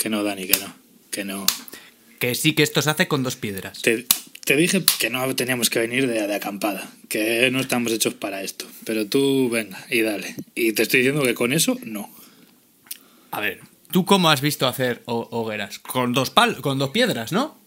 que 0.00 0.08
no, 0.08 0.24
Dani, 0.24 0.46
que 0.46 0.58
no. 0.58 0.74
Que 1.10 1.24
no. 1.24 1.46
Que 2.18 2.34
sí 2.34 2.54
que 2.54 2.62
esto 2.62 2.82
se 2.82 2.90
hace 2.90 3.06
con 3.08 3.22
dos 3.22 3.36
piedras. 3.36 3.82
Te, 3.82 4.06
te 4.44 4.56
dije 4.56 4.82
que 4.98 5.10
no 5.10 5.34
teníamos 5.36 5.70
que 5.70 5.78
venir 5.78 6.06
de, 6.06 6.26
de 6.26 6.34
acampada, 6.34 6.90
que 7.08 7.50
no 7.50 7.60
estamos 7.60 7.92
hechos 7.92 8.14
para 8.14 8.42
esto. 8.42 8.66
Pero 8.84 9.06
tú, 9.06 9.48
venga, 9.50 9.84
y 9.90 10.00
dale. 10.00 10.34
Y 10.54 10.72
te 10.72 10.82
estoy 10.82 11.00
diciendo 11.00 11.22
que 11.22 11.34
con 11.34 11.52
eso, 11.52 11.78
no. 11.84 12.10
A 13.30 13.40
ver, 13.40 13.60
¿tú 13.92 14.04
cómo 14.04 14.30
has 14.30 14.40
visto 14.40 14.66
hacer 14.66 15.02
ho- 15.06 15.28
hogueras? 15.30 15.78
Con 15.78 16.12
dos 16.12 16.30
pal 16.30 16.60
con 16.60 16.78
dos 16.78 16.90
piedras, 16.90 17.32
¿no? 17.32 17.58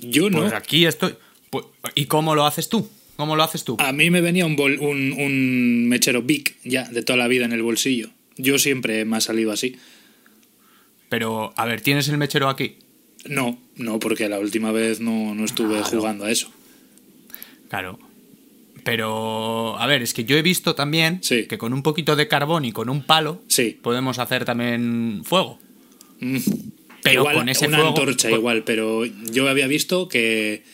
Yo 0.00 0.30
no. 0.30 0.40
Pues 0.40 0.52
aquí 0.52 0.86
estoy. 0.86 1.14
Pues, 1.50 1.66
¿Y 1.94 2.06
cómo 2.06 2.34
lo 2.34 2.46
haces 2.46 2.68
tú? 2.68 2.88
¿Cómo 3.16 3.36
lo 3.36 3.44
haces 3.44 3.62
tú? 3.64 3.76
A 3.78 3.92
mí 3.92 4.10
me 4.10 4.20
venía 4.20 4.44
un, 4.44 4.56
bol- 4.56 4.78
un, 4.80 5.12
un 5.12 5.88
mechero 5.88 6.22
Bic 6.22 6.56
ya 6.64 6.84
de 6.88 7.02
toda 7.02 7.16
la 7.16 7.28
vida 7.28 7.44
en 7.44 7.52
el 7.52 7.62
bolsillo. 7.62 8.08
Yo 8.36 8.58
siempre 8.58 9.04
me 9.04 9.16
ha 9.18 9.20
salido 9.20 9.52
así. 9.52 9.76
Pero, 11.14 11.54
a 11.56 11.64
ver, 11.64 11.80
¿tienes 11.80 12.08
el 12.08 12.18
mechero 12.18 12.48
aquí? 12.48 12.74
No, 13.26 13.56
no, 13.76 14.00
porque 14.00 14.28
la 14.28 14.40
última 14.40 14.72
vez 14.72 14.98
no, 14.98 15.32
no 15.32 15.44
estuve 15.44 15.78
Claro. 15.80 15.98
jugando 16.00 16.24
a 16.24 16.30
eso. 16.32 16.50
Claro. 17.70 18.00
Pero, 18.82 19.78
a 19.78 19.86
ver, 19.86 20.02
es 20.02 20.12
que 20.12 20.24
yo 20.24 20.36
he 20.36 20.42
visto 20.42 20.74
también 20.74 21.20
Sí. 21.22 21.46
que 21.46 21.56
con 21.56 21.72
un 21.72 21.84
poquito 21.84 22.16
de 22.16 22.26
carbón 22.26 22.64
y 22.64 22.72
con 22.72 22.88
un 22.90 23.04
palo 23.04 23.40
Sí. 23.46 23.78
podemos 23.80 24.18
hacer 24.18 24.44
también 24.44 25.22
fuego. 25.24 25.60
Mm. 26.18 26.38
Pero 27.04 27.20
igual, 27.20 27.36
con 27.36 27.48
ese 27.48 27.68
una 27.68 27.76
fuego. 27.76 27.90
antorcha 27.90 28.28
pues- 28.28 28.38
igual, 28.40 28.64
pero 28.64 29.04
yo 29.04 29.48
había 29.48 29.68
visto 29.68 30.08
que 30.08 30.64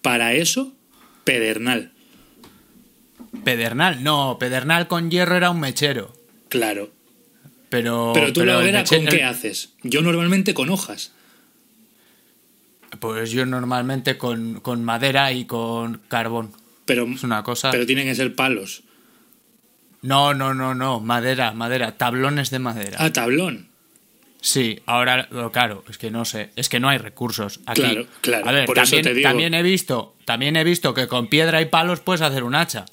para 0.00 0.32
eso, 0.32 0.72
pedernal. 1.24 1.90
Pedernal, 3.42 4.04
no, 4.04 4.36
pedernal 4.38 4.86
con 4.86 5.10
hierro 5.10 5.34
era 5.36 5.50
un 5.50 5.58
mechero. 5.58 6.12
Claro. 6.50 6.90
Pero. 7.68 8.12
Pero 8.14 8.32
tú 8.32 8.44
la 8.44 8.58
hoguera, 8.58 8.80
meche- 8.82 8.96
¿con 8.96 9.06
qué 9.06 9.16
el- 9.18 9.24
haces? 9.24 9.70
Yo 9.82 10.00
normalmente 10.02 10.54
con 10.54 10.70
hojas. 10.70 11.12
Pues 13.00 13.30
yo 13.30 13.44
normalmente 13.46 14.16
con, 14.16 14.60
con 14.60 14.82
madera 14.84 15.32
y 15.32 15.44
con 15.44 16.00
carbón. 16.08 16.52
Pero, 16.86 17.06
Es 17.06 17.22
una 17.22 17.42
cosa. 17.42 17.70
pero 17.70 17.84
tienen 17.86 18.06
que 18.06 18.14
ser 18.14 18.34
palos. 18.34 18.82
No, 20.00 20.32
no, 20.32 20.54
no, 20.54 20.74
no, 20.74 21.00
madera, 21.00 21.52
madera, 21.52 21.96
tablones 21.98 22.50
de 22.50 22.58
madera. 22.60 22.96
Ah, 23.00 23.12
tablón. 23.12 23.68
Sí, 24.40 24.78
ahora, 24.86 25.28
claro, 25.52 25.84
es 25.90 25.98
que 25.98 26.10
no 26.12 26.24
sé, 26.24 26.50
es 26.54 26.68
que 26.68 26.78
no 26.78 26.88
hay 26.88 26.98
recursos 26.98 27.58
aquí. 27.66 27.82
Claro, 27.82 28.06
claro, 28.20 28.48
A 28.48 28.52
ver, 28.52 28.66
por 28.66 28.78
eso 28.78 28.84
también, 28.84 29.02
te 29.02 29.14
digo. 29.14 29.28
también 29.28 29.54
he 29.54 29.62
visto, 29.64 30.14
también 30.24 30.56
he 30.56 30.62
visto 30.62 30.94
que 30.94 31.08
con 31.08 31.26
piedra 31.26 31.60
y 31.60 31.64
palos 31.66 32.00
puedes 32.00 32.22
hacer 32.22 32.44
un 32.44 32.54
hacha. 32.54 32.86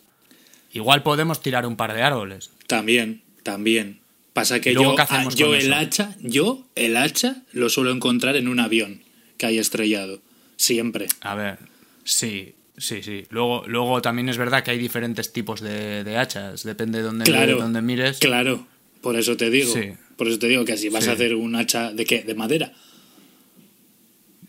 Igual 0.73 1.03
podemos 1.03 1.41
tirar 1.41 1.67
un 1.67 1.77
par 1.77 1.93
de 1.93 2.01
árboles. 2.01 2.49
También, 2.67 3.21
también. 3.43 3.99
Pasa 4.35 4.59
que 4.59 4.71
¿Y 4.71 4.73
luego 4.73 4.97
yo, 4.97 5.03
ah, 5.09 5.29
yo 5.33 5.55
el 5.55 5.61
eso? 5.67 5.75
hacha, 5.75 6.15
yo 6.19 6.67
el 6.75 6.97
hacha 6.97 7.37
lo 7.53 7.69
suelo 7.69 7.91
encontrar 7.91 8.35
en 8.35 8.49
un 8.49 8.59
avión 8.59 9.01
que 9.37 9.45
hay 9.45 9.57
estrellado. 9.59 10.21
Siempre. 10.57 11.07
A 11.21 11.35
ver, 11.35 11.57
sí, 12.03 12.53
sí, 12.77 13.01
sí. 13.01 13.23
Luego, 13.29 13.63
luego 13.65 14.01
también 14.01 14.27
es 14.27 14.37
verdad 14.37 14.61
que 14.61 14.71
hay 14.71 14.77
diferentes 14.77 15.31
tipos 15.31 15.61
de, 15.61 16.03
de 16.03 16.17
hachas, 16.17 16.63
depende 16.63 16.97
de 16.97 17.05
dónde, 17.05 17.23
Claro. 17.23 17.59
dónde 17.61 17.81
mires. 17.81 18.17
Claro. 18.19 18.67
Por 18.99 19.15
eso 19.15 19.37
te 19.37 19.49
digo. 19.49 19.73
Sí. 19.73 19.93
Por 20.17 20.27
eso 20.27 20.37
te 20.37 20.47
digo 20.49 20.65
que 20.65 20.75
si 20.75 20.89
vas 20.89 21.05
Sí. 21.05 21.11
a 21.11 21.13
hacer 21.13 21.33
un 21.33 21.55
hacha 21.55 21.93
de 21.93 22.03
qué? 22.05 22.23
De 22.23 22.35
madera. 22.35 22.73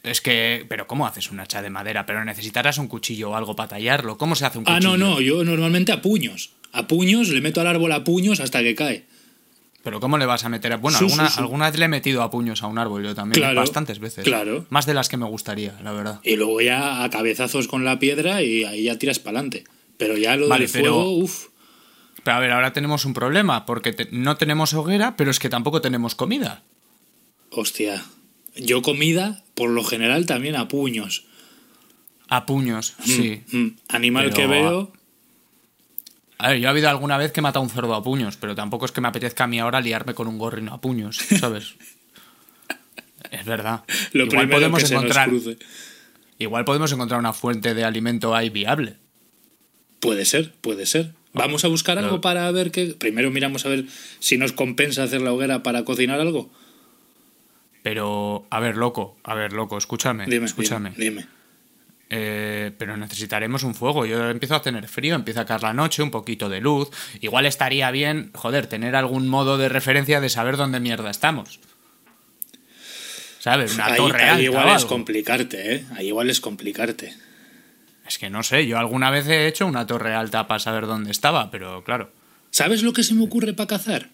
Es 0.03 0.21
que, 0.21 0.65
pero 0.69 0.89
¿cómo 0.89 1.07
haces 1.07 1.31
un 1.31 1.39
hacha 1.41 1.63
de 1.63 1.71
madera? 1.71 2.07
Pero 2.07 2.25
necesitarás 2.25 2.79
un 2.79 2.89
cuchillo 2.89 3.31
o 3.31 3.37
algo 3.37 3.55
para 3.57 3.69
tallarlo. 3.71 4.19
¿Cómo 4.19 4.35
se 4.37 4.47
hace 4.47 4.59
un 4.59 4.65
Ah, 4.67 4.75
cuchillo? 4.79 4.97
no, 4.97 5.15
no. 5.15 5.21
Yo 5.21 5.45
normalmente 5.45 5.93
a 5.93 6.01
puños. 6.03 6.51
A 6.73 6.87
puños, 6.89 7.29
le 7.29 7.41
meto 7.41 7.61
al 7.61 7.67
árbol 7.69 7.93
a 7.93 8.03
puños 8.05 8.41
hasta 8.41 8.63
que 8.63 8.75
cae. 8.75 9.05
Pero 9.87 10.01
¿cómo 10.01 10.19
le 10.19 10.27
vas 10.27 10.45
a 10.45 10.49
meter 10.49 10.73
a... 10.73 10.79
Bueno, 10.79 10.99
Sí, 10.99 11.05
alguna, 11.05 11.29
sí, 11.29 11.35
sí. 11.37 11.41
alguna 11.41 11.71
vez 11.71 11.79
le 11.79 11.85
he 11.85 11.89
metido 11.89 12.25
a 12.25 12.29
puños 12.33 12.61
a 12.65 12.67
un 12.67 12.77
árbol 12.77 13.05
yo 13.05 13.15
también. 13.15 13.41
Claro, 13.41 13.61
Bastantes 13.61 14.01
veces. 14.01 14.25
claro. 14.25 14.67
Más 14.69 14.85
de 14.85 14.95
las 14.95 15.09
que 15.09 15.17
me 15.17 15.27
gustaría, 15.27 15.79
la 15.85 15.93
verdad. 15.93 16.19
Y 16.25 16.35
luego 16.35 16.61
ya 16.61 17.05
a 17.05 17.11
cabezazos 17.11 17.69
con 17.69 17.85
la 17.85 18.01
piedra 18.01 18.43
y 18.43 18.65
ahí 18.65 18.83
ya 18.83 18.99
tiras 18.99 19.21
para 19.21 19.39
adelante. 19.39 19.63
Pero 19.97 20.17
ya 20.17 20.35
lo 20.37 20.49
Vale, 20.49 20.65
del 20.65 20.73
pero- 20.73 20.93
fuego, 20.95 21.11
uff. 21.19 21.47
Pero 22.25 22.37
a 22.37 22.41
ver, 22.41 22.51
ahora 22.51 22.73
tenemos 22.73 23.05
un 23.05 23.15
problema, 23.15 23.65
porque 23.65 23.93
te- 23.93 24.09
no 24.11 24.37
tenemos 24.37 24.75
hoguera, 24.75 25.15
pero 25.17 25.31
es 25.31 25.39
que 25.39 25.49
tampoco 25.49 25.81
tenemos 25.81 26.17
comida. 26.17 26.65
Hostia. 27.51 28.05
Yo 28.57 28.83
comida, 28.83 29.45
por 29.55 29.71
lo 29.71 29.85
general, 29.85 30.27
también 30.27 30.57
a 30.57 30.67
puños. 30.67 31.27
A 32.29 32.45
puños, 32.45 32.95
sí. 33.05 33.43
Mm, 33.53 33.69
Animal 33.89 34.25
Pero- 34.25 34.37
que 34.37 34.47
veo. 34.49 34.93
A 36.39 36.51
ver, 36.51 36.59
yo 36.59 36.69
ha 36.69 36.71
habido 36.71 36.89
alguna 36.91 37.17
vez 37.17 37.33
que 37.33 37.41
he 37.41 37.43
matado 37.43 37.61
a 37.61 37.63
un 37.67 37.71
cerdo 37.71 37.95
a 37.95 38.03
puños, 38.03 38.37
pero 38.37 38.55
tampoco 38.55 38.85
es 38.85 38.93
que 38.93 39.01
me 39.01 39.09
apetezca 39.09 39.45
a 39.45 39.47
mí 39.47 39.59
ahora 39.59 39.81
liarme 39.81 40.15
con 40.15 40.29
un 40.29 40.39
gorrino 40.39 40.75
a 40.75 40.81
puños, 40.81 41.17
¿sabes? 41.41 41.75
es 43.31 43.45
verdad. 43.45 43.85
Lo 44.13 44.25
igual 44.25 44.41
primero 44.41 44.57
podemos 44.59 44.81
que 44.83 44.87
se 44.89 44.95
encontrar, 44.95 45.33
nos 45.33 45.43
cruce. 45.43 45.59
igual 46.39 46.65
podemos 46.65 46.93
encontrar 46.93 47.19
una 47.19 47.33
fuente 47.33 47.75
de 47.75 47.85
alimento 47.85 48.35
ahí 48.35 48.51
viable. 48.51 48.97
Puede 50.01 50.25
ser, 50.27 50.53
puede 50.61 50.87
ser. 50.87 51.13
Vamos 51.33 51.65
a 51.65 51.69
buscar 51.69 51.99
algo 51.99 52.21
para 52.21 52.51
ver 52.51 52.71
qué. 52.71 52.95
Primero 52.99 53.31
miramos 53.31 53.67
a 53.67 53.69
ver 53.69 53.85
si 54.21 54.39
nos 54.39 54.53
compensa 54.53 55.03
hacer 55.03 55.21
la 55.21 55.33
hoguera 55.33 55.63
para 55.63 55.85
cocinar 55.85 56.21
algo. 56.21 56.51
Pero, 57.83 58.47
a 58.51 58.59
ver, 58.61 58.77
loco, 58.77 59.17
a 59.23 59.35
ver, 59.35 59.53
loco, 59.53 59.77
escúchame, 59.79 60.27
Dime, 60.27 60.47
escúchame. 60.47 60.91
dime. 60.97 61.23
dime. 61.23 61.36
Eh, 62.09 62.71
pero 62.79 62.97
necesitaremos 62.97 63.65
un 63.65 63.75
fuego. 63.75 64.07
Yo 64.07 64.31
empiezo 64.31 64.55
a 64.55 64.63
tener 64.63 64.87
frío, 64.87 65.15
empieza 65.15 65.41
a 65.41 65.45
caer 65.47 65.63
la 65.63 65.73
noche, 65.73 66.03
un 66.03 66.11
poquito 66.11 66.49
de 66.49 66.61
luz. 66.61 66.89
Igual 67.21 67.47
estaría 67.47 67.91
bien, 67.91 68.31
joder, 68.35 68.67
tener 68.67 68.95
algún 68.95 69.29
modo 69.29 69.59
de 69.59 69.69
referencia 69.69 70.21
de 70.21 70.29
saber 70.29 70.57
dónde 70.57 70.79
mierda 70.81 71.11
estamos. 71.11 71.59
¿Sabes? 73.41 73.75
Una 73.75 73.87
Ahí, 73.87 73.97
torre 73.97 74.23
ahí 74.23 74.29
alta 74.29 74.43
igual 74.43 74.77
es 74.77 74.85
complicarte, 74.85 75.75
¿eh? 75.75 75.85
Ahí 75.97 76.09
igual 76.09 76.31
es 76.31 76.41
complicarte. 76.41 77.15
Es 78.07 78.19
que 78.19 78.31
no 78.31 78.43
sé, 78.43 78.67
yo 78.67 78.79
alguna 78.79 79.11
vez 79.11 79.27
he 79.27 79.47
hecho 79.49 79.67
una 79.67 79.87
torre 79.87 80.15
alta 80.15 80.47
para 80.47 80.61
saber 80.61 80.87
dónde 80.87 81.11
estaba, 81.11 81.51
pero 81.51 81.83
claro. 81.85 82.11
¿Sabes 82.51 82.83
lo 82.83 82.93
que 82.93 83.03
se 83.03 83.15
me 83.15 83.25
ocurre 83.25 83.53
para 83.53 83.67
cazar? 83.67 84.11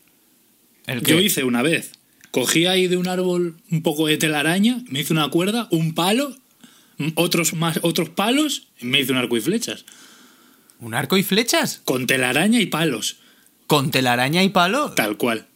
El 0.86 1.02
Yo 1.02 1.20
hice 1.20 1.44
una 1.44 1.62
vez. 1.62 1.92
Cogí 2.30 2.66
ahí 2.66 2.88
de 2.88 2.96
un 2.96 3.08
árbol 3.08 3.56
un 3.70 3.82
poco 3.82 4.06
de 4.06 4.16
telaraña, 4.16 4.78
me 4.88 5.00
hice 5.00 5.12
una 5.12 5.28
cuerda, 5.28 5.68
un 5.70 5.94
palo, 5.94 6.34
otros 7.14 7.54
más, 7.54 7.80
otros 7.82 8.08
palos, 8.10 8.68
y 8.80 8.86
me 8.86 9.00
hice 9.00 9.12
un 9.12 9.18
arco 9.18 9.36
y 9.36 9.40
flechas. 9.40 9.84
¿Un 10.80 10.94
arco 10.94 11.16
y 11.16 11.22
flechas? 11.22 11.80
Con 11.84 12.06
telaraña 12.06 12.60
y 12.60 12.66
palos. 12.66 13.16
¿Con 13.66 13.90
telaraña 13.90 14.42
y 14.42 14.48
palo? 14.48 14.90
Tal 14.92 15.16
cual. 15.16 15.46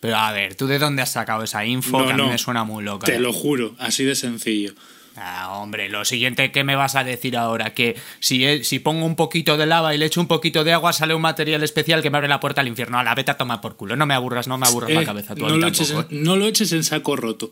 Pero 0.00 0.16
a 0.16 0.32
ver, 0.32 0.54
¿tú 0.56 0.66
de 0.66 0.78
dónde 0.78 1.02
has 1.02 1.12
sacado 1.12 1.44
esa 1.44 1.64
info? 1.64 1.98
No, 2.00 2.06
que 2.06 2.12
a 2.12 2.16
mí 2.16 2.22
no. 2.22 2.28
me 2.28 2.38
suena 2.38 2.64
muy 2.64 2.84
loca. 2.84 3.06
Te 3.06 3.16
¿eh? 3.16 3.20
lo 3.20 3.32
juro, 3.32 3.74
así 3.78 4.04
de 4.04 4.14
sencillo. 4.14 4.74
Ah, 5.18 5.56
hombre, 5.56 5.88
lo 5.88 6.04
siguiente 6.04 6.52
que 6.52 6.62
me 6.62 6.76
vas 6.76 6.94
a 6.94 7.02
decir 7.02 7.38
ahora, 7.38 7.72
que 7.72 7.96
si, 8.20 8.62
si 8.64 8.78
pongo 8.80 9.06
un 9.06 9.16
poquito 9.16 9.56
de 9.56 9.64
lava 9.64 9.94
y 9.94 9.98
le 9.98 10.04
echo 10.04 10.20
un 10.20 10.26
poquito 10.26 10.62
de 10.62 10.74
agua, 10.74 10.92
sale 10.92 11.14
un 11.14 11.22
material 11.22 11.62
especial 11.62 12.02
que 12.02 12.10
me 12.10 12.18
abre 12.18 12.28
la 12.28 12.38
puerta 12.38 12.60
al 12.60 12.68
infierno. 12.68 12.98
A 12.98 13.02
la 13.02 13.14
vete 13.14 13.30
a 13.30 13.38
tomar 13.38 13.62
por 13.62 13.76
culo. 13.76 13.96
No 13.96 14.04
me 14.04 14.12
aburras, 14.12 14.46
no 14.46 14.58
me 14.58 14.66
aburras 14.66 14.90
la 14.90 15.00
Eh, 15.02 15.06
cabeza. 15.06 15.34
Tú 15.34 15.48
no, 15.48 15.56
lo 15.56 15.66
eches 15.66 15.90
en, 15.90 16.00
¿eh? 16.00 16.06
no 16.10 16.36
lo 16.36 16.44
eches 16.46 16.72
en 16.72 16.84
saco 16.84 17.16
roto. 17.16 17.50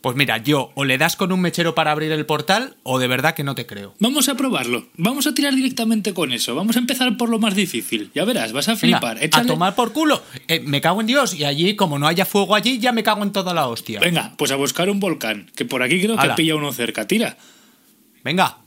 Pues 0.00 0.16
mira, 0.16 0.38
yo 0.38 0.72
o 0.74 0.84
le 0.84 0.96
das 0.96 1.16
con 1.16 1.30
un 1.30 1.40
mechero 1.40 1.74
para 1.74 1.90
abrir 1.90 2.10
el 2.12 2.24
portal 2.24 2.76
o 2.84 2.98
de 2.98 3.06
verdad 3.06 3.34
que 3.34 3.44
no 3.44 3.54
te 3.54 3.66
creo. 3.66 3.94
Vamos 3.98 4.28
a 4.30 4.34
probarlo. 4.34 4.86
Vamos 4.96 5.26
a 5.26 5.34
tirar 5.34 5.54
directamente 5.54 6.14
con 6.14 6.32
eso. 6.32 6.54
Vamos 6.54 6.76
a 6.76 6.78
empezar 6.78 7.16
por 7.18 7.28
lo 7.28 7.38
más 7.38 7.54
difícil. 7.54 8.10
Ya 8.14 8.24
verás, 8.24 8.52
vas 8.52 8.68
a 8.68 8.76
Venga, 8.76 8.98
flipar. 8.98 9.18
a 9.30 9.44
tomar 9.46 9.74
por 9.74 9.92
culo. 9.92 10.22
Eh, 10.48 10.60
me 10.60 10.80
cago 10.80 11.02
en 11.02 11.06
Dios. 11.06 11.34
Y 11.34 11.44
allí, 11.44 11.76
como 11.76 11.98
no 11.98 12.06
haya 12.06 12.24
fuego 12.24 12.54
allí, 12.54 12.78
ya 12.78 12.92
me 12.92 13.02
cago 13.02 13.22
en 13.22 13.32
toda 13.32 13.52
la 13.52 13.68
hostia. 13.68 14.00
Venga, 14.00 14.32
pues 14.38 14.50
a 14.52 14.56
buscar 14.56 14.88
un 14.88 15.00
volcán. 15.00 15.50
Que 15.54 15.66
por 15.66 15.82
aquí 15.82 16.00
creo 16.00 16.16
que 16.16 16.28
pilla 16.30 16.56
uno 16.56 16.72
cerca. 16.72 17.06
Tira. 17.06 17.36
Venga. 18.24 18.58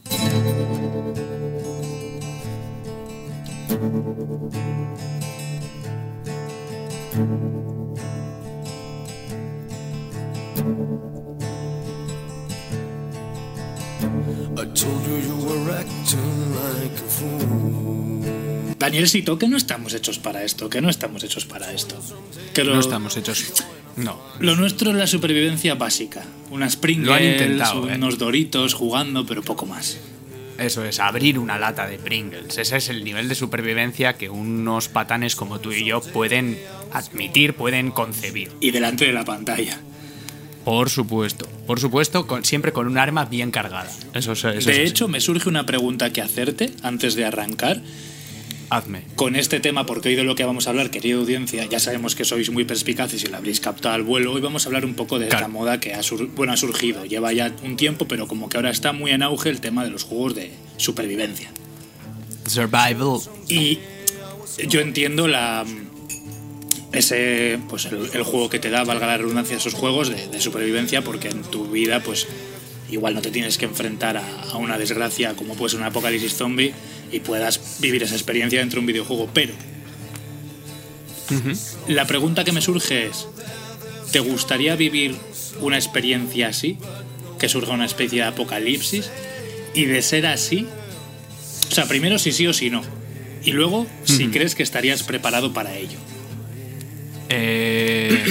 Fool. 18.84 18.91
Danielsito, 18.91 19.38
que 19.40 19.47
no 19.47 19.58
estamos 19.58 19.94
hechos 19.94 20.20
para 20.20 20.44
esto. 20.44 20.70
Que 20.70 20.82
no 20.82 20.90
estamos 20.90 21.24
hechos 21.24 21.46
para 21.46 21.72
esto. 21.74 21.96
Que 22.53 22.64
lo, 22.64 22.74
No 22.76 22.80
estamos 22.80 23.16
hechos. 23.18 23.44
No. 23.96 24.20
lo 24.40 24.56
nuestro 24.56 24.90
es 24.91 24.96
la 24.97 25.08
supervivencia 25.08 25.76
básica. 25.76 26.24
Unas 26.50 26.76
Pringles, 26.78 27.08
Lo 27.08 27.14
han 27.14 27.24
intentado, 27.24 27.90
¿eh? 27.90 27.96
unos 27.96 28.18
doritos 28.18 28.74
jugando, 28.74 29.26
pero 29.26 29.41
poco 29.44 29.66
más. 29.66 29.97
Eso 30.58 30.85
es, 30.85 31.00
abrir 31.00 31.40
una 31.40 31.58
lata 31.58 31.88
de 31.88 31.97
Pringles. 31.97 32.58
Ese 32.58 32.78
es 32.78 32.90
el 32.90 33.03
nivel 33.03 33.28
de 33.28 33.35
supervivencia 33.35 34.14
que 34.14 34.30
unos 34.30 34.88
patanes 34.88 35.36
como 35.36 35.59
tú 35.59 35.72
y 35.72 35.84
yo 35.86 36.02
pueden 36.02 36.59
admitir, 36.91 37.56
pueden 37.56 37.90
concebir. 37.91 38.52
Y 38.62 38.70
delante 38.72 39.06
de 39.06 39.14
la 39.14 39.26
pantalla. 39.26 39.79
Por 40.64 40.90
supuesto. 40.90 41.47
Por 41.68 41.79
supuesto, 41.79 42.26
con- 42.28 42.46
siempre 42.46 42.72
con 42.72 42.88
un 42.88 42.97
arma 42.97 43.26
bien 43.26 43.52
cargada. 43.52 43.91
Eso, 44.14 44.32
es- 44.34 44.40
eso 44.40 44.50
es 44.50 44.66
De 44.66 44.72
así. 44.74 44.82
hecho, 44.82 45.08
me 45.08 45.20
surge 45.22 45.50
una 45.50 45.66
pregunta 45.66 46.14
que 46.14 46.22
hacerte 46.22 46.72
antes 46.84 47.16
de 47.16 47.26
arrancar. 47.26 47.82
Hazme. 48.70 49.04
con 49.16 49.36
este 49.36 49.60
tema, 49.60 49.86
porque 49.86 50.10
hoy 50.10 50.16
de 50.16 50.24
lo 50.24 50.36
que 50.36 50.44
vamos 50.46 50.66
a 50.68 50.72
hablar, 50.72 50.90
querida 50.90 51.16
audiencia, 51.18 51.66
ya 51.66 51.80
sabemos 51.80 52.16
que 52.16 52.26
sois 52.26 52.50
muy 52.50 52.64
perspicaces 52.66 53.24
y 53.24 53.28
lo 53.28 53.38
habréis 53.38 53.60
captado 53.60 53.94
al 53.96 54.04
vuelo. 54.04 54.32
Hoy 54.34 54.42
vamos 54.42 54.66
a 54.66 54.70
hablar 54.70 54.86
un 54.86 54.96
poco 54.96 55.20
de 55.20 55.26
esta 55.28 55.48
moda 55.48 55.80
que 55.80 55.94
ha, 55.94 56.02
sur- 56.04 56.28
bueno, 56.36 56.54
ha 56.54 56.58
surgido. 56.58 57.06
Lleva 57.06 57.32
ya 57.34 57.54
un 57.64 57.76
tiempo, 57.78 58.08
pero 58.08 58.28
como 58.28 58.50
que 58.50 58.58
ahora 58.58 58.72
está 58.72 58.92
muy 58.94 59.12
en 59.12 59.22
auge 59.24 59.50
el 59.50 59.62
tema 59.62 59.84
de 59.84 59.92
los 59.92 60.04
juegos 60.04 60.36
de 60.36 60.52
supervivencia. 60.78 61.52
Survival. 62.48 63.20
Y 63.48 63.80
yo 64.68 64.80
entiendo 64.82 65.28
la 65.28 65.66
ese 66.92 67.60
pues 67.70 67.86
el, 67.86 68.10
el 68.14 68.24
juego 68.24 68.50
que 68.50 68.60
te 68.60 68.70
da, 68.70 68.84
valga 68.84 69.08
la 69.08 69.18
redundancia, 69.18 69.58
esos 69.58 69.74
juegos 69.74 70.10
de, 70.10 70.28
de 70.28 70.40
supervivencia, 70.42 71.04
porque 71.04 71.30
en 71.30 71.42
tu 71.42 71.66
vida, 71.68 72.02
pues 72.04 72.28
igual 72.90 73.16
no 73.16 73.22
te 73.22 73.32
tienes 73.32 73.58
que 73.58 73.66
enfrentar 73.66 74.18
a, 74.18 74.42
a 74.52 74.58
una 74.58 74.78
desgracia 74.78 75.36
como 75.36 75.56
puede 75.56 75.72
ser 75.72 75.80
un 75.80 75.86
apocalipsis 75.88 76.36
zombie 76.36 76.74
y 77.14 77.20
puedas 77.22 77.80
vivir 77.80 78.04
esa 78.04 78.16
experiencia 78.16 78.60
dentro 78.60 78.78
de 78.78 78.80
un 78.82 78.86
videojuego. 78.88 79.30
Pero 79.34 79.54
la 81.88 82.06
pregunta 82.06 82.44
que 82.44 82.52
me 82.52 82.62
surge 82.62 83.08
es: 83.08 83.28
¿te 84.12 84.20
gustaría 84.20 84.76
vivir 84.76 85.16
una 85.62 85.78
experiencia 85.78 86.50
así? 86.50 86.78
Que 87.40 87.48
surja 87.50 87.72
una 87.72 87.86
especie 87.86 88.22
de 88.22 88.28
apocalipsis. 88.28 89.10
Y 89.76 89.86
de 89.86 90.04
ser 90.04 90.28
así, 90.28 90.68
o 91.68 91.74
sea, 91.74 91.88
primero 91.88 92.20
si 92.20 92.32
sí 92.32 92.46
o 92.46 92.54
si 92.54 92.70
no. 92.70 92.84
Y 93.44 93.54
luego, 93.54 93.88
si 94.04 94.28
crees 94.28 94.54
que 94.54 94.62
estarías 94.62 95.02
preparado 95.02 95.52
para 95.52 95.76
ello. 95.76 95.98
Eh, 97.30 98.24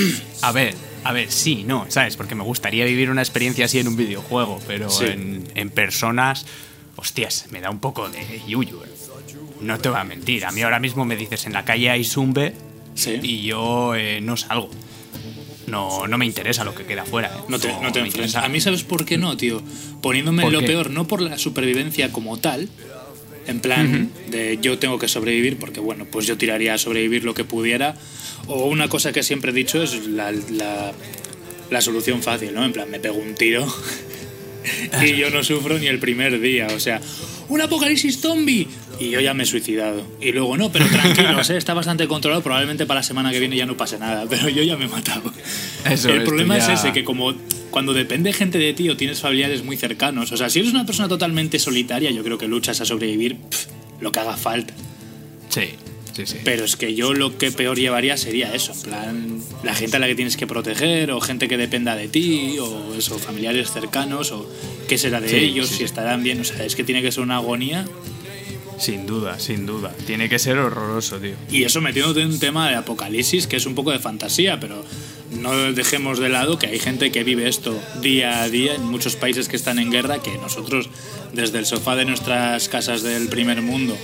a 0.43 0.53
ver, 0.53 0.75
a 1.03 1.13
ver, 1.13 1.33
sí, 1.33 1.65
no, 1.67 1.87
¿sabes? 1.89 2.17
Porque 2.17 2.37
me 2.37 2.45
gustaría 2.45 2.85
vivir 2.85 3.11
una 3.11 3.23
experiencia 3.23 3.65
así 3.65 3.81
en 3.81 3.89
un 3.89 3.97
videojuego, 3.97 4.61
pero 4.69 4.89
Sí. 4.89 5.07
en, 5.07 5.49
en 5.57 5.71
personas, 5.71 6.47
hostias, 7.03 7.47
me 7.51 7.61
da 7.61 7.69
un 7.71 7.81
poco 7.81 8.09
de 8.09 8.41
yuyu. 8.49 8.83
eh. 8.85 8.89
No 9.61 9.79
te 9.79 9.89
voy 9.89 9.99
a 9.99 10.05
mentir, 10.05 10.45
a 10.45 10.51
mí 10.53 10.63
ahora 10.63 10.79
mismo 10.81 11.05
me 11.05 11.17
dices 11.17 11.47
en 11.47 11.53
la 11.53 11.65
calle 11.65 11.91
hay 11.91 12.05
zumbe 12.05 12.55
Sí. 12.95 13.19
y 13.23 13.43
yo 13.43 13.95
eh, 13.95 14.21
no 14.21 14.37
salgo. 14.37 14.71
No, 15.67 16.07
no 16.07 16.19
me 16.19 16.27
interesa 16.27 16.65
lo 16.65 16.75
que 16.75 16.85
queda 16.85 17.03
afuera. 17.03 17.29
eh. 17.35 17.41
No 17.49 17.59
te, 17.59 17.73
no 17.81 17.91
te 17.93 18.01
interesa. 18.01 18.45
A 18.45 18.49
mí, 18.49 18.61
¿sabes 18.61 18.83
por 18.83 19.05
qué 19.05 19.17
no, 19.19 19.37
tío? 19.37 19.63
Poniéndome 20.01 20.43
en 20.43 20.47
¿Por 20.47 20.53
lo 20.53 20.61
qué? 20.61 20.67
peor, 20.67 20.91
no 20.91 21.07
por 21.07 21.21
la 21.23 21.39
supervivencia 21.39 22.13
como 22.13 22.39
tal, 22.39 22.69
en 23.47 23.61
plan 23.61 24.11
de 24.29 24.59
yo 24.61 24.79
tengo 24.79 24.99
que 24.99 25.09
sobrevivir, 25.09 25.59
porque 25.59 25.81
bueno, 25.81 26.05
pues 26.11 26.27
yo 26.27 26.37
tiraría 26.37 26.75
a 26.75 26.79
sobrevivir 26.79 27.25
lo 27.25 27.35
que 27.35 27.45
pudiera. 27.45 27.97
O 28.49 28.67
una 28.67 28.89
cosa 28.89 29.13
que 29.13 29.23
siempre 29.23 29.51
he 29.53 29.55
dicho 29.55 29.83
es 29.83 30.07
la, 30.07 30.31
la, 30.33 30.93
la 31.71 31.81
solución 31.81 32.23
fácil, 32.23 32.53
¿no? 32.55 32.65
En 32.65 32.73
plan, 32.73 32.91
me 32.91 32.99
pego 33.01 33.17
un 33.17 33.35
tiro 33.35 33.67
y 35.05 35.17
yo 35.17 35.31
no 35.31 35.43
sufro 35.45 35.79
ni 35.79 35.87
el 35.87 35.99
primer 35.99 36.41
día. 36.41 36.69
O 36.75 36.81
sea, 36.81 37.01
un 37.49 37.61
apocalipsis 37.61 38.21
zombie. 38.21 38.67
Y 39.01 39.11
yo 39.11 39.21
ya 39.21 39.35
me 39.35 39.43
he 39.43 39.47
suicidado. 39.47 40.07
Y 40.21 40.31
luego, 40.33 40.57
no, 40.57 40.71
pero 40.71 40.87
tranquilos, 40.87 41.51
¿eh? 41.51 41.57
está 41.57 41.75
bastante 41.75 42.07
controlado. 42.07 42.43
Probablemente 42.43 42.87
para 42.87 43.01
la 43.01 43.05
semana 43.05 43.33
que 43.33 43.41
viene 43.41 43.57
ya 43.57 43.67
no 43.67 43.77
pase 43.77 43.99
nada. 43.99 44.27
Pero 44.29 44.49
yo 44.49 44.63
ya 44.63 44.77
me 44.77 44.85
he 44.85 44.89
matado. 44.89 45.33
Eso, 45.91 46.09
el 46.11 46.19
esto 46.19 46.27
problema 46.27 46.59
ya- 46.59 46.73
es 46.73 46.81
ese, 46.81 46.93
que 46.93 47.03
como 47.05 47.35
cuando 47.71 47.93
depende 47.95 48.33
gente 48.33 48.59
de 48.59 48.73
ti 48.75 48.89
o 48.91 48.97
tienes 48.97 49.21
familiares 49.21 49.65
muy 49.65 49.77
cercanos, 49.77 50.31
o 50.31 50.37
sea, 50.37 50.51
si 50.51 50.59
eres 50.61 50.71
una 50.73 50.85
persona 50.87 51.09
totalmente 51.09 51.59
solitaria, 51.59 52.11
yo 52.11 52.23
creo 52.23 52.37
que 52.39 52.47
luchas 52.47 52.81
a 52.81 52.85
sobrevivir 52.85 53.37
pf, 53.37 53.69
lo 54.01 54.13
que 54.13 54.21
haga 54.21 54.37
falta. 54.37 54.75
Sí, 55.49 55.71
sí, 56.13 56.27
sí. 56.27 56.39
Pero 56.45 56.65
es 56.65 56.77
que 56.77 56.95
yo 56.95 57.15
lo 57.15 57.39
que 57.39 57.51
peor 57.51 57.79
llevaría 57.79 58.17
sería 58.17 58.55
eso, 58.55 58.73
en 58.73 58.83
plan, 58.83 59.43
la 59.63 59.75
gente 59.75 59.97
a 59.97 60.01
la 60.01 60.07
que 60.07 60.15
tienes 60.15 60.37
que 60.37 60.47
proteger, 60.47 61.11
o 61.11 61.21
gente 61.21 61.49
que 61.49 61.57
dependa 61.57 61.97
de 61.97 62.09
ti, 62.09 62.59
o 62.59 62.95
eso, 62.95 63.19
familiares 63.19 63.71
cercanos, 63.71 64.33
o 64.33 64.49
qué 64.89 64.99
será 64.99 65.21
de 65.21 65.29
Sí, 65.29 65.37
ellos, 65.37 65.69
si 65.69 65.85
estarán 65.85 66.23
bien, 66.23 66.41
o 66.41 66.45
sea, 66.45 66.65
es 66.65 66.77
que 66.77 66.85
tiene 66.85 67.03
que 67.03 67.13
ser 67.13 67.23
una 67.23 67.37
agonía. 67.37 67.87
Sin 68.79 69.07
duda, 69.07 69.39
sin 69.39 69.65
duda. 69.65 69.95
Tiene 70.07 70.29
que 70.29 70.41
ser 70.41 70.59
horroroso, 70.59 71.19
tío. 71.19 71.35
Y 71.51 71.63
eso 71.63 71.81
metiéndote 71.81 72.23
en 72.23 72.33
un 72.33 72.41
tema 72.41 72.69
de 72.69 72.75
apocalipsis 72.75 73.47
que 73.47 73.57
es 73.57 73.67
un 73.67 73.77
poco 73.77 73.93
de 73.93 74.01
fantasía, 74.01 74.59
pero 74.59 74.85
no 75.31 75.73
dejemos 75.73 76.19
de 76.19 76.29
lado 76.29 76.59
que 76.59 76.67
hay 76.67 76.79
gente 76.79 77.13
que 77.13 77.23
vive 77.23 77.49
esto 77.49 77.81
día 78.01 78.43
a 78.43 78.49
día 78.49 78.75
en 78.75 78.83
muchos 78.83 79.15
países 79.17 79.49
que 79.49 79.57
están 79.57 79.79
en 79.79 79.91
guerra 79.91 80.21
que 80.21 80.37
nosotros 80.39 80.89
desde 81.33 81.59
el 81.59 81.67
sofá 81.67 81.97
de 81.97 82.05
nuestras 82.05 82.69
casas 82.69 83.03
del 83.03 83.29
primer 83.29 83.63
mundo 83.63 83.97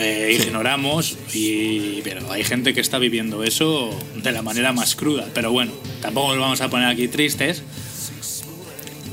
eh, 0.00 0.38
ignoramos, 0.40 1.16
y, 1.34 2.00
pero 2.02 2.30
hay 2.32 2.42
gente 2.44 2.74
que 2.74 2.80
está 2.80 2.98
viviendo 2.98 3.44
eso 3.44 3.96
de 4.16 4.32
la 4.32 4.42
manera 4.42 4.72
más 4.72 4.96
cruda. 4.96 5.28
Pero 5.34 5.52
bueno, 5.52 5.72
tampoco 6.00 6.30
nos 6.30 6.40
vamos 6.40 6.60
a 6.60 6.68
poner 6.70 6.88
aquí 6.88 7.08
tristes. 7.08 7.62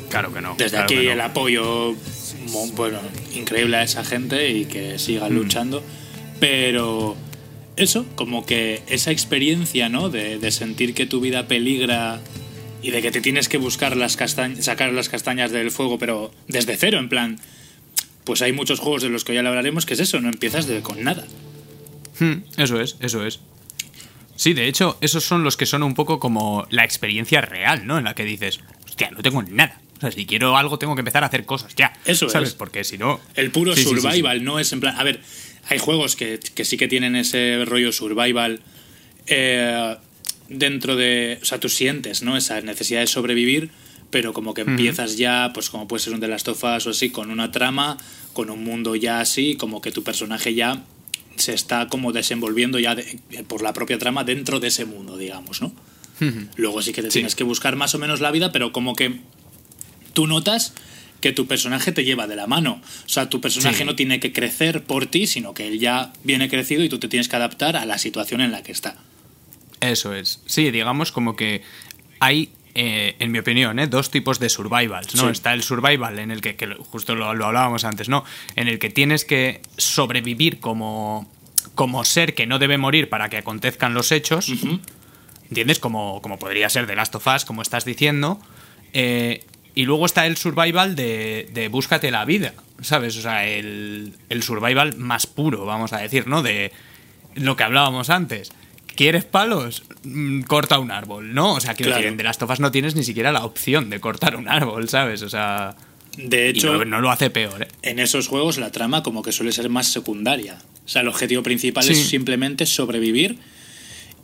Claro 0.09 0.33
que 0.33 0.41
no. 0.41 0.55
Desde 0.57 0.71
claro 0.71 0.85
aquí 0.85 0.95
no. 0.95 1.11
el 1.11 1.21
apoyo 1.21 1.95
bueno, 2.75 2.99
increíble 3.35 3.77
a 3.77 3.83
esa 3.83 4.03
gente 4.03 4.51
y 4.51 4.65
que 4.65 4.97
sigan 4.99 5.33
Mm. 5.33 5.35
luchando. 5.35 5.83
Pero 6.39 7.15
eso, 7.75 8.05
como 8.15 8.45
que 8.45 8.81
esa 8.87 9.11
experiencia, 9.11 9.89
¿no? 9.89 10.09
De, 10.09 10.37
de 10.39 10.51
sentir 10.51 10.93
que 10.93 11.05
tu 11.05 11.19
vida 11.19 11.47
peligra 11.47 12.21
y 12.81 12.91
de 12.91 13.01
que 13.01 13.11
te 13.11 13.21
tienes 13.21 13.49
que 13.49 13.57
buscar 13.57 13.97
las 13.97 14.15
castañas, 14.15 14.63
sacar 14.65 14.93
las 14.93 15.09
castañas 15.09 15.51
del 15.51 15.71
fuego, 15.71 15.97
pero 15.99 16.31
desde 16.47 16.77
cero, 16.77 16.99
en 16.99 17.09
plan. 17.09 17.39
Pues 18.27 18.41
hay 18.43 18.51
muchos 18.53 18.79
juegos 18.79 19.01
de 19.01 19.09
los 19.09 19.23
que 19.23 19.33
ya 19.33 19.41
le 19.41 19.47
hablaremos 19.49 19.85
que 19.87 19.95
es 19.95 19.99
eso, 20.01 20.19
no 20.19 20.27
empiezas 20.29 20.67
de, 20.67 20.81
con 20.81 21.01
nada. 21.03 21.25
Hmm, 22.19 22.43
Eso 22.57 22.79
es, 22.79 22.97
eso 22.99 23.25
es. 23.25 23.39
Sí, 24.35 24.53
de 24.53 24.67
hecho, 24.67 24.97
esos 25.01 25.23
son 25.23 25.43
los 25.43 25.55
que 25.57 25.65
son 25.65 25.81
un 25.81 25.95
poco 25.95 26.19
como 26.19 26.67
la 26.69 26.83
experiencia 26.83 27.41
real, 27.41 27.87
¿no? 27.87 27.97
En 27.97 28.03
la 28.03 28.13
que 28.13 28.23
dices, 28.25 28.59
hostia, 28.85 29.09
no 29.11 29.21
tengo 29.23 29.41
nada. 29.43 29.79
O 29.97 30.01
sea, 30.01 30.11
si 30.11 30.25
quiero 30.27 30.57
algo, 30.57 30.77
tengo 30.77 30.93
que 30.93 31.01
empezar 31.01 31.23
a 31.23 31.27
hacer 31.27 31.45
cosas 31.45 31.73
ya. 31.75 31.93
Eso 32.05 32.29
¿Sabes? 32.29 32.49
es. 32.49 32.55
Porque 32.55 32.83
si 32.83 32.97
no. 32.99 33.19
El 33.35 33.49
puro 33.49 33.73
Sí, 33.75 33.83
sí, 33.83 33.89
sí, 33.89 33.95
sí. 33.95 34.01
survival, 34.01 34.43
no 34.43 34.59
es 34.59 34.71
en 34.73 34.79
plan. 34.81 34.95
A 34.99 35.03
ver, 35.03 35.21
hay 35.69 35.79
juegos 35.79 36.15
que, 36.15 36.37
que 36.53 36.65
sí 36.65 36.77
que 36.77 36.87
tienen 36.87 37.15
ese 37.15 37.63
rollo 37.65 37.91
survival 37.91 38.59
eh, 39.25 39.95
dentro 40.49 40.95
de. 40.95 41.39
O 41.41 41.45
sea, 41.45 41.59
tú 41.59 41.69
sientes, 41.69 42.21
¿no? 42.21 42.35
Esa 42.37 42.61
necesidad 42.61 42.99
de 42.99 43.07
sobrevivir, 43.07 43.69
pero 44.09 44.33
como 44.33 44.53
que 44.53 44.61
empiezas 44.61 45.17
ya, 45.17 45.51
pues 45.53 45.69
como 45.69 45.87
puede 45.87 46.03
ser 46.03 46.13
un 46.13 46.19
de 46.19 46.27
las 46.27 46.43
tofas 46.43 46.85
o 46.87 46.91
así, 46.91 47.09
con 47.09 47.29
una 47.31 47.51
trama, 47.51 47.97
con 48.33 48.49
un 48.49 48.63
mundo 48.63 48.95
ya 48.95 49.19
así, 49.19 49.55
como 49.55 49.81
que 49.81 49.91
tu 49.91 50.03
personaje 50.03 50.53
ya 50.53 50.83
se 51.35 51.53
está 51.53 51.87
como 51.87 52.13
desenvolviendo 52.13 52.79
ya 52.79 52.95
de- 52.95 53.19
por 53.47 53.61
la 53.61 53.73
propia 53.73 53.97
trama 53.99 54.23
dentro 54.23 54.59
de 54.59 54.67
ese 54.69 54.85
mundo, 54.85 55.17
digamos, 55.17 55.61
¿no? 55.61 55.71
Luego 56.55 56.81
sí 56.81 56.93
que 56.93 57.01
te 57.03 57.09
Sí. 57.11 57.15
tienes 57.19 57.35
que 57.35 57.43
buscar 57.43 57.75
más 57.75 57.93
o 57.93 57.99
menos 57.99 58.21
la 58.21 58.31
vida, 58.31 58.51
pero 58.51 58.71
como 58.71 58.95
que 58.95 59.19
tú 60.13 60.25
notas 60.25 60.73
que 61.21 61.31
tu 61.31 61.45
personaje 61.47 61.91
te 61.91 62.03
lleva 62.05 62.25
de 62.27 62.35
la 62.35 62.47
mano. 62.47 62.81
O 63.05 63.09
sea, 63.09 63.29
tu 63.29 63.39
personaje 63.41 63.79
Sí. 63.79 63.83
no 63.85 63.95
tiene 63.95 64.19
que 64.19 64.31
crecer 64.33 64.83
por 64.83 65.05
ti, 65.07 65.27
sino 65.27 65.53
que 65.53 65.67
él 65.67 65.79
ya 65.79 66.13
viene 66.23 66.49
crecido 66.49 66.83
y 66.83 66.89
tú 66.89 66.97
te 66.97 67.07
tienes 67.07 67.27
que 67.27 67.35
adaptar 67.35 67.75
a 67.75 67.85
la 67.85 67.97
situación 67.99 68.41
en 68.41 68.51
la 68.51 68.63
que 68.63 68.71
está. 68.71 68.97
Eso 69.79 70.13
es. 70.15 70.41
Sí, 70.47 70.71
digamos 70.71 71.11
como 71.11 71.35
que 71.35 71.61
hay, 72.19 72.49
eh, 72.79 73.15
en 73.17 73.31
mi 73.31 73.39
opinión, 73.39 73.79
¿eh? 73.79 73.87
dos 73.87 74.11
tipos 74.11 74.37
de 74.37 74.49
survivals, 74.49 75.15
¿no? 75.15 75.23
Sí. 75.23 75.29
Está 75.31 75.53
el 75.53 75.63
survival 75.63 76.19
en 76.19 76.29
el 76.29 76.41
que, 76.41 76.55
que 76.55 76.67
justo 76.75 77.15
lo, 77.15 77.33
lo 77.33 77.47
hablábamos 77.47 77.83
antes, 77.85 78.07
¿no? 78.07 78.23
En 78.55 78.67
el 78.67 78.77
que 78.77 78.91
tienes 78.91 79.25
que 79.25 79.61
sobrevivir 79.77 80.59
como, 80.59 81.27
como 81.73 82.05
ser 82.05 82.35
que 82.35 82.45
no 82.45 82.59
debe 82.59 82.77
morir 82.77 83.09
para 83.09 83.29
que 83.29 83.37
acontezcan 83.37 83.95
los 83.95 84.11
hechos. 84.11 84.51
¿Entiendes? 85.49 85.79
Como, 85.79 86.21
como 86.21 86.37
podría 86.37 86.69
ser 86.69 86.85
The 86.85 86.95
Last 86.95 87.15
of 87.15 87.25
Us, 87.25 87.45
como 87.45 87.63
estás 87.63 87.83
diciendo. 87.83 88.39
Eh, 88.93 89.43
y 89.73 89.85
luego 89.85 90.05
está 90.05 90.27
el 90.27 90.37
survival 90.37 90.95
de, 90.95 91.49
de 91.53 91.69
búscate 91.69 92.11
la 92.11 92.25
vida, 92.25 92.53
¿sabes? 92.81 93.17
O 93.17 93.21
sea, 93.23 93.47
el, 93.47 94.13
el 94.29 94.43
survival 94.43 94.97
más 94.97 95.25
puro, 95.25 95.65
vamos 95.65 95.93
a 95.93 95.97
decir, 95.97 96.27
¿no? 96.27 96.43
De 96.43 96.71
lo 97.33 97.55
que 97.55 97.63
hablábamos 97.63 98.11
antes. 98.11 98.51
¿Quieres 98.97 99.23
palos? 99.23 99.83
Mm, 100.03 100.41
Corta 100.41 100.79
un 100.79 100.91
árbol, 100.91 101.33
¿no? 101.33 101.53
O 101.53 101.59
sea, 101.61 101.73
quiero 101.75 101.91
Claro. 101.91 102.01
decir, 102.01 102.11
en 102.11 102.17
The 102.17 102.23
Last 102.23 102.41
of 102.43 102.49
Us 102.51 102.59
no 102.59 102.71
tienes 102.71 102.95
ni 102.95 103.03
siquiera 103.03 103.31
la 103.31 103.45
opción 103.45 103.89
de 103.89 103.99
cortar 104.01 104.35
un 104.35 104.49
árbol, 104.49 104.89
¿sabes? 104.89 105.21
O 105.21 105.29
sea, 105.29 105.75
De 106.17 106.49
hecho, 106.49 106.73
no, 106.73 106.83
no 106.85 106.99
lo 106.99 107.11
hace 107.11 107.29
peor, 107.29 107.61
¿eh? 107.61 107.67
en 107.83 107.99
esos 107.99 108.27
juegos 108.27 108.57
la 108.57 108.71
trama 108.71 109.03
como 109.03 109.21
que 109.21 109.31
suele 109.31 109.51
ser 109.51 109.69
más 109.69 109.87
secundaria. 109.91 110.57
O 110.85 110.89
sea, 110.89 111.03
el 111.03 111.07
objetivo 111.09 111.43
principal 111.43 111.83
Sí. 111.83 111.91
es 111.93 112.07
simplemente 112.09 112.65
sobrevivir 112.65 113.37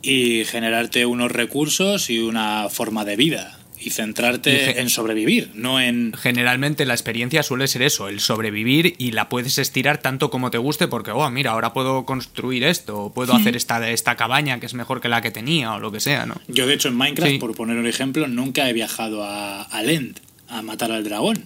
y 0.02 0.44
generarte 0.44 1.06
unos 1.06 1.30
recursos 1.32 2.10
y 2.10 2.18
una 2.18 2.68
forma 2.68 3.04
de 3.04 3.16
vida. 3.16 3.58
Y 3.86 3.90
centrarte 3.90 4.74
Y 4.76 4.80
en 4.80 4.88
sobrevivir, 4.88 5.50
no 5.54 5.78
en... 5.78 6.14
Generalmente 6.14 6.86
la 6.86 6.94
experiencia 6.94 7.42
suele 7.42 7.68
ser 7.68 7.82
eso, 7.82 8.08
el 8.08 8.20
sobrevivir 8.20 8.94
y 8.98 9.10
la 9.12 9.28
puedes 9.28 9.58
estirar 9.58 9.98
tanto 9.98 10.30
como 10.30 10.50
te 10.50 10.56
guste 10.58 10.88
porque, 10.88 11.10
oh, 11.10 11.28
mira, 11.30 11.50
ahora 11.50 11.74
puedo 11.74 12.06
construir 12.06 12.64
esto, 12.64 12.98
o 13.04 13.12
puedo 13.12 13.34
hacer 13.34 13.56
esta, 13.56 13.90
esta 13.90 14.16
cabaña 14.16 14.58
que 14.58 14.66
es 14.66 14.72
mejor 14.74 15.00
que 15.02 15.08
la 15.10 15.20
que 15.20 15.30
tenía, 15.30 15.74
o 15.74 15.80
lo 15.80 15.92
que 15.92 16.00
sea, 16.00 16.24
¿no? 16.24 16.34
Yo, 16.48 16.66
de 16.66 16.74
hecho, 16.74 16.88
en 16.88 16.96
Minecraft, 16.96 17.32
Sí. 17.32 17.38
por 17.38 17.54
poner 17.54 17.76
un 17.76 17.86
ejemplo, 17.86 18.26
nunca 18.26 18.68
he 18.70 18.72
viajado 18.72 19.22
a, 19.22 19.62
a 19.62 19.82
Lend 19.82 20.18
a 20.48 20.62
matar 20.62 20.90
al 20.90 21.04
dragón. 21.04 21.44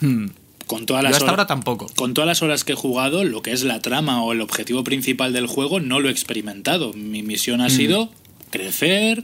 Hmm. 0.00 0.26
Con 0.66 0.84
todas 0.84 1.02
Yo 1.02 1.08
las 1.08 1.12
hasta 1.16 1.26
hor- 1.26 1.30
ahora 1.30 1.46
tampoco. 1.46 1.86
Con 1.96 2.12
todas 2.12 2.26
las 2.28 2.42
horas 2.42 2.64
que 2.64 2.72
he 2.72 2.76
jugado, 2.76 3.24
lo 3.24 3.40
que 3.40 3.52
es 3.52 3.62
la 3.62 3.80
trama 3.80 4.22
o 4.22 4.32
el 4.32 4.40
objetivo 4.40 4.84
principal 4.84 5.32
del 5.32 5.46
juego 5.46 5.80
no 5.80 6.00
lo 6.00 6.08
he 6.08 6.12
experimentado. 6.12 6.92
Mi 6.92 7.22
misión 7.22 7.60
ha 7.62 7.70
sido 7.70 8.10
crecer, 8.50 9.22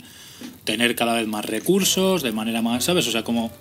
tener 0.65 0.95
cada 0.95 1.15
vez 1.15 1.27
más 1.27 1.45
recursos, 1.45 2.23
de 2.23 2.33
manera 2.33 2.63
más, 2.63 2.85
¿sabes? 2.85 3.07
O 3.07 3.11
sea, 3.11 3.25
como 3.25 3.53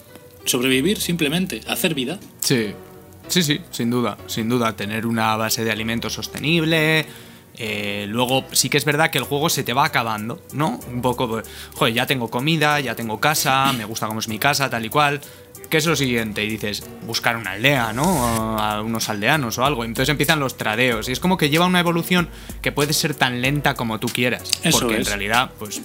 sobrevivir 0.46 1.00
simplemente, 1.00 1.62
hacer 1.68 1.94
vida. 1.94 2.20
Sí, 2.40 2.74
sí, 3.28 3.44
sí, 3.44 3.62
sin 3.72 3.90
duda, 3.90 4.18
sin 4.28 4.50
duda. 4.50 4.76
Tener 4.76 5.06
una 5.06 5.36
base 5.36 5.64
de 5.64 5.72
alimentos 5.72 6.14
sostenible, 6.14 7.06
eh, 7.58 8.06
luego 8.10 8.46
sí 8.52 8.70
que 8.70 8.78
es 8.78 8.86
verdad 8.86 9.12
que 9.12 9.20
el 9.20 9.26
juego 9.26 9.50
se 9.50 9.64
te 9.64 9.74
va 9.74 9.86
acabando, 9.86 10.42
¿no? 10.54 10.80
Un 10.92 11.02
poco, 11.02 11.28
pues, 11.28 11.48
joder, 11.74 11.94
ya 11.94 12.08
tengo 12.08 12.30
comida, 12.30 12.80
ya 12.80 12.96
tengo 12.96 13.20
casa, 13.20 13.72
me 13.74 13.86
gusta 13.86 14.08
cómo 14.08 14.20
es 14.20 14.28
mi 14.28 14.40
casa, 14.40 14.70
tal 14.70 14.86
y 14.86 14.90
cual. 14.90 15.22
¿Qué 15.70 15.78
es 15.78 15.86
lo 15.86 15.96
siguiente? 15.96 16.44
Y 16.44 16.50
dices, 16.50 16.84
buscar 17.08 17.36
una 17.38 17.52
aldea, 17.52 17.94
¿no? 17.94 18.60
A 18.60 18.82
unos 18.82 19.10
aldeanos 19.10 19.58
o 19.58 19.66
algo. 19.66 19.86
Entonces 19.86 20.10
empiezan 20.10 20.40
los 20.40 20.58
tradeos. 20.58 21.10
Y 21.10 21.12
es 21.12 21.20
como 21.20 21.38
que 21.38 21.50
lleva 21.50 21.66
una 21.66 21.80
evolución 21.80 22.30
que 22.62 22.72
puede 22.72 22.94
ser 22.94 23.16
tan 23.16 23.42
lenta 23.42 23.74
como 23.74 24.00
tú 24.00 24.08
quieras. 24.08 24.44
Eso 24.64 24.80
porque 24.80 24.98
en 24.98 25.06
realidad, 25.06 25.52
pues, 25.58 25.82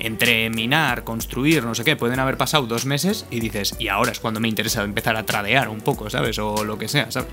entre 0.00 0.48
minar, 0.50 1.04
construir, 1.04 1.64
no 1.64 1.74
sé 1.74 1.84
qué, 1.84 1.96
pueden 1.96 2.20
haber 2.20 2.36
pasado 2.36 2.66
dos 2.66 2.84
meses 2.86 3.26
y 3.30 3.40
dices, 3.40 3.74
y 3.78 3.88
ahora 3.88 4.12
es 4.12 4.20
cuando 4.20 4.38
me 4.40 4.48
interesa 4.48 4.82
empezar 4.84 5.16
a 5.16 5.24
tradear 5.26 5.68
un 5.68 5.80
poco, 5.80 6.08
¿sabes? 6.10 6.38
O 6.38 6.64
lo 6.64 6.78
que 6.78 6.88
sea, 6.88 7.10
¿sabes? 7.10 7.30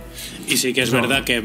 Y 0.48 0.58
sí 0.58 0.74
que 0.74 0.82
es 0.84 0.92
No. 0.92 1.02
verdad 1.02 1.24
que, 1.24 1.44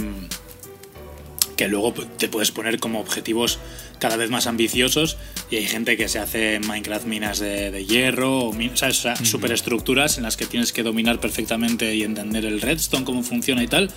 que 1.57 1.69
luego 1.69 1.93
te 1.93 2.29
puedes 2.29 2.51
poner 2.53 2.79
como 2.81 3.01
objetivos 3.01 3.59
cada 3.99 4.17
vez 4.17 4.31
más 4.31 4.47
ambiciosos 4.47 5.19
y 5.51 5.57
hay 5.57 5.67
gente 5.67 5.99
que 5.99 6.09
se 6.09 6.19
hace 6.19 6.55
en 6.55 6.67
Minecraft 6.67 7.05
minas 7.05 7.39
de, 7.39 7.71
de 7.71 7.85
hierro, 7.85 8.47
o, 8.49 8.53
¿sabes? 8.75 8.99
O 9.01 9.03
sea, 9.03 9.17
superestructuras 9.17 10.17
en 10.17 10.23
las 10.23 10.39
que 10.39 10.47
tienes 10.47 10.73
que 10.73 10.83
dominar 10.83 11.21
perfectamente 11.21 11.95
y 11.95 12.03
entender 12.03 12.47
el 12.47 12.63
redstone, 12.63 13.05
cómo 13.05 13.23
funciona 13.23 13.63
y 13.63 13.67
tal. 13.67 13.91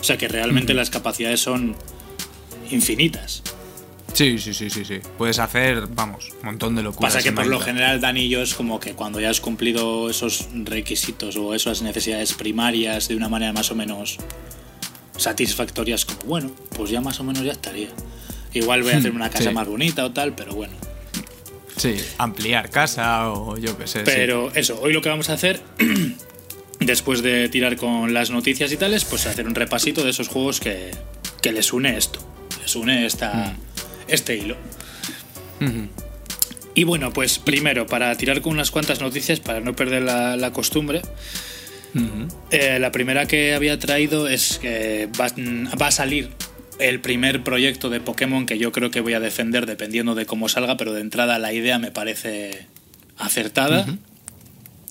O 0.00 0.04
sea 0.04 0.18
que 0.18 0.26
realmente 0.26 0.74
las 0.74 0.90
capacidades 0.90 1.40
son 1.40 1.76
infinitas. 2.72 3.42
Sí, 4.12 4.38
sí, 4.38 4.54
sí, 4.54 4.70
sí, 4.70 4.84
sí. 4.84 5.00
Puedes 5.18 5.38
hacer, 5.38 5.86
vamos, 5.88 6.30
un 6.40 6.46
montón 6.46 6.74
de 6.74 6.82
locuras. 6.82 7.12
Pasa 7.12 7.22
que 7.22 7.32
por 7.32 7.46
lo 7.46 7.60
general 7.60 8.00
Dani 8.00 8.22
y 8.22 8.28
yo 8.30 8.40
es 8.40 8.54
como 8.54 8.80
que 8.80 8.92
cuando 8.94 9.20
ya 9.20 9.28
has 9.30 9.40
cumplido 9.40 10.08
esos 10.08 10.48
requisitos 10.54 11.36
o 11.36 11.54
esas 11.54 11.82
necesidades 11.82 12.32
primarias 12.32 13.08
de 13.08 13.16
una 13.16 13.28
manera 13.28 13.52
más 13.52 13.70
o 13.70 13.74
menos 13.74 14.16
satisfactorias, 15.16 16.04
como 16.04 16.20
bueno, 16.24 16.50
pues 16.76 16.90
ya 16.90 17.00
más 17.00 17.20
o 17.20 17.24
menos 17.24 17.42
ya 17.44 17.52
estaría. 17.52 17.88
Igual 18.54 18.82
voy 18.82 18.92
a 18.92 18.96
hacer 18.98 19.12
una 19.12 19.28
casa 19.30 19.50
Sí. 19.50 19.54
más 19.54 19.68
bonita 19.68 20.04
o 20.04 20.12
tal, 20.12 20.34
pero 20.34 20.54
bueno. 20.54 20.72
Sí, 21.76 21.94
ampliar 22.16 22.70
casa 22.70 23.30
o 23.30 23.58
yo 23.58 23.76
qué 23.76 23.86
sé. 23.86 23.98
sí. 23.98 24.04
Pero 24.06 24.50
eso, 24.54 24.80
hoy 24.80 24.94
lo 24.94 25.02
que 25.02 25.10
vamos 25.10 25.28
a 25.28 25.34
hacer, 25.34 25.60
después 26.80 27.22
de 27.22 27.48
tirar 27.50 27.76
con 27.76 28.14
las 28.14 28.30
noticias 28.30 28.72
y 28.72 28.76
tales, 28.78 29.04
pues 29.04 29.26
hacer 29.26 29.46
un 29.46 29.54
repasito 29.54 30.02
de 30.04 30.10
esos 30.10 30.28
juegos 30.28 30.58
que, 30.60 30.90
que 31.42 31.52
les 31.52 31.72
une 31.74 31.96
esto, 31.98 32.18
les 32.62 32.74
une 32.76 33.04
esta, 33.04 33.54
este 34.08 34.36
hilo. 34.36 34.56
Y 36.74 36.84
bueno, 36.84 37.12
pues 37.12 37.38
primero, 37.38 37.86
para 37.86 38.14
tirar 38.16 38.42
con 38.42 38.52
unas 38.52 38.70
cuantas 38.70 39.00
noticias, 39.00 39.40
para 39.40 39.60
no 39.60 39.74
perder 39.74 40.02
la, 40.02 40.36
la 40.36 40.52
costumbre, 40.52 41.02
eh, 42.50 42.78
la 42.78 42.92
primera 42.92 43.26
que 43.26 43.54
había 43.54 43.78
traído 43.78 44.28
es 44.28 44.58
que 44.58 45.08
va, 45.18 45.28
va 45.80 45.86
a 45.86 45.90
salir 45.90 46.30
el 46.78 47.00
primer 47.00 47.42
proyecto 47.42 47.88
de 47.88 48.00
Pokémon 48.00 48.44
que 48.44 48.58
yo 48.58 48.72
creo 48.72 48.90
que 48.90 49.00
voy 49.00 49.14
a 49.14 49.20
defender 49.20 49.66
dependiendo 49.66 50.14
de 50.14 50.26
cómo 50.26 50.48
salga, 50.48 50.76
pero 50.76 50.92
de 50.92 51.00
entrada 51.00 51.38
la 51.38 51.52
idea 51.52 51.78
me 51.78 51.90
parece 51.90 52.66
acertada. 53.16 53.86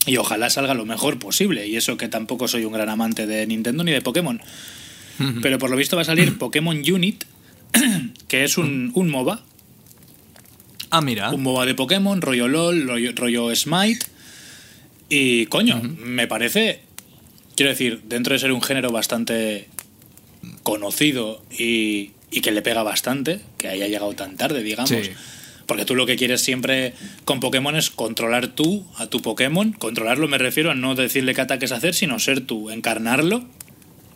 Y 0.08 0.18
ojalá 0.18 0.50
salga 0.50 0.74
lo 0.74 0.86
mejor 0.86 1.18
posible. 1.18 1.68
Y 1.68 1.78
eso 1.78 1.98
que 1.98 2.08
tampoco 2.08 2.48
soy 2.48 2.66
un 2.66 2.74
gran 2.74 2.90
amante 2.90 3.26
de 3.26 3.46
Nintendo 3.48 3.84
ni 3.84 3.92
de 3.92 4.02
Pokémon. 4.02 4.42
Pero 5.42 5.58
por 5.58 5.70
lo 5.70 5.78
visto 5.78 5.96
va 5.96 6.04
a 6.04 6.06
salir 6.06 6.38
Pokémon 6.40 6.78
Unit, 6.78 7.24
que 8.28 8.44
es 8.44 8.58
un, 8.58 8.92
un 8.96 9.10
MOBA. 9.10 9.44
Ah, 10.90 11.02
mira. 11.02 11.32
Un 11.32 11.44
MOBA 11.44 11.66
de 11.66 11.76
Pokémon, 11.76 12.22
rollo 12.22 12.48
LOL, 12.48 12.88
rollo, 12.88 13.12
rollo 13.16 13.56
Smite. 13.56 14.06
Y 15.10 15.46
coño, 15.48 15.82
me 15.82 16.28
parece. 16.28 16.82
Quiero 17.56 17.72
decir, 17.72 18.02
dentro 18.06 18.34
de 18.34 18.40
ser 18.40 18.52
un 18.52 18.62
género 18.62 18.92
bastante 18.92 19.68
conocido 20.64 21.42
y, 21.52 22.12
y 22.32 22.42
que 22.42 22.52
le 22.52 22.62
pega 22.62 22.84
bastante, 22.84 23.40
que 23.58 23.68
haya 23.68 23.88
llegado 23.88 24.14
tan 24.14 24.36
tarde, 24.36 24.64
digamos. 24.64 24.90
Sí. 24.90 25.12
Porque 25.66 25.86
tú 25.86 25.96
lo 25.96 26.06
que 26.06 26.16
quieres 26.16 26.42
siempre 26.42 26.94
con 27.24 27.40
Pokémon 27.40 27.76
es 27.76 27.90
controlar 27.90 28.50
tú 28.50 28.86
a 28.98 29.08
tu 29.08 29.22
Pokémon. 29.22 29.72
Controlarlo 29.74 30.28
me 30.28 30.38
refiero 30.38 30.70
a 30.70 30.76
no 30.76 30.96
decirle 30.96 31.34
qué 31.34 31.42
ataques 31.42 31.72
hacer, 31.72 31.96
sino 31.96 32.20
ser 32.20 32.42
tú, 32.42 32.70
encarnarlo 32.70 33.46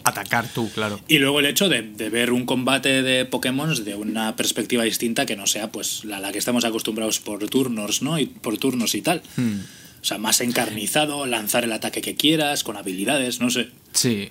Atacar 0.03 0.47
tú, 0.47 0.69
claro. 0.71 0.99
y 1.07 1.19
luego 1.19 1.39
el 1.39 1.45
hecho 1.45 1.67
de, 1.69 1.81
de 1.81 2.09
ver 2.09 2.31
un 2.31 2.45
combate 2.45 3.03
de 3.03 3.25
Pokémon 3.25 3.83
de 3.83 3.95
una 3.95 4.35
perspectiva 4.35 4.83
distinta 4.83 5.25
que 5.25 5.35
no 5.35 5.45
sea 5.45 5.71
pues 5.71 6.05
la, 6.05 6.19
la 6.19 6.31
que 6.31 6.39
estamos 6.39 6.63
acostumbrados 6.65 7.19
por 7.19 7.47
turnos, 7.49 8.01
¿no? 8.01 8.17
Y 8.17 8.25
por 8.25 8.57
turnos 8.57 8.95
y 8.95 9.01
tal. 9.01 9.21
Hmm. 9.35 9.59
O 10.01 10.05
sea, 10.05 10.17
más 10.17 10.39
encarnizado, 10.41 11.25
lanzar 11.25 11.65
el 11.65 11.73
ataque 11.73 12.01
que 12.01 12.15
quieras, 12.15 12.63
con 12.63 12.77
habilidades, 12.77 13.41
no 13.41 13.49
sé. 13.49 13.69
Sí. 13.91 14.29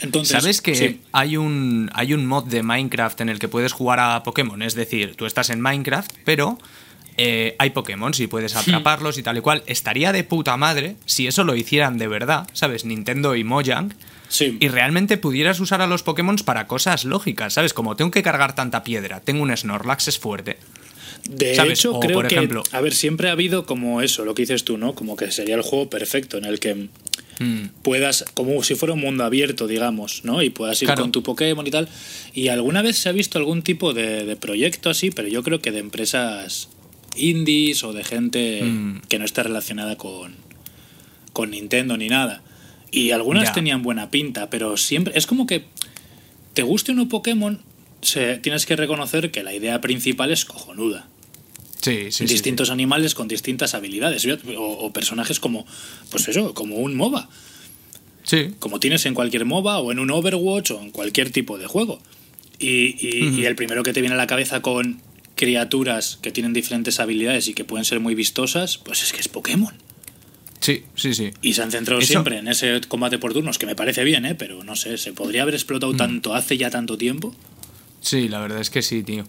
Entonces, 0.00 0.40
¿Sabes 0.40 0.60
que 0.60 0.74
sí. 0.74 1.00
hay, 1.12 1.36
un, 1.36 1.90
hay 1.94 2.14
un 2.14 2.26
mod 2.26 2.44
de 2.44 2.62
Minecraft 2.62 3.20
en 3.20 3.28
el 3.28 3.38
que 3.38 3.48
puedes 3.48 3.72
jugar 3.72 4.00
a 4.00 4.22
Pokémon? 4.22 4.60
Es 4.62 4.74
decir, 4.74 5.14
tú 5.14 5.26
estás 5.26 5.50
en 5.50 5.60
Minecraft, 5.60 6.10
pero 6.24 6.58
eh, 7.16 7.54
hay 7.58 7.70
Pokémon 7.70 8.12
y 8.18 8.26
puedes 8.26 8.56
atraparlos 8.56 9.18
y 9.18 9.22
tal 9.22 9.36
y 9.36 9.40
cual. 9.40 9.62
Estaría 9.66 10.12
de 10.12 10.24
puta 10.24 10.56
madre 10.56 10.96
si 11.04 11.26
eso 11.26 11.44
lo 11.44 11.54
hicieran 11.54 11.98
de 11.98 12.08
verdad, 12.08 12.48
¿sabes? 12.52 12.84
Nintendo 12.84 13.36
y 13.36 13.44
Mojang. 13.44 13.94
Sí. 14.34 14.56
Y 14.58 14.66
realmente 14.66 15.16
pudieras 15.16 15.60
usar 15.60 15.80
a 15.80 15.86
los 15.86 16.02
Pokémon 16.02 16.34
para 16.44 16.66
cosas 16.66 17.04
lógicas, 17.04 17.52
¿sabes? 17.54 17.72
Como 17.72 17.94
tengo 17.94 18.10
que 18.10 18.24
cargar 18.24 18.56
tanta 18.56 18.82
piedra, 18.82 19.20
tengo 19.20 19.44
un 19.44 19.56
Snorlax, 19.56 20.08
es 20.08 20.18
fuerte. 20.18 20.56
De 21.30 21.54
¿sabes? 21.54 21.78
hecho, 21.78 21.94
O, 21.94 22.00
creo 22.00 22.14
por 22.14 22.26
que, 22.26 22.34
ejemplo- 22.34 22.64
a 22.72 22.80
ver, 22.80 22.94
siempre 22.94 23.28
ha 23.28 23.32
habido 23.32 23.64
como 23.64 24.02
eso, 24.02 24.24
lo 24.24 24.34
que 24.34 24.42
dices 24.42 24.64
tú, 24.64 24.76
¿no? 24.76 24.96
Como 24.96 25.14
que 25.14 25.30
sería 25.30 25.54
el 25.54 25.62
juego 25.62 25.88
perfecto 25.88 26.36
en 26.38 26.46
el 26.46 26.58
que 26.58 26.88
Mm. 27.38 27.68
puedas, 27.82 28.24
como 28.34 28.62
si 28.64 28.74
fuera 28.74 28.94
un 28.94 29.00
mundo 29.00 29.24
abierto, 29.24 29.66
digamos, 29.68 30.24
¿no? 30.24 30.42
Y 30.42 30.50
puedas 30.50 30.80
ir 30.82 30.86
Claro. 30.86 31.02
con 31.02 31.12
tu 31.12 31.22
Pokémon 31.22 31.66
y 31.66 31.70
tal. 31.70 31.88
Y 32.32 32.48
alguna 32.48 32.80
vez 32.82 32.96
se 32.96 33.08
ha 33.08 33.12
visto 33.12 33.38
algún 33.38 33.62
tipo 33.62 33.92
de, 33.92 34.24
de 34.24 34.36
proyecto 34.36 34.90
así, 34.90 35.10
pero 35.10 35.28
yo 35.28 35.42
creo 35.42 35.60
que 35.60 35.70
de 35.72 35.78
empresas 35.80 36.68
indies 37.16 37.84
o 37.84 37.92
de 37.92 38.04
gente 38.04 38.62
Mm. 38.64 39.00
que 39.08 39.18
no 39.18 39.24
está 39.24 39.42
relacionada 39.44 39.96
con, 39.96 40.34
con 41.32 41.50
Nintendo 41.50 41.96
ni 41.96 42.08
nada. 42.08 42.42
Y 42.94 43.10
algunas 43.10 43.44
Ya. 43.44 43.52
tenían 43.52 43.82
buena 43.82 44.10
pinta, 44.10 44.50
pero 44.50 44.76
siempre. 44.76 45.14
Es 45.16 45.26
como 45.26 45.46
que 45.46 45.64
te 46.54 46.62
guste 46.62 46.92
o 46.92 46.94
no 46.94 47.08
Pokémon, 47.08 47.60
se, 48.02 48.36
tienes 48.38 48.66
que 48.66 48.76
reconocer 48.76 49.30
que 49.30 49.42
la 49.42 49.52
idea 49.54 49.80
principal 49.80 50.30
es 50.30 50.44
cojonuda 50.44 51.08
Sí, 51.82 52.10
sí, 52.12 52.26
sí. 52.28 52.32
distintos 52.34 52.70
animales 52.70 53.14
con 53.14 53.28
distintas 53.28 53.74
habilidades 53.74 54.24
o, 54.26 54.62
o 54.62 54.92
personajes 54.92 55.40
como 55.40 55.66
pues 56.10 56.28
eso 56.28 56.54
como 56.54 56.76
un 56.76 56.94
MOBA 56.96 57.28
Sí. 58.22 58.54
Como 58.58 58.80
tienes 58.80 59.04
en 59.06 59.12
cualquier 59.14 59.44
MOBA 59.44 59.78
o 59.80 59.92
en 59.92 59.98
un 59.98 60.10
Overwatch 60.10 60.70
o 60.70 60.80
en 60.80 60.90
cualquier 60.92 61.30
tipo 61.30 61.58
de 61.58 61.66
juego 61.66 62.00
y, 62.58 62.96
y- 63.06 63.40
y 63.40 63.44
el 63.46 63.54
primero 63.56 63.82
que 63.82 63.92
te 63.92 64.00
viene 64.00 64.14
a 64.14 64.18
la 64.18 64.26
cabeza 64.26 64.62
con 64.62 65.00
criaturas 65.34 66.18
que 66.22 66.30
tienen 66.30 66.52
diferentes 66.54 67.00
habilidades 67.00 67.48
y 67.48 67.54
que 67.54 67.64
pueden 67.64 67.84
ser 67.84 68.00
muy 68.00 68.14
vistosas 68.14 68.78
pues 68.78 69.02
es 69.02 69.12
que 69.12 69.20
es 69.20 69.28
Pokémon 69.28 69.74
Sí, 70.64 70.82
sí, 70.94 71.12
sí. 71.14 71.30
y 71.42 71.52
se 71.52 71.62
han 71.62 71.70
centrado 71.70 72.00
Eso- 72.00 72.08
siempre 72.08 72.38
en 72.38 72.48
ese 72.48 72.80
combate 72.88 73.18
por 73.18 73.34
turnos 73.34 73.58
que 73.58 73.66
me 73.66 73.76
parece 73.76 74.02
bien 74.02 74.24
¿eh? 74.24 74.34
pero 74.34 74.64
no 74.64 74.76
sé 74.76 74.96
se 74.96 75.12
podría 75.12 75.42
haber 75.42 75.54
explotado 75.54 75.92
Mm. 75.92 75.96
tanto 75.98 76.34
hace 76.34 76.56
ya 76.56 76.70
tanto 76.70 76.96
tiempo 76.96 77.34
Sí, 78.00 78.28
la 78.28 78.38
verdad 78.40 78.60
es 78.60 78.68
que 78.70 78.82
sí, 78.82 79.02
tío. 79.02 79.24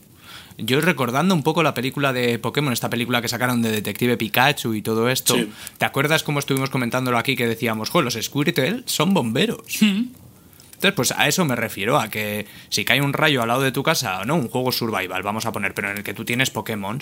Yo 0.57 0.79
recordando 0.81 1.33
un 1.35 1.43
poco 1.43 1.63
la 1.63 1.73
película 1.73 2.11
de 2.13 2.39
Pokémon, 2.39 2.71
esta 2.73 2.89
película 2.89 3.21
que 3.21 3.27
sacaron 3.29 3.61
de 3.61 3.71
Detective 3.71 4.15
Pikachu 4.17 4.73
y 4.73 4.81
todo 4.81 5.09
esto, 5.09 5.35
Sí. 5.35 5.49
¿te 5.77 5.85
acuerdas 5.85 6.23
cómo 6.23 6.39
estuvimos 6.39 6.69
comentándolo 6.69 7.17
aquí 7.17 7.35
que 7.37 7.47
decíamos, 7.47 7.89
jo, 7.89 8.01
los 8.01 8.13
Squirtle 8.21 8.83
son 8.85 9.13
bomberos? 9.13 9.81
Entonces, 9.81 10.91
pues 10.93 11.11
a 11.13 11.27
eso 11.27 11.45
me 11.45 11.55
refiero, 11.55 11.97
a 11.99 12.09
que 12.09 12.45
si 12.69 12.83
cae 12.85 13.01
un 13.01 13.13
rayo 13.13 13.41
al 13.41 13.47
lado 13.47 13.61
de 13.61 13.71
tu 13.71 13.81
casa, 13.83 14.23
no, 14.25 14.35
un 14.35 14.47
juego 14.49 14.71
survival, 14.73 15.23
vamos 15.23 15.45
a 15.45 15.51
poner, 15.51 15.73
pero 15.73 15.89
en 15.91 15.97
el 15.97 16.03
que 16.03 16.13
tú 16.13 16.25
tienes 16.25 16.49
Pokémon, 16.49 16.99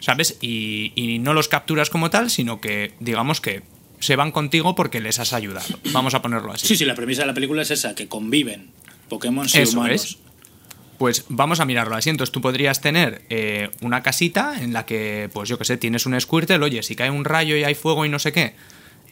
¿sabes? 0.00 0.38
Y, 0.40 0.92
y 0.94 1.18
no 1.18 1.34
los 1.34 1.48
capturas 1.48 1.90
como 1.90 2.10
tal, 2.10 2.30
sino 2.30 2.60
que, 2.60 2.92
digamos 3.00 3.40
que 3.40 3.62
se 4.00 4.16
van 4.16 4.32
contigo 4.32 4.74
porque 4.74 5.00
les 5.00 5.18
has 5.18 5.32
ayudado. 5.32 5.78
Vamos 5.92 6.14
a 6.14 6.22
ponerlo 6.22 6.52
así. 6.52 6.66
sí 6.66 6.76
sí 6.76 6.84
la 6.84 6.94
premisa 6.94 7.22
de 7.22 7.28
la 7.28 7.34
película 7.34 7.62
es 7.62 7.70
esa 7.70 7.94
que 7.94 8.06
conviven 8.06 8.70
Pokémon 9.08 9.46
y 9.52 9.58
Eso 9.58 9.78
humanos 9.78 10.04
es. 10.04 10.18
Pues 10.98 11.24
vamos 11.28 11.58
a 11.60 11.64
mirarlo 11.64 11.96
así. 11.96 12.10
Entonces 12.10 12.30
tú 12.32 12.40
podrías 12.40 12.80
tener 12.80 13.22
eh, 13.30 13.70
una 13.80 14.02
casita 14.02 14.60
en 14.60 14.72
la 14.72 14.86
que, 14.86 15.30
pues 15.32 15.48
yo 15.48 15.58
que 15.58 15.64
sé, 15.64 15.76
tienes 15.76 16.06
un 16.06 16.20
Squirtle, 16.20 16.58
oye, 16.58 16.82
si 16.82 16.94
cae 16.94 17.10
un 17.10 17.24
rayo 17.24 17.56
y 17.56 17.64
hay 17.64 17.74
fuego 17.74 18.04
y 18.04 18.08
no 18.08 18.18
sé 18.18 18.32
qué, 18.32 18.54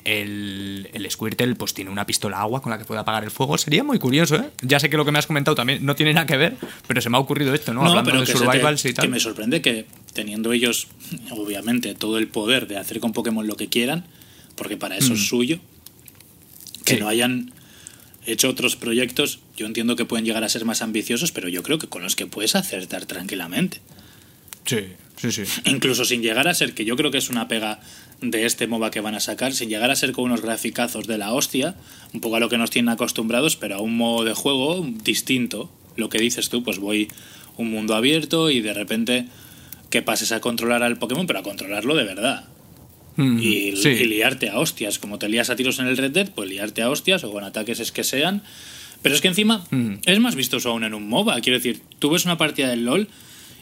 el, 0.05 0.89
el 0.93 1.11
Squirtle 1.11 1.55
pues 1.55 1.75
tiene 1.75 1.91
una 1.91 2.07
pistola 2.07 2.41
agua 2.41 2.61
con 2.63 2.71
la 2.71 2.79
que 2.79 2.85
puede 2.85 3.01
apagar 3.01 3.25
el 3.25 3.31
fuego. 3.31 3.57
Sería 3.59 3.85
muy 3.85 3.99
curioso, 3.99 4.37
¿eh? 4.37 4.51
Ya 4.63 4.79
sé 4.81 4.91
que 4.91 4.97
lo 4.97 5.05
que 5.05 5.13
me 5.13 5.19
has 5.19 5.27
comentado 5.27 5.55
también 5.55 5.85
no 5.85 5.95
tiene 5.95 6.13
nada 6.13 6.27
que 6.27 6.37
ver, 6.37 6.57
pero 6.87 7.01
se 7.01 7.09
me 7.11 7.17
ha 7.17 7.21
ocurrido 7.21 7.55
esto, 7.55 7.73
¿no? 7.75 7.85
Hablando 7.85 8.13
de 8.13 8.21
que 8.21 8.27
se 8.27 8.33
te- 8.33 8.39
survivals 8.39 8.85
y 8.85 8.89
que 8.89 8.95
tal. 8.95 9.09
me 9.09 9.21
sorprende 9.21 9.63
que 9.63 9.87
teniendo 10.13 10.53
ellos, 10.53 10.89
obviamente, 11.31 11.95
todo 11.95 12.19
el 12.19 12.29
poder 12.29 12.67
de 12.69 12.77
hacer 12.79 13.01
con 13.01 13.13
Pokémon 13.13 13.47
lo 13.47 13.57
que 13.57 13.69
quieran, 13.69 14.05
porque 14.57 14.77
para 14.77 14.97
eso 14.97 15.15
es 15.15 15.27
suyo, 15.27 15.59
que 16.85 16.95
Mm. 16.95 16.97
Sí. 16.97 17.01
no 17.03 17.09
hayan 17.09 17.53
hecho 18.27 18.49
otros 18.49 18.77
proyectos, 18.77 19.41
yo 19.57 19.67
entiendo 19.67 19.97
que 19.97 20.05
pueden 20.05 20.25
llegar 20.25 20.45
a 20.45 20.49
ser 20.49 20.65
más 20.65 20.83
ambiciosos, 20.83 21.33
pero 21.33 21.49
yo 21.49 21.63
creo 21.63 21.79
que 21.79 21.89
con 21.89 22.03
los 22.03 22.15
que 22.17 22.27
puedes 22.27 22.55
acertar 22.55 23.07
tranquilamente. 23.07 23.81
Sí, 24.65 24.79
sí, 25.17 25.33
sí. 25.33 25.43
Incluso 25.65 26.05
sin 26.05 26.23
llegar 26.23 26.47
a 26.47 26.55
ser, 26.55 26.73
que 26.75 26.85
yo 26.85 26.97
creo 26.97 27.11
que 27.11 27.19
es 27.19 27.31
una 27.31 27.49
pega 27.49 27.81
de 28.23 28.47
este 28.47 28.67
MOBA 28.67 28.91
que 28.91 29.01
van 29.01 29.15
a 29.15 29.21
sacar, 29.21 29.53
sin 29.53 29.69
llegar 29.69 29.91
a 29.91 29.97
ser 29.97 30.13
con 30.13 30.25
unos 30.25 30.41
graficazos 30.41 31.07
de 31.07 31.19
la 31.19 31.33
hostia, 31.35 31.75
un 32.15 32.21
poco 32.21 32.37
a 32.37 32.41
lo 32.41 32.49
que 32.49 32.57
nos 32.57 32.71
tienen 32.71 32.89
acostumbrados, 32.89 33.57
pero 33.57 33.75
a 33.77 33.81
un 33.81 33.97
modo 33.97 34.25
de 34.25 34.33
juego 34.33 34.87
distinto. 35.05 35.71
Lo 35.97 36.09
que 36.09 36.19
dices 36.19 36.49
tú, 36.49 36.63
pues 36.63 36.79
voy 36.79 37.09
un 37.59 37.71
mundo 37.71 37.95
abierto 37.95 38.51
y 38.51 38.61
de 38.61 38.73
repente 38.73 39.27
que 39.91 40.01
pases 40.03 40.33
a 40.33 40.41
controlar 40.41 40.83
al 40.83 40.99
Pokémon, 40.99 41.27
pero 41.27 41.41
a 41.41 41.43
controlarlo 41.43 41.95
de 41.95 42.05
verdad. 42.05 42.45
Mm, 43.17 43.39
Y, 43.41 43.77
sí. 43.77 43.89
y 43.91 44.05
liarte 44.07 44.49
a 44.49 44.59
hostias. 44.59 44.99
Como 44.99 45.19
te 45.19 45.29
lías 45.29 45.51
a 45.51 45.57
tiros 45.57 45.79
en 45.81 45.87
el 45.87 45.99
Red 45.99 46.13
Dead, 46.13 46.31
pues 46.35 46.49
liarte 46.49 46.81
a 46.81 46.89
hostias 46.89 47.25
o 47.25 47.31
con 47.33 47.45
ataques 47.45 47.79
es 47.81 47.93
que 47.93 48.05
sean. 48.05 48.43
Pero 49.03 49.15
es 49.15 49.21
que 49.21 49.29
encima 49.29 49.65
Mm. 49.71 49.95
es 50.07 50.21
más 50.21 50.35
vistoso 50.37 50.71
aún 50.71 50.85
en 50.85 50.95
un 50.95 51.09
MOBA. 51.09 51.41
Quiero 51.41 51.59
decir, 51.59 51.83
tú 51.99 52.09
ves 52.11 52.25
una 52.25 52.39
partida 52.39 52.69
del 52.71 52.85
LOL 52.87 53.09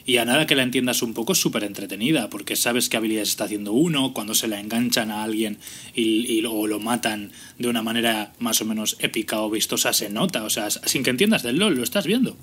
y 0.05 0.17
a 0.17 0.25
nada 0.25 0.47
que 0.47 0.55
la 0.55 0.63
entiendas 0.63 1.01
un 1.01 1.13
poco 1.13 1.33
es 1.33 1.39
súper 1.39 1.63
entretenida, 1.63 2.29
porque 2.29 2.55
sabes 2.55 2.89
qué 2.89 2.97
habilidades 2.97 3.29
está 3.29 3.45
haciendo 3.45 3.73
uno, 3.73 4.13
cuando 4.13 4.33
se 4.33 4.47
la 4.47 4.59
enganchan 4.59 5.11
a 5.11 5.23
alguien 5.23 5.57
y, 5.95 6.25
y 6.31 6.41
luego 6.41 6.67
lo 6.67 6.79
matan 6.79 7.31
de 7.59 7.67
una 7.67 7.81
manera 7.81 8.33
más 8.39 8.61
o 8.61 8.65
menos 8.65 8.97
épica 8.99 9.41
o 9.41 9.49
vistosa, 9.49 9.93
se 9.93 10.09
nota. 10.09 10.43
O 10.43 10.49
sea, 10.49 10.69
sin 10.69 11.03
que 11.03 11.09
entiendas 11.09 11.43
del 11.43 11.57
LOL, 11.57 11.75
lo 11.75 11.83
estás 11.83 12.05
viendo. 12.05 12.35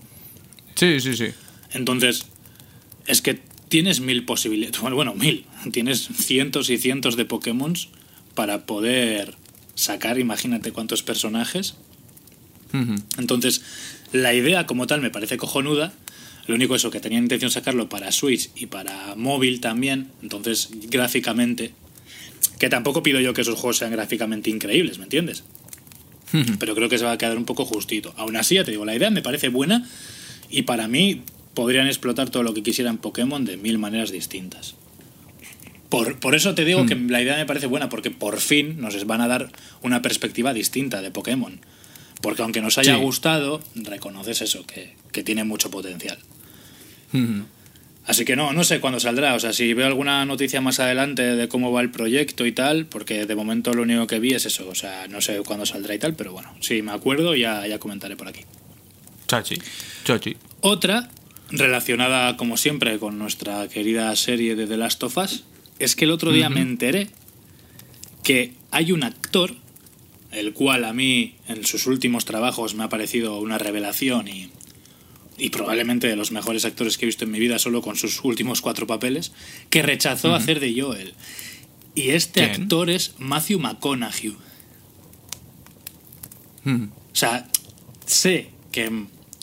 Sí, 0.74 1.00
sí, 1.00 1.16
sí. 1.16 1.26
Entonces, 1.72 2.26
es 3.06 3.22
que 3.22 3.40
tienes 3.68 4.00
mil 4.00 4.24
posibilidades. 4.24 4.80
Bueno, 4.80 4.96
bueno, 4.96 5.14
mil. 5.14 5.44
Tienes 5.72 6.08
cientos 6.14 6.70
y 6.70 6.78
cientos 6.78 7.16
de 7.16 7.24
Pokémon 7.24 7.74
para 8.34 8.66
poder 8.66 9.34
sacar, 9.74 10.18
imagínate 10.18 10.72
cuántos 10.72 11.02
personajes. 11.02 11.76
Entonces, 13.16 13.62
la 14.12 14.34
idea 14.34 14.66
como 14.66 14.86
tal 14.86 15.00
me 15.00 15.10
parece 15.10 15.38
cojonuda. 15.38 15.94
Lo 16.48 16.54
único 16.56 16.74
eso, 16.74 16.90
que 16.90 16.98
tenía 16.98 17.18
intención 17.18 17.50
sacarlo 17.50 17.88
para 17.88 18.10
Switch 18.10 18.50
y 18.56 18.66
para 18.66 19.14
móvil 19.14 19.60
también. 19.60 20.08
Entonces, 20.22 20.70
gráficamente. 20.88 21.72
Que 22.58 22.68
tampoco 22.68 23.04
pido 23.04 23.20
yo 23.20 23.34
que 23.34 23.42
esos 23.42 23.54
juegos 23.56 23.76
sean 23.76 23.92
gráficamente 23.92 24.50
increíbles, 24.50 24.98
¿me 24.98 25.04
entiendes? 25.04 25.44
Pero 26.58 26.74
creo 26.74 26.88
que 26.88 26.98
se 26.98 27.04
va 27.04 27.12
a 27.12 27.18
quedar 27.18 27.36
un 27.38 27.44
poco 27.44 27.64
justito. 27.64 28.12
Aún 28.16 28.36
así, 28.36 28.56
ya 28.56 28.64
te 28.64 28.70
digo, 28.72 28.84
la 28.84 28.94
idea 28.96 29.10
me 29.10 29.22
parece 29.22 29.48
buena 29.48 29.88
y 30.50 30.62
para 30.62 30.88
mí 30.88 31.22
podrían 31.54 31.86
explotar 31.86 32.30
todo 32.30 32.42
lo 32.42 32.52
que 32.54 32.62
quisieran 32.62 32.98
Pokémon 32.98 33.44
de 33.44 33.56
mil 33.56 33.78
maneras 33.78 34.10
distintas. 34.10 34.74
Por, 35.88 36.18
por 36.20 36.34
eso 36.34 36.54
te 36.54 36.64
digo 36.64 36.84
que 36.84 36.94
la 36.96 37.22
idea 37.22 37.36
me 37.36 37.46
parece 37.46 37.66
buena, 37.66 37.88
porque 37.88 38.10
por 38.10 38.40
fin 38.40 38.78
nos 38.80 39.06
van 39.06 39.20
a 39.22 39.28
dar 39.28 39.50
una 39.82 40.02
perspectiva 40.02 40.52
distinta 40.52 41.00
de 41.00 41.10
Pokémon. 41.10 41.60
Porque 42.20 42.42
aunque 42.42 42.60
nos 42.60 42.76
haya 42.78 42.96
Sí. 42.96 43.00
gustado, 43.00 43.60
reconoces 43.74 44.42
eso, 44.42 44.66
que, 44.66 44.94
que 45.12 45.22
tiene 45.22 45.44
mucho 45.44 45.70
potencial. 45.70 46.18
Así 48.08 48.24
que 48.24 48.36
no, 48.36 48.54
no 48.54 48.64
sé 48.64 48.80
cuándo 48.80 48.98
saldrá. 49.00 49.34
O 49.34 49.38
sea, 49.38 49.52
si 49.52 49.74
veo 49.74 49.86
alguna 49.86 50.24
noticia 50.24 50.62
más 50.62 50.80
adelante 50.80 51.22
de 51.22 51.48
cómo 51.48 51.72
va 51.72 51.82
el 51.82 51.90
proyecto 51.90 52.46
y 52.46 52.52
tal, 52.52 52.86
porque 52.86 53.26
de 53.26 53.34
momento 53.34 53.74
lo 53.74 53.82
único 53.82 54.06
que 54.06 54.18
vi 54.18 54.32
es 54.32 54.46
eso. 54.46 54.66
O 54.68 54.74
sea, 54.74 55.06
no 55.08 55.20
sé 55.20 55.38
cuándo 55.40 55.66
saldrá 55.66 55.94
y 55.94 55.98
tal, 55.98 56.14
pero 56.14 56.32
bueno, 56.32 56.54
si 56.60 56.80
me 56.80 56.92
acuerdo 56.92 57.36
ya, 57.36 57.66
ya 57.66 57.78
comentaré 57.78 58.16
por 58.16 58.28
aquí. 58.28 58.40
Chachi. 59.26 59.58
Chachi. 60.04 60.36
Otra, 60.62 61.10
relacionada 61.50 62.38
como 62.38 62.56
siempre 62.56 62.98
con 62.98 63.18
nuestra 63.18 63.68
querida 63.68 64.16
serie 64.16 64.56
de 64.56 64.66
The 64.66 64.78
Last 64.78 65.02
of 65.02 65.18
Us, 65.18 65.44
es 65.78 65.94
que 65.94 66.06
el 66.06 66.10
otro 66.10 66.32
día 66.32 66.48
me 66.48 66.62
enteré 66.62 67.08
que 68.24 68.54
hay 68.70 68.92
un 68.92 69.04
actor, 69.04 69.54
el 70.32 70.54
cual 70.54 70.84
a 70.84 70.94
mí 70.94 71.34
en 71.46 71.64
sus 71.66 71.86
últimos 71.86 72.24
trabajos 72.24 72.74
me 72.74 72.84
ha 72.84 72.88
parecido 72.88 73.38
una 73.38 73.58
revelación 73.58 74.28
y, 74.28 74.50
y 75.38 75.50
probablemente 75.50 76.08
de 76.08 76.16
los 76.16 76.32
mejores 76.32 76.64
actores 76.64 76.98
que 76.98 77.04
he 77.04 77.06
visto 77.06 77.24
en 77.24 77.30
mi 77.30 77.38
vida 77.38 77.58
solo 77.58 77.80
con 77.82 77.96
sus 77.96 78.22
últimos 78.24 78.60
cuatro 78.60 78.86
papeles, 78.86 79.32
que 79.70 79.82
rechazó 79.82 80.34
hacer 80.34 80.60
de 80.60 80.80
Joel. 80.80 81.14
Y 81.94 82.10
este 82.10 82.48
¿Quién? 82.48 82.62
actor 82.62 82.90
es 82.90 83.14
Matthew 83.18 83.60
McConaughey. 83.60 84.36
Ujú. 86.64 86.88
O 87.12 87.16
sea, 87.16 87.48
sé 88.06 88.50
que, 88.72 88.90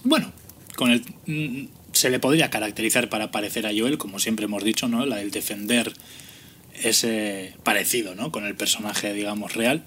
bueno, 0.04 0.32
con 0.76 0.92
el 0.92 1.04
mm, 1.26 1.68
se 1.92 2.10
le 2.10 2.20
podría 2.20 2.50
caracterizar 2.50 3.10
para 3.10 3.32
parecer 3.32 3.66
a 3.66 3.72
Joel, 3.76 3.98
como 3.98 4.20
siempre 4.20 4.46
hemos 4.46 4.64
dicho, 4.64 4.88
¿no? 4.88 5.06
La 5.06 5.18
del 5.18 5.32
defender 5.32 5.94
ese 6.84 7.56
parecido, 7.64 8.16
¿no? 8.16 8.32
Con 8.32 8.46
el 8.46 8.56
personaje, 8.56 9.14
digamos, 9.14 9.54
real. 9.54 9.86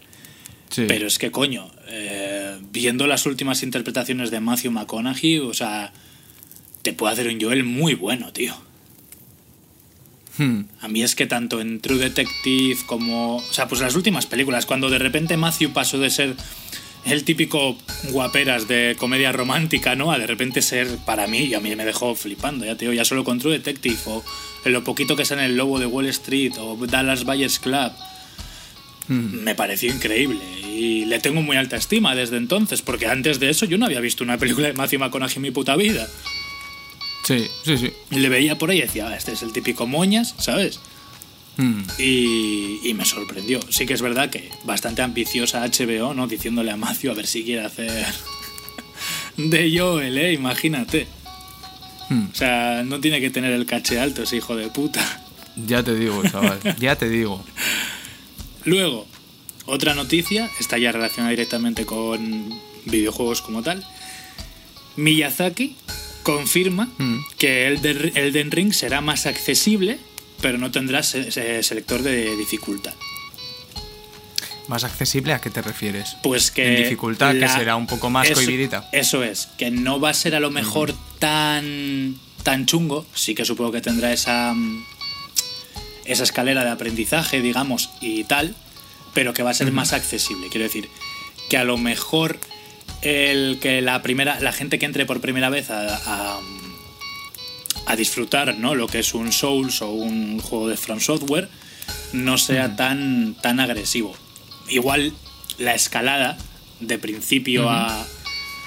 Sí. 0.70 0.84
Pero 0.86 1.06
es 1.06 1.18
que, 1.18 1.30
coño, 1.30 1.70
eh, 1.88 2.58
viendo 2.72 3.06
las 3.06 3.26
últimas 3.26 3.62
interpretaciones 3.62 4.30
de 4.30 4.40
Matthew 4.40 4.72
McConaughey, 4.72 5.38
o 5.38 5.54
sea, 5.54 5.92
te 6.82 6.92
puede 6.92 7.12
hacer 7.14 7.28
un 7.28 7.40
Joel 7.40 7.64
muy 7.64 7.94
bueno, 7.94 8.32
tío. 8.32 8.54
Hmm. 10.36 10.62
A 10.80 10.88
mí 10.88 11.02
es 11.02 11.16
que 11.16 11.26
tanto 11.26 11.60
en 11.60 11.80
True 11.80 11.98
Detective 11.98 12.78
como. 12.86 13.36
O 13.36 13.52
sea, 13.52 13.66
pues 13.66 13.80
las 13.80 13.96
últimas 13.96 14.26
películas, 14.26 14.66
cuando 14.66 14.88
de 14.88 14.98
repente 14.98 15.36
Matthew 15.36 15.72
pasó 15.72 15.98
de 15.98 16.10
ser 16.10 16.36
el 17.04 17.24
típico 17.24 17.76
guaperas 18.10 18.68
de 18.68 18.96
comedia 18.98 19.32
romántica, 19.32 19.96
¿no? 19.96 20.12
A 20.12 20.18
de 20.18 20.26
repente 20.26 20.62
ser 20.62 20.86
para 21.04 21.26
mí, 21.26 21.44
y 21.44 21.54
a 21.54 21.60
mí 21.60 21.74
me 21.74 21.84
dejó 21.84 22.14
flipando, 22.14 22.64
ya 22.64 22.76
te 22.76 22.84
digo, 22.84 22.92
ya 22.92 23.04
solo 23.04 23.24
con 23.24 23.38
True 23.38 23.54
Detective, 23.54 23.96
o 24.06 24.22
en 24.64 24.72
lo 24.72 24.84
poquito 24.84 25.16
que 25.16 25.24
sale 25.24 25.44
en 25.44 25.52
El 25.52 25.56
Lobo 25.56 25.78
de 25.78 25.86
Wall 25.86 26.06
Street, 26.06 26.52
o 26.58 26.76
Dallas 26.86 27.24
Buyers 27.24 27.58
Club, 27.58 27.92
me 29.08 29.54
pareció 29.54 29.92
increíble. 29.92 30.40
Y 30.64 31.04
le 31.06 31.18
tengo 31.18 31.42
muy 31.42 31.56
alta 31.56 31.76
estima 31.76 32.14
desde 32.14 32.36
entonces, 32.36 32.82
porque 32.82 33.06
antes 33.06 33.40
de 33.40 33.50
eso 33.50 33.66
yo 33.66 33.78
no 33.78 33.86
había 33.86 34.00
visto 34.00 34.22
una 34.24 34.38
película 34.38 34.68
de 34.68 34.74
Matthew 34.74 35.00
McConaughey 35.00 35.36
en 35.36 35.42
mi 35.42 35.50
puta 35.50 35.74
vida. 35.76 36.06
Sí, 37.24 37.46
sí, 37.64 37.76
sí. 37.76 37.92
Y 38.10 38.20
le 38.20 38.28
veía 38.28 38.56
por 38.56 38.70
ahí 38.70 38.78
y 38.78 38.82
decía, 38.82 39.08
"Ah, 39.08 39.16
este 39.16 39.32
es 39.32 39.42
el 39.42 39.52
típico 39.52 39.86
moñas, 39.86 40.34
¿sabes? 40.38 40.80
Hmm. 41.56 41.82
Y, 41.98 42.78
y 42.88 42.94
me 42.94 43.04
sorprendió. 43.04 43.60
Sí 43.68 43.84
que 43.84 43.94
es 43.94 44.00
verdad 44.02 44.30
que 44.30 44.48
bastante 44.64 45.02
ambiciosa 45.02 45.64
HBO, 45.64 46.14
¿no? 46.14 46.28
Diciéndole 46.28 46.70
a 46.70 46.76
Matthew 46.76 47.10
a 47.10 47.14
ver 47.14 47.26
si 47.26 47.42
quiere 47.42 47.64
hacer 47.64 48.06
de 49.36 49.76
Joel, 49.78 50.16
¿eh? 50.16 50.32
Imagínate. 50.32 51.08
Hmm. 52.08 52.26
O 52.32 52.34
sea, 52.34 52.82
no 52.84 53.00
tiene 53.00 53.20
que 53.20 53.30
tener 53.30 53.52
el 53.52 53.66
caché 53.66 53.98
alto 53.98 54.22
ese 54.22 54.36
hijo 54.36 54.54
de 54.56 54.68
puta. 54.68 55.24
Ya 55.66 55.82
te 55.82 55.94
digo, 55.96 56.22
chaval. 56.30 56.60
ya 56.78 56.94
te 56.96 57.08
digo. 57.08 57.44
Luego, 58.64 59.06
otra 59.66 59.94
noticia, 59.94 60.48
está 60.60 60.78
ya 60.78 60.92
relacionada 60.92 61.30
directamente 61.30 61.84
con 61.86 62.58
videojuegos 62.84 63.42
como 63.42 63.62
tal. 63.62 63.84
Miyazaki 64.96 65.76
confirma 66.22 66.88
Mm. 66.98 67.18
que 67.38 67.66
Elden, 67.68 68.50
Ring 68.50 68.72
será 68.72 69.00
más 69.00 69.26
accesible, 69.26 69.98
pero 70.40 70.58
no 70.58 70.70
tendrá 70.70 71.02
se- 71.02 71.30
se- 71.30 71.62
selector 71.62 72.02
de 72.02 72.36
dificultad. 72.36 72.94
¿Más 74.68 74.84
accesible 74.84 75.32
a 75.32 75.40
qué 75.40 75.48
te 75.48 75.62
refieres? 75.62 76.16
Pues 76.22 76.50
que. 76.50 76.76
En 76.76 76.82
dificultad, 76.84 77.32
que 77.34 77.48
será 77.48 77.76
un 77.76 77.86
poco 77.86 78.10
más 78.10 78.26
eso, 78.26 78.34
cohibidita. 78.34 78.88
Eso 78.92 79.22
es, 79.24 79.48
que 79.56 79.70
no 79.70 79.98
va 79.98 80.10
a 80.10 80.14
ser 80.14 80.34
a 80.34 80.40
lo 80.40 80.50
mejor 80.50 80.94
tan. 81.18 82.16
tan 82.42 82.66
chungo. 82.66 83.06
Sí 83.14 83.34
que 83.34 83.44
supongo 83.46 83.72
que 83.72 83.80
tendrá 83.80 84.12
esa. 84.12 84.54
Esa 86.08 86.24
escalera 86.24 86.64
de 86.64 86.70
aprendizaje, 86.70 87.40
digamos, 87.40 87.90
y 88.00 88.24
tal. 88.24 88.54
Pero 89.14 89.32
que 89.32 89.42
va 89.42 89.50
a 89.50 89.54
ser 89.54 89.72
más 89.72 89.92
accesible. 89.92 90.48
Quiero 90.48 90.64
decir, 90.64 90.88
que 91.48 91.56
a 91.56 91.64
lo 91.64 91.76
mejor 91.78 92.38
el 93.02 93.58
que 93.60 93.80
la 93.80 94.02
primera. 94.02 94.40
la 94.40 94.52
gente 94.52 94.78
que 94.78 94.86
entre 94.86 95.06
por 95.06 95.20
primera 95.20 95.48
vez 95.50 95.70
a. 95.70 96.34
a 96.36 96.40
a 97.86 97.96
disfrutar 97.96 98.58
¿no? 98.58 98.74
lo 98.74 98.86
que 98.86 98.98
es 98.98 99.14
un 99.14 99.32
Souls 99.32 99.80
o 99.80 99.88
un 99.90 100.40
juego 100.40 100.68
de 100.68 100.76
From 100.76 101.00
Software 101.00 101.48
no 102.12 102.36
sea 102.36 102.76
tan, 102.76 103.34
tan 103.40 103.60
agresivo. 103.60 104.14
Igual 104.68 105.14
la 105.56 105.74
escalada 105.74 106.36
de 106.80 106.98
principio 106.98 107.70
a. 107.70 108.02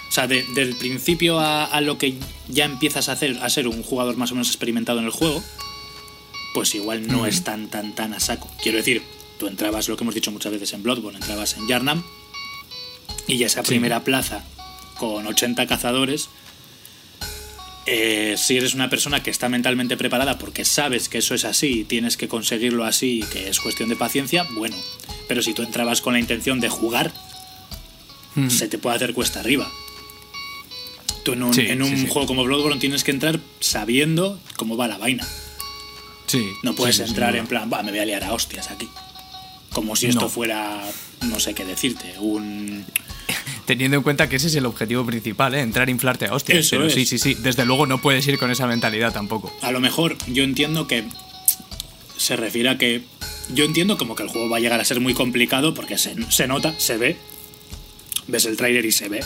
O 0.10 0.12
sea, 0.12 0.26
de- 0.26 0.44
del 0.56 0.76
principio 0.76 1.40
a, 1.40 1.66
a 1.66 1.82
lo 1.82 2.00
que 2.00 2.16
ya 2.48 2.66
empiezas 2.66 3.10
a 3.10 3.12
hacer, 3.12 3.38
a 3.44 3.50
ser 3.52 3.68
un 3.68 3.84
jugador 3.84 4.18
más 4.18 4.32
o 4.32 4.34
menos 4.34 4.48
experimentado 4.48 4.98
en 4.98 5.06
el 5.06 5.12
juego, 5.12 5.44
pues 6.54 6.76
igual 6.76 7.08
no 7.08 7.26
es 7.26 7.44
tan, 7.44 7.70
tan, 7.70 7.94
tan 7.96 8.14
a 8.14 8.20
saco. 8.20 8.50
Quiero 8.62 8.78
decir, 8.78 9.02
tú 9.40 9.48
entrabas, 9.48 9.88
lo 9.88 9.98
que 9.98 10.04
hemos 10.04 10.16
dicho 10.16 10.32
muchas 10.32 10.52
veces 10.52 10.74
en 10.74 10.84
Bloodborne, 10.84 11.18
entrabas 11.20 11.56
en 11.58 11.68
Yarnam 11.68 12.04
y 13.28 13.38
ya 13.38 13.46
esa 13.48 13.62
Sí. 13.64 13.70
primera 13.70 14.04
plaza 14.04 14.44
con 15.00 15.26
80 15.26 15.66
cazadores, 15.68 16.30
eh, 17.88 18.36
si 18.38 18.58
eres 18.58 18.74
una 18.76 18.90
persona 18.90 19.24
que 19.24 19.32
está 19.32 19.50
mentalmente 19.50 19.98
preparada 19.98 20.38
porque 20.38 20.66
sabes 20.66 21.10
que 21.10 21.18
eso 21.18 21.34
es 21.34 21.46
así 21.46 21.80
y 21.80 21.84
tienes 21.84 22.16
que 22.16 22.28
conseguirlo 22.28 22.86
así 22.86 23.22
y 23.22 23.24
que 23.24 23.50
es 23.50 23.60
cuestión 23.60 23.90
de 23.90 23.96
paciencia, 23.96 24.46
bueno. 24.56 24.76
Pero 25.28 25.42
si 25.42 25.54
tú 25.54 25.64
entrabas 25.64 26.02
con 26.02 26.14
la 26.14 26.20
intención 26.20 26.60
de 26.60 26.70
jugar, 26.70 27.12
se 28.50 28.68
te 28.68 28.78
puede 28.78 28.96
hacer 28.98 29.14
cuesta 29.14 29.40
arriba. 29.40 29.70
Tú 31.24 31.34
en 31.34 31.44
un, 31.44 31.54
Sí, 31.54 31.62
en 31.68 31.82
un 31.82 31.98
sí. 31.98 32.08
juego 32.08 32.28
como 32.28 32.44
Bloodborne 32.44 32.80
tienes 32.80 33.04
que 33.04 33.12
entrar 33.12 33.40
sabiendo 33.60 34.40
cómo 34.58 34.78
va 34.78 34.88
la 34.88 34.98
vaina. 34.98 35.28
Sí. 36.32 36.52
No 36.64 36.74
puedes 36.76 36.98
sí, 36.98 37.04
entrar 37.04 37.36
en 37.36 37.48
plan, 37.48 37.70
va, 37.72 37.84
me 37.84 37.92
voy 37.92 38.00
a 38.00 38.06
liar 38.06 38.24
a 38.24 38.34
hostias 38.34 38.70
aquí. 38.72 38.88
Como 39.74 39.96
si 39.96 40.08
esto 40.08 40.22
No. 40.22 40.30
fuera, 40.30 40.82
no 41.22 41.40
sé 41.40 41.54
qué 41.54 41.64
decirte, 41.66 42.16
un... 42.20 42.86
Teniendo 43.66 43.98
en 43.98 44.04
cuenta 44.04 44.28
que 44.28 44.36
ese 44.38 44.48
es 44.48 44.56
el 44.56 44.66
objetivo 44.66 45.06
principal, 45.06 45.54
¿eh? 45.56 45.62
Entrar 45.62 45.88
a 45.88 45.92
inflarte 45.92 46.26
a 46.28 46.34
hostias. 46.34 46.60
Eso 46.60 46.76
Pero 46.78 46.88
es. 46.88 46.94
sí, 46.94 47.06
sí, 47.06 47.18
sí. 47.20 47.36
Desde 47.36 47.66
luego 47.66 47.86
no 47.86 48.02
puedes 48.02 48.28
ir 48.28 48.38
con 48.38 48.52
esa 48.52 48.68
mentalidad 48.68 49.14
tampoco. 49.14 49.52
A 49.62 49.72
lo 49.72 49.80
mejor 49.80 50.18
yo 50.28 50.44
entiendo 50.44 50.88
que 50.88 51.06
se 52.18 52.36
refiere 52.36 52.70
a 52.70 52.78
que... 52.78 53.04
Yo 53.54 53.66
entiendo 53.66 53.98
como 53.98 54.16
que 54.16 54.24
el 54.24 54.30
juego 54.30 54.50
va 54.50 54.58
a 54.58 54.60
llegar 54.60 54.80
a 54.80 54.86
ser 54.86 55.00
muy 55.00 55.14
complicado 55.14 55.74
porque 55.74 55.98
se, 55.98 56.16
se 56.32 56.48
nota, 56.48 56.74
se 56.80 56.98
ve. 56.98 57.18
Ves 58.28 58.46
el 58.46 58.58
tráiler 58.58 58.86
y 58.86 58.92
se 58.92 59.10
ve 59.10 59.24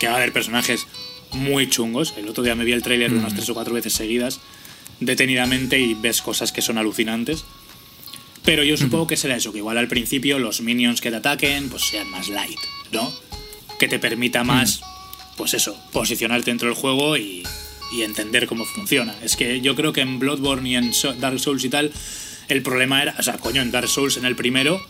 que 0.00 0.06
va 0.08 0.14
a 0.14 0.16
haber 0.16 0.32
personajes 0.32 0.86
muy 1.32 1.68
chungos. 1.68 2.14
El 2.16 2.28
otro 2.28 2.42
día 2.44 2.54
me 2.54 2.64
vi 2.64 2.72
el 2.72 2.82
tráiler 2.82 3.10
Mm. 3.10 3.18
unas 3.18 3.34
tres 3.34 3.48
o 3.48 3.54
cuatro 3.54 3.74
veces 3.74 3.92
seguidas, 3.92 4.40
detenidamente, 5.00 5.78
y 5.78 5.94
ves 5.94 6.22
cosas 6.22 6.52
que 6.52 6.62
son 6.62 6.78
alucinantes. 6.78 7.44
Pero 8.44 8.62
yo 8.62 8.76
supongo 8.76 9.06
que 9.06 9.16
será 9.16 9.36
eso, 9.36 9.52
que 9.52 9.58
igual 9.58 9.78
al 9.78 9.88
principio 9.88 10.38
los 10.38 10.60
minions 10.60 11.00
que 11.00 11.10
te 11.10 11.16
ataquen 11.16 11.70
pues 11.70 11.84
sean 11.84 12.10
más 12.10 12.28
light, 12.28 12.58
¿no? 12.92 13.10
Que 13.78 13.88
te 13.88 13.98
permita 13.98 14.44
más, 14.44 14.82
pues 15.36 15.54
eso, 15.54 15.78
posicionarte 15.92 16.50
dentro 16.50 16.68
del 16.68 16.76
juego 16.76 17.16
y, 17.16 17.42
y 17.94 18.02
entender 18.02 18.46
cómo 18.46 18.66
funciona. 18.66 19.14
Es 19.22 19.36
que 19.36 19.60
yo 19.60 19.74
creo 19.74 19.92
que 19.92 20.02
en 20.02 20.18
Bloodborne 20.18 20.68
y 20.68 20.76
en 20.76 20.92
Dark 21.20 21.40
Souls 21.40 21.64
y 21.64 21.70
tal, 21.70 21.90
el 22.48 22.62
problema 22.62 23.02
era, 23.02 23.14
o 23.18 23.22
sea, 23.22 23.38
coño, 23.38 23.62
en 23.62 23.70
Dark 23.70 23.88
Souls 23.88 24.16
en 24.18 24.26
el 24.26 24.36
primero, 24.36 24.84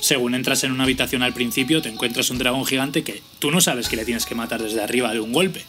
según 0.00 0.34
entras 0.34 0.64
en 0.64 0.72
una 0.72 0.84
habitación 0.84 1.22
al 1.22 1.32
principio, 1.32 1.80
te 1.80 1.88
encuentras 1.88 2.28
un 2.28 2.36
dragón 2.36 2.66
gigante 2.66 3.02
que 3.04 3.22
tú 3.38 3.50
no 3.50 3.62
sabes 3.62 3.88
que 3.88 3.96
le 3.96 4.04
tienes 4.04 4.26
que 4.26 4.34
matar 4.34 4.62
desde 4.62 4.82
arriba 4.82 5.12
de 5.12 5.20
un 5.20 5.32
golpe. 5.32 5.64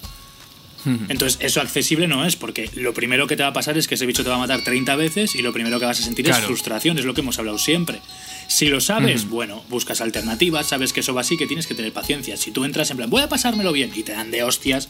Entonces, 1.10 1.38
eso 1.41 1.62
accesible 1.62 2.08
no 2.08 2.26
es, 2.26 2.36
porque 2.36 2.69
lo 2.76 2.93
primero 2.93 3.28
que 3.28 3.36
te 3.36 3.43
va 3.43 3.50
a 3.50 3.54
pasar 3.54 3.78
es 3.78 3.88
que 3.88 3.95
ese 3.95 4.06
bicho 4.06 4.24
te 4.24 4.30
va 4.30 4.36
a 4.36 4.39
matar 4.39 4.63
30 4.63 4.95
veces 4.95 5.36
y 5.36 5.41
lo 5.41 5.52
primero 5.54 5.80
que 5.80 5.86
vas 5.86 6.00
a 6.00 6.04
sentir 6.04 6.26
es 6.30 6.38
frustración, 6.45 6.98
es 7.00 7.06
lo 7.06 7.13
que 7.13 7.21
hemos 7.21 7.38
hablado 7.39 7.58
siempre. 7.58 8.00
Si 8.48 8.67
lo 8.67 8.80
sabes, 8.82 9.28
bueno, 9.30 9.63
buscas 9.69 10.02
alternativas, 10.02 10.67
sabes 10.67 10.93
que 10.93 11.00
eso 11.00 11.13
va 11.13 11.21
así, 11.21 11.38
que 11.38 11.48
tienes 11.48 11.65
que 11.67 11.74
tener 11.76 11.91
paciencia. 11.93 12.38
Si 12.38 12.52
tú 12.52 12.63
entras 12.63 12.91
en 12.91 12.98
plan, 12.98 13.10
voy 13.10 13.21
a 13.24 13.30
pasármelo 13.30 13.71
bien 13.71 13.91
y 13.95 14.04
te 14.04 14.12
dan 14.12 14.30
de 14.32 14.43
hostias, 14.43 14.88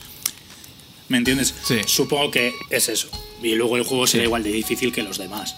¿me 1.07 1.17
entiendes? 1.17 1.53
Sí. 1.63 1.77
Supongo 1.85 2.31
que 2.31 2.53
es 2.69 2.89
eso. 2.89 3.07
Y 3.41 3.55
luego 3.55 3.77
el 3.77 3.83
juego 3.83 4.07
será 4.07 4.23
igual 4.25 4.43
de 4.43 4.51
difícil 4.51 4.91
que 4.91 5.03
los 5.03 5.17
demás. 5.17 5.55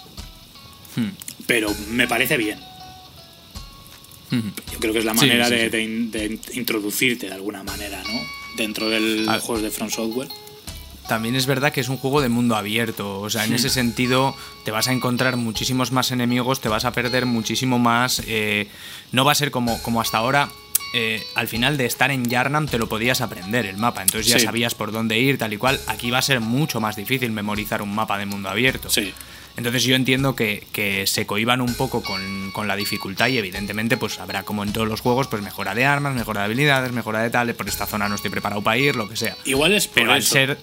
Hmm. 0.95 1.09
Pero 1.47 1.73
me 1.89 2.07
parece 2.07 2.37
bien. 2.37 2.59
Yo 4.29 4.79
creo 4.79 4.91
que 4.93 4.99
es 4.99 5.05
la 5.05 5.13
manera 5.13 5.47
sí, 5.47 5.53
de, 5.55 5.63
sí. 5.65 5.69
de 5.69 5.83
in- 5.83 6.11
de 6.11 6.39
introducirte 6.53 7.27
de 7.27 7.33
alguna 7.33 7.63
manera, 7.63 8.03
¿no? 8.03 8.19
Dentro 8.57 8.89
del 8.89 9.25
Ah. 9.29 9.39
juego 9.39 9.61
de 9.61 9.71
From 9.71 9.89
Software. 9.89 10.27
También 11.07 11.35
es 11.37 11.45
verdad 11.45 11.71
que 11.71 11.79
es 11.79 11.87
un 11.87 11.95
juego 11.95 12.19
de 12.21 12.27
mundo 12.27 12.57
abierto, 12.57 13.21
o 13.21 13.29
sea, 13.29 13.45
en 13.45 13.53
ese 13.53 13.69
sentido 13.69 14.35
te 14.65 14.71
vas 14.71 14.89
a 14.89 14.91
encontrar 14.91 15.37
muchísimos 15.37 15.93
más 15.93 16.11
enemigos, 16.11 16.59
te 16.59 16.67
vas 16.67 16.83
a 16.83 16.91
perder 16.91 17.25
muchísimo 17.25 17.79
más, 17.79 18.21
eh, 18.27 18.67
no 19.13 19.23
va 19.23 19.31
a 19.31 19.35
ser 19.35 19.49
como, 19.49 19.81
como 19.83 20.01
hasta 20.01 20.17
ahora, 20.17 20.49
eh, 20.93 21.23
al 21.35 21.47
final 21.47 21.77
de 21.77 21.85
estar 21.85 22.11
en 22.11 22.25
Yarnam 22.25 22.67
te 22.67 22.77
lo 22.77 22.89
podías 22.89 23.21
aprender 23.21 23.65
el 23.67 23.77
mapa, 23.77 24.01
entonces 24.01 24.27
ya 24.29 24.37
Sí. 24.39 24.45
sabías 24.45 24.75
por 24.75 24.91
dónde 24.91 25.17
ir, 25.17 25.37
tal 25.37 25.53
y 25.53 25.57
cual, 25.57 25.79
aquí 25.87 26.11
va 26.11 26.17
a 26.17 26.21
ser 26.21 26.41
mucho 26.41 26.81
más 26.81 26.97
difícil 26.97 27.31
memorizar 27.31 27.81
un 27.81 27.95
mapa 27.95 28.17
de 28.17 28.25
mundo 28.25 28.49
abierto. 28.49 28.89
Sí. 28.89 29.13
Entonces 29.57 29.83
yo 29.83 29.95
entiendo 29.95 30.35
que, 30.35 30.65
que 30.71 31.07
se 31.07 31.25
cohiban 31.25 31.61
un 31.61 31.73
poco 31.73 32.03
con, 32.03 32.51
con 32.51 32.67
la 32.67 32.75
dificultad 32.75 33.27
y 33.27 33.37
evidentemente 33.39 33.97
pues 33.97 34.19
habrá 34.19 34.43
como 34.43 34.63
en 34.63 34.71
todos 34.71 34.87
los 34.87 35.01
juegos 35.01 35.27
pues 35.27 35.41
mejora 35.41 35.73
de 35.75 35.83
armas, 35.85 36.13
mejora 36.15 36.41
de 36.41 36.45
habilidades, 36.45 36.91
mejora 36.91 37.21
de 37.23 37.29
tal, 37.31 37.53
por 37.55 37.67
esta 37.67 37.87
zona 37.87 38.07
no 38.07 38.15
estoy 38.15 38.29
preparado 38.29 38.61
para 38.61 38.77
ir, 38.77 38.95
lo 38.95 39.09
que 39.09 39.15
sea. 39.17 39.35
Igual 39.45 39.73
es 39.73 39.87
por 39.87 39.95
Pero 39.95 40.11
al 40.13 40.19
eso. 40.19 40.31
ser, 40.31 40.57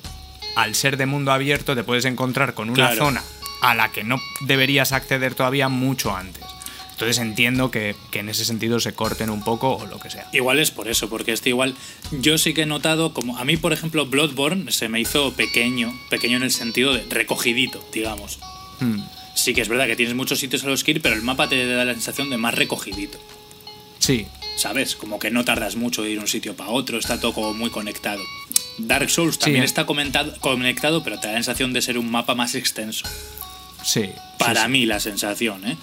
al 0.56 0.74
ser 0.76 0.96
de 0.96 1.06
mundo 1.06 1.32
abierto 1.32 1.74
te 1.74 1.82
puedes 1.82 2.04
encontrar 2.04 2.54
con 2.54 2.70
una 2.70 2.86
Claro. 2.90 3.04
zona 3.06 3.22
a 3.62 3.74
la 3.74 3.90
que 3.90 4.04
no 4.04 4.16
deberías 4.42 4.92
acceder 4.92 5.34
todavía 5.34 5.68
mucho 5.68 6.14
antes. 6.16 6.44
Entonces 6.92 7.18
entiendo 7.18 7.72
que, 7.72 7.96
que 8.12 8.20
en 8.20 8.28
ese 8.28 8.44
sentido 8.44 8.78
se 8.78 8.94
corten 8.94 9.28
un 9.28 9.42
poco 9.42 9.74
o 9.76 9.86
lo 9.86 9.98
que 9.98 10.10
sea. 10.10 10.28
Igual 10.32 10.60
es 10.60 10.70
por 10.70 10.86
eso, 10.86 11.08
porque 11.08 11.32
este 11.32 11.48
igual 11.48 11.74
yo 12.12 12.38
sí 12.38 12.54
que 12.54 12.62
he 12.62 12.66
notado 12.66 13.12
como 13.12 13.36
a 13.38 13.44
mí 13.44 13.56
por 13.56 13.72
ejemplo 13.72 14.06
Bloodborne 14.06 14.70
se 14.70 14.88
me 14.88 15.00
hizo 15.00 15.32
pequeño, 15.32 15.92
pequeño 16.10 16.36
en 16.36 16.44
el 16.44 16.52
sentido 16.52 16.94
de 16.94 17.04
recogidito, 17.10 17.84
digamos. 17.92 18.38
Hmm. 18.80 19.00
Sí 19.34 19.52
que 19.54 19.60
es 19.62 19.68
verdad 19.68 19.86
que 19.86 19.96
tienes 19.96 20.14
muchos 20.14 20.38
sitios 20.38 20.62
a 20.64 20.68
los 20.68 20.84
que 20.84 20.92
ir, 20.92 21.02
pero 21.02 21.14
el 21.14 21.22
mapa 21.22 21.48
te 21.48 21.66
da 21.66 21.84
la 21.84 21.92
sensación 21.92 22.30
de 22.30 22.36
más 22.36 22.54
recogidito, 22.54 23.18
Sí, 23.98 24.26
¿sabes? 24.56 24.94
Como 24.96 25.18
que 25.18 25.30
no 25.30 25.44
tardas 25.44 25.76
mucho 25.76 26.02
de 26.02 26.10
ir 26.10 26.18
un 26.20 26.28
sitio 26.28 26.54
para 26.54 26.70
otro, 26.70 26.98
está 26.98 27.18
todo 27.18 27.32
como 27.32 27.54
muy 27.54 27.70
conectado. 27.70 28.22
Dark 28.78 29.08
Souls 29.10 29.38
también 29.38 29.64
está 29.64 29.86
conectado, 29.86 31.02
pero 31.02 31.18
te 31.18 31.26
da 31.28 31.32
la 31.34 31.38
sensación 31.38 31.72
de 31.72 31.80
ser 31.82 31.96
un 31.98 32.10
mapa 32.10 32.34
más 32.34 32.54
extenso. 32.54 33.06
sí. 33.84 34.10
Para 34.38 34.60
sí, 34.62 34.66
sí. 34.66 34.72
mí 34.72 34.86
la 34.86 35.00
sensación, 35.00 35.66
¿eh? 35.66 35.76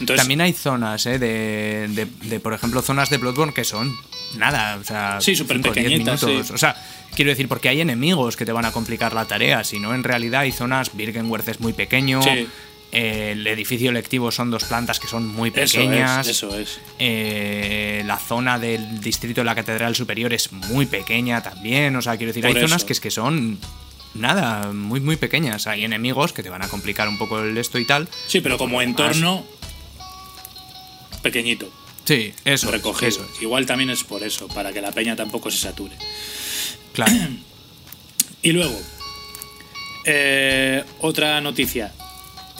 Entonces, 0.00 0.22
También 0.22 0.40
hay 0.40 0.52
zonas, 0.54 1.06
¿eh? 1.06 1.18
De, 1.20 1.86
de, 1.88 2.06
de, 2.28 2.40
por 2.40 2.52
ejemplo, 2.54 2.82
zonas 2.82 3.10
de 3.10 3.18
Bloodborne 3.18 3.54
que 3.54 3.64
son 3.64 3.94
nada, 4.36 4.76
o 4.76 4.84
sea, 4.84 5.20
Sí, 5.20 5.34
súper 5.36 5.60
pequeñitas, 5.60 6.20
sí. 6.20 6.40
O 6.52 6.58
sea, 6.58 6.76
quiero 7.14 7.30
decir, 7.30 7.48
porque 7.48 7.68
hay 7.68 7.80
enemigos 7.80 8.36
que 8.36 8.44
te 8.44 8.52
van 8.52 8.64
a 8.64 8.72
complicar 8.72 9.12
la 9.12 9.26
tarea, 9.26 9.64
sino 9.64 9.94
en 9.94 10.02
realidad 10.04 10.42
hay 10.42 10.52
zonas, 10.52 10.94
Birkenworth 10.96 11.48
es 11.48 11.60
muy 11.60 11.72
pequeño, 11.72 12.22
Sí. 12.22 12.46
eh, 12.92 13.30
el 13.32 13.46
edificio 13.46 13.90
lectivo 13.92 14.30
son 14.30 14.50
dos 14.50 14.64
plantas 14.64 15.00
que 15.00 15.06
son 15.08 15.26
muy 15.26 15.50
eso 15.54 15.78
pequeñas. 15.78 16.26
es, 16.26 16.36
eso 16.36 16.58
es. 16.58 16.78
Eh, 16.98 18.02
la 18.06 18.18
zona 18.18 18.58
del 18.58 19.00
distrito 19.00 19.40
de 19.40 19.44
la 19.46 19.54
Catedral 19.54 19.94
Superior 19.96 20.32
es 20.32 20.52
muy 20.52 20.86
pequeña 20.86 21.42
también. 21.42 21.96
O 21.96 22.02
sea, 22.02 22.16
quiero 22.16 22.30
decir, 22.32 22.42
Por 22.46 22.54
hay 22.56 22.62
zonas 22.62 22.84
que 22.84 22.92
es 22.92 23.00
que 23.00 23.10
son 23.10 23.58
nada, 24.14 24.72
muy, 24.72 25.00
muy 25.00 25.16
pequeñas. 25.16 25.66
Hay 25.66 25.84
enemigos 25.84 26.34
que 26.34 26.42
te 26.42 26.50
van 26.50 26.60
a 26.62 26.68
complicar 26.68 27.08
un 27.08 27.16
poco 27.16 27.40
el 27.40 27.56
esto 27.56 27.78
y 27.78 27.86
tal. 27.86 28.08
Sí, 28.26 28.40
pero 28.42 28.58
como 28.58 28.82
entorno 28.82 29.44
pequeñito. 31.22 31.70
Sí, 32.04 32.32
eso. 32.44 32.70
recogido. 32.70 33.26
Igual 33.40 33.66
también 33.66 33.90
es 33.90 34.02
por 34.04 34.22
eso, 34.22 34.48
para 34.48 34.72
que 34.72 34.80
la 34.80 34.92
peña 34.92 35.14
tampoco 35.16 35.50
se 35.50 35.58
sature. 35.58 35.96
claro. 36.92 37.12
Y 38.42 38.52
luego, 38.52 38.78
eh, 40.06 40.84
otra 41.00 41.40
noticia. 41.40 41.92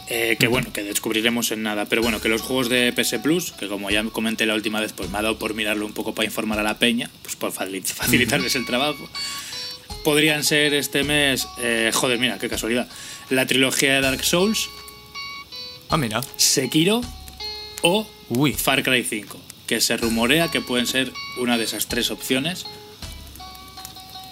eh, 0.08 0.36
que 0.38 0.46
bueno, 0.46 0.72
que 0.72 0.82
descubriremos 0.82 1.50
en 1.52 1.62
nada, 1.62 1.86
pero 1.86 2.02
bueno, 2.02 2.20
que 2.20 2.28
los 2.28 2.42
juegos 2.42 2.68
de 2.68 2.92
PS 2.92 3.18
Plus, 3.22 3.52
que 3.52 3.66
como 3.68 3.88
ya 3.90 4.04
comenté 4.04 4.44
la 4.46 4.54
última 4.54 4.80
vez, 4.80 4.92
pues 4.92 5.08
me 5.10 5.18
ha 5.18 5.22
dado 5.22 5.38
por 5.38 5.54
mirarlo 5.54 5.86
un 5.86 5.92
poco 5.92 6.14
para 6.14 6.26
informar 6.26 6.58
a 6.58 6.62
la 6.62 6.78
peña, 6.78 7.08
pues 7.22 7.34
por 7.36 7.50
facil- 7.52 7.82
facilitarles 7.84 8.54
el 8.56 8.66
trabajo, 8.66 9.08
podrían 10.04 10.44
ser 10.44 10.74
este 10.74 11.02
mes, 11.02 11.46
eh, 11.62 11.90
joder, 11.94 12.18
mira, 12.18 12.38
qué 12.38 12.48
casualidad, 12.50 12.88
la 13.30 13.46
trilogía 13.46 13.94
de 13.94 14.00
Dark 14.02 14.22
Souls, 14.24 14.68
Ah, 15.88 15.96
mira. 15.96 16.20
Sekiro 16.36 17.00
o 17.82 18.06
Uy. 18.36 18.52
Far 18.54 18.82
Cry 18.82 19.02
5, 19.04 19.40
que 19.66 19.80
se 19.80 19.96
rumorea 19.96 20.50
que 20.50 20.60
pueden 20.60 20.86
ser 20.86 21.12
una 21.38 21.58
de 21.58 21.64
esas 21.64 21.86
tres 21.86 22.10
opciones. 22.10 22.64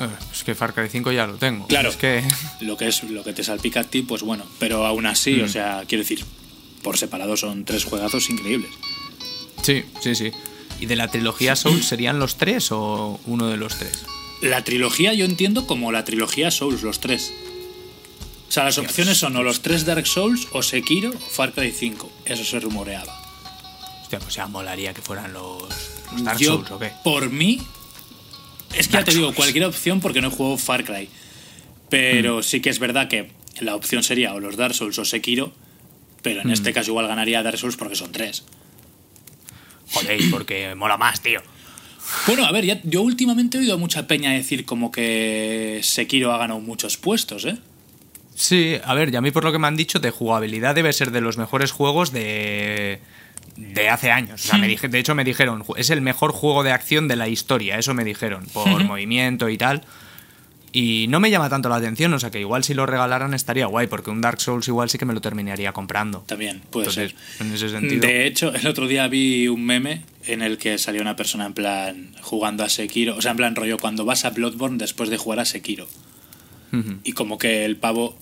Eh, 0.01 0.09
Es 0.33 0.45
que 0.45 0.55
Far 0.55 0.73
Cry 0.75 0.89
5 0.89 1.13
ya 1.13 1.27
lo 1.27 1.35
tengo. 1.35 1.67
Claro. 1.67 1.91
Es 1.91 1.97
que. 1.97 2.23
Lo 2.61 2.77
que 2.77 2.89
es 2.89 3.03
lo 3.05 3.23
que 3.25 3.33
te 3.33 3.45
salpica 3.45 3.81
a 3.81 3.85
ti, 3.85 4.03
pues 4.03 4.23
bueno, 4.23 4.45
pero 4.59 4.87
aún 4.87 5.07
así, 5.07 5.35
Mm. 5.35 5.45
o 5.45 5.49
sea, 5.49 5.85
quiero 5.87 6.03
decir, 6.03 6.25
por 6.83 6.97
separado 6.99 7.37
son 7.37 7.65
tres 7.65 7.85
juegazos 7.85 8.31
increíbles. 8.31 8.71
Sí, 9.63 9.85
sí, 10.03 10.15
sí. 10.15 10.31
¿Y 10.81 10.87
de 10.87 10.97
la 10.97 11.09
trilogía 11.09 11.57
Souls 11.57 11.85
serían 11.85 12.19
los 12.19 12.37
tres 12.37 12.73
o 12.73 13.21
uno 13.27 13.49
de 13.49 13.57
los 13.59 13.77
tres? 13.77 14.05
La 14.41 14.65
trilogía 14.65 15.13
yo 15.13 15.27
entiendo 15.27 15.67
como 15.67 15.93
la 15.93 16.05
trilogía 16.07 16.51
Souls, 16.51 16.83
los 16.83 17.01
tres. 17.01 17.31
O 18.49 18.53
sea, 18.53 18.65
las 18.65 18.79
opciones 18.79 19.19
son 19.19 19.37
o 19.37 19.43
los 19.43 19.61
tres 19.61 19.85
Dark 19.85 20.07
Souls, 20.07 20.49
o 20.53 20.63
Sekiro, 20.63 21.11
o 21.11 21.19
Far 21.19 21.53
Cry 21.53 21.71
5. 21.71 22.11
Eso 22.25 22.45
se 22.45 22.59
rumoreaba. 22.59 23.20
Hostia, 24.11 24.19
pues 24.19 24.35
ya 24.35 24.49
molaría 24.49 24.93
que 24.93 25.03
fueran 25.03 25.33
los, 25.33 25.63
los 26.13 26.25
Dark 26.25 26.37
yo, 26.41 26.55
Souls, 26.55 26.71
¿o 26.73 26.79
qué? 26.81 26.91
por 27.05 27.31
mí, 27.31 27.63
es 28.75 28.89
que 28.89 28.95
ya 28.95 29.05
te 29.05 29.15
digo, 29.15 29.33
cualquier 29.33 29.65
opción 29.67 30.01
porque 30.01 30.21
no 30.21 30.27
he 30.27 30.31
jugado 30.33 30.57
Far 30.59 30.85
Cry. 30.85 31.09
Pero 31.89 32.43
sí 32.43 32.61
que 32.61 32.71
es 32.71 32.81
verdad 32.81 33.07
que 33.07 33.31
la 33.61 33.77
opción 33.77 34.03
sería 34.03 34.35
o 34.35 34.41
los 34.41 34.57
Dark 34.57 34.75
Souls 34.75 34.99
o 34.99 35.05
Sekiro, 35.05 35.53
pero 36.23 36.41
en 36.41 36.49
Mm. 36.49 36.53
este 36.53 36.73
caso 36.73 36.91
igual 36.91 37.07
ganaría 37.07 37.41
Dark 37.45 37.57
Souls 37.57 37.77
porque 37.77 37.95
son 37.95 38.11
tres. 38.11 38.43
Joder, 39.93 40.21
porque 40.33 40.75
mola 40.75 40.97
más, 40.97 41.21
tío. 41.21 41.41
Bueno, 42.27 42.45
a 42.47 42.51
ver, 42.51 42.65
ya- 42.65 42.81
yo 42.83 43.03
últimamente 43.03 43.59
he 43.59 43.61
oído 43.61 43.75
a 43.75 43.79
mucha 43.79 44.09
peña 44.09 44.33
decir 44.33 44.65
como 44.65 44.91
que 44.91 45.79
Sekiro 45.85 46.33
ha 46.33 46.39
ganado 46.39 46.59
muchos 46.59 46.97
puestos, 46.97 47.45
¿eh? 47.45 47.59
Sí, 48.35 48.75
a 48.85 48.93
ver, 48.95 49.13
y 49.13 49.17
a 49.17 49.21
mí 49.21 49.31
por 49.31 49.45
lo 49.45 49.53
que 49.53 49.61
me 49.61 49.69
han 49.69 49.77
dicho, 49.77 50.01
de 50.01 50.11
jugabilidad 50.11 50.75
debe 50.75 50.93
ser 50.93 51.13
de 51.13 51.21
los 51.21 51.37
mejores 51.39 51.71
juegos 51.71 52.11
de, 52.13 53.01
de 53.57 53.89
hace 53.89 54.11
años. 54.11 54.45
O 54.45 54.49
sea, 54.49 54.59
me 54.59 54.69
dije, 54.69 54.89
de 54.89 54.99
hecho 54.99 55.15
me 55.15 55.25
dijeron, 55.25 55.65
es 55.77 55.91
el 55.91 56.01
mejor 56.01 56.33
juego 56.33 56.63
de 56.63 56.73
acción 56.73 57.09
de 57.09 57.17
la 57.17 57.29
historia, 57.29 57.79
eso 57.79 57.95
me 57.95 58.05
dijeron, 58.05 58.45
por 58.53 58.85
movimiento 58.85 59.49
y 59.49 59.59
tal. 59.59 59.83
Y 60.73 61.07
no 61.09 61.19
me 61.19 61.31
llama 61.31 61.49
tanto 61.49 61.69
la 61.69 61.77
atención, 61.77 62.15
o 62.15 62.21
sea 62.21 62.31
que 62.31 62.39
igual 62.39 62.63
si 62.63 62.75
lo 62.75 62.87
regalaran 62.87 63.35
estaría 63.35 63.67
guay, 63.67 63.89
porque 63.89 64.11
un 64.11 64.21
Dark 64.21 64.41
Souls 64.41 64.69
igual 64.69 64.89
sí 64.89 64.99
que 64.99 65.05
me 65.05 65.15
lo 65.15 65.21
terminaría 65.21 65.73
comprando. 65.73 66.23
También 66.27 66.63
puede 66.71 66.89
Entonces, 66.89 67.15
ser. 67.39 67.47
en 67.47 67.53
ese 67.53 67.69
sentido... 67.71 68.01
De 68.01 68.27
hecho, 68.27 68.55
el 68.55 68.67
otro 68.69 68.87
día 68.87 69.09
vi 69.09 69.49
un 69.49 69.65
meme 69.65 70.05
en 70.27 70.43
el 70.43 70.59
que 70.59 70.79
salía 70.79 71.03
una 71.03 71.17
persona 71.17 71.47
en 71.47 71.55
plan 71.55 72.15
jugando 72.21 72.63
a 72.63 72.69
Sekiro, 72.69 73.17
o 73.17 73.21
sea, 73.21 73.33
en 73.33 73.37
plan 73.39 73.57
rollo 73.57 73.79
cuando 73.79 74.05
vas 74.05 74.25
a 74.25 74.31
Bloodborne 74.31 74.79
después 74.79 75.11
de 75.11 75.17
jugar 75.17 75.41
a 75.41 75.45
Sekiro. 75.45 75.89
Y 77.03 77.15
como 77.15 77.37
que 77.37 77.65
el 77.65 77.77
pavo 77.77 78.17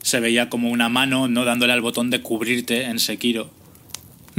se 0.00 0.20
veía 0.20 0.48
como 0.48 0.70
una 0.70 0.88
mano 0.88 1.28
no 1.28 1.44
dándole 1.44 1.74
al 1.74 1.82
botón 1.82 2.08
de 2.08 2.22
cubrirte 2.22 2.84
en 2.84 2.98
Sekiro, 2.98 3.50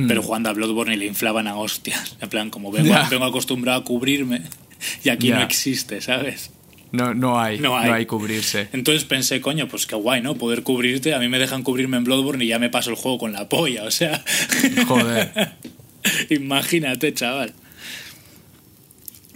Mm. 0.03 0.07
pero 0.07 0.21
jugando 0.23 0.49
a 0.49 0.53
Bloodborne 0.53 0.93
y 0.95 0.97
le 0.97 1.05
inflaban 1.05 1.47
a 1.47 1.55
hostias. 1.57 2.17
En 2.21 2.29
plan, 2.29 2.49
como 2.49 2.71
vengo, 2.71 2.93
acostumbrado 2.95 3.81
a 3.81 3.83
cubrirme 3.83 4.41
y 5.03 5.09
aquí 5.09 5.29
no 5.29 5.41
existe, 5.41 6.01
¿sabes? 6.01 6.51
No, 6.91 7.13
no 7.13 7.39
hay, 7.39 7.57
No 7.59 7.69
no 7.69 7.93
hay. 7.93 8.05
cubrirse. 8.05 8.67
Entonces 8.73 9.05
pensé, 9.05 9.39
coño, 9.39 9.67
pues 9.69 9.85
qué 9.87 9.95
guay, 9.95 10.21
¿no? 10.21 10.35
Poder 10.35 10.63
cubrirte. 10.63 11.13
A 11.13 11.19
mí 11.19 11.29
me 11.29 11.39
dejan 11.39 11.63
cubrirme 11.63 11.95
en 11.95 12.03
Bloodborne 12.03 12.43
y 12.43 12.47
ya 12.49 12.59
me 12.59 12.69
paso 12.69 12.89
el 12.89 12.97
juego 12.97 13.17
con 13.17 13.31
la 13.31 13.47
polla, 13.47 13.83
o 13.85 13.91
sea. 13.91 14.21
Joder. 14.87 15.53
Imagínate, 16.29 17.13
chaval. 17.13 17.53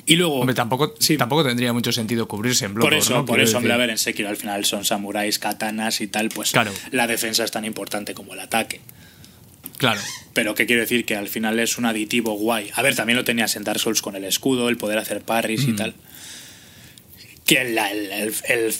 Y 0.08 0.18
luego. 0.18 0.40
Hombre, 0.42 0.54
tampoco, 0.54 0.94
Sí. 1.00 1.18
tampoco 1.18 1.44
tendría 1.46 1.74
mucho 1.74 1.92
sentido 1.92 2.28
cubrirse 2.28 2.66
en 2.66 2.72
Por 2.74 2.82
Bloodborne, 2.82 3.00
eso, 3.00 3.14
¿no? 3.16 3.26
por 3.26 3.40
eso, 3.40 3.58
hombre, 3.58 3.74
a 3.74 3.78
ver, 3.78 3.90
en 3.90 3.98
Sekiro 3.98 4.30
al 4.30 4.38
final 4.38 4.66
son 4.66 4.86
samuráis, 4.86 5.40
katanas 5.40 6.02
y 6.02 6.08
tal, 6.08 6.30
pues 6.30 6.52
Claro. 6.52 6.72
la 6.92 7.08
defensa 7.08 7.44
es 7.44 7.52
tan 7.52 7.66
importante 7.66 8.14
como 8.14 8.34
el 8.34 8.40
ataque. 8.42 8.82
Claro. 9.78 10.00
Pero 10.34 10.56
¿qué 10.56 10.66
quiero 10.66 10.82
decir? 10.82 11.06
Que 11.06 11.16
al 11.16 11.28
final 11.28 11.60
es 11.60 11.78
un 11.78 11.86
aditivo 11.86 12.34
guay. 12.34 12.70
A 12.76 12.82
ver, 12.82 12.96
también 12.96 13.18
lo 13.18 13.24
tenías 13.24 13.56
en 13.56 13.64
Dark 13.64 13.80
Souls 13.80 14.02
con 14.02 14.16
el 14.16 14.24
escudo, 14.24 14.70
el 14.70 14.78
poder 14.78 14.98
hacer 14.98 15.22
parries 15.22 15.64
y 15.68 15.72
Mm. 15.74 15.76
tal. 15.76 15.96
Que 17.46 17.64
la- 17.64 17.92
el- 17.92 18.12
el- 18.12 18.34
el- 18.50 18.74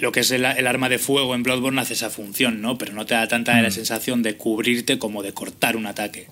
lo 0.00 0.12
que 0.12 0.20
es 0.20 0.30
el, 0.30 0.44
arma 0.44 0.88
de 0.88 0.98
fuego 0.98 1.34
en 1.34 1.42
Bloodborne 1.42 1.80
hace 1.80 1.94
esa 1.94 2.08
función, 2.08 2.60
¿no? 2.62 2.78
Pero 2.78 2.92
no 2.92 3.04
te 3.04 3.14
da 3.14 3.26
tanta 3.26 3.54
Mm. 3.54 3.62
la 3.62 3.70
sensación 3.70 4.22
de 4.22 4.36
cubrirte 4.36 4.98
como 4.98 5.22
de 5.24 5.32
cortar 5.34 5.76
un 5.76 5.86
ataque. 5.86 6.28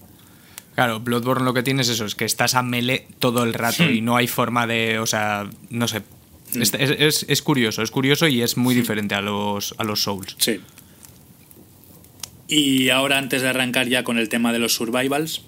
Claro, 0.76 1.00
Bloodborne 1.00 1.44
lo 1.44 1.52
que 1.52 1.62
tienes 1.64 1.88
eso, 1.88 2.04
es 2.06 2.14
que 2.14 2.24
estás 2.24 2.54
a 2.54 2.62
melee 2.62 3.06
todo 3.18 3.42
el 3.42 3.54
rato 3.54 3.82
Hmm. 3.84 3.90
y 3.94 4.00
no 4.02 4.16
hay 4.16 4.28
forma 4.28 4.66
de, 4.68 4.98
o 5.00 5.06
sea, 5.06 5.50
no 5.68 5.88
sé. 5.88 6.02
Es, 6.54 6.72
es- 6.74 6.90
es- 6.98 7.26
es 7.28 7.42
curioso, 7.42 7.82
es 7.82 7.90
curioso 7.90 8.28
y 8.28 8.40
es 8.42 8.56
Hmm. 8.56 8.60
muy 8.60 8.74
diferente 8.74 9.14
a 9.16 9.20
los, 9.20 9.74
a 9.78 9.84
los 9.84 10.02
Souls. 10.04 10.36
Sí. 10.38 10.60
Y 12.50 12.90
ahora, 12.90 13.16
antes 13.16 13.42
de 13.42 13.48
arrancar 13.48 13.88
ya 13.88 14.02
con 14.02 14.18
el 14.18 14.28
tema 14.28 14.52
de 14.52 14.58
los 14.58 14.74
survivals, 14.74 15.42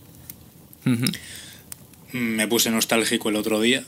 me 2.13 2.47
puse 2.47 2.71
nostálgico 2.71 3.29
el 3.29 3.35
otro 3.35 3.61
día, 3.61 3.83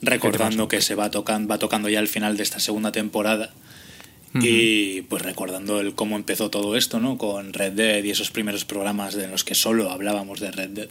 recordando 0.00 0.68
que 0.68 0.80
se 0.80 0.94
va 0.94 1.10
tocando, 1.10 1.48
va 1.48 1.58
tocando 1.58 1.88
ya 1.88 1.98
el 1.98 2.06
final 2.06 2.36
de 2.36 2.44
esta 2.44 2.60
segunda 2.60 2.92
temporada. 2.92 3.52
Y 4.38 5.00
pues 5.02 5.22
recordando 5.22 5.80
el 5.80 5.94
cómo 5.94 6.14
empezó 6.14 6.50
todo 6.50 6.76
esto, 6.76 7.00
¿no? 7.00 7.16
Con 7.16 7.54
Red 7.54 7.72
Dead 7.72 8.04
y 8.04 8.10
esos 8.10 8.30
primeros 8.30 8.66
programas 8.66 9.14
en 9.14 9.30
los 9.30 9.44
que 9.44 9.54
solo 9.54 9.90
hablábamos 9.90 10.40
de 10.40 10.50
Red 10.50 10.70
Dead. 10.70 10.88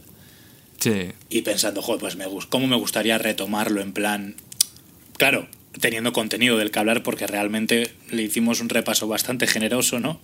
Sí. 0.79 1.11
Y 1.29 1.43
pensando, 1.43 1.83
joder, 1.83 2.01
pues 2.01 2.15
me, 2.15 2.25
cómo 2.49 2.65
me 2.65 2.75
gustaría 2.75 3.19
retomarlo 3.19 3.81
en 3.81 3.93
plan. 3.93 4.35
Claro, 5.17 5.47
teniendo 5.79 6.11
contenido 6.11 6.57
del 6.57 6.71
que 6.71 6.79
hablar, 6.79 7.03
porque 7.03 7.27
realmente 7.27 7.93
le 8.09 8.23
hicimos 8.23 8.61
un 8.61 8.69
repaso 8.69 9.07
bastante 9.07 9.45
generoso, 9.45 9.99
¿no? 9.99 10.19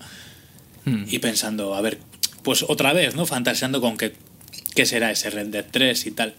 Mm. 0.86 1.04
Y 1.10 1.20
pensando, 1.20 1.76
a 1.76 1.82
ver, 1.82 2.00
pues 2.44 2.64
otra 2.68 2.94
vez, 2.94 3.16
¿no? 3.16 3.26
Fantaseando 3.26 3.82
con 3.82 3.98
qué, 3.98 4.14
qué 4.76 4.86
será 4.86 5.12
ese 5.12 5.30
Red 5.30 5.48
Dead 5.48 5.66
3 5.70 6.06
y 6.06 6.12
tal. 6.12 6.36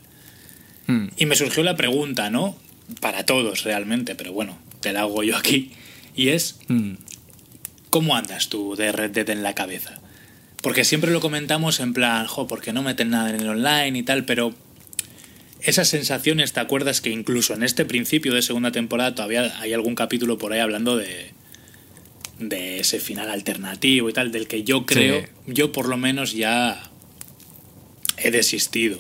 Mm. 0.87 1.09
Y 1.17 1.27
me 1.27 1.37
surgió 1.37 1.63
la 1.63 1.77
pregunta, 1.77 2.31
¿no? 2.31 2.57
Para 3.01 3.25
todos 3.25 3.65
realmente, 3.65 4.15
pero 4.15 4.33
bueno, 4.33 4.59
te 4.81 4.93
la 4.93 5.03
hago 5.03 5.23
yo 5.23 5.37
aquí. 5.37 5.73
Y 6.15 6.29
es, 6.29 6.59
Mm. 6.69 6.95
¿cómo 7.91 8.17
andas 8.17 8.49
tú 8.49 8.75
de 8.77 8.93
Red 8.93 9.11
Dead 9.11 9.31
en 9.31 9.43
la 9.43 9.55
cabeza? 9.55 10.01
Porque 10.63 10.85
siempre 10.85 11.11
lo 11.11 11.21
comentamos 11.21 11.81
en 11.81 11.93
plan, 11.93 12.27
jo, 12.27 12.47
porque 12.47 12.73
no 12.73 12.83
meten 12.83 13.11
nada 13.11 13.31
en 13.31 13.37
el 13.41 13.49
online 13.49 13.99
y 13.99 14.03
tal, 14.03 14.25
pero 14.25 14.55
esas 15.61 15.89
sensaciones, 15.89 16.53
¿te 16.53 16.61
acuerdas 16.61 17.01
que 17.01 17.11
incluso 17.11 17.55
en 17.55 17.63
este 17.63 17.85
principio 17.85 18.35
de 18.35 18.43
segunda 18.43 18.73
temporada 18.73 19.15
todavía 19.15 19.61
hay 19.61 19.73
algún 19.73 19.95
capítulo 19.95 20.39
por 20.39 20.53
ahí 20.53 20.61
hablando 20.61 20.97
de, 20.97 21.33
de 22.49 22.81
ese 22.81 23.01
final 23.01 23.31
alternativo 23.31 24.09
y 24.09 24.13
tal, 24.13 24.33
del 24.33 24.47
que 24.47 24.65
yo 24.65 24.87
creo, 24.87 25.25
yo 25.47 25.73
por 25.73 25.89
lo 25.89 25.97
menos 25.97 26.33
ya 26.33 26.91
he 28.17 28.31
desistido. 28.31 28.99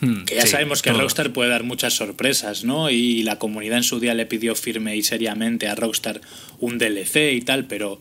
Mm. 0.00 0.24
Que 0.24 0.36
ya 0.36 0.42
Sí, 0.42 0.48
sabemos 0.48 0.82
que 0.82 0.90
todo. 0.90 1.00
Rockstar 1.00 1.32
puede 1.32 1.50
dar 1.50 1.64
muchas 1.64 1.94
sorpresas, 1.94 2.64
¿no? 2.64 2.90
Y 2.90 3.22
la 3.22 3.38
comunidad 3.38 3.78
en 3.78 3.84
su 3.84 4.00
día 4.00 4.14
le 4.14 4.26
pidió 4.26 4.54
firme 4.54 4.96
y 4.96 5.02
seriamente 5.02 5.68
a 5.68 5.74
Rockstar 5.74 6.20
un 6.58 6.78
DLC 6.78 7.32
y 7.32 7.40
tal, 7.42 7.66
pero 7.66 8.00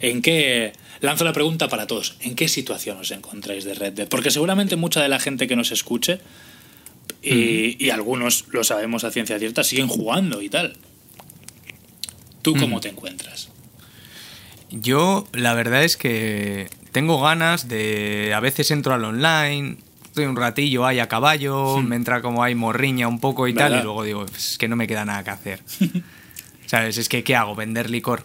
¿en 0.00 0.22
qué... 0.22 0.72
Lanzo 1.00 1.24
la 1.24 1.32
pregunta 1.32 1.68
para 1.68 1.86
todos, 1.86 2.16
¿en 2.20 2.34
qué 2.34 2.48
situación 2.48 2.98
os 2.98 3.10
encontráis 3.10 3.64
de 3.64 3.74
Red 3.74 3.92
Dead? 3.92 4.08
Porque 4.08 4.30
seguramente 4.30 4.76
mucha 4.76 5.02
de 5.02 5.08
la 5.08 5.20
gente 5.20 5.46
que 5.46 5.56
nos 5.56 5.70
escuche, 5.70 6.20
y, 7.22 7.82
y 7.84 7.90
algunos 7.90 8.46
lo 8.50 8.64
sabemos 8.64 9.04
a 9.04 9.10
ciencia 9.10 9.38
cierta, 9.38 9.64
siguen 9.64 9.86
jugando 9.88 10.40
y 10.40 10.48
tal. 10.48 10.76
¿Tú 12.42 12.54
cómo 12.54 12.80
te 12.80 12.90
encuentras? 12.90 13.48
Yo, 14.80 15.26
la 15.32 15.54
verdad 15.54 15.84
es 15.84 15.96
que 15.96 16.68
tengo 16.92 17.20
ganas 17.20 17.68
de. 17.68 18.32
A 18.34 18.40
veces 18.40 18.70
entro 18.72 18.92
al 18.92 19.04
online, 19.04 19.76
estoy 20.04 20.24
un 20.26 20.34
ratillo 20.36 20.84
ahí 20.84 20.98
a 20.98 21.08
caballo, 21.08 21.78
me 21.78 21.94
entra 21.96 22.20
como 22.22 22.42
ahí 22.42 22.54
morriña 22.54 23.06
un 23.06 23.20
poco 23.20 23.46
y 23.46 23.54
tal, 23.54 23.76
y 23.78 23.82
luego 23.82 24.02
digo, 24.02 24.26
"Pues 24.26 24.52
es 24.52 24.58
que 24.58 24.66
no 24.68 24.74
me 24.76 24.86
queda 24.88 25.04
nada 25.04 25.22
que 25.22 25.30
hacer. 25.30 25.60
¿Sabes? 26.66 26.98
Es 26.98 27.08
que, 27.08 27.22
¿qué 27.22 27.36
hago? 27.36 27.54
¿Vender 27.54 27.88
licor? 27.88 28.24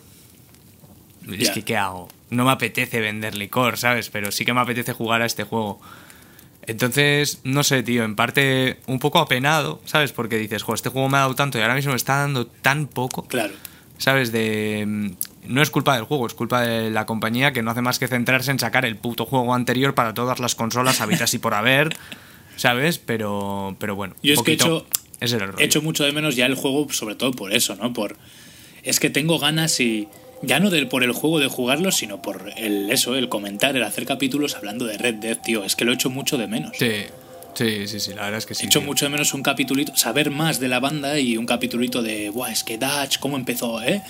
Es 1.32 1.52
que, 1.52 1.62
¿qué 1.64 1.78
hago? 1.78 2.08
No 2.32 2.46
me 2.46 2.52
apetece 2.52 3.00
vender 3.00 3.36
licor, 3.36 3.78
¿sabes? 3.78 4.10
Pero 4.10 4.32
sí 4.32 4.46
que 4.46 4.54
me 4.54 4.62
apetece 4.62 4.94
jugar 4.94 5.22
a 5.22 5.26
este 5.28 5.44
juego. 5.44 5.80
Entonces, 6.66 7.42
no 7.44 7.64
sé, 7.64 7.84
tío, 7.84 8.04
en 8.04 8.16
parte 8.16 8.80
un 8.88 9.00
poco 9.00 9.20
apenado, 9.20 9.82
¿sabes? 9.86 10.12
Porque 10.14 10.38
dices, 10.38 10.64
jo, 10.64 10.74
este 10.74 10.90
juego 10.90 11.10
me 11.10 11.18
ha 11.18 11.22
dado 11.22 11.36
tanto 11.36 11.58
y 11.58 11.62
ahora 11.62 11.76
mismo 11.76 11.92
me 11.92 11.98
está 11.98 12.18
dando 12.18 12.48
tan 12.48 12.88
poco. 12.88 13.28
Claro. 13.28 13.54
¿Sabes? 13.98 14.32
De. 14.32 15.14
No 15.48 15.62
es 15.62 15.70
culpa 15.70 15.96
del 15.96 16.04
juego, 16.04 16.28
es 16.28 16.34
culpa 16.34 16.62
de 16.62 16.92
la 16.92 17.06
compañía 17.06 17.54
que 17.54 17.64
no 17.64 17.72
hace 17.72 17.82
más 17.82 18.00
que 18.00 18.08
centrarse 18.08 18.52
en 18.52 18.60
sacar 18.60 18.86
el 18.86 18.96
puto 18.98 19.26
juego 19.26 19.54
anterior 19.54 19.96
para 19.96 20.14
todas 20.14 20.40
las 20.40 20.56
consolas 20.56 21.02
habitas 21.02 21.34
y 21.34 21.40
por 21.40 21.54
haber. 21.54 21.96
¿Sabes? 22.56 22.98
Pero. 22.98 23.76
Pero 23.80 23.96
bueno. 23.96 24.16
Yo 24.22 24.34
es 24.34 24.42
que 24.42 24.52
he 24.52 24.54
hecho, 24.56 24.86
el 25.22 25.42
he 25.58 25.64
hecho 25.64 25.82
mucho 25.82 26.04
de 26.04 26.12
menos 26.12 26.36
ya 26.36 26.46
el 26.46 26.56
juego, 26.56 26.92
sobre 26.92 27.16
todo 27.16 27.32
por 27.32 27.54
eso, 27.54 27.76
¿no? 27.76 27.94
Por 27.94 28.18
es 28.84 29.00
que 29.00 29.10
tengo 29.10 29.40
ganas 29.40 29.80
y 29.80 30.08
ya 30.42 30.60
no 30.60 30.70
del 30.70 30.88
por 30.88 31.04
el 31.04 31.12
juego 31.12 31.40
de 31.40 31.48
jugarlo, 31.48 31.92
sino 31.92 32.22
por 32.22 32.52
el 32.58 32.90
eso, 32.92 33.16
el 33.16 33.30
comentar, 33.30 33.76
el 33.76 33.84
hacer 33.84 34.06
capítulos 34.06 34.56
hablando 34.56 34.86
de 34.86 34.98
Red 34.98 35.16
Dead, 35.16 35.38
tío. 35.38 35.64
Es 35.64 35.76
que 35.76 35.86
lo 35.86 35.92
he 35.92 35.96
hecho 35.96 36.10
mucho 36.10 36.38
de 36.38 36.48
menos. 36.48 36.72
Sí, 36.78 37.06
sí, 37.54 37.88
sí, 37.88 38.00
sí, 38.00 38.14
la 38.14 38.24
verdad 38.24 38.38
es 38.38 38.46
que 38.46 38.56
sí. 38.56 38.64
He 38.64 38.66
hecho 38.68 38.80
tío. 38.80 38.88
mucho 38.88 39.06
de 39.06 39.10
menos 39.10 39.34
un 39.34 39.44
capitulito, 39.44 39.96
saber 39.96 40.32
más 40.32 40.60
de 40.60 40.68
la 40.68 40.80
banda 40.80 41.20
y 41.20 41.38
un 41.38 41.46
capitulito 41.46 42.02
de, 42.02 42.30
Buah, 42.30 42.52
es 42.52 42.64
que 42.64 42.78
Dutch, 42.78 43.20
¿cómo 43.20 43.38
empezó, 43.38 43.82
eh? 43.84 44.02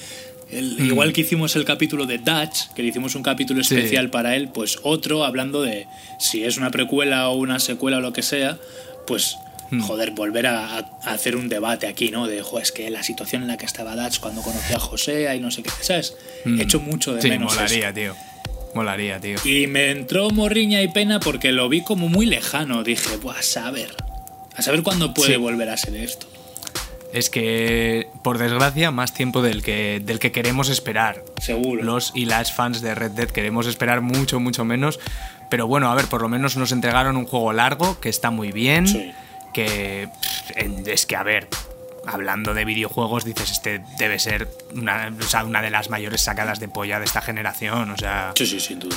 El- 0.52 0.80
Igual 0.80 1.14
que 1.14 1.22
hicimos 1.22 1.56
el 1.56 1.64
capítulo 1.66 2.06
de 2.06 2.18
Dutch, 2.18 2.70
que 2.76 2.82
le 2.82 2.90
hicimos 2.90 3.14
un 3.16 3.24
capítulo 3.24 3.62
Mm. 3.62 3.64
Sí. 3.64 3.76
especial 3.76 4.10
para 4.10 4.36
él, 4.36 4.50
pues 4.50 4.80
otro 4.84 5.24
hablando 5.24 5.62
de 5.62 5.88
si 6.20 6.44
es 6.44 6.58
una 6.58 6.72
precuela 6.72 7.30
o 7.30 7.36
una 7.38 7.60
secuela 7.60 7.98
o 7.98 8.02
lo 8.02 8.14
que 8.14 8.24
sea, 8.24 8.58
pues 9.06 9.38
Mm. 9.72 9.82
joder, 9.82 10.12
volver 10.12 10.48
a, 10.48 10.78
a 10.78 10.86
hacer 11.06 11.36
un 11.36 11.48
debate 11.50 11.86
aquí, 11.86 12.10
¿no? 12.10 12.26
De, 12.26 12.42
jo, 12.42 12.60
es 12.60 12.72
que 12.72 12.90
la 12.90 13.04
situación 13.04 13.44
en 13.44 13.50
la 13.50 13.58
que 13.58 13.66
estaba 13.68 13.96
Dutch 13.96 14.20
cuando 14.20 14.42
conoció 14.42 14.76
a 14.78 14.80
José 14.80 15.36
y 15.36 15.40
no 15.40 15.52
sé 15.52 15.62
qué, 15.62 15.70
¿sabes? 15.82 16.16
He 16.46 16.64
hecho 16.64 16.80
mucho 16.80 17.12
de 17.14 17.20
Mm. 17.20 17.22
Sí, 17.22 17.30
menos 17.30 17.52
eso. 17.54 17.62
molaría, 17.62 17.94
tío. 17.94 18.16
Molaría, 18.74 19.20
tío. 19.20 19.38
Y 19.46 19.68
me 19.68 19.92
entró 19.92 20.30
morriña 20.32 20.82
y 20.82 20.88
pena 20.88 21.20
porque 21.20 21.52
lo 21.52 21.70
vi 21.70 21.82
como 21.82 22.08
muy 22.08 22.26
lejano. 22.26 22.84
Dije, 22.84 23.18
Buah, 23.18 23.40
a 23.40 23.42
saber. 23.44 23.90
A 24.56 24.62
saber 24.62 24.82
cuándo 24.84 25.14
puede 25.14 25.34
Sí. 25.34 25.38
volver 25.38 25.70
a 25.70 25.78
ser 25.78 25.96
esto. 25.96 26.28
Es 27.12 27.30
que, 27.30 28.08
por 28.24 28.38
desgracia, 28.38 28.92
más 28.92 29.14
tiempo 29.14 29.42
del 29.42 29.64
que, 29.64 30.00
del 30.04 30.20
que 30.20 30.32
queremos 30.32 30.70
esperar. 30.70 31.24
Seguro. 31.42 31.84
Los 31.84 32.12
y 32.14 32.26
las 32.26 32.52
fans 32.52 32.82
de 32.82 32.94
Red 32.94 33.12
Dead 33.12 33.30
queremos 33.30 33.66
esperar 33.66 34.02
mucho, 34.02 34.40
mucho 34.40 34.64
menos. 34.64 35.00
Pero 35.50 35.66
bueno, 35.66 35.92
a 35.92 35.96
ver, 35.96 36.06
por 36.06 36.22
lo 36.22 36.30
menos 36.30 36.56
nos 36.56 36.72
entregaron 36.72 37.18
un 37.18 37.26
juego 37.26 37.52
largo 37.52 38.00
que 38.00 38.10
está 38.10 38.30
muy 38.30 38.52
bien. 38.52 38.88
Sí. 38.88 39.12
Que 39.54 40.10
es 40.86 41.06
que, 41.08 41.16
a 41.16 41.24
ver, 41.24 41.48
hablando 42.06 42.54
de 42.54 42.66
videojuegos, 42.66 43.26
dices, 43.26 43.52
este 43.52 43.82
debe 43.98 44.20
ser 44.20 44.48
una, 44.76 45.12
o 45.20 45.24
sea, 45.24 45.44
una 45.44 45.62
de 45.64 45.72
las 45.72 45.90
mayores 45.90 46.22
sacadas 46.22 46.60
de 46.60 46.68
polla 46.68 47.00
de 47.00 47.06
esta 47.06 47.22
generación. 47.22 47.90
O 47.90 47.98
sea, 47.98 48.34
Sí, 48.36 48.46
sí, 48.46 48.60
sin 48.60 48.80
duda. 48.80 48.96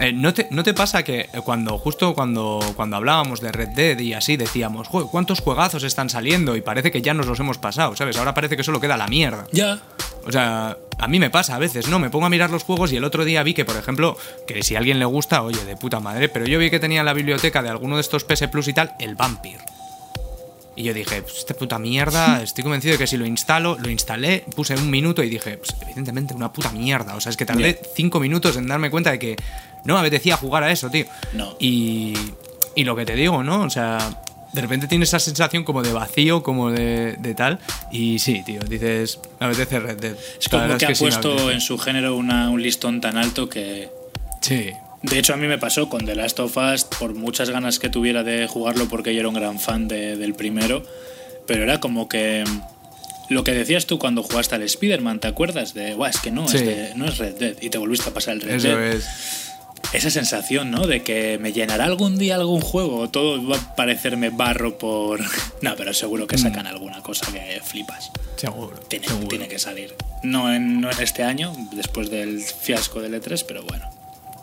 Eh, 0.00 0.12
¿no, 0.12 0.32
te, 0.34 0.48
¿no 0.50 0.62
te 0.62 0.74
pasa 0.74 1.02
que 1.02 1.28
cuando 1.44 1.78
justo 1.78 2.14
cuando, 2.14 2.60
cuando 2.74 2.96
hablábamos 2.96 3.40
de 3.40 3.52
Red 3.52 3.68
Dead 3.68 3.98
y 3.98 4.14
así 4.14 4.36
decíamos, 4.36 4.88
"Joder, 4.88 5.08
¿cuántos 5.10 5.40
juegazos 5.40 5.84
están 5.84 6.10
saliendo? 6.10 6.56
Y 6.56 6.62
parece 6.62 6.90
que 6.90 7.02
ya 7.02 7.14
nos 7.14 7.26
los 7.26 7.38
hemos 7.40 7.58
pasado, 7.58 7.94
¿sabes? 7.96 8.16
Ahora 8.16 8.34
parece 8.34 8.56
que 8.56 8.64
solo 8.64 8.80
queda 8.80 8.96
la 8.96 9.06
mierda. 9.08 9.46
Ya. 9.52 9.78
O 10.26 10.32
sea, 10.32 10.76
a 10.98 11.08
mí 11.08 11.18
me 11.18 11.30
pasa 11.30 11.56
a 11.56 11.58
veces, 11.58 11.88
¿no? 11.88 11.98
Me 11.98 12.10
pongo 12.10 12.26
a 12.26 12.30
mirar 12.30 12.50
los 12.50 12.62
juegos 12.64 12.92
y 12.92 12.96
el 12.96 13.04
otro 13.04 13.24
día 13.24 13.42
vi 13.42 13.54
que, 13.54 13.64
por 13.64 13.76
ejemplo, 13.76 14.16
que 14.46 14.62
si 14.62 14.74
a 14.74 14.78
alguien 14.78 14.98
le 14.98 15.04
gusta, 15.04 15.42
oye, 15.42 15.64
de 15.64 15.76
puta 15.76 16.00
madre, 16.00 16.28
pero 16.28 16.46
yo 16.46 16.58
vi 16.58 16.70
que 16.70 16.78
tenía 16.78 17.00
en 17.00 17.06
la 17.06 17.14
biblioteca 17.14 17.62
de 17.62 17.68
alguno 17.68 17.96
de 17.96 18.02
estos 18.02 18.24
PS 18.24 18.48
Plus 18.48 18.68
y 18.68 18.74
tal, 18.74 18.94
el 18.98 19.14
Vampir. 19.14 19.58
Y 20.76 20.84
yo 20.84 20.94
dije, 20.94 21.22
pues 21.22 21.38
esta 21.38 21.54
puta 21.54 21.78
mierda, 21.78 22.42
estoy 22.42 22.64
convencido 22.64 22.92
de 22.92 22.98
que 22.98 23.06
si 23.06 23.16
lo 23.16 23.26
instalo, 23.26 23.76
lo 23.78 23.90
instalé, 23.90 24.44
puse 24.54 24.74
un 24.74 24.90
minuto 24.90 25.22
y 25.22 25.28
dije, 25.28 25.58
pues 25.58 25.74
evidentemente 25.82 26.34
una 26.34 26.52
puta 26.52 26.70
mierda. 26.70 27.16
O 27.16 27.20
sea, 27.20 27.30
es 27.30 27.36
que 27.36 27.44
tardé 27.44 27.80
cinco 27.94 28.20
minutos 28.20 28.56
en 28.56 28.66
darme 28.66 28.90
cuenta 28.90 29.10
de 29.10 29.18
que 29.18 29.36
no 29.84 29.94
me 29.94 30.00
apetecía 30.00 30.36
jugar 30.36 30.62
a 30.64 30.70
eso, 30.72 30.90
tío. 30.90 31.06
No. 31.32 31.56
Y, 31.58 32.14
y 32.74 32.84
lo 32.84 32.94
que 32.96 33.04
te 33.06 33.14
digo, 33.14 33.42
¿no? 33.42 33.62
O 33.62 33.70
sea, 33.70 33.98
de 34.52 34.60
repente 34.60 34.86
tienes 34.88 35.08
esa 35.10 35.18
sensación 35.20 35.64
como 35.64 35.82
de 35.82 35.92
vacío, 35.92 36.42
como 36.42 36.70
de, 36.70 37.16
de 37.18 37.34
tal. 37.34 37.58
Y 37.92 38.18
sí, 38.18 38.42
tío, 38.44 38.60
dices, 38.68 39.20
me 39.38 39.46
apetece 39.46 39.78
Red 39.80 39.96
Dead. 40.00 40.14
Es 40.40 40.48
como 40.48 40.76
que, 40.76 40.86
es 40.86 41.00
ha 41.00 41.04
puesto 41.04 41.50
en 41.50 41.60
su 41.60 41.78
género 41.78 42.16
una- 42.16 42.50
un 42.50 42.62
listón 42.62 43.00
tan 43.00 43.16
alto 43.16 43.48
que. 43.48 43.88
Sí. 44.40 44.70
De 45.02 45.18
hecho, 45.18 45.32
a 45.32 45.36
mí 45.38 45.46
me 45.46 45.56
pasó 45.56 45.88
con 45.88 46.04
The 46.04 46.14
Last 46.14 46.40
of 46.40 46.56
Us, 46.56 46.84
por 46.84 47.14
muchas 47.14 47.48
ganas 47.48 47.78
que 47.78 47.88
tuviera 47.88 48.22
de 48.22 48.46
jugarlo, 48.46 48.86
porque 48.88 49.14
yo 49.14 49.20
era 49.20 49.28
un 49.28 49.34
gran 49.34 49.58
fan 49.58 49.88
de- 49.88 50.16
del 50.16 50.34
primero. 50.34 50.82
Pero 51.46 51.62
era 51.62 51.80
como 51.80 52.08
que. 52.08 52.44
Lo 53.30 53.44
que 53.44 53.52
decías 53.52 53.86
tú 53.86 53.98
cuando 54.00 54.22
jugaste 54.24 54.56
al 54.56 54.62
Spider-Man, 54.62 55.20
¿te 55.20 55.28
acuerdas? 55.28 55.72
De, 55.72 55.94
Buah, 55.94 56.10
es 56.10 56.18
que 56.20 56.32
no, 56.32 56.48
Sí. 56.48 56.56
es 56.56 56.66
de- 56.66 56.92
no 56.96 57.04
es 57.06 57.18
Red 57.18 57.34
Dead. 57.38 57.54
Y 57.60 57.70
te 57.70 57.78
volviste 57.78 58.10
a 58.10 58.12
pasar 58.12 58.34
el 58.34 58.40
Red 58.40 58.56
Eso 58.56 58.68
Dead. 58.68 58.92
es. 58.94 59.49
Esa 59.92 60.10
sensación, 60.10 60.70
¿no? 60.70 60.86
De 60.86 61.02
que 61.02 61.38
me 61.38 61.52
llenará 61.52 61.84
algún 61.84 62.16
día 62.18 62.36
algún 62.36 62.60
juego, 62.60 63.10
todo 63.10 63.46
va 63.46 63.56
a 63.56 63.74
parecerme 63.74 64.30
barro 64.30 64.78
por... 64.78 65.20
No, 65.62 65.74
pero 65.76 65.92
seguro 65.92 66.26
que 66.26 66.38
sacan 66.38 66.66
alguna 66.66 67.02
cosa 67.02 67.30
que 67.32 67.60
flipas. 67.62 68.10
Seguro. 68.36 68.78
Tiene, 68.88 69.08
seguro. 69.08 69.28
tiene 69.28 69.48
que 69.48 69.58
salir. 69.58 69.94
No 70.22 70.52
en, 70.52 70.80
no 70.80 70.90
en 70.90 71.00
este 71.00 71.22
año, 71.22 71.52
después 71.72 72.10
del 72.10 72.40
fiasco 72.40 73.00
del 73.00 73.20
E3, 73.20 73.44
pero 73.46 73.62
bueno. 73.64 73.90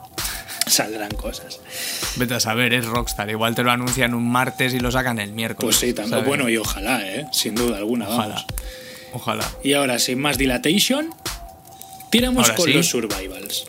Saldrán 0.67 1.11
cosas. 1.11 1.59
Vete 2.17 2.35
a 2.35 2.39
saber, 2.39 2.73
es 2.73 2.85
Rockstar. 2.85 3.29
Igual 3.29 3.55
te 3.55 3.63
lo 3.63 3.71
anuncian 3.71 4.13
un 4.13 4.29
martes 4.29 4.73
y 4.73 4.79
lo 4.79 4.91
sacan 4.91 5.17
el 5.19 5.31
miércoles. 5.31 5.77
Pues 5.77 5.89
sí, 5.89 5.93
también. 5.93 6.11
¿sabes? 6.11 6.27
Bueno, 6.27 6.49
y 6.49 6.57
ojalá, 6.57 7.01
¿eh? 7.07 7.25
Sin 7.31 7.55
duda 7.55 7.77
alguna, 7.77 8.07
vamos. 8.07 8.25
Ojalá. 8.25 8.45
Ojalá. 9.13 9.51
Y 9.63 9.73
ahora, 9.73 9.97
sin 9.97 10.19
más 10.19 10.37
dilatation, 10.37 11.09
tiramos 12.11 12.43
Ahora 12.43 12.55
con 12.55 12.65
sí. 12.65 12.73
los 12.73 12.87
survivals. 12.87 13.65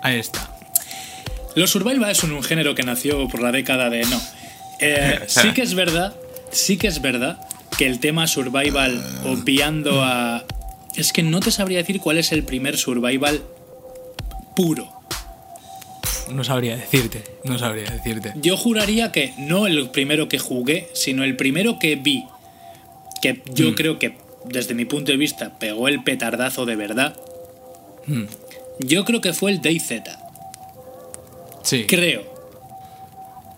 Ahí 0.00 0.18
está. 0.18 0.55
Los 1.56 1.70
survivals 1.70 2.18
son 2.18 2.32
un 2.32 2.42
género 2.42 2.74
que 2.74 2.82
nació 2.82 3.26
por 3.28 3.42
la 3.42 3.50
década 3.50 3.88
de 3.88 4.04
no. 4.04 4.20
Eh, 4.78 5.20
sí 5.26 5.52
que 5.54 5.62
es 5.62 5.74
verdad, 5.74 6.14
sí 6.52 6.76
que 6.76 6.86
es 6.86 7.00
verdad 7.00 7.40
que 7.78 7.86
el 7.86 7.98
tema 7.98 8.26
survival, 8.26 9.02
obviando 9.24 10.04
a. 10.04 10.44
Es 10.94 11.12
que 11.12 11.22
no 11.22 11.40
te 11.40 11.50
sabría 11.50 11.78
decir 11.78 12.00
cuál 12.00 12.18
es 12.18 12.30
el 12.32 12.42
primer 12.44 12.76
survival 12.76 13.42
puro. 14.54 14.92
No 16.30 16.44
sabría 16.44 16.76
decirte. 16.76 17.22
No 17.44 17.58
sabría 17.58 17.90
decirte. 17.90 18.32
Yo 18.36 18.56
juraría 18.58 19.10
que 19.10 19.32
no 19.38 19.66
el 19.66 19.88
primero 19.90 20.28
que 20.28 20.38
jugué, 20.38 20.88
sino 20.92 21.24
el 21.24 21.36
primero 21.36 21.78
que 21.78 21.96
vi. 21.96 22.24
Que 23.22 23.42
yo 23.54 23.74
creo 23.74 23.98
que, 23.98 24.16
desde 24.44 24.74
mi 24.74 24.84
punto 24.84 25.10
de 25.10 25.16
vista, 25.16 25.58
pegó 25.58 25.88
el 25.88 26.02
petardazo 26.02 26.66
de 26.66 26.76
verdad. 26.76 27.16
Hmm. 28.06 28.24
Yo 28.80 29.06
creo 29.06 29.22
que 29.22 29.32
fue 29.32 29.52
el 29.52 29.62
DayZ. 29.62 30.02
Sí. 31.66 31.84
Creo. 31.86 32.22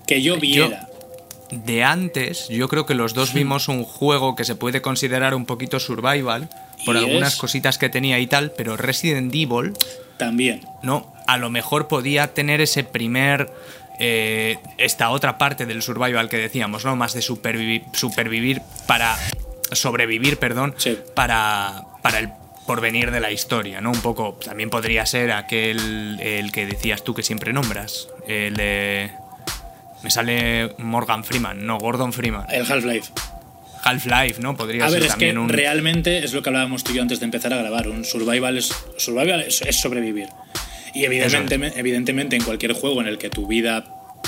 Que 0.06 0.22
yo 0.22 0.38
viera. 0.38 0.88
De 1.50 1.82
antes, 1.84 2.48
yo 2.48 2.68
creo 2.68 2.84
que 2.84 2.94
los 2.94 3.14
dos 3.14 3.32
vimos 3.32 3.68
un 3.68 3.82
juego 3.84 4.36
que 4.36 4.44
se 4.44 4.54
puede 4.54 4.82
considerar 4.82 5.34
un 5.34 5.46
poquito 5.46 5.80
survival 5.80 6.48
por 6.84 6.96
algunas 6.96 7.34
es- 7.34 7.38
cositas 7.38 7.78
que 7.78 7.88
tenía 7.88 8.18
y 8.18 8.26
tal, 8.26 8.50
pero 8.52 8.76
Resident 8.76 9.34
Evil, 9.34 9.72
También. 10.18 10.60
no, 10.82 11.10
a 11.26 11.38
lo 11.38 11.48
mejor 11.50 11.88
podía 11.88 12.34
tener 12.34 12.60
ese 12.60 12.84
primer 12.84 13.50
eh, 14.00 14.58
esta 14.76 15.10
otra 15.10 15.38
parte 15.38 15.66
del 15.66 15.82
survival 15.82 16.28
que 16.28 16.36
decíamos, 16.36 16.84
¿no? 16.84 16.94
Más 16.96 17.14
de 17.14 17.20
supervivi- 17.20 17.82
supervivir 17.94 18.62
para 18.86 19.16
sobrevivir, 19.72 20.38
perdón, 20.38 20.74
Sí. 20.78 20.96
para 21.14 21.82
para 22.02 22.18
el 22.20 22.28
porvenir 22.68 23.10
de 23.10 23.20
la 23.20 23.32
historia, 23.32 23.80
¿no? 23.80 23.90
Un 23.90 24.02
poco 24.02 24.38
también 24.44 24.68
podría 24.68 25.06
ser 25.06 25.32
aquel 25.32 26.20
el 26.20 26.52
que 26.52 26.66
decías 26.66 27.02
tú 27.02 27.14
que 27.14 27.22
siempre 27.22 27.54
nombras, 27.54 28.08
el 28.28 28.54
de 28.56 29.10
me 30.02 30.10
sale 30.10 30.74
Morgan 30.76 31.24
Freeman, 31.24 31.66
no 31.66 31.78
Gordon 31.78 32.12
Freeman. 32.12 32.44
El 32.50 32.70
Half-Life. 32.70 33.10
Half-Life, 33.82 34.42
¿no? 34.42 34.54
Podría 34.54 34.84
A 34.84 34.90
ser 34.90 35.00
ver, 35.00 35.08
es 35.08 35.14
que 35.14 35.28
también 35.28 35.38
un 35.38 35.48
realmente 35.48 36.18
es 36.22 36.34
lo 36.34 36.42
que 36.42 36.50
hablábamos 36.50 36.84
tú 36.84 36.92
y 36.92 36.96
yo 36.96 37.02
antes 37.02 37.20
de 37.20 37.24
empezar 37.24 37.54
a 37.54 37.56
grabar. 37.56 37.88
Un 37.88 38.04
survival 38.04 38.58
es, 38.58 38.70
survival 38.98 39.40
es, 39.40 39.62
es 39.62 39.80
sobrevivir. 39.80 40.28
Y 40.92 41.04
evidentemente, 41.04 41.80
evidentemente 41.80 42.36
en 42.36 42.44
cualquier 42.44 42.74
juego 42.74 43.00
en 43.00 43.06
el 43.06 43.16
que 43.16 43.30
tu 43.30 43.46
vida 43.46 43.86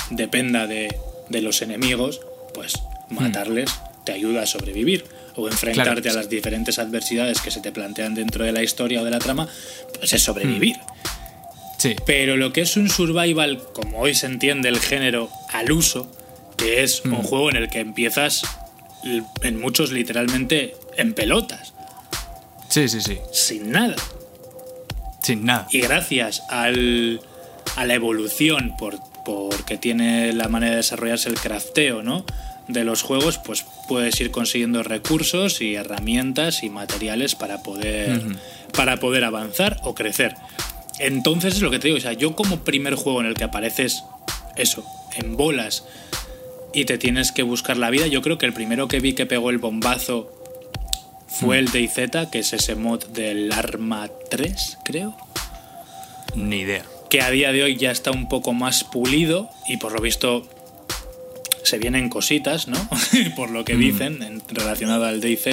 dependa 0.09 0.65
de, 0.65 0.97
de 1.29 1.41
los 1.43 1.61
enemigos, 1.61 2.21
pues 2.55 2.73
matarles 3.09 3.69
te 4.03 4.13
ayuda 4.13 4.41
a 4.41 4.45
sobrevivir. 4.47 5.05
O 5.35 5.47
enfrentarte 5.47 6.01
Claro. 6.01 6.17
a 6.17 6.21
las 6.21 6.29
diferentes 6.29 6.77
adversidades 6.79 7.39
que 7.41 7.51
se 7.51 7.61
te 7.61 7.71
plantean 7.71 8.13
dentro 8.15 8.43
de 8.43 8.51
la 8.51 8.61
historia 8.63 9.01
o 9.01 9.05
de 9.05 9.11
la 9.11 9.19
trama, 9.19 9.47
pues 9.97 10.11
es 10.13 10.21
sobrevivir. 10.23 10.77
Sí. 11.77 11.95
Pero 12.05 12.37
lo 12.37 12.51
que 12.53 12.61
es 12.61 12.77
un 12.77 12.89
survival, 12.89 13.61
como 13.73 13.99
hoy 13.99 14.13
se 14.13 14.25
entiende 14.27 14.69
el 14.69 14.79
género 14.79 15.29
al 15.51 15.71
uso, 15.71 16.11
que 16.57 16.83
es 16.83 17.01
un 17.05 17.15
juego 17.23 17.49
en 17.49 17.55
el 17.55 17.69
que 17.69 17.79
empiezas 17.79 18.43
en 19.41 19.59
muchos 19.59 19.91
literalmente 19.91 20.75
en 20.97 21.13
pelotas, 21.13 21.73
Sí, 22.69 22.87
sí, 22.87 23.01
sí. 23.01 23.17
sin 23.31 23.71
nada. 23.71 23.95
Sin 25.23 25.45
nada. 25.45 25.67
Y 25.71 25.81
gracias 25.81 26.43
al, 26.49 27.19
a 27.75 27.85
la 27.85 27.93
evolución, 27.95 28.75
por, 28.77 28.99
porque 29.25 29.77
tiene 29.77 30.33
la 30.33 30.47
manera 30.49 30.71
de 30.71 30.77
desarrollarse 30.77 31.29
el 31.29 31.35
crafteo, 31.35 32.03
¿no? 32.03 32.25
De 32.67 32.83
los 32.83 33.01
juegos, 33.01 33.37
pues 33.39 33.65
puedes 33.91 34.21
ir 34.21 34.31
consiguiendo 34.31 34.83
recursos 34.83 35.59
y 35.59 35.75
herramientas 35.75 36.63
y 36.63 36.69
materiales 36.69 37.35
para 37.35 37.61
poder, 37.61 38.21
para 38.71 39.01
poder 39.01 39.25
avanzar 39.25 39.81
o 39.83 39.93
crecer. 39.93 40.33
Entonces 40.99 41.55
es 41.55 41.61
lo 41.61 41.69
que 41.71 41.77
te 41.77 41.89
digo, 41.89 41.97
o 41.97 42.01
sea, 42.01 42.13
yo 42.13 42.33
como 42.33 42.63
primer 42.63 42.95
juego 42.95 43.19
en 43.19 43.27
el 43.27 43.33
que 43.33 43.43
apareces 43.43 44.05
eso, 44.55 44.85
en 45.17 45.35
bolas 45.35 45.83
y 46.73 46.85
te 46.85 46.97
tienes 46.97 47.33
que 47.33 47.43
buscar 47.43 47.75
la 47.75 47.89
vida, 47.89 48.07
yo 48.07 48.21
creo 48.21 48.37
que 48.37 48.45
el 48.45 48.53
primero 48.53 48.87
que 48.87 49.01
vi 49.01 49.11
que 49.11 49.25
pegó 49.25 49.49
el 49.49 49.57
bombazo 49.57 50.31
fue 51.27 51.59
el 51.59 51.65
DayZ, 51.69 52.29
que 52.31 52.39
es 52.39 52.53
ese 52.53 52.75
mod 52.75 53.03
del 53.07 53.51
Arma 53.51 54.09
3, 54.29 54.77
creo 54.85 55.17
Ni 56.33 56.59
idea. 56.61 56.85
que 57.09 57.19
a 57.19 57.29
día 57.29 57.51
de 57.51 57.63
hoy 57.63 57.75
ya 57.75 57.91
está 57.91 58.11
un 58.11 58.29
poco 58.29 58.53
más 58.53 58.85
pulido 58.85 59.49
y 59.67 59.75
por 59.75 59.91
lo 59.91 59.99
visto 59.99 60.47
se 61.63 61.77
vienen 61.77 62.09
cositas, 62.09 62.67
¿no? 62.67 62.77
por 63.35 63.49
lo 63.51 63.63
que 63.65 63.75
dicen 63.75 64.21
en- 64.23 64.41
relacionado 64.49 65.05
al 65.05 65.21
DayZ. 65.21 65.43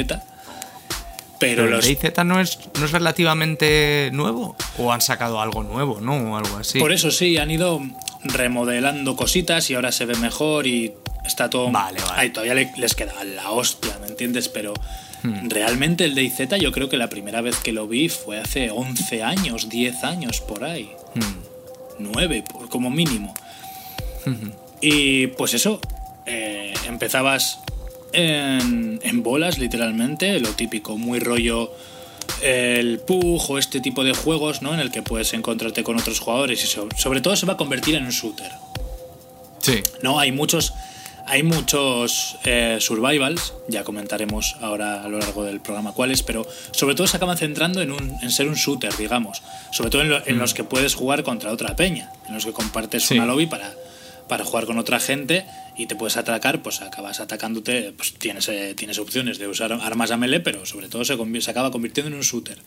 Pero, 1.40 1.62
Pero 1.62 1.66
los, 1.66 1.86
el 1.86 1.94
DayZ 1.96 2.24
no 2.24 2.40
es, 2.40 2.58
no 2.78 2.84
es 2.84 2.90
relativamente 2.92 4.10
nuevo. 4.12 4.56
O 4.78 4.92
han 4.92 5.00
sacado 5.00 5.40
algo 5.40 5.62
nuevo, 5.62 6.00
¿no? 6.00 6.32
O 6.32 6.36
algo 6.36 6.56
así. 6.56 6.78
por 6.80 6.92
eso 6.92 7.10
sí, 7.10 7.36
han 7.38 7.50
ido 7.50 7.80
remodelando 8.24 9.14
cositas 9.16 9.70
y 9.70 9.74
ahora 9.74 9.92
se 9.92 10.04
ve 10.04 10.16
mejor 10.16 10.66
y 10.66 10.92
está 11.24 11.48
todo... 11.48 11.70
Vale, 11.70 12.00
vale. 12.00 12.12
Ay, 12.16 12.30
todavía 12.30 12.54
le- 12.54 12.72
les 12.76 12.94
queda 12.96 13.22
la 13.24 13.50
hostia, 13.52 13.96
¿me 14.00 14.08
entiendes? 14.08 14.48
Pero 14.48 14.74
Hmm. 15.20 15.48
realmente 15.48 16.04
el 16.04 16.14
DayZ 16.14 16.58
yo 16.60 16.70
creo 16.70 16.88
que 16.88 16.96
la 16.96 17.08
primera 17.08 17.40
vez 17.40 17.56
que 17.56 17.72
lo 17.72 17.88
vi 17.88 18.08
fue 18.08 18.38
hace 18.38 18.70
11 18.70 19.24
años, 19.24 19.68
10 19.68 20.04
años 20.04 20.40
por 20.40 20.62
ahí. 20.62 20.92
Hmm. 21.16 21.42
9 21.98 22.44
por- 22.48 22.68
como 22.68 22.88
mínimo. 22.88 23.34
Y 24.80 25.26
pues 25.28 25.54
eso, 25.54 25.80
eh, 26.28 26.74
empezabas 26.86 27.58
en, 28.12 29.00
en 29.02 29.22
bolas 29.22 29.58
literalmente, 29.58 30.38
lo 30.40 30.50
típico, 30.50 30.96
muy 30.96 31.18
rollo 31.18 31.72
el 32.42 33.00
PUG 33.00 33.50
o 33.50 33.58
este 33.58 33.80
tipo 33.80 34.04
de 34.04 34.12
juegos, 34.14 34.62
¿no? 34.62 34.72
En 34.74 34.80
el 34.80 34.90
que 34.90 35.02
puedes 35.02 35.32
encontrarte 35.32 35.82
con 35.82 35.98
otros 35.98 36.20
jugadores 36.20 36.62
y 36.62 36.66
so- 36.66 36.88
sobre 36.96 37.20
todo 37.20 37.34
se 37.36 37.46
va 37.46 37.54
a 37.54 37.56
convertir 37.56 37.94
en 37.96 38.04
un 38.04 38.10
shooter. 38.10 38.50
Sí. 39.60 39.82
No, 40.02 40.18
hay 40.20 40.30
muchos, 40.30 40.72
hay 41.26 41.42
muchos 41.42 42.36
eh, 42.44 42.78
survivals, 42.80 43.54
ya 43.66 43.82
comentaremos 43.82 44.56
ahora 44.60 45.02
a 45.02 45.08
lo 45.08 45.18
largo 45.18 45.42
del 45.44 45.60
programa 45.60 45.92
cuáles, 45.92 46.22
pero 46.22 46.46
sobre 46.70 46.94
todo 46.94 47.06
se 47.06 47.16
acaban 47.16 47.36
centrando 47.36 47.82
en, 47.82 47.92
un, 47.92 48.16
en 48.22 48.30
ser 48.30 48.46
un 48.48 48.54
shooter, 48.54 48.94
digamos. 48.96 49.42
Sobre 49.72 49.90
todo 49.90 50.02
en, 50.02 50.10
lo- 50.10 50.26
en 50.26 50.38
los 50.38 50.54
que 50.54 50.64
puedes 50.64 50.94
jugar 50.94 51.22
contra 51.24 51.50
otra 51.50 51.76
peña, 51.76 52.12
en 52.28 52.34
los 52.34 52.44
que 52.44 52.52
compartes 52.52 53.04
Sí. 53.04 53.14
una 53.14 53.26
lobby 53.26 53.46
para, 53.46 53.72
para 54.28 54.44
jugar 54.44 54.66
con 54.66 54.78
otra 54.78 55.00
gente 55.00 55.44
y 55.76 55.86
te 55.86 55.96
puedes 55.96 56.16
atacar, 56.16 56.62
pues 56.62 56.80
acabas 56.82 57.20
atacándote, 57.20 57.92
pues 57.96 58.14
tienes, 58.14 58.48
eh, 58.48 58.74
tienes 58.76 58.98
opciones 58.98 59.38
de 59.38 59.48
usar 59.48 59.72
armas 59.72 60.10
a 60.10 60.16
melee, 60.16 60.40
pero 60.40 60.66
sobre 60.66 60.88
todo 60.88 61.04
se, 61.04 61.16
se 61.40 61.50
acaba 61.50 61.70
convirtiendo 61.70 62.08
en 62.10 62.14
un 62.16 62.22
shooter. 62.22 62.58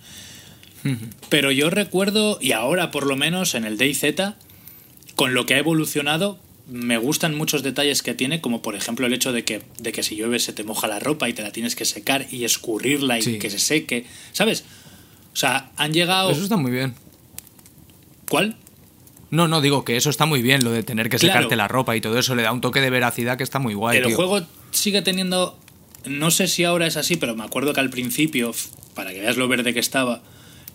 Pero 1.30 1.52
yo 1.52 1.70
recuerdo, 1.70 2.40
y 2.42 2.54
ahora 2.54 2.90
por 2.90 3.06
lo 3.06 3.16
menos 3.16 3.54
en 3.54 3.66
el 3.66 3.78
DayZ, 3.78 4.34
con 5.16 5.34
lo 5.36 5.46
que 5.46 5.54
ha 5.54 5.60
evolucionado, 5.60 6.40
me 6.68 6.98
gustan 6.98 7.36
muchos 7.36 7.62
detalles 7.64 8.02
que 8.02 8.14
tiene, 8.16 8.42
como 8.42 8.62
por 8.62 8.76
ejemplo 8.76 9.06
el 9.06 9.14
hecho 9.14 9.32
de 9.34 9.44
que, 9.44 9.62
de 9.80 9.92
que 9.92 10.02
si 10.04 10.16
llueve 10.16 10.40
se 10.40 10.54
te 10.54 10.64
moja 10.64 10.88
la 10.88 11.00
ropa 11.00 11.30
y 11.30 11.34
te 11.34 11.44
la 11.44 11.52
tienes 11.52 11.76
que 11.76 11.86
secar 11.86 12.26
y 12.32 12.46
escurrirla 12.46 13.20
y 13.20 13.22
Sí. 13.22 13.40
que 13.40 13.50
se 13.50 13.60
seque. 13.60 14.06
¿Sabes? 14.32 14.64
O 15.34 15.36
sea, 15.36 15.70
han 15.78 15.94
llegado. 15.94 16.32
Eso 16.32 16.42
está 16.44 16.58
muy 16.58 16.72
bien. 16.72 16.96
¿Cuál? 18.30 18.56
No, 19.32 19.48
no, 19.48 19.62
digo 19.62 19.84
que 19.86 19.96
eso 19.98 20.10
está 20.10 20.26
muy 20.26 20.42
bien, 20.42 20.64
lo 20.64 20.72
de 20.72 20.84
tener 20.84 21.10
que 21.10 21.18
Claro. 21.18 21.34
secarte 21.36 21.56
la 21.56 21.68
ropa 21.68 21.96
y 21.96 22.02
todo 22.02 22.20
eso 22.20 22.36
le 22.36 22.44
da 22.44 22.52
un 22.52 22.62
toque 22.62 22.82
de 22.82 22.90
veracidad 22.90 23.38
que 23.38 23.44
está 23.44 23.60
muy 23.60 23.74
guay. 23.74 23.98
el 23.98 24.06
tío. 24.08 24.16
juego 24.16 24.42
sigue 24.72 25.02
teniendo. 25.02 25.58
No 26.06 26.32
sé 26.32 26.48
si 26.48 26.64
ahora 26.64 26.86
es 26.88 26.98
así, 26.98 27.16
pero 27.16 27.36
me 27.36 27.44
acuerdo 27.44 27.74
que 27.74 27.80
al 27.80 27.90
principio, 27.90 28.54
para 28.94 29.14
que 29.14 29.22
veas 29.22 29.38
lo 29.38 29.48
verde 29.48 29.74
que 29.74 29.80
estaba, 29.80 30.22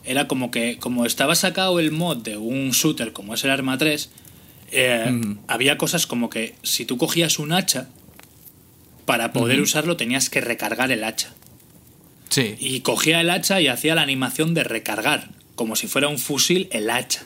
era 0.04 0.26
como 0.28 0.50
que, 0.50 0.78
como 0.78 1.04
estaba 1.04 1.34
sacado 1.34 1.78
el 1.80 1.90
mod 1.92 2.18
de 2.18 2.36
un 2.36 2.70
shooter 2.70 3.12
como 3.12 3.34
es 3.34 3.44
el 3.44 3.50
Arma 3.50 3.76
3, 3.76 4.08
eh, 4.72 5.12
Ujú. 5.20 5.38
había 5.48 5.76
cosas 5.78 6.06
como 6.06 6.30
que 6.30 6.54
si 6.62 6.86
tú 6.86 6.96
cogías 6.96 7.38
un 7.38 7.52
hacha, 7.52 7.88
para 9.04 9.32
poder 9.32 9.60
usarlo 9.60 9.96
tenías 9.96 10.30
que 10.30 10.40
recargar 10.40 10.90
el 10.92 11.04
hacha. 11.04 11.32
Sí. 12.28 12.56
Y 12.58 12.80
cogía 12.80 13.20
el 13.20 13.30
hacha 13.30 13.60
y 13.60 13.68
hacía 13.68 13.94
la 13.94 14.02
animación 14.02 14.54
de 14.54 14.64
recargar, 14.64 15.28
como 15.54 15.76
si 15.76 15.86
fuera 15.88 16.08
un 16.08 16.18
fusil 16.18 16.68
el 16.72 16.88
hacha. 16.90 17.24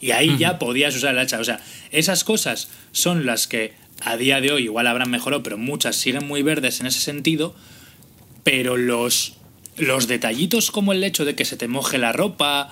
Y 0.00 0.10
ahí 0.10 0.36
ya 0.38 0.58
podías 0.58 0.94
usar 0.96 1.12
el 1.14 1.18
hacha. 1.20 1.40
O 1.40 1.44
sea, 1.44 1.60
esas 1.90 2.24
cosas 2.24 2.68
son 2.92 3.26
las 3.26 3.46
que 3.46 3.72
a 4.02 4.16
día 4.16 4.40
de 4.40 4.52
hoy 4.52 4.64
igual 4.64 4.86
habrán 4.86 5.10
mejorado, 5.10 5.42
pero 5.42 5.56
muchas 5.58 5.96
siguen 5.96 6.26
muy 6.26 6.42
verdes 6.42 6.80
en 6.80 6.86
ese 6.86 7.00
sentido. 7.00 7.54
Pero 8.44 8.76
los, 8.76 9.34
los 9.76 10.06
detallitos 10.06 10.70
como 10.70 10.92
el 10.92 11.02
hecho 11.02 11.24
de 11.24 11.34
que 11.34 11.44
se 11.44 11.56
te 11.56 11.68
moje 11.68 11.98
la 11.98 12.12
ropa 12.12 12.70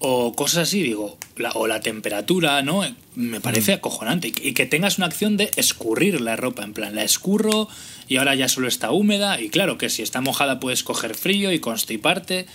o 0.00 0.32
cosas 0.36 0.68
así, 0.68 0.80
digo, 0.82 1.18
la- 1.36 1.50
o 1.52 1.66
la 1.66 1.80
temperatura, 1.80 2.62
¿no? 2.62 2.84
Me 3.16 3.40
parece 3.40 3.72
acojonante. 3.72 4.28
Y 4.28 4.32
que, 4.32 4.48
y 4.50 4.52
que 4.54 4.66
tengas 4.66 4.98
una 4.98 5.06
acción 5.08 5.36
de 5.36 5.50
escurrir 5.56 6.20
la 6.20 6.36
ropa, 6.36 6.62
en 6.62 6.72
plan, 6.72 6.94
la 6.94 7.02
escurro 7.02 7.68
y 8.06 8.16
ahora 8.16 8.36
ya 8.36 8.48
solo 8.48 8.68
está 8.68 8.92
húmeda. 8.92 9.40
Y 9.40 9.48
claro, 9.48 9.76
que 9.76 9.88
si 9.90 10.02
está 10.02 10.20
mojada 10.20 10.60
puedes 10.60 10.84
coger 10.84 11.16
frío 11.16 11.50
y 11.52 11.58
constiparte. 11.58 12.46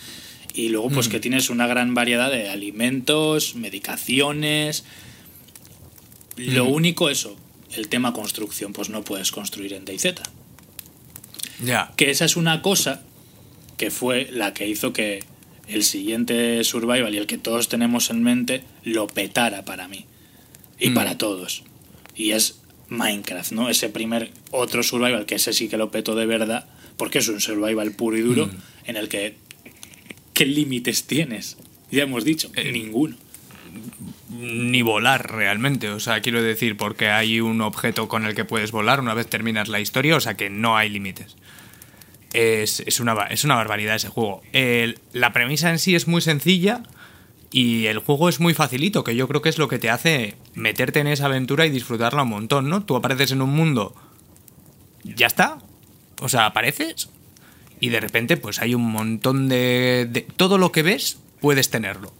Y 0.53 0.69
luego, 0.69 0.89
pues 0.91 1.07
que 1.07 1.19
tienes 1.19 1.49
una 1.49 1.65
gran 1.67 1.93
variedad 1.95 2.31
de 2.31 2.49
alimentos, 2.49 3.55
medicaciones. 3.55 4.83
Lo 6.35 6.65
único, 6.65 7.09
eso, 7.09 7.35
el 7.75 7.87
tema 7.89 8.13
construcción, 8.13 8.71
pues 8.73 8.89
no 8.89 9.03
puedes 9.03 9.31
construir 9.31 9.73
en 9.73 9.85
DayZ. 9.85 10.13
Ya. 11.63 11.91
Que 11.95 12.11
esa 12.11 12.25
es 12.25 12.35
una 12.35 12.61
cosa 12.61 13.01
que 13.77 13.89
fue 13.91 14.27
la 14.31 14.53
que 14.53 14.67
hizo 14.67 14.93
que 14.93 15.23
el 15.67 15.83
siguiente 15.83 16.63
Survival 16.63 17.13
y 17.13 17.17
el 17.17 17.27
que 17.27 17.37
todos 17.37 17.67
tenemos 17.69 18.09
en 18.09 18.21
mente 18.21 18.63
lo 18.83 19.07
petara 19.07 19.65
para 19.65 19.87
mí. 19.87 20.05
Y 20.79 20.89
Mm. 20.89 20.93
para 20.93 21.17
todos. 21.17 21.63
Y 22.15 22.31
es 22.31 22.59
Minecraft, 22.89 23.53
¿no? 23.53 23.69
Ese 23.69 23.89
primer 23.89 24.31
otro 24.51 24.83
Survival, 24.83 25.25
que 25.25 25.35
ese 25.35 25.53
sí 25.53 25.67
que 25.69 25.77
lo 25.77 25.89
petó 25.89 26.15
de 26.15 26.25
verdad, 26.25 26.67
porque 26.97 27.19
es 27.19 27.27
un 27.27 27.41
Survival 27.41 27.91
puro 27.93 28.17
y 28.17 28.21
duro, 28.21 28.47
Mm. 28.47 28.51
en 28.89 28.97
el 28.97 29.07
que... 29.09 29.35
¿Qué 30.33 30.45
límites 30.45 31.05
tienes? 31.05 31.57
Ya 31.91 32.03
hemos 32.03 32.23
dicho, 32.25 32.49
Eh, 32.55 32.71
ninguno. 32.71 33.15
Ni 34.29 34.81
volar 34.81 35.31
realmente, 35.31 35.89
o 35.89 35.99
sea, 35.99 36.21
quiero 36.21 36.41
decir, 36.41 36.75
porque 36.77 37.09
hay 37.09 37.39
un 37.39 37.61
objeto 37.61 38.07
con 38.07 38.25
el 38.25 38.33
que 38.35 38.45
puedes 38.45 38.71
volar 38.71 38.99
una 38.99 39.13
vez 39.13 39.27
terminas 39.27 39.67
la 39.67 39.79
historia, 39.79 40.15
o 40.15 40.19
sea 40.19 40.35
que 40.35 40.49
no 40.49 40.75
hay 40.77 40.89
límites. 40.89 41.35
Es, 42.33 42.79
es 42.85 42.99
una, 42.99 43.13
es 43.29 43.43
una 43.43 43.55
barbaridad 43.55 43.95
ese 43.95 44.09
juego. 44.09 44.41
El- 44.53 44.99
la 45.13 45.33
premisa 45.33 45.69
en 45.69 45.77
sí 45.79 45.95
es 45.95 46.07
muy 46.07 46.21
sencilla 46.21 46.81
y 47.51 47.85
el 47.85 47.99
juego 47.99 48.27
es 48.29 48.39
muy 48.39 48.55
facilito, 48.55 49.03
que 49.03 49.15
yo 49.15 49.27
creo 49.27 49.41
que 49.43 49.49
es 49.49 49.59
lo 49.59 49.67
que 49.67 49.77
te 49.79 49.91
hace 49.91 50.35
meterte 50.55 50.99
en 50.99 51.07
esa 51.07 51.25
aventura 51.25 51.65
y 51.67 51.69
disfrutarla 51.69 52.23
un 52.23 52.29
montón, 52.29 52.69
¿no? 52.69 52.83
Tú 52.83 52.95
apareces 52.95 53.31
en 53.31 53.41
un 53.43 53.51
mundo, 53.51 53.93
ya 55.03 55.27
está, 55.27 55.59
o 56.21 56.29
sea, 56.29 56.47
apareces 56.47 57.09
y 57.83 57.89
de 57.89 57.99
repente 57.99 58.37
pues 58.37 58.61
hay 58.61 58.75
un 58.75 58.89
montón 58.89 59.49
de... 59.49 60.25
todo 60.37 60.57
lo 60.57 60.71
que 60.71 60.83
ves 60.83 61.19
puedes 61.41 61.69
tenerlo. 61.69 62.13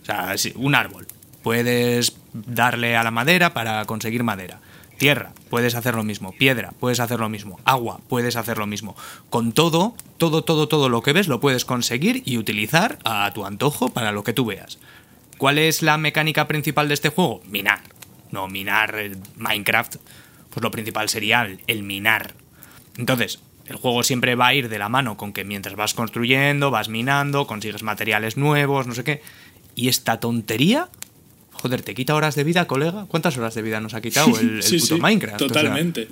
O 0.00 0.04
sea, 0.04 0.32
un 0.54 0.76
árbol. 0.76 1.08
Puedes 1.42 2.16
darle 2.32 2.94
a 2.94 3.02
la 3.02 3.10
madera 3.10 3.52
para 3.52 3.84
conseguir 3.84 4.22
madera. 4.22 4.60
Tierra, 4.98 5.32
puedes 5.50 5.74
hacer 5.74 5.96
lo 5.96 6.04
mismo. 6.04 6.30
Piedra, 6.30 6.72
puedes 6.78 7.00
hacer 7.00 7.18
lo 7.18 7.28
mismo. 7.28 7.58
Agua, 7.64 8.00
puedes 8.08 8.36
hacer 8.36 8.58
lo 8.58 8.68
mismo. 8.68 8.94
Con 9.28 9.50
todo, 9.50 9.96
todo, 10.18 10.44
todo, 10.44 10.68
todo 10.68 10.88
lo 10.88 11.02
que 11.02 11.12
ves 11.12 11.26
lo 11.26 11.40
puedes 11.40 11.64
conseguir 11.64 12.22
y 12.24 12.38
utilizar 12.38 13.00
a 13.04 13.28
tu 13.34 13.44
antojo 13.44 13.88
para 13.88 14.12
lo 14.12 14.22
que 14.22 14.32
tú 14.32 14.44
veas. 14.44 14.78
¿Cuál 15.36 15.58
es 15.58 15.82
la 15.82 15.98
mecánica 15.98 16.46
principal 16.46 16.86
de 16.86 16.94
este 16.94 17.08
juego? 17.08 17.42
Minar. 17.48 17.80
No, 18.30 18.46
minar 18.46 18.94
eh, 18.96 19.16
Minecraft. 19.34 19.96
Pues 20.50 20.62
lo 20.62 20.70
principal 20.70 21.08
sería 21.08 21.48
el 21.66 21.82
minar. 21.82 22.34
Entonces, 22.96 23.40
el 23.66 23.76
juego 23.76 24.02
siempre 24.02 24.34
va 24.34 24.48
a 24.48 24.54
ir 24.54 24.68
de 24.68 24.78
la 24.78 24.88
mano 24.88 25.16
con 25.16 25.32
que 25.32 25.44
mientras 25.44 25.76
vas 25.76 25.94
construyendo, 25.94 26.70
vas 26.70 26.88
minando, 26.88 27.46
consigues 27.46 27.82
materiales 27.82 28.36
nuevos, 28.36 28.86
no 28.86 28.94
sé 28.94 29.04
qué. 29.04 29.22
Y 29.74 29.88
esta 29.88 30.18
tontería, 30.20 30.88
joder, 31.52 31.82
te 31.82 31.94
quita 31.94 32.14
horas 32.14 32.34
de 32.34 32.44
vida, 32.44 32.66
colega. 32.66 33.06
¿Cuántas 33.08 33.36
horas 33.38 33.54
de 33.54 33.62
vida 33.62 33.80
nos 33.80 33.94
ha 33.94 34.00
quitado 34.00 34.28
el, 34.40 34.56
el 34.56 34.62
Sí, 34.62 34.78
puto 34.78 34.96
sí, 34.96 35.00
Minecraft? 35.00 35.36
O 35.36 35.38
sea, 35.38 35.48
Totalmente. 35.48 36.08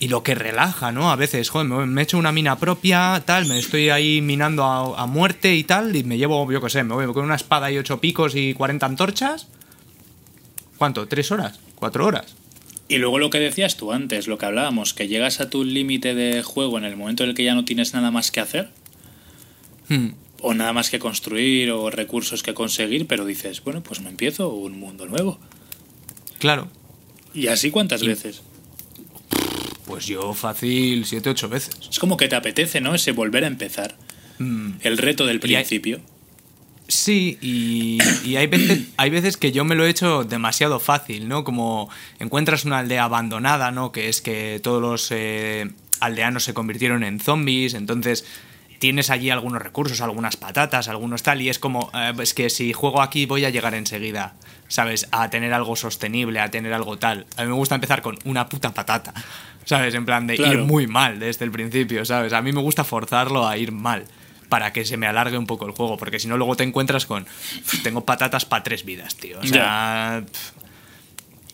y 0.00 0.08
lo 0.08 0.22
que 0.22 0.34
relaja, 0.34 0.92
¿no? 0.92 1.10
A 1.10 1.16
veces, 1.16 1.48
joder, 1.50 1.68
me, 1.68 1.86
me 1.86 2.02
echo 2.02 2.18
una 2.18 2.32
mina 2.32 2.56
propia, 2.58 3.22
tal, 3.24 3.46
me 3.46 3.58
estoy 3.58 3.88
ahí 3.90 4.20
minando 4.20 4.64
a, 4.64 5.02
a 5.02 5.06
muerte 5.06 5.54
y 5.54 5.64
tal, 5.64 5.94
y 5.96 6.04
me 6.04 6.18
llevo, 6.18 6.50
yo 6.52 6.60
qué 6.60 6.68
sé, 6.70 6.84
me 6.84 6.94
voy 6.94 7.12
con 7.14 7.24
una 7.24 7.36
espada 7.36 7.70
y 7.70 7.78
ocho 7.78 8.00
picos 8.00 8.34
y 8.34 8.54
40 8.54 8.84
antorchas. 8.86 9.48
¿Cuánto? 10.76 11.08
¿Tres 11.08 11.30
horas? 11.32 11.58
¿Cuatro 11.74 12.06
horas? 12.06 12.36
Y 12.88 12.96
luego 12.98 13.18
lo 13.18 13.28
que 13.30 13.38
decías 13.38 13.76
tú 13.76 13.92
antes, 13.92 14.26
lo 14.28 14.38
que 14.38 14.46
hablábamos, 14.46 14.94
que 14.94 15.08
llegas 15.08 15.40
a 15.40 15.50
tu 15.50 15.62
límite 15.64 16.14
de 16.14 16.42
juego 16.42 16.78
en 16.78 16.84
el 16.84 16.96
momento 16.96 17.22
en 17.24 17.30
el 17.30 17.34
que 17.34 17.44
ya 17.44 17.54
no 17.54 17.64
tienes 17.64 17.92
nada 17.92 18.10
más 18.10 18.30
que 18.30 18.40
hacer, 18.40 18.70
Hmm. 19.88 20.08
o 20.40 20.54
nada 20.54 20.72
más 20.72 20.88
que 20.90 20.98
construir, 20.98 21.70
o 21.70 21.90
recursos 21.90 22.42
que 22.42 22.54
conseguir, 22.54 23.06
pero 23.06 23.24
dices, 23.26 23.62
bueno, 23.62 23.82
pues 23.82 24.00
me 24.00 24.08
empiezo 24.10 24.48
un 24.50 24.78
mundo 24.78 25.06
nuevo. 25.06 25.38
Claro. 26.38 26.68
¿Y 27.34 27.48
así 27.48 27.70
cuántas 27.70 28.02
Y- 28.02 28.06
veces? 28.08 28.42
Pues 29.86 30.06
yo 30.06 30.34
fácil 30.34 31.04
siete, 31.06 31.30
ocho 31.30 31.48
veces. 31.48 31.74
Es 31.90 31.98
como 31.98 32.16
que 32.18 32.28
te 32.28 32.36
apetece, 32.36 32.80
¿no? 32.80 32.94
Ese 32.94 33.12
volver 33.12 33.44
a 33.44 33.46
empezar. 33.48 33.96
Hmm. 34.38 34.72
El 34.82 34.98
reto 34.98 35.24
del 35.26 35.36
Y 35.36 35.40
principio. 35.40 36.00
Sí, 36.90 37.36
y, 37.42 37.98
y 38.24 38.36
hay, 38.36 38.46
veces, 38.46 38.80
hay 38.96 39.10
veces 39.10 39.36
que 39.36 39.52
yo 39.52 39.64
me 39.64 39.74
lo 39.74 39.84
he 39.84 39.90
hecho 39.90 40.24
demasiado 40.24 40.80
fácil, 40.80 41.28
¿no? 41.28 41.44
Como 41.44 41.90
encuentras 42.18 42.64
una 42.64 42.78
aldea 42.78 43.04
abandonada, 43.04 43.70
¿no? 43.70 43.92
Que 43.92 44.08
es 44.08 44.22
que 44.22 44.58
todos 44.62 44.80
los 44.80 45.08
eh, 45.10 45.70
aldeanos 46.00 46.44
se 46.44 46.54
convirtieron 46.54 47.04
en 47.04 47.20
zombies, 47.20 47.74
entonces 47.74 48.24
tienes 48.78 49.10
allí 49.10 49.28
algunos 49.28 49.60
recursos, 49.60 50.00
algunas 50.00 50.36
patatas, 50.38 50.88
algunos 50.88 51.22
tal, 51.22 51.42
y 51.42 51.50
es 51.50 51.58
como, 51.58 51.90
eh, 51.92 52.12
es 52.22 52.32
que 52.32 52.48
si 52.48 52.72
juego 52.72 53.02
aquí 53.02 53.26
voy 53.26 53.44
a 53.44 53.50
llegar 53.50 53.74
enseguida, 53.74 54.34
¿sabes? 54.68 55.08
A 55.10 55.28
tener 55.28 55.52
algo 55.52 55.76
sostenible, 55.76 56.40
a 56.40 56.50
tener 56.50 56.72
algo 56.72 56.96
tal. 56.96 57.26
A 57.36 57.42
mí 57.42 57.48
me 57.48 57.54
gusta 57.54 57.74
empezar 57.74 58.00
con 58.00 58.16
una 58.24 58.48
puta 58.48 58.72
patata, 58.72 59.12
¿sabes? 59.66 59.94
En 59.94 60.06
plan 60.06 60.26
de 60.26 60.36
Claro. 60.36 60.60
ir 60.60 60.64
muy 60.64 60.86
mal 60.86 61.18
desde 61.18 61.44
el 61.44 61.50
principio, 61.50 62.06
¿sabes? 62.06 62.32
A 62.32 62.40
mí 62.40 62.52
me 62.52 62.62
gusta 62.62 62.82
forzarlo 62.82 63.46
a 63.46 63.58
ir 63.58 63.72
mal 63.72 64.04
para 64.48 64.72
que 64.72 64.84
se 64.84 64.96
me 64.96 65.06
alargue 65.06 65.36
un 65.38 65.46
poco 65.46 65.66
el 65.66 65.72
juego, 65.72 65.96
porque 65.96 66.18
si 66.18 66.28
no 66.28 66.36
luego 66.36 66.56
te 66.56 66.64
encuentras 66.64 67.06
con 67.06 67.24
"Pf, 67.24 67.82
tengo 67.82 68.04
patatas 68.04 68.44
para 68.44 68.62
tres 68.62 68.84
vidas, 68.84 69.16
tío. 69.16 69.38
O 69.40 69.46
sea, 69.46 70.24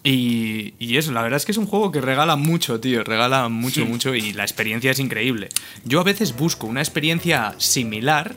y, 0.03 0.75
y 0.79 0.99
eso, 0.99 1.13
la 1.13 1.23
verdad 1.23 1.39
es 1.39 1.47
que 1.47 1.53
es 1.53 1.59
un 1.59 1.67
juego 1.67 1.91
que 1.91 2.01
regala 2.01 2.37
mucho, 2.37 2.79
tío, 2.79 3.03
regala 3.05 3.49
mucho, 3.49 3.87
mucho 3.87 4.15
y 4.15 4.33
la 4.35 4.43
experiencia 4.43 4.91
es 4.91 4.99
increíble. 4.99 5.49
Yo 5.85 6.01
a 6.01 6.05
veces 6.05 6.37
busco 6.37 6.67
una 6.67 6.81
experiencia 6.83 7.55
similar 7.57 8.37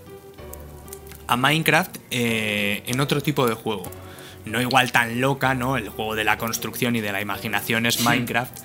a 1.28 1.36
Minecraft 1.36 1.98
eh, 2.10 2.84
en 2.88 3.00
otro 3.02 3.22
tipo 3.22 3.46
de 3.48 3.54
juego. 3.54 3.84
No 4.46 4.62
igual 4.62 4.94
tan 4.94 5.20
loca, 5.20 5.54
¿no? 5.56 5.76
El 5.76 5.90
juego 5.90 6.16
de 6.16 6.24
la 6.24 6.38
construcción 6.38 6.96
y 6.96 7.02
de 7.02 7.12
la 7.12 7.20
imaginación 7.20 7.86
es 7.86 8.00
Minecraft. 8.00 8.58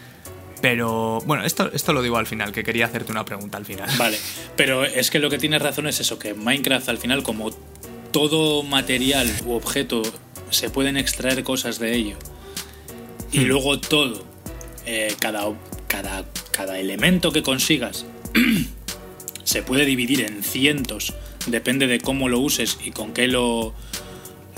Pero 0.63 1.21
bueno, 1.27 1.45
esto, 1.45 1.71
esto 1.75 1.93
lo 1.93 2.01
digo 2.03 2.17
al 2.17 2.27
final, 2.27 2.53
que 2.53 2.65
quería 2.65 2.87
hacerte 2.87 3.13
una 3.13 3.25
pregunta 3.27 3.59
al 3.59 3.67
final. 3.67 3.91
Vale, 3.99 4.17
pero 4.57 4.85
es 4.85 5.11
que 5.11 5.19
lo 5.19 5.29
que 5.29 5.37
tienes 5.39 5.61
razón 5.61 5.87
es 5.89 6.01
eso, 6.01 6.19
que 6.19 6.33
Minecraft 6.35 6.89
al 6.89 6.99
final, 6.99 7.23
como 7.23 7.51
todo 8.13 8.63
material 8.63 9.29
u 9.45 9.53
objeto, 9.53 10.03
se 10.51 10.71
pueden 10.71 10.97
extraer 10.97 11.43
cosas 11.43 11.79
de 11.79 11.95
ello. 11.95 12.17
Y 13.33 13.41
Hmm. 13.41 13.45
luego 13.45 13.81
todo, 13.81 14.25
eh, 14.87 15.15
cada, 15.19 15.53
cada, 15.89 16.25
cada 16.53 16.79
elemento 16.79 17.33
que 17.33 17.43
consigas, 17.43 18.07
se 19.45 19.63
puede 19.63 19.85
dividir 19.85 20.21
en 20.21 20.43
cientos, 20.43 21.15
depende 21.47 21.87
de 21.89 21.99
cómo 22.01 22.29
lo 22.29 22.39
uses 22.39 22.79
y 22.85 22.93
con 22.93 23.13
qué 23.13 23.27
lo, 23.27 23.75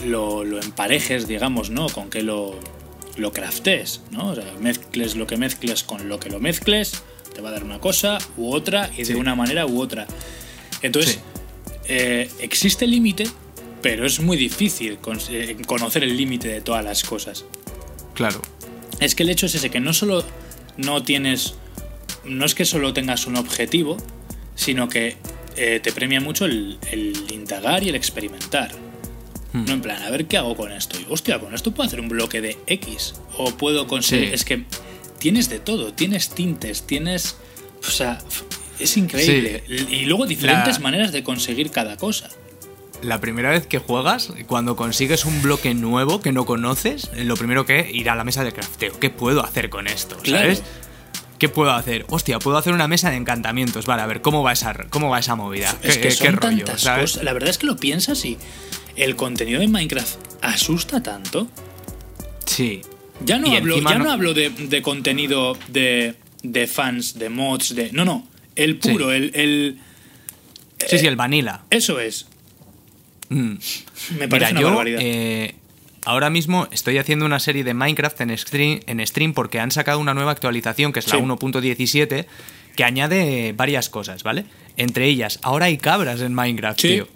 lo, 0.05 0.44
lo 0.44 0.61
emparejes, 0.61 1.26
digamos, 1.26 1.70
¿no? 1.70 1.88
Con 1.88 2.11
qué 2.11 2.22
lo, 2.22 2.59
lo 3.16 3.32
craftes, 3.32 4.00
¿no? 4.10 4.30
O 4.30 4.34
sea, 4.34 4.44
mezcles 4.60 5.14
lo 5.16 5.26
que 5.26 5.36
mezcles 5.36 5.84
con 5.84 6.08
lo 6.08 6.18
que 6.20 6.30
lo 6.30 6.40
mezcles, 6.40 7.02
te 7.34 7.40
va 7.40 7.48
a 7.50 7.52
dar 7.52 7.64
una 7.64 7.80
cosa 7.80 8.18
u 8.36 8.52
otra 8.52 8.90
y 8.96 9.04
de 9.04 9.14
una 9.14 9.34
manera 9.34 9.66
u 9.66 9.80
otra. 9.80 10.06
Entonces, 10.82 11.14
Sí. 11.14 11.20
eh, 11.88 12.30
existe 12.40 12.86
límite, 12.86 13.26
pero 13.82 14.06
es 14.06 14.20
muy 14.20 14.36
difícil 14.36 14.98
con- 14.98 15.18
eh, 15.30 15.56
conocer 15.66 16.02
el 16.04 16.16
límite 16.16 16.48
de 16.48 16.60
todas 16.60 16.84
las 16.84 17.04
cosas. 17.04 17.44
Claro. 18.14 18.40
Es 19.00 19.14
que 19.14 19.22
el 19.24 19.30
hecho 19.30 19.46
es 19.46 19.54
ese, 19.54 19.70
que 19.70 19.80
no 19.80 19.92
solo 19.92 20.24
no 20.76 21.02
tienes, 21.02 21.54
no 22.24 22.44
es 22.46 22.54
que 22.54 22.64
solo 22.64 22.92
tengas 22.92 23.26
un 23.26 23.36
objetivo, 23.36 23.96
sino 24.54 24.88
que 24.88 25.16
eh, 25.56 25.78
te 25.80 25.92
premia 25.92 26.20
mucho 26.20 26.46
el, 26.46 26.78
el 26.90 27.14
indagar 27.32 27.82
y 27.84 27.88
el 27.88 27.94
experimentar. 27.94 28.72
No 29.55 29.72
en 29.72 29.80
plan, 29.80 30.02
a 30.02 30.11
ver 30.11 30.26
qué 30.26 30.36
hago 30.36 30.57
con 30.57 30.72
esto. 30.72 30.98
Y, 31.00 31.07
hostia, 31.09 31.38
con 31.38 31.55
esto 31.55 31.72
puedo 31.72 31.86
hacer 31.86 32.00
un 32.00 32.09
bloque 32.09 32.40
de 32.40 32.59
X. 32.66 33.14
O 33.38 33.52
puedo 33.52 33.86
conseguir. 33.86 34.28
Sí. 34.28 34.34
Es 34.34 34.44
que 34.44 34.64
tienes 35.20 35.48
de 35.48 35.61
todo. 35.61 35.92
Tienes 35.94 36.30
tintes, 36.30 36.82
tienes. 36.82 37.36
O 37.86 37.90
sea, 37.90 38.18
es 38.80 38.96
increíble. 38.96 39.62
Y 39.68 40.07
luego 40.07 40.26
diferentes 40.26 40.74
La- 40.78 40.82
maneras 40.82 41.12
de 41.12 41.22
conseguir 41.22 41.70
cada 41.70 41.96
cosa. 41.96 42.28
La 43.02 43.20
primera 43.20 43.50
vez 43.50 43.66
que 43.66 43.78
juegas, 43.78 44.32
cuando 44.46 44.76
consigues 44.76 45.24
un 45.24 45.40
bloque 45.42 45.72
nuevo 45.74 46.20
que 46.20 46.32
no 46.32 46.46
conoces, 46.46 47.11
lo 47.14 47.36
primero 47.36 47.64
que 47.66 47.80
es 47.80 47.94
ir 47.94 48.11
a 48.11 48.14
la 48.16 48.24
mesa 48.24 48.42
de 48.44 48.52
crafteo. 48.52 48.98
¿Qué 48.98 49.11
puedo 49.11 49.44
hacer 49.44 49.70
con 49.70 49.86
esto? 49.86 50.16
¿Sabes? 50.24 50.61
Claro. 50.61 50.84
¿Qué 51.38 51.48
puedo 51.48 51.72
hacer? 51.72 52.07
Hostia, 52.09 52.38
puedo 52.38 52.57
hacer 52.57 52.72
una 52.72 52.88
mesa 52.88 53.11
de 53.11 53.16
encantamientos. 53.16 53.86
Vale, 53.86 54.02
a 54.02 54.07
ver, 54.07 54.22
¿cómo 54.22 54.42
va 54.42 54.52
esa, 54.52 54.72
cómo 54.90 55.11
va 55.11 55.18
esa 55.18 55.34
movida? 55.36 55.76
Es 55.82 55.98
¿Qué, 55.98 56.09
que 56.09 56.16
qué 56.16 56.30
rollo? 56.30 56.64
tantas 56.64 56.80
¿sabes? 56.80 57.12
cosas. 57.12 57.24
La 57.24 57.32
verdad 57.34 57.50
es 57.50 57.59
que 57.59 57.66
lo 57.66 57.76
piensas 57.76 58.24
y 58.24 58.38
el 58.97 59.16
contenido 59.16 59.61
de 59.61 59.68
Minecraft 59.68 60.16
asusta 60.42 61.03
tanto. 61.03 61.49
Sí. 62.47 62.82
Ya 63.24 63.38
no 63.38 63.47
Y 63.49 63.57
hablo, 63.57 63.76
ya 63.80 63.99
no 63.99 64.05
no- 64.05 64.11
hablo 64.12 64.34
de, 64.34 64.51
de 64.51 64.82
contenido 64.82 65.57
de, 65.68 66.14
de 66.42 66.66
fans, 66.66 67.18
de 67.18 67.28
mods, 67.30 67.74
de. 67.74 67.90
No, 67.92 68.05
no. 68.05 68.26
El 68.57 68.76
puro, 68.78 69.11
Sí. 69.11 69.16
el, 69.16 69.30
el- 69.34 69.78
Sí, 70.86 70.99
sí, 70.99 71.07
el 71.07 71.16
vanilla. 71.16 71.62
Eso 71.70 71.99
es. 72.01 72.26
Mm. 73.30 73.55
Me 74.18 74.28
parece 74.28 74.53
una 74.53 74.61
yo 74.61 74.66
barbaridad. 74.68 74.99
eh, 75.03 75.55
ahora 76.05 76.28
mismo 76.28 76.68
estoy 76.72 76.99
haciendo 76.99 77.24
una 77.24 77.40
serie 77.40 77.64
de 77.64 77.72
Minecraft 77.72 78.20
en 78.20 78.36
stream, 78.36 78.80
en 78.86 79.05
stream 79.07 79.32
porque 79.32 79.61
han 79.61 79.70
sacado 79.70 79.99
una 79.99 80.12
nueva 80.12 80.32
actualización 80.32 80.92
que 80.92 80.99
es 80.99 81.07
la 81.09 81.16
Sí. 81.16 81.22
1.17 81.22 82.26
que 82.76 82.84
añade 82.84 83.55
varias 83.57 83.88
cosas, 83.88 84.22
¿vale? 84.24 84.45
Entre 84.76 85.07
ellas, 85.07 85.38
ahora 85.42 85.66
hay 85.66 85.78
cabras 85.78 86.20
en 86.20 86.34
Minecraft, 86.34 86.80
Sí. 86.80 86.88
tío. 86.88 87.09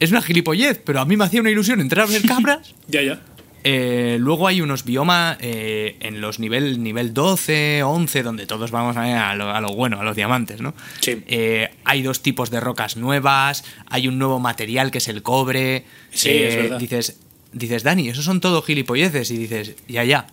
Es 0.00 0.10
una 0.10 0.22
gilipollez, 0.22 0.80
pero 0.84 1.00
a 1.00 1.04
mí 1.04 1.16
me 1.16 1.24
hacía 1.24 1.40
una 1.40 1.50
ilusión 1.50 1.80
entrar 1.80 2.06
a 2.06 2.10
ver 2.10 2.22
cabras. 2.22 2.74
Ya, 2.88 3.02
ya. 3.02 3.20
Eh, 3.66 4.18
luego 4.20 4.46
hay 4.46 4.60
unos 4.60 4.84
biomas 4.84 5.38
eh, 5.40 5.96
en 6.00 6.20
los 6.20 6.38
nivel, 6.38 6.82
nivel 6.82 7.14
12, 7.14 7.82
11, 7.82 8.22
donde 8.22 8.46
todos 8.46 8.70
vamos 8.70 8.98
a, 8.98 9.30
a, 9.30 9.34
lo, 9.36 9.48
a 9.50 9.58
lo 9.62 9.68
bueno, 9.68 9.98
a 9.98 10.04
los 10.04 10.14
diamantes, 10.14 10.60
¿no? 10.60 10.74
Sí. 11.00 11.22
Eh, 11.26 11.70
hay 11.84 12.02
dos 12.02 12.20
tipos 12.20 12.50
de 12.50 12.60
rocas 12.60 12.98
nuevas, 12.98 13.64
hay 13.86 14.06
un 14.06 14.18
nuevo 14.18 14.38
material 14.38 14.90
que 14.90 14.98
es 14.98 15.08
el 15.08 15.22
cobre. 15.22 15.76
Eh, 15.76 15.84
Sí, 16.12 16.28
es 16.28 16.56
verdad. 16.56 16.78
Dices, 16.78 17.18
dices, 17.54 17.82
Dani, 17.84 18.10
esos 18.10 18.26
son 18.26 18.40
todo 18.42 18.60
gilipolleces. 18.60 19.30
Y 19.30 19.38
dices, 19.38 19.76
ya, 19.88 20.04
ya. 20.04 20.26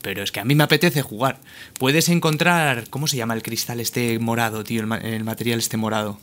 Pero 0.00 0.22
es 0.22 0.32
que 0.32 0.40
a 0.40 0.44
mí 0.44 0.54
me 0.54 0.64
apetece 0.64 1.02
jugar. 1.02 1.40
Puedes 1.78 2.08
encontrar. 2.08 2.84
¿Cómo 2.88 3.06
se 3.06 3.18
llama 3.18 3.34
el 3.34 3.42
cristal 3.42 3.80
este 3.80 4.18
morado, 4.18 4.64
tío? 4.64 4.80
El 4.80 5.24
material 5.24 5.58
este 5.58 5.76
morado. 5.76 6.18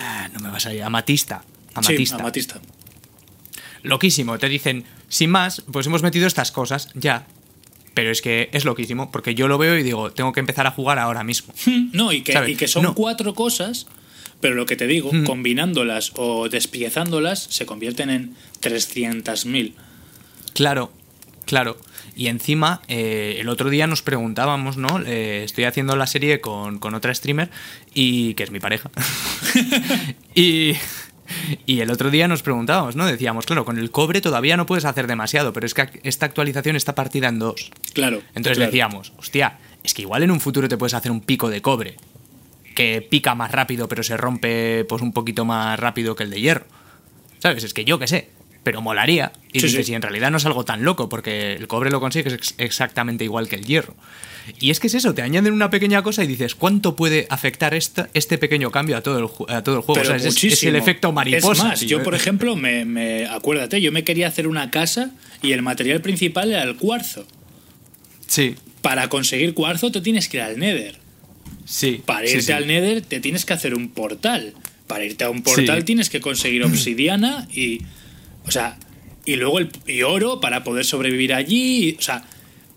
Ah, 0.00 0.28
no 0.32 0.40
me 0.40 0.50
vas 0.50 0.64
a 0.66 0.72
ir. 0.74 0.82
Amatista. 0.82 1.42
Amatista. 1.74 2.16
Sí, 2.16 2.20
amatista. 2.20 2.60
Loquísimo. 3.82 4.38
Te 4.38 4.48
dicen, 4.48 4.84
sin 5.08 5.30
más, 5.30 5.62
pues 5.72 5.86
hemos 5.86 6.02
metido 6.02 6.26
estas 6.26 6.52
cosas, 6.52 6.88
ya. 6.94 7.26
Pero 7.94 8.10
es 8.10 8.22
que 8.22 8.48
es 8.52 8.64
loquísimo, 8.64 9.10
porque 9.10 9.34
yo 9.34 9.48
lo 9.48 9.58
veo 9.58 9.76
y 9.76 9.82
digo, 9.82 10.12
tengo 10.12 10.32
que 10.32 10.40
empezar 10.40 10.66
a 10.66 10.70
jugar 10.70 10.98
ahora 10.98 11.24
mismo. 11.24 11.52
No, 11.92 12.12
y 12.12 12.22
que, 12.22 12.32
¿Sabes? 12.32 12.50
y 12.50 12.56
que 12.56 12.68
son 12.68 12.82
No. 12.84 12.94
cuatro 12.94 13.34
cosas, 13.34 13.86
pero 14.40 14.54
lo 14.54 14.66
que 14.66 14.76
te 14.76 14.86
digo, 14.86 15.10
combinándolas 15.26 16.12
o 16.16 16.48
despiezándolas, 16.48 17.42
se 17.42 17.66
convierten 17.66 18.10
en 18.10 18.34
300.000. 18.60 19.74
Claro, 20.54 20.92
claro. 21.48 21.76
Y 22.14 22.28
encima, 22.28 22.82
eh, 22.88 23.38
el 23.40 23.48
otro 23.48 23.70
día 23.70 23.86
nos 23.86 24.02
preguntábamos, 24.02 24.76
¿no? 24.76 25.00
Eh, 25.04 25.42
estoy 25.44 25.64
haciendo 25.64 25.96
la 25.96 26.06
serie 26.06 26.40
con, 26.40 26.78
con 26.78 26.94
otra 26.94 27.14
streamer, 27.14 27.50
y 27.94 28.34
que 28.34 28.44
es 28.44 28.50
mi 28.50 28.60
pareja. 28.60 28.90
y, 30.34 30.74
y 31.64 31.80
el 31.80 31.90
otro 31.90 32.10
día 32.10 32.28
nos 32.28 32.42
preguntábamos, 32.42 32.96
¿no? 32.96 33.06
Decíamos, 33.06 33.46
claro, 33.46 33.64
con 33.64 33.78
el 33.78 33.90
cobre 33.90 34.20
todavía 34.20 34.56
no 34.56 34.66
puedes 34.66 34.84
hacer 34.84 35.06
demasiado, 35.06 35.52
pero 35.52 35.64
es 35.64 35.74
que 35.74 35.88
esta 36.02 36.26
actualización 36.26 36.76
está 36.76 36.94
partida 36.94 37.28
en 37.28 37.38
dos. 37.38 37.70
Claro. 37.94 38.18
Entonces 38.28 38.58
claro. 38.58 38.70
decíamos, 38.70 39.12
hostia, 39.16 39.58
es 39.82 39.94
que 39.94 40.02
igual 40.02 40.22
en 40.22 40.30
un 40.30 40.40
futuro 40.40 40.68
te 40.68 40.76
puedes 40.76 40.94
hacer 40.94 41.10
un 41.10 41.22
pico 41.22 41.48
de 41.48 41.62
cobre, 41.62 41.96
que 42.74 43.00
pica 43.00 43.34
más 43.34 43.52
rápido, 43.52 43.88
pero 43.88 44.02
se 44.02 44.16
rompe 44.16 44.84
pues 44.84 45.02
un 45.02 45.12
poquito 45.12 45.44
más 45.44 45.80
rápido 45.80 46.14
que 46.14 46.24
el 46.24 46.30
de 46.30 46.40
hierro. 46.40 46.66
¿Sabes? 47.38 47.64
Es 47.64 47.72
que 47.72 47.84
yo 47.84 47.98
qué 47.98 48.06
sé, 48.06 48.30
pero 48.68 48.82
molaría. 48.82 49.32
Y 49.50 49.60
Sí, 49.60 49.66
dices, 49.68 49.86
sí. 49.86 49.92
y 49.92 49.94
en 49.94 50.02
realidad 50.02 50.30
no 50.30 50.36
es 50.36 50.44
algo 50.44 50.62
tan 50.62 50.82
loco, 50.84 51.08
porque 51.08 51.54
el 51.54 51.66
cobre 51.68 51.90
lo 51.90 52.00
consigues 52.00 52.34
ex- 52.34 52.54
exactamente 52.58 53.24
igual 53.24 53.48
que 53.48 53.56
el 53.56 53.64
hierro. 53.64 53.96
Y 54.60 54.68
es 54.68 54.78
que 54.78 54.88
es 54.88 54.94
eso, 54.94 55.14
te 55.14 55.22
añaden 55.22 55.54
una 55.54 55.70
pequeña 55.70 56.02
cosa 56.02 56.22
y 56.22 56.26
dices, 56.26 56.54
¿cuánto 56.54 56.96
puede 56.96 57.26
afectar 57.30 57.72
esta, 57.72 58.10
este 58.12 58.36
pequeño 58.36 58.70
cambio 58.70 58.98
a 58.98 59.00
todo 59.02 59.18
el, 59.20 59.24
ju- 59.24 59.50
a 59.50 59.64
todo 59.64 59.76
el 59.76 59.80
juego? 59.80 60.02
Pero 60.02 60.14
O 60.14 60.18
sea, 60.18 60.28
es- 60.28 60.62
el 60.64 60.76
efecto 60.76 61.12
mariposa. 61.12 61.52
Es 61.52 61.64
más, 61.64 61.80
tío. 61.80 61.88
yo, 61.88 62.02
por 62.02 62.14
ejemplo, 62.14 62.56
me, 62.56 62.84
me- 62.84 63.24
acuérdate, 63.26 63.80
yo 63.80 63.90
me 63.90 64.04
quería 64.04 64.28
hacer 64.28 64.46
una 64.46 64.70
casa 64.70 65.12
y 65.40 65.52
el 65.52 65.62
material 65.62 66.02
principal 66.02 66.50
era 66.50 66.62
el 66.64 66.76
cuarzo. 66.76 67.26
Sí, 68.26 68.54
Para 68.82 69.08
conseguir 69.08 69.54
cuarzo 69.54 69.90
te 69.90 70.02
tienes 70.02 70.28
que 70.28 70.36
ir 70.36 70.42
al 70.42 70.58
Nether. 70.58 70.98
sí. 71.64 72.02
Para 72.04 72.26
irte 72.26 72.42
sí. 72.42 72.52
al 72.52 72.66
Nether 72.66 73.00
te 73.00 73.20
tienes 73.20 73.46
que 73.46 73.54
hacer 73.54 73.74
un 73.74 73.88
portal. 73.88 74.52
Para 74.86 75.04
irte 75.06 75.24
a 75.24 75.30
un 75.30 75.42
portal 75.42 75.84
tienes 75.84 76.10
que 76.10 76.20
conseguir 76.20 76.64
obsidiana 76.64 77.48
y. 77.54 77.80
O 78.48 78.50
sea. 78.50 78.76
Y 79.24 79.36
luego 79.36 79.58
el 79.58 79.68
y 79.86 80.02
oro 80.02 80.40
para 80.40 80.64
poder 80.64 80.84
sobrevivir 80.86 81.34
allí. 81.34 81.94
O 81.98 82.02
sea, 82.02 82.24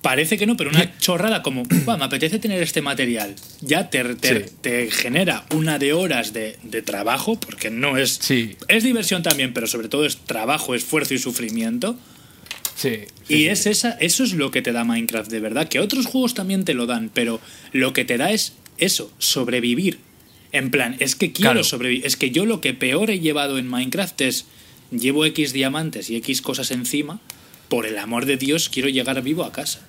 parece 0.01 0.37
que 0.37 0.45
no, 0.45 0.57
pero 0.57 0.69
una 0.69 0.97
chorrada 0.99 1.41
como. 1.41 1.63
"Buah, 1.85 1.97
me 1.97 2.03
apetece 2.05 2.39
tener 2.39 2.61
este 2.61 2.81
material. 2.81 3.35
Ya 3.61 3.89
te, 3.89 4.03
te, 4.15 4.45
Sí. 4.47 4.53
te 4.61 4.91
genera 4.91 5.45
una 5.55 5.79
de 5.79 5.93
horas 5.93 6.33
de, 6.33 6.57
de 6.63 6.81
trabajo, 6.81 7.39
porque 7.39 7.69
no 7.69 7.97
es. 7.97 8.19
Sí. 8.21 8.57
Es 8.67 8.83
diversión 8.83 9.23
también, 9.23 9.53
pero 9.53 9.65
sobre 9.67 9.87
todo 9.87 10.05
es 10.05 10.17
trabajo, 10.17 10.75
esfuerzo 10.75 11.13
y 11.13 11.19
sufrimiento. 11.19 11.97
Sí, 12.75 12.95
sí, 13.27 13.33
Y 13.35 13.45
es 13.47 13.67
esa, 13.67 13.91
eso 13.99 14.23
es 14.23 14.33
lo 14.33 14.49
que 14.49 14.61
te 14.63 14.71
da 14.71 14.83
Minecraft 14.83 15.29
de 15.29 15.39
verdad, 15.39 15.67
que 15.69 15.79
otros 15.79 16.05
juegos 16.07 16.33
también 16.33 16.65
te 16.65 16.73
lo 16.73 16.87
dan, 16.87 17.11
pero 17.13 17.39
lo 17.73 17.93
que 17.93 18.05
te 18.05 18.17
da 18.17 18.31
es 18.31 18.53
eso, 18.79 19.11
sobrevivir. 19.19 19.99
En 20.51 20.71
plan, 20.71 20.95
es 20.99 21.15
que 21.15 21.31
quiero 21.31 21.51
Claro. 21.51 21.63
sobrevivir. 21.63 22.05
Es 22.07 22.17
que 22.17 22.31
yo 22.31 22.45
lo 22.45 22.59
que 22.59 22.73
peor 22.73 23.11
he 23.11 23.19
llevado 23.19 23.57
en 23.59 23.67
Minecraft 23.67 24.19
es 24.21 24.45
llevo 24.91 25.25
X 25.25 25.53
diamantes 25.53 26.09
y 26.09 26.15
X 26.17 26.41
cosas 26.41 26.71
encima, 26.71 27.19
por 27.69 27.85
el 27.85 27.97
amor 27.97 28.25
de 28.25 28.37
Dios 28.37 28.69
quiero 28.69 28.89
llegar 28.89 29.21
vivo 29.23 29.43
a 29.43 29.51
casa. 29.51 29.81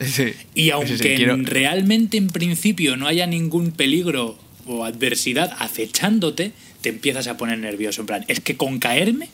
Sí. 0.00 0.32
Y 0.54 0.70
aunque 0.70 0.96
sí, 0.96 1.02
quiero- 1.16 1.34
en- 1.34 1.44
realmente 1.46 2.16
en 2.16 2.28
principio 2.28 2.96
no 2.96 3.06
haya 3.06 3.26
ningún 3.26 3.70
peligro 3.72 4.38
o 4.66 4.84
adversidad 4.84 5.54
acechándote, 5.58 6.52
te 6.80 6.88
empiezas 6.88 7.26
a 7.26 7.36
poner 7.36 7.58
nervioso. 7.58 8.00
En 8.00 8.06
plan, 8.06 8.24
es 8.28 8.40
que 8.40 8.56
con 8.56 8.78
caerme 8.78 9.28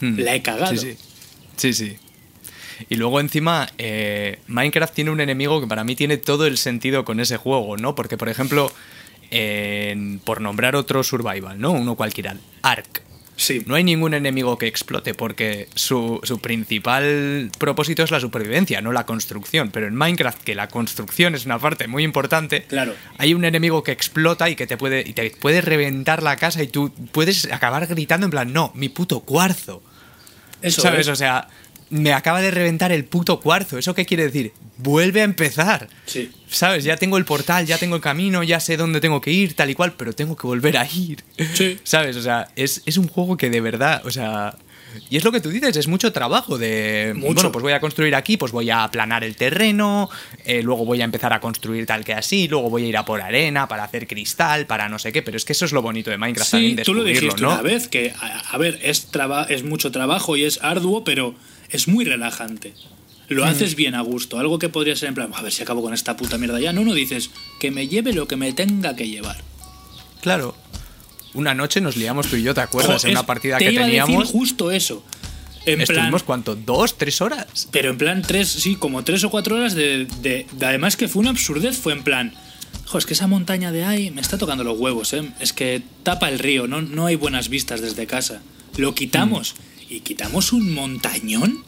Hmm. 0.00 0.18
la 0.18 0.34
he 0.34 0.42
cagado. 0.42 0.76
Sí, 1.56 1.72
sí. 1.72 1.96
Y 2.90 2.96
luego 2.96 3.20
encima, 3.20 3.70
eh, 3.78 4.40
Minecraft 4.48 4.92
tiene 4.92 5.10
un 5.12 5.20
enemigo 5.20 5.60
que 5.60 5.66
para 5.68 5.84
mí 5.84 5.94
tiene 5.94 6.16
todo 6.16 6.46
el 6.46 6.58
sentido 6.58 7.04
con 7.04 7.20
ese 7.20 7.36
juego, 7.36 7.76
¿no? 7.76 7.94
Porque, 7.94 8.16
por 8.18 8.28
ejemplo, 8.28 8.70
por 10.24 10.40
nombrar 10.40 10.76
otro 10.76 11.02
survival, 11.04 11.58
¿no? 11.58 11.70
Uno 11.72 11.94
cualquiera, 11.94 12.36
Ark. 12.62 13.02
Sí. 13.36 13.62
No 13.66 13.74
hay 13.74 13.82
ningún 13.84 14.14
enemigo 14.14 14.58
que 14.58 14.66
explote 14.66 15.14
porque 15.14 15.68
su, 15.74 16.20
su 16.22 16.38
principal 16.38 17.50
propósito 17.58 18.02
es 18.02 18.10
la 18.10 18.20
supervivencia, 18.20 18.80
no 18.80 18.92
la 18.92 19.06
construcción. 19.06 19.70
Pero 19.70 19.86
en 19.86 19.94
Minecraft, 19.96 20.42
que 20.42 20.54
la 20.54 20.68
construcción 20.68 21.34
es 21.34 21.46
una 21.46 21.58
parte 21.58 21.88
muy 21.88 22.04
importante, 22.04 22.64
Claro. 22.64 22.94
hay 23.18 23.34
un 23.34 23.44
enemigo 23.44 23.82
que 23.82 23.92
explota 23.92 24.48
y 24.50 24.54
que 24.56 24.66
te 24.66 24.76
puede, 24.76 25.00
y 25.00 25.12
te 25.12 25.30
puede 25.30 25.60
reventar 25.60 26.22
la 26.22 26.36
casa 26.36 26.62
y 26.62 26.68
tú 26.68 26.92
puedes 27.12 27.50
acabar 27.50 27.86
gritando 27.86 28.26
en 28.26 28.30
plan, 28.30 28.52
no, 28.52 28.70
mi 28.74 28.88
puto 28.88 29.20
cuarzo. 29.20 29.82
Eso 30.60 30.82
¿Sabes? 30.82 31.00
es. 31.00 31.08
O 31.08 31.16
sea, 31.16 31.48
me 31.92 32.14
acaba 32.14 32.40
de 32.40 32.50
reventar 32.50 32.90
el 32.90 33.04
puto 33.04 33.38
cuarzo. 33.40 33.76
¿Eso 33.76 33.94
qué 33.94 34.06
quiere 34.06 34.24
decir? 34.24 34.52
Vuelve 34.78 35.20
a 35.20 35.24
empezar. 35.24 35.88
Sí. 36.06 36.32
¿Sabes? 36.48 36.84
Ya 36.84 36.96
tengo 36.96 37.18
el 37.18 37.26
portal, 37.26 37.66
ya 37.66 37.76
tengo 37.76 37.96
el 37.96 38.02
camino, 38.02 38.42
ya 38.42 38.60
sé 38.60 38.78
dónde 38.78 39.00
tengo 39.00 39.20
que 39.20 39.30
ir, 39.30 39.54
tal 39.54 39.68
y 39.68 39.74
cual, 39.74 39.92
pero 39.92 40.14
tengo 40.14 40.34
que 40.34 40.46
volver 40.46 40.78
a 40.78 40.86
ir. 40.86 41.22
Sí. 41.52 41.78
¿Sabes? 41.84 42.16
O 42.16 42.22
sea, 42.22 42.48
es, 42.56 42.82
es 42.86 42.96
un 42.96 43.08
juego 43.08 43.36
que 43.36 43.50
de 43.50 43.60
verdad, 43.60 44.02
o 44.06 44.10
sea... 44.10 44.56
Y 45.10 45.16
es 45.16 45.24
lo 45.24 45.32
que 45.32 45.40
tú 45.40 45.50
dices, 45.50 45.76
es 45.76 45.88
mucho 45.88 46.12
trabajo 46.12 46.58
de... 46.58 47.12
Mucho. 47.14 47.34
Bueno, 47.34 47.52
pues 47.52 47.62
voy 47.62 47.72
a 47.72 47.80
construir 47.80 48.14
aquí, 48.14 48.36
pues 48.36 48.52
voy 48.52 48.70
a 48.70 48.84
aplanar 48.84 49.24
el 49.24 49.36
terreno, 49.36 50.08
eh, 50.44 50.62
luego 50.62 50.84
voy 50.84 51.00
a 51.00 51.04
empezar 51.04 51.32
a 51.32 51.40
construir 51.40 51.86
tal 51.86 52.04
que 52.04 52.14
así, 52.14 52.48
luego 52.48 52.70
voy 52.70 52.84
a 52.84 52.86
ir 52.88 52.96
a 52.96 53.04
por 53.04 53.20
arena 53.20 53.68
para 53.68 53.84
hacer 53.84 54.06
cristal, 54.06 54.66
para 54.66 54.88
no 54.88 54.98
sé 54.98 55.12
qué, 55.12 55.22
pero 55.22 55.36
es 55.36 55.44
que 55.44 55.52
eso 55.52 55.64
es 55.64 55.72
lo 55.72 55.82
bonito 55.82 56.10
de 56.10 56.18
Minecraft 56.18 56.50
Sí, 56.50 56.56
también, 56.56 56.76
tú 56.84 56.94
lo 56.94 57.04
dijiste 57.04 57.40
¿no? 57.42 57.52
una 57.52 57.62
vez, 57.62 57.88
que, 57.88 58.12
a, 58.20 58.40
a 58.54 58.58
ver, 58.58 58.78
es, 58.82 59.06
traba- 59.10 59.46
es 59.48 59.64
mucho 59.64 59.90
trabajo 59.92 60.36
y 60.36 60.44
es 60.44 60.58
arduo, 60.62 61.04
pero 61.04 61.34
es 61.70 61.88
muy 61.88 62.04
relajante. 62.04 62.70
Mm. 63.28 63.34
Lo 63.34 63.44
haces 63.44 63.76
bien 63.76 63.94
a 63.94 64.02
gusto. 64.02 64.38
Algo 64.38 64.58
que 64.58 64.68
podría 64.68 64.94
ser 64.94 65.08
en 65.08 65.14
plan, 65.14 65.30
a 65.34 65.40
ver 65.40 65.52
si 65.52 65.62
acabo 65.62 65.80
con 65.80 65.94
esta 65.94 66.16
puta 66.18 66.36
mierda 66.36 66.60
ya. 66.60 66.72
No, 66.74 66.84
no 66.84 66.92
dices, 66.92 67.30
que 67.60 67.70
me 67.70 67.88
lleve 67.88 68.12
lo 68.12 68.28
que 68.28 68.36
me 68.36 68.52
tenga 68.52 68.94
que 68.94 69.08
llevar. 69.08 69.38
Claro. 70.20 70.54
Una 71.34 71.54
noche 71.54 71.80
nos 71.80 71.96
liamos 71.96 72.26
tú 72.28 72.36
y 72.36 72.42
yo, 72.42 72.52
¿te 72.54 72.60
acuerdas? 72.60 73.04
En 73.04 73.12
una 73.12 73.24
partida 73.26 73.58
te 73.58 73.64
que 73.66 73.72
iba 73.72 73.82
a 73.82 73.86
decir 73.86 74.02
teníamos. 74.04 74.28
justo 74.30 74.70
eso. 74.70 75.04
En 75.64 75.80
Estuvimos, 75.80 76.08
plan, 76.08 76.22
¿cuánto? 76.26 76.54
¿Dos? 76.56 76.98
¿Tres 76.98 77.20
horas? 77.20 77.68
pero 77.70 77.90
en 77.90 77.96
plan 77.98 78.22
tres, 78.22 78.48
sí, 78.48 78.74
como 78.74 79.04
tres 79.04 79.22
o 79.24 79.30
cuatro 79.30 79.56
horas 79.56 79.74
de, 79.74 80.06
de- 80.20 80.46
de- 80.52 80.66
Además 80.66 80.96
que 80.96 81.06
fue 81.08 81.20
una 81.20 81.30
absurdez, 81.30 81.76
fue 81.78 81.92
en 81.92 82.02
plan... 82.02 82.34
Jo, 82.86 82.98
es 82.98 83.06
que 83.06 83.14
esa 83.14 83.26
montaña 83.28 83.70
de 83.72 83.84
ahí 83.84 84.10
me 84.10 84.20
está 84.20 84.36
tocando 84.38 84.64
los 84.64 84.78
huevos, 84.78 85.12
¿eh? 85.12 85.22
Es 85.40 85.52
que 85.52 85.82
tapa 86.02 86.28
el 86.28 86.38
río, 86.40 86.66
no, 86.66 86.82
no 86.82 87.06
hay 87.06 87.14
buenas 87.16 87.48
vistas 87.48 87.80
desde 87.80 88.06
casa. 88.06 88.42
Lo 88.76 88.94
quitamos. 88.94 89.54
Mm. 89.88 89.92
Y 89.94 90.00
quitamos 90.00 90.52
un 90.52 90.72
montañón 90.74 91.64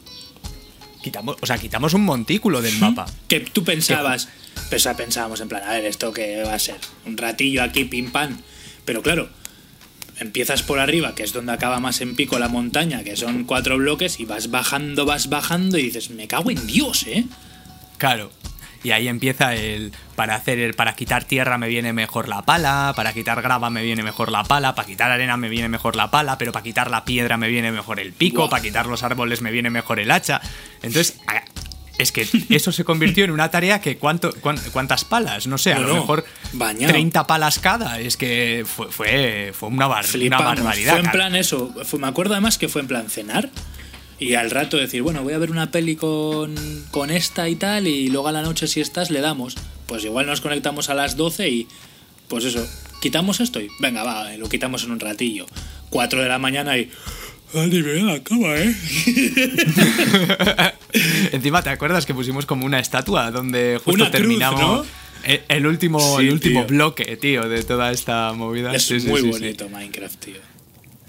Quitamos, 1.03 1.35
o 1.39 1.45
sea, 1.45 1.57
quitamos 1.59 1.93
un 1.93 2.01
montículo 2.03 2.61
del 2.63 2.77
mapa. 2.79 3.05
que 3.27 3.39
tú 3.39 3.63
pensabas, 3.63 4.27
pues, 4.69 4.87
pensábamos 4.97 5.39
en 5.39 5.47
plan, 5.47 5.61
a 5.63 5.73
ver, 5.73 5.85
esto 5.85 6.11
que 6.11 6.41
va 6.43 6.55
a 6.55 6.59
ser 6.59 6.77
un 7.05 7.15
ratillo 7.15 7.61
aquí, 7.61 7.85
pim 7.85 8.09
pam. 8.11 8.39
Pero 8.85 9.03
claro, 9.03 9.29
empiezas 10.19 10.63
por 10.63 10.79
arriba, 10.79 11.15
que 11.15 11.23
es 11.23 11.33
donde 11.33 11.53
acaba 11.53 11.79
más 11.79 12.01
en 12.01 12.15
pico 12.15 12.39
la 12.39 12.47
montaña, 12.47 13.03
que 13.03 13.15
son 13.15 13.43
cuatro 13.43 13.77
bloques, 13.77 14.19
y 14.19 14.25
vas 14.25 14.49
bajando, 14.49 15.05
vas 15.05 15.29
bajando, 15.29 15.77
y 15.77 15.83
dices, 15.83 16.09
me 16.09 16.27
cago 16.27 16.51
en 16.51 16.65
Dios, 16.67 17.05
¿eh? 17.07 17.25
Claro. 17.97 18.31
Y 18.85 18.91
ahí 18.91 19.07
empieza 19.07 19.55
el. 19.55 19.93
Para 20.15 20.35
hacer 20.35 20.59
el. 20.59 20.75
Para 20.75 20.93
quitar 20.93 21.23
tierra 21.23 21.57
me 21.57 21.67
viene 21.67 21.91
mejor 21.91 22.27
la 22.27 22.43
pala. 22.43 22.93
Para 22.95 23.13
quitar 23.13 23.41
grava 23.41 23.71
me 23.71 23.81
viene 23.81 24.03
mejor 24.03 24.31
la 24.31 24.43
pala. 24.43 24.75
Para 24.75 24.87
quitar 24.87 25.09
arena 25.09 25.37
me 25.37 25.49
viene 25.49 25.69
mejor 25.69 25.95
la 25.95 26.11
pala. 26.11 26.37
Pero 26.37 26.51
para 26.51 26.61
quitar 26.61 26.91
la 26.91 27.03
piedra 27.03 27.35
me 27.35 27.47
viene 27.47 27.71
mejor 27.71 27.99
el 27.99 28.13
pico. 28.13 28.47
Para 28.47 28.61
quitar 28.61 28.85
los 28.85 29.01
árboles 29.01 29.41
me 29.41 29.49
viene 29.49 29.71
mejor 29.71 29.99
el 29.99 30.11
hacha. 30.11 30.39
Entonces, 30.83 31.17
es 31.97 32.11
que 32.11 32.27
eso 32.49 32.71
se 32.71 32.83
convirtió 32.83 33.23
en 33.25 33.31
una 33.31 33.49
tarea 33.51 33.81
que 33.81 33.97
cuánto, 33.97 34.33
cuán- 34.41 34.59
cuántas 34.71 35.05
palas, 35.05 35.47
no 35.47 35.57
sé, 35.57 35.73
a 35.73 35.79
No, 35.79 35.87
lo 35.87 35.93
mejor 35.95 36.25
bañado. 36.53 36.91
30 36.91 37.25
palas 37.27 37.59
cada, 37.59 37.99
es 37.99 38.17
que 38.17 38.65
fue, 38.65 38.91
fue, 38.91 39.51
fue 39.53 39.69
una, 39.69 39.87
bar- 39.87 40.05
una 40.15 40.37
barbaridad. 40.39 40.91
Fue 40.91 40.99
en 40.99 41.05
cara. 41.05 41.13
plan 41.17 41.35
eso. 41.35 41.73
fue- 41.85 41.99
me 41.99 42.07
acuerdo 42.07 42.33
además 42.33 42.57
que 42.57 42.67
fue 42.69 42.81
en 42.81 42.87
plan 42.87 43.09
cenar. 43.09 43.49
Y 44.17 44.35
al 44.35 44.49
rato 44.49 44.77
decir, 44.77 45.01
bueno, 45.01 45.23
voy 45.23 45.33
a 45.33 45.37
ver 45.37 45.51
una 45.51 45.71
peli 45.71 45.97
con, 45.97 46.55
con 46.91 47.11
esta 47.11 47.49
y 47.49 47.55
tal. 47.57 47.85
Y 47.87 48.07
luego 48.07 48.29
a 48.29 48.31
la 48.31 48.41
noche, 48.41 48.65
si 48.67 48.79
estás, 48.79 49.11
le 49.11 49.19
damos. 49.19 49.55
Pues 49.87 50.05
igual 50.05 50.25
nos 50.25 50.39
conectamos 50.39 50.89
a 50.89 50.93
las 50.93 51.17
12 51.17 51.49
y. 51.49 51.67
Pues 52.29 52.45
eso, 52.45 52.65
quitamos 53.01 53.41
esto 53.41 53.59
y. 53.59 53.67
Venga, 53.79 54.03
va, 54.03 54.31
lo 54.37 54.47
quitamos 54.47 54.85
en 54.85 54.91
un 54.91 55.01
ratillo. 55.01 55.45
4 55.89 56.21
de 56.21 56.29
la 56.29 56.39
mañana 56.39 56.77
y. 56.77 56.89
Dani, 57.55 57.79
a 57.79 58.03
la 58.03 58.23
cama, 58.23 58.55
¿eh? 58.55 58.75
Encima, 61.31 61.61
¿te 61.63 61.69
acuerdas 61.69 62.05
que 62.05 62.13
pusimos 62.13 62.45
como 62.45 62.65
una 62.65 62.79
estatua 62.79 63.31
donde 63.31 63.75
justo 63.83 63.91
Una 63.91 64.11
cruz, 64.11 64.11
terminamos 64.21 64.61
¿no? 64.61 64.85
el, 65.23 65.41
el 65.47 65.65
último, 65.67 65.99
Sí, 66.19 66.25
el 66.27 66.33
último 66.33 66.65
tío. 66.65 66.75
bloque, 66.75 67.17
tío, 67.17 67.47
de 67.49 67.63
toda 67.63 67.91
esta 67.91 68.33
movida? 68.33 68.73
Es 68.75 68.83
Sí, 68.85 68.99
muy 69.07 69.21
sí. 69.21 69.27
bonito 69.29 69.69
Minecraft, 69.69 70.15
tío. 70.23 70.54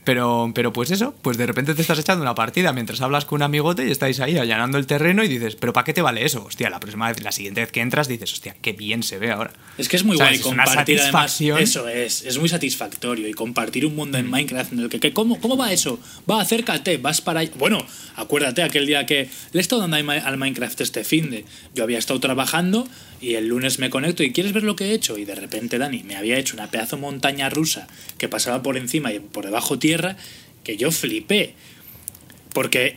Pero, 0.06 0.52
pero 0.54 0.72
pues 0.72 0.92
eso, 0.92 1.16
pues 1.20 1.36
de 1.36 1.46
repente 1.46 1.74
te 1.74 1.82
estás 1.82 1.98
echando 1.98 2.22
una 2.22 2.36
partida 2.36 2.72
mientras 2.72 3.00
hablas 3.00 3.24
con 3.24 3.38
un 3.38 3.42
amigote 3.42 3.88
y 3.88 3.90
estáis 3.90 4.20
ahí 4.20 4.38
allanando 4.38 4.78
el 4.78 4.86
terreno 4.86 5.24
y 5.24 5.28
dices, 5.28 5.56
pero 5.56 5.72
¿para 5.72 5.84
qué 5.84 5.92
te 5.92 6.00
vale 6.00 6.24
eso? 6.24 6.44
Hostia, 6.44 6.70
la 6.70 6.78
próxima 6.78 7.08
vez, 7.08 7.20
la 7.24 7.32
siguiente 7.32 7.60
vez 7.62 7.72
que 7.72 7.80
entras 7.80 8.06
dices, 8.06 8.32
hostia, 8.32 8.54
qué 8.62 8.72
bien 8.72 9.02
se 9.02 9.18
ve 9.18 9.32
ahora. 9.32 9.52
Es 9.76 9.88
que 9.88 9.96
es 9.96 10.04
muy 10.04 10.16
¿Sabes? 10.16 10.34
guay 10.34 10.40
Es 10.40 10.46
una 10.46 10.64
compartir 10.64 11.00
además. 11.00 11.40
Eso 11.40 11.88
es, 11.88 12.24
es 12.24 12.38
muy 12.38 12.48
satisfactorio. 12.48 13.26
Y 13.26 13.32
compartir 13.32 13.84
un 13.84 13.96
mundo 13.96 14.16
en 14.16 14.30
Minecraft 14.30 14.74
en 14.74 14.78
el 14.78 14.88
que, 14.88 15.00
que 15.00 15.12
¿cómo, 15.12 15.40
¿cómo 15.40 15.56
va 15.56 15.72
eso? 15.72 15.98
Va, 16.30 16.40
acércate, 16.40 16.98
vas 16.98 17.20
para 17.20 17.40
allá. 17.40 17.50
Bueno, 17.58 17.84
acuérdate 18.14 18.62
aquel 18.62 18.86
día 18.86 19.06
que 19.06 19.28
le 19.50 19.58
he 19.58 19.60
estado 19.60 19.82
dando 19.82 19.96
ahí 19.96 20.20
al 20.24 20.36
Minecraft 20.36 20.82
este 20.82 21.02
fin 21.02 21.30
de. 21.30 21.44
Yo 21.74 21.82
había 21.82 21.98
estado 21.98 22.20
trabajando 22.20 22.86
y 23.20 23.34
el 23.34 23.48
lunes 23.48 23.78
me 23.78 23.90
conecto 23.90 24.22
y 24.22 24.32
¿quieres 24.32 24.52
ver 24.52 24.62
lo 24.62 24.76
que 24.76 24.86
he 24.86 24.92
hecho? 24.94 25.16
Y 25.18 25.24
de 25.24 25.34
repente 25.34 25.78
Dani 25.78 26.02
me 26.02 26.16
había 26.16 26.38
hecho 26.38 26.54
una 26.54 26.70
pedazo 26.70 26.98
montaña 26.98 27.48
rusa 27.48 27.86
que 28.18 28.28
pasaba 28.28 28.62
por 28.62 28.76
encima 28.76 29.12
y 29.12 29.20
por 29.20 29.44
debajo 29.44 29.78
tierra 29.78 30.16
que 30.64 30.76
yo 30.76 30.90
flipé. 30.92 31.54
Porque 32.52 32.96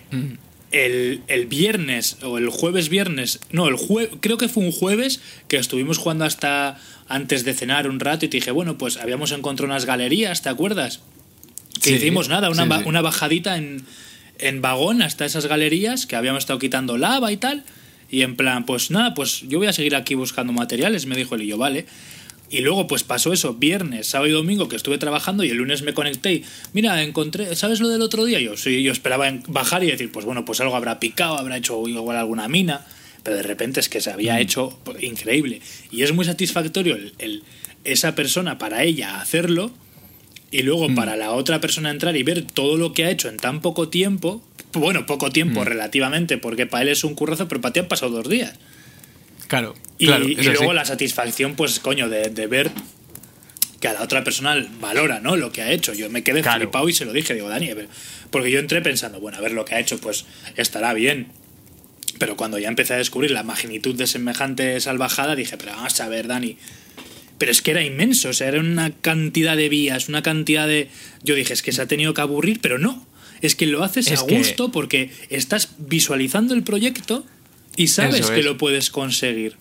el, 0.71 1.21
el 1.27 1.45
viernes 1.47 2.17
o 2.21 2.37
el 2.37 2.49
jueves 2.49 2.89
viernes, 2.89 3.39
no, 3.51 3.67
el 3.67 3.75
jue, 3.75 4.09
creo 4.21 4.37
que 4.37 4.47
fue 4.47 4.63
un 4.63 4.71
jueves 4.71 5.19
que 5.47 5.57
estuvimos 5.57 5.97
jugando 5.97 6.25
hasta 6.25 6.79
antes 7.07 7.43
de 7.43 7.53
cenar 7.53 7.89
un 7.89 7.99
rato 7.99 8.25
y 8.25 8.29
te 8.29 8.37
dije, 8.37 8.51
bueno, 8.51 8.77
pues 8.77 8.97
habíamos 8.97 9.31
encontrado 9.31 9.71
unas 9.71 9.85
galerías, 9.85 10.41
¿te 10.43 10.49
acuerdas? 10.49 11.01
Que 11.81 11.89
Sí, 11.91 11.95
hicimos 11.95 12.29
nada, 12.29 12.49
una, 12.49 12.63
sí, 12.63 12.69
ba- 12.69 12.79
sí. 12.79 12.83
una 12.87 13.01
bajadita 13.01 13.57
en, 13.57 13.83
en 14.37 14.61
vagón 14.61 15.01
hasta 15.01 15.25
esas 15.25 15.45
galerías 15.47 16.05
que 16.05 16.15
habíamos 16.15 16.39
estado 16.43 16.59
quitando 16.59 16.97
lava 16.97 17.31
y 17.31 17.37
tal. 17.37 17.63
Y 18.11 18.21
en 18.23 18.35
plan, 18.35 18.65
pues 18.65 18.89
nada, 18.91 19.13
pues 19.13 19.41
yo 19.47 19.59
voy 19.59 19.67
a 19.67 19.73
seguir 19.73 19.95
aquí 19.95 20.15
buscando 20.15 20.51
materiales, 20.53 21.05
me 21.05 21.15
dijo 21.15 21.35
él 21.35 21.43
y 21.43 21.47
yo, 21.47 21.57
vale. 21.57 21.85
Y 22.51 22.61
luego 22.61 22.87
pues 22.87 23.03
pasó 23.03 23.31
eso, 23.31 23.53
viernes, 23.53 24.07
sábado 24.07 24.27
y 24.27 24.31
domingo 24.33 24.67
que 24.67 24.75
estuve 24.75 24.97
trabajando 24.97 25.43
y 25.43 25.49
el 25.51 25.57
lunes 25.57 25.83
me 25.83 25.93
conecté 25.93 26.33
y, 26.33 26.45
mira, 26.73 27.03
encontré, 27.03 27.55
¿sabes 27.55 27.79
lo 27.79 27.89
del 27.89 28.01
otro 28.01 28.25
día? 28.25 28.39
Yo 28.39 28.57
sí, 28.57 28.81
yo 28.81 28.91
esperaba 28.91 29.31
bajar 29.47 29.83
y 29.83 29.91
decir, 29.91 30.11
pues 30.11 30.25
bueno, 30.25 30.45
pues 30.45 30.59
algo 30.59 30.75
habrá 30.75 30.99
picado, 30.99 31.37
habrá 31.37 31.57
hecho 31.57 31.87
igual 31.87 32.17
alguna 32.17 32.47
mina, 32.47 32.83
pero 33.21 33.35
de 33.37 33.43
repente 33.43 33.79
es 33.79 33.87
que 33.89 34.01
se 34.01 34.09
había 34.09 34.39
hecho 34.39 34.79
pues, 34.83 35.03
increíble. 35.03 35.61
Y 35.91 36.01
es 36.01 36.11
muy 36.11 36.25
satisfactorio 36.25 36.95
el, 36.95 37.13
el- 37.19 37.43
esa 37.83 38.15
persona 38.15 38.57
para 38.57 38.83
ella 38.83 39.21
hacerlo 39.21 39.71
y 40.51 40.63
luego 40.63 40.93
para 40.95 41.15
la 41.15 41.31
otra 41.31 41.61
persona 41.61 41.91
entrar 41.91 42.15
y 42.17 42.23
ver 42.23 42.43
todo 42.43 42.77
lo 42.77 42.93
que 42.93 43.05
ha 43.05 43.09
hecho 43.11 43.29
en 43.29 43.37
tan 43.37 43.61
poco 43.61 43.89
tiempo, 43.89 44.41
bueno, 44.73 45.05
poco 45.05 45.29
tiempo 45.31 45.63
relativamente, 45.63 46.37
porque 46.37 46.65
para 46.65 46.83
él 46.83 46.89
es 46.89 47.03
un 47.03 47.15
currazo, 47.15 47.47
pero 47.47 47.61
para 47.61 47.73
ti 47.73 47.79
han 47.79 47.87
pasado 47.87 48.11
dos 48.11 48.27
días. 48.29 48.53
Claro, 49.47 49.75
Y, 49.97 50.05
claro. 50.07 50.27
y 50.27 50.35
luego 50.35 50.69
sí. 50.69 50.73
la 50.75 50.85
satisfacción, 50.85 51.55
pues 51.55 51.79
coño, 51.79 52.07
de, 52.09 52.29
de 52.29 52.47
ver 52.47 52.69
que 53.79 53.87
a 53.87 53.93
la 53.93 54.03
otra 54.03 54.23
persona 54.23 54.55
valora, 54.81 55.19
¿no? 55.21 55.35
Lo 55.37 55.51
que 55.51 55.61
ha 55.61 55.71
hecho. 55.71 55.93
Yo 55.93 56.09
me 56.09 56.21
quedé 56.23 56.41
Claro. 56.41 56.59
flipado 56.59 56.89
y 56.89 56.93
se 56.93 57.05
lo 57.05 57.13
dije, 57.13 57.33
digo, 57.33 57.47
Dani, 57.49 57.69
a 57.71 57.75
ver", 57.75 57.87
porque 58.29 58.51
yo 58.51 58.59
entré 58.59 58.81
pensando, 58.81 59.19
bueno, 59.19 59.37
a 59.37 59.41
ver 59.41 59.53
lo 59.53 59.65
que 59.65 59.75
ha 59.75 59.79
hecho, 59.79 59.97
pues 59.99 60.25
estará 60.57 60.93
bien. 60.93 61.27
Pero 62.19 62.35
cuando 62.35 62.59
ya 62.59 62.67
empecé 62.67 62.93
a 62.93 62.97
descubrir 62.97 63.31
la 63.31 63.43
magnitud 63.43 63.95
de 63.95 64.05
semejante 64.05 64.79
salvajada, 64.81 65.35
dije, 65.35 65.55
pero 65.57 65.71
vamos 65.71 65.99
a 66.01 66.09
ver, 66.09 66.27
Dani. 66.27 66.57
Pero 67.39 67.51
es 67.51 67.61
que 67.63 67.71
era 67.71 67.81
inmenso, 67.83 68.29
o 68.29 68.33
sea, 68.33 68.49
era 68.49 68.59
una 68.59 68.91
cantidad 68.91 69.57
de 69.57 69.69
vías, 69.69 70.07
una 70.09 70.21
cantidad 70.21 70.67
de... 70.67 70.89
Yo 71.23 71.33
dije, 71.33 71.53
es 71.53 71.63
que 71.63 71.71
se 71.71 71.81
ha 71.81 71.87
tenido 71.87 72.13
que 72.13 72.21
aburrir, 72.21 72.59
pero 72.61 72.77
no. 72.77 73.07
Es 73.41 73.55
que 73.55 73.65
lo 73.65 73.83
haces 73.83 74.11
Es 74.11 74.21
a 74.21 74.27
que- 74.27 74.37
gusto 74.37 74.71
porque 74.71 75.09
estás 75.29 75.69
visualizando 75.79 76.53
el 76.53 76.61
proyecto 76.63 77.25
y 77.75 77.87
sabes 77.87 78.29
que 78.29 78.43
lo 78.43 78.57
puedes 78.57 78.91
conseguir. 78.91 79.55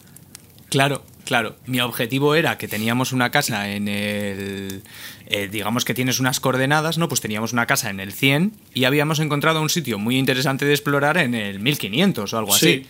Claro, 0.70 1.04
claro. 1.24 1.56
Mi 1.66 1.80
objetivo 1.80 2.34
era 2.34 2.58
que 2.58 2.66
teníamos 2.68 3.12
una 3.12 3.30
casa 3.30 3.70
en 3.72 3.86
el... 3.88 4.82
eh, 5.26 5.48
digamos 5.50 5.84
que 5.84 5.94
tienes 5.94 6.18
unas 6.20 6.40
coordenadas, 6.40 6.98
¿no? 6.98 7.08
Pues 7.08 7.20
teníamos 7.20 7.52
una 7.52 7.66
casa 7.66 7.88
en 7.90 8.00
el 8.00 8.12
100 8.12 8.52
y 8.74 8.84
habíamos 8.84 9.20
encontrado 9.20 9.62
un 9.62 9.70
sitio 9.70 9.98
muy 9.98 10.18
interesante 10.18 10.64
de 10.66 10.72
explorar 10.72 11.16
en 11.16 11.34
el 11.34 11.60
1500 11.60 12.32
o 12.34 12.38
algo 12.38 12.56
Sí. 12.56 12.66
así. 12.66 12.86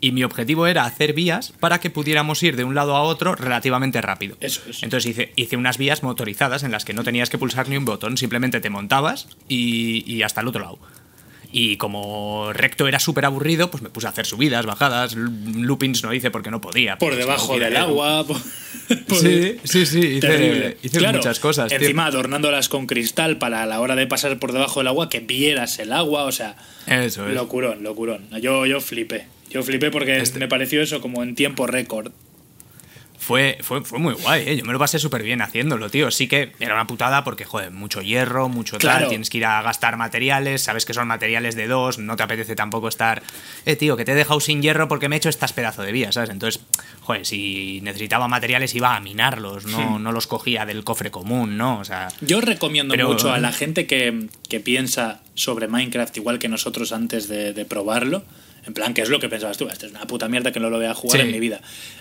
Y 0.00 0.12
mi 0.12 0.22
objetivo 0.22 0.66
era 0.66 0.84
hacer 0.84 1.12
vías 1.12 1.52
para 1.58 1.80
que 1.80 1.90
pudiéramos 1.90 2.42
ir 2.42 2.54
de 2.56 2.64
un 2.64 2.74
lado 2.74 2.94
a 2.94 3.02
otro 3.02 3.34
relativamente 3.34 4.00
rápido. 4.00 4.36
Eso 4.40 4.62
es. 4.70 4.82
Entonces 4.84 5.10
hice, 5.10 5.32
hice 5.34 5.56
unas 5.56 5.76
vías 5.78 6.02
motorizadas 6.04 6.62
en 6.62 6.70
las 6.70 6.84
que 6.84 6.92
no 6.94 7.02
tenías 7.02 7.30
que 7.30 7.38
pulsar 7.38 7.68
ni 7.68 7.76
un 7.76 7.84
botón, 7.84 8.16
simplemente 8.16 8.60
te 8.60 8.70
montabas 8.70 9.26
y, 9.48 10.04
y 10.06 10.22
hasta 10.22 10.40
el 10.40 10.48
otro 10.48 10.60
lado. 10.62 10.78
Y 11.50 11.78
como 11.78 12.52
recto 12.52 12.86
era 12.88 12.98
súper 13.00 13.24
aburrido, 13.24 13.70
pues 13.70 13.82
me 13.82 13.88
puse 13.88 14.06
a 14.06 14.10
hacer 14.10 14.26
subidas, 14.26 14.66
bajadas, 14.66 15.14
loopings 15.16 16.02
no 16.04 16.12
hice 16.12 16.30
porque 16.30 16.50
no 16.50 16.60
podía. 16.60 16.98
Por 16.98 17.16
debajo 17.16 17.58
del 17.58 17.74
agua. 17.76 18.24
por- 18.26 18.36
Sí, 19.18 19.56
sí, 19.64 19.86
sí, 19.86 19.98
hice, 19.98 20.76
hice 20.82 20.98
Claro, 20.98 21.16
muchas 21.18 21.40
cosas. 21.40 21.68
tío. 21.70 21.78
Encima 21.78 22.04
adornándolas 22.06 22.68
con 22.68 22.86
cristal 22.86 23.38
para 23.38 23.62
a 23.62 23.66
la 23.66 23.80
hora 23.80 23.96
de 23.96 24.06
pasar 24.06 24.38
por 24.38 24.52
debajo 24.52 24.80
del 24.80 24.88
agua 24.88 25.08
que 25.08 25.20
vieras 25.20 25.78
el 25.78 25.92
agua, 25.94 26.24
o 26.24 26.32
sea, 26.32 26.54
Eso 26.86 27.26
es. 27.26 27.34
locurón, 27.34 27.82
locurón. 27.82 28.28
Yo, 28.42 28.66
yo 28.66 28.80
flipé. 28.82 29.26
Yo 29.50 29.62
flipé 29.62 29.90
porque 29.90 30.18
Este- 30.18 30.38
me 30.38 30.48
pareció 30.48 30.82
eso 30.82 31.00
como 31.00 31.22
en 31.22 31.34
tiempo 31.34 31.66
récord. 31.66 32.12
Fue, 33.20 33.58
fue, 33.62 33.82
fue 33.84 33.98
muy 33.98 34.14
guay, 34.14 34.48
¿eh? 34.48 34.56
yo 34.56 34.64
me 34.64 34.72
lo 34.72 34.78
pasé 34.78 34.98
súper 35.00 35.22
bien 35.24 35.42
haciéndolo, 35.42 35.90
tío. 35.90 36.10
Sí 36.12 36.28
que 36.28 36.52
era 36.60 36.74
una 36.74 36.86
putada 36.86 37.24
porque, 37.24 37.44
joder, 37.44 37.72
mucho 37.72 38.00
hierro, 38.00 38.48
mucho 38.48 38.78
Claro. 38.78 39.00
tal, 39.00 39.08
tienes 39.08 39.28
que 39.28 39.38
ir 39.38 39.44
a 39.44 39.60
gastar 39.60 39.96
materiales, 39.96 40.62
sabes 40.62 40.86
que 40.86 40.94
son 40.94 41.08
materiales 41.08 41.56
de 41.56 41.66
dos, 41.66 41.98
no 41.98 42.16
te 42.16 42.22
apetece 42.22 42.54
tampoco 42.54 42.86
estar, 42.88 43.22
eh, 43.66 43.74
tío, 43.74 43.96
que 43.96 44.04
te 44.04 44.12
he 44.12 44.14
dejado 44.14 44.38
sin 44.38 44.62
hierro 44.62 44.86
porque 44.86 45.08
me 45.08 45.16
he 45.16 45.18
hecho 45.18 45.28
estas 45.28 45.52
pedazo 45.52 45.82
de 45.82 45.90
vías, 45.92 46.14
¿sabes? 46.14 46.30
Entonces, 46.30 46.62
joder, 47.02 47.26
si 47.26 47.80
necesitaba 47.82 48.28
materiales 48.28 48.74
iba 48.76 48.94
a 48.94 49.00
minarlos, 49.00 49.66
no, 49.66 49.98
no 49.98 50.12
los 50.12 50.26
cogía 50.28 50.64
del 50.64 50.84
cofre 50.84 51.10
común, 51.10 51.58
¿no? 51.58 51.80
O 51.80 51.84
sea, 51.84 52.08
Yo 52.20 52.40
recomiendo 52.40 52.92
Pero- 52.92 53.08
mucho 53.08 53.32
a 53.32 53.38
la 53.38 53.52
gente 53.52 53.86
que, 53.88 54.28
que 54.48 54.60
piensa 54.60 55.20
sobre 55.34 55.66
Minecraft 55.66 56.16
igual 56.16 56.38
que 56.38 56.48
nosotros 56.48 56.92
antes 56.92 57.28
de, 57.28 57.52
de 57.52 57.64
probarlo. 57.64 58.22
En 58.68 58.74
plan, 58.74 58.94
¿qué 58.94 59.00
es 59.02 59.08
lo 59.08 59.18
que 59.18 59.28
pensabas 59.28 59.56
tú? 59.56 59.66
Esto 59.68 59.86
es 59.86 59.92
una 59.92 60.06
puta 60.06 60.28
mierda 60.28 60.52
que 60.52 60.60
no 60.60 60.70
lo 60.70 60.76
voy 60.76 60.86
a 60.86 60.94
jugar 60.94 61.20
Sí. 61.20 61.26
en 61.26 61.32
mi 61.32 61.40
vida. 61.40 61.60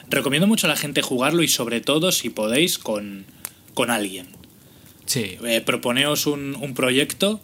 Recomiendo 0.10 0.46
mucho 0.48 0.68
a 0.68 0.70
la 0.70 0.76
gente 0.76 1.02
jugarlo 1.02 1.42
y 1.42 1.48
sobre 1.48 1.82
todo, 1.82 2.12
si 2.12 2.30
podéis, 2.30 2.78
con, 2.78 3.26
con 3.74 3.90
alguien. 3.90 4.28
sí, 5.06 5.38
Eh, 5.46 5.62
proponeos 5.62 6.28
un, 6.28 6.56
un 6.60 6.74
proyecto 6.76 7.40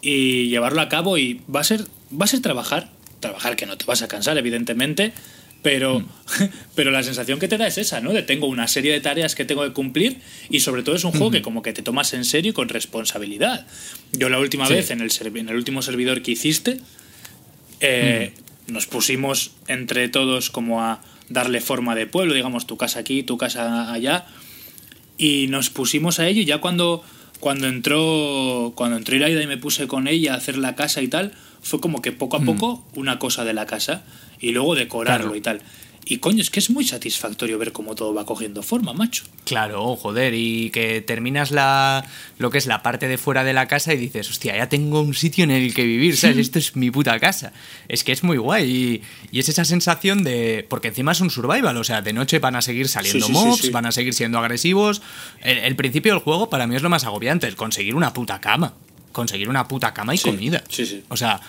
y 0.00 0.48
llevarlo 0.48 0.80
a 0.80 0.88
cabo 0.88 1.18
y 1.18 1.40
va 1.54 1.60
a 1.60 1.64
ser 1.64 1.82
va 2.12 2.24
a 2.24 2.28
ser 2.28 2.40
trabajar 2.40 2.88
trabajar 3.20 3.54
que 3.56 3.66
no 3.66 3.76
te 3.78 3.84
vas 3.84 4.02
a 4.02 4.08
cansar 4.08 4.36
evidentemente 4.38 5.12
pero 5.62 6.00
Mm. 6.00 6.06
pero 6.76 6.90
la 6.90 7.02
sensación 7.04 7.38
que 7.38 7.46
te 7.48 7.56
da 7.58 7.66
es 7.68 7.78
esa 7.78 8.00
no 8.00 8.12
de 8.12 8.22
tengo 8.22 8.46
una 8.48 8.66
serie 8.68 8.92
de 8.92 9.00
tareas 9.00 9.34
que 9.36 9.44
tengo 9.44 9.62
que 9.64 9.72
cumplir 9.72 10.18
y 10.50 10.58
sobre 10.60 10.82
todo 10.82 10.94
es 10.96 11.04
un 11.04 11.10
juego 11.12 11.30
que 11.30 11.40
como 11.42 11.62
que 11.62 11.72
te 11.72 11.82
tomas 11.82 12.12
en 12.14 12.24
serio 12.24 12.50
y 12.50 12.54
con 12.54 12.68
responsabilidad 12.68 13.66
yo 14.12 14.28
la 14.28 14.38
última 14.40 14.66
Sí. 14.66 14.74
vez 14.74 14.90
en 14.90 15.00
el 15.00 15.10
en 15.36 15.48
el 15.48 15.56
último 15.56 15.82
servidor 15.82 16.22
que 16.22 16.32
hiciste 16.32 16.78
eh. 17.80 18.32
Nos 18.68 18.86
pusimos 18.86 19.52
entre 19.68 20.08
todos 20.08 20.50
como 20.50 20.82
a 20.82 21.00
darle 21.28 21.60
forma 21.60 21.94
de 21.94 22.06
pueblo 22.06 22.34
digamos 22.34 22.66
tu 22.66 22.76
casa 22.76 23.00
aquí 23.00 23.22
tu 23.22 23.36
casa 23.38 23.92
allá 23.92 24.26
y 25.18 25.46
nos 25.48 25.70
pusimos 25.70 26.18
a 26.18 26.26
ello. 26.26 26.40
Y 26.42 26.44
ya 26.46 26.58
cuando 26.58 27.04
cuando 27.38 27.68
entró 27.68 28.72
cuando 28.74 28.96
entró 28.96 29.16
Iraida 29.16 29.42
y 29.42 29.46
me 29.46 29.56
puse 29.58 29.86
con 29.86 30.08
ella 30.08 30.34
a 30.34 30.36
hacer 30.36 30.56
la 30.58 30.74
casa 30.74 31.02
y 31.02 31.08
tal 31.08 31.32
fue 31.60 31.80
como 31.80 32.02
que 32.02 32.12
poco 32.12 32.36
a 32.36 32.40
poco 32.40 32.84
una 32.94 33.18
cosa 33.18 33.44
de 33.44 33.52
la 33.52 33.66
casa 33.66 34.02
y 34.40 34.50
luego 34.52 34.74
decorarlo 34.74 35.32
Claro. 35.32 35.36
y 35.36 35.40
tal 35.40 35.60
y 36.04 36.18
coño 36.18 36.42
es 36.42 36.50
que 36.50 36.58
es 36.60 36.70
muy 36.70 36.84
satisfactorio 36.84 37.58
ver 37.58 37.72
cómo 37.72 37.94
todo 37.94 38.12
va 38.12 38.26
cogiendo 38.26 38.62
forma 38.62 38.92
macho 38.92 39.24
Claro, 39.44 39.96
joder, 39.96 40.34
y 40.34 40.70
que 40.70 41.00
terminas 41.00 41.50
la 41.50 42.04
lo 42.38 42.50
que 42.50 42.58
es 42.58 42.66
la 42.66 42.82
parte 42.82 43.08
de 43.08 43.18
fuera 43.18 43.44
de 43.44 43.52
la 43.52 43.66
casa 43.66 43.92
y 43.92 43.96
dices, 43.96 44.30
hostia, 44.30 44.56
ya 44.56 44.68
tengo 44.68 45.00
un 45.00 45.14
sitio 45.14 45.44
en 45.44 45.50
el 45.50 45.74
que 45.74 45.84
vivir, 45.84 46.16
¿sabes? 46.16 46.38
Esto 46.38 46.58
es 46.58 46.76
mi 46.76 46.90
puta 46.90 47.18
casa. 47.20 47.52
Es 47.88 48.04
que 48.04 48.12
es 48.12 48.22
muy 48.22 48.36
guay 48.36 48.70
y, 48.70 49.02
y 49.36 49.40
es 49.40 49.48
esa 49.48 49.64
sensación 49.64 50.22
de... 50.24 50.64
Porque 50.68 50.88
encima 50.88 51.12
es 51.12 51.20
un 51.20 51.30
survival, 51.30 51.76
o 51.76 51.84
sea, 51.84 52.02
de 52.02 52.12
noche 52.12 52.38
van 52.38 52.56
a 52.56 52.62
seguir 52.62 52.88
saliendo 52.88 53.26
Sí, 53.26 53.32
sí, 53.32 53.38
sí, 53.38 53.46
mobs, 53.46 53.60
sí. 53.62 53.70
van 53.70 53.86
a 53.86 53.92
seguir 53.92 54.14
siendo 54.14 54.38
agresivos. 54.38 55.02
El, 55.40 55.58
el 55.58 55.76
principio 55.76 56.12
del 56.12 56.22
juego 56.22 56.48
para 56.50 56.66
mí 56.66 56.76
es 56.76 56.82
lo 56.82 56.90
más 56.90 57.04
agobiante, 57.04 57.46
el 57.46 57.56
conseguir 57.56 57.94
una 57.94 58.12
puta 58.12 58.40
cama. 58.40 58.74
Conseguir 59.12 59.48
una 59.48 59.68
puta 59.68 59.92
cama 59.92 60.14
y 60.14 60.18
comida. 60.18 60.62
sí, 60.68 60.86
sí. 60.86 61.02
O 61.08 61.16
sea, 61.16 61.40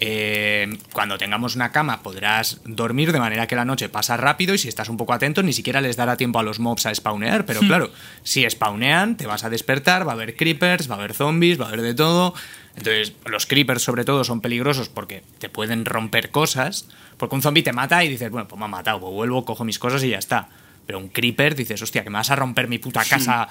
eh, 0.00 0.78
cuando 0.92 1.18
tengamos 1.18 1.56
una 1.56 1.72
cama 1.72 2.02
podrás 2.02 2.60
dormir 2.64 3.10
de 3.12 3.18
manera 3.18 3.46
que 3.46 3.56
la 3.56 3.64
noche 3.64 3.88
pasa 3.88 4.16
rápido 4.16 4.54
y 4.54 4.58
si 4.58 4.68
estás 4.68 4.88
un 4.88 4.96
poco 4.96 5.12
atento 5.12 5.42
ni 5.42 5.52
siquiera 5.52 5.80
les 5.80 5.96
dará 5.96 6.16
tiempo 6.16 6.38
a 6.38 6.42
los 6.42 6.60
mobs 6.60 6.86
a 6.86 6.94
spawnear. 6.94 7.44
Pero 7.46 7.60
claro, 7.60 7.90
si 8.22 8.48
spawnean 8.48 9.16
te 9.16 9.26
vas 9.26 9.44
a 9.44 9.50
despertar, 9.50 10.06
va 10.06 10.12
a 10.12 10.14
haber 10.14 10.36
creepers, 10.36 10.88
va 10.90 10.94
a 10.94 10.98
haber 10.98 11.14
zombies, 11.14 11.60
va 11.60 11.64
a 11.64 11.68
haber 11.68 11.82
de 11.82 11.94
todo. 11.94 12.32
Entonces 12.76 13.12
los 13.26 13.46
creepers 13.46 13.82
sobre 13.82 14.04
todo 14.04 14.22
son 14.24 14.40
peligrosos 14.40 14.88
porque 14.88 15.22
te 15.38 15.48
pueden 15.48 15.84
romper 15.84 16.30
cosas. 16.30 16.86
Porque 17.16 17.34
un 17.34 17.42
zombie 17.42 17.64
te 17.64 17.72
mata 17.72 18.04
y 18.04 18.08
dices, 18.08 18.30
bueno, 18.30 18.46
pues 18.46 18.56
me 18.58 18.66
ha 18.66 18.68
matado, 18.68 19.00
pues 19.00 19.12
vuelvo, 19.12 19.44
cojo 19.44 19.64
mis 19.64 19.80
cosas 19.80 20.04
y 20.04 20.10
ya 20.10 20.18
está. 20.18 20.48
Pero 20.86 20.98
un 21.00 21.08
creeper 21.08 21.56
dices, 21.56 21.82
hostia, 21.82 22.04
que 22.04 22.10
me 22.10 22.18
vas 22.18 22.30
a 22.30 22.36
romper 22.36 22.68
mi 22.68 22.78
puta 22.78 23.04
casa. 23.04 23.48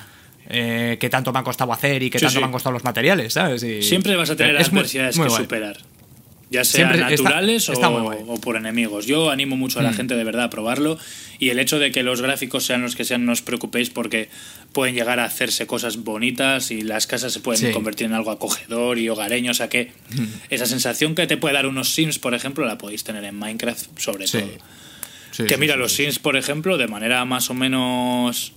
eh, 0.49 0.97
que 0.97 1.09
tanto 1.09 1.33
me 1.33 1.39
ha 1.39 1.43
costado 1.43 1.73
hacer 1.73 2.01
y 2.01 2.09
que 2.09 2.19
Sí, 2.19 2.23
tanto 2.25 2.35
sí. 2.35 2.39
me 2.39 2.45
han 2.45 2.51
costado 2.53 2.71
los 2.71 2.85
materiales, 2.85 3.33
¿sabes? 3.33 3.61
Y- 3.63 3.83
Siempre 3.83 4.15
vas 4.15 4.29
a 4.29 4.35
tener 4.37 4.53
muy- 4.53 4.63
adversidades 4.63 5.17
muy 5.17 5.25
que 5.25 5.29
guay. 5.31 5.43
superar. 5.43 5.77
Ya 6.49 6.63
sean 6.63 6.93
Siempre 6.93 7.09
naturales 7.11 7.67
está 7.67 7.89
o, 7.89 8.39
por 8.39 8.55
enemigos. 8.55 9.05
Yo 9.05 9.29
animo 9.31 9.57
mucho 9.57 9.81
a 9.81 9.83
la 9.83 9.91
gente 9.91 10.15
de 10.15 10.23
verdad 10.23 10.45
a 10.45 10.49
probarlo. 10.49 10.97
Y 11.39 11.49
el 11.49 11.59
hecho 11.59 11.77
de 11.77 11.91
que 11.91 12.03
los 12.03 12.21
gráficos 12.21 12.63
sean 12.65 12.81
los 12.81 12.95
que 12.95 13.03
sean, 13.03 13.25
no 13.25 13.33
os 13.33 13.41
preocupéis 13.41 13.89
porque 13.89 14.29
pueden 14.71 14.95
llegar 14.95 15.19
a 15.19 15.25
hacerse 15.25 15.67
cosas 15.67 15.97
bonitas 15.97 16.71
y 16.71 16.81
las 16.83 17.05
casas 17.05 17.33
se 17.33 17.41
pueden 17.41 17.67
Sí. 17.67 17.71
convertir 17.73 18.05
en 18.07 18.13
algo 18.13 18.31
acogedor 18.31 18.97
y 18.97 19.09
hogareño. 19.09 19.51
O 19.51 19.53
sea 19.55 19.67
que 19.67 19.91
esa 20.49 20.65
sensación 20.65 21.15
que 21.15 21.27
te 21.27 21.35
puede 21.35 21.53
dar 21.55 21.67
unos 21.67 21.89
Sims, 21.89 22.17
por 22.17 22.33
ejemplo, 22.33 22.65
la 22.65 22.77
podéis 22.77 23.03
tener 23.03 23.25
en 23.25 23.35
Minecraft 23.37 23.99
sobre 23.99 24.27
Sí. 24.27 24.37
todo. 24.39 24.49
Sí, 25.31 25.43
Que 25.45 25.57
mira, 25.57 25.75
los. 25.75 25.91
Sims, 25.91 26.17
por 26.17 26.37
ejemplo, 26.37 26.77
de 26.77 26.87
manera 26.87 27.25
más 27.25 27.49
o 27.49 27.53
menos 27.55 28.53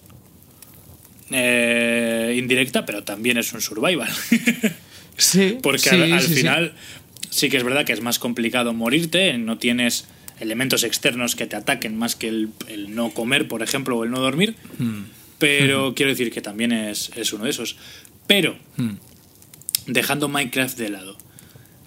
eh, 1.30 2.34
indirecta, 2.38 2.84
pero 2.86 3.02
también 3.04 3.36
es 3.38 3.52
un 3.52 3.60
survival. 3.60 4.08
Sí, 5.16 5.58
Porque 5.62 5.80
sí, 5.80 5.88
al, 5.90 6.12
al 6.14 6.22
sí. 6.22 6.34
final 6.34 6.72
sí. 6.74 6.99
Que 7.30 7.56
es 7.56 7.64
verdad 7.64 7.84
que 7.84 7.92
es 7.92 8.00
más 8.00 8.18
complicado 8.18 8.72
morirte, 8.74 9.36
no 9.38 9.58
tienes 9.58 10.06
elementos 10.40 10.84
externos 10.84 11.36
que 11.36 11.46
te 11.46 11.56
ataquen 11.56 11.96
más 11.96 12.16
que 12.16 12.28
el, 12.28 12.48
el 12.68 12.94
no 12.94 13.10
comer, 13.10 13.46
por 13.48 13.62
ejemplo, 13.62 13.96
o 13.98 14.04
el 14.04 14.10
no 14.10 14.20
dormir. 14.20 14.56
Hmm. 14.78 15.02
Pero 15.38 15.94
quiero 15.94 16.10
decir 16.10 16.30
que 16.32 16.40
también 16.40 16.72
es, 16.72 17.10
es 17.16 17.32
uno 17.32 17.44
de 17.44 17.50
esos. 17.50 17.76
Pero, 18.26 18.56
Hmm. 18.76 18.94
dejando 19.86 20.28
Minecraft 20.28 20.76
de 20.78 20.88
lado 20.90 21.16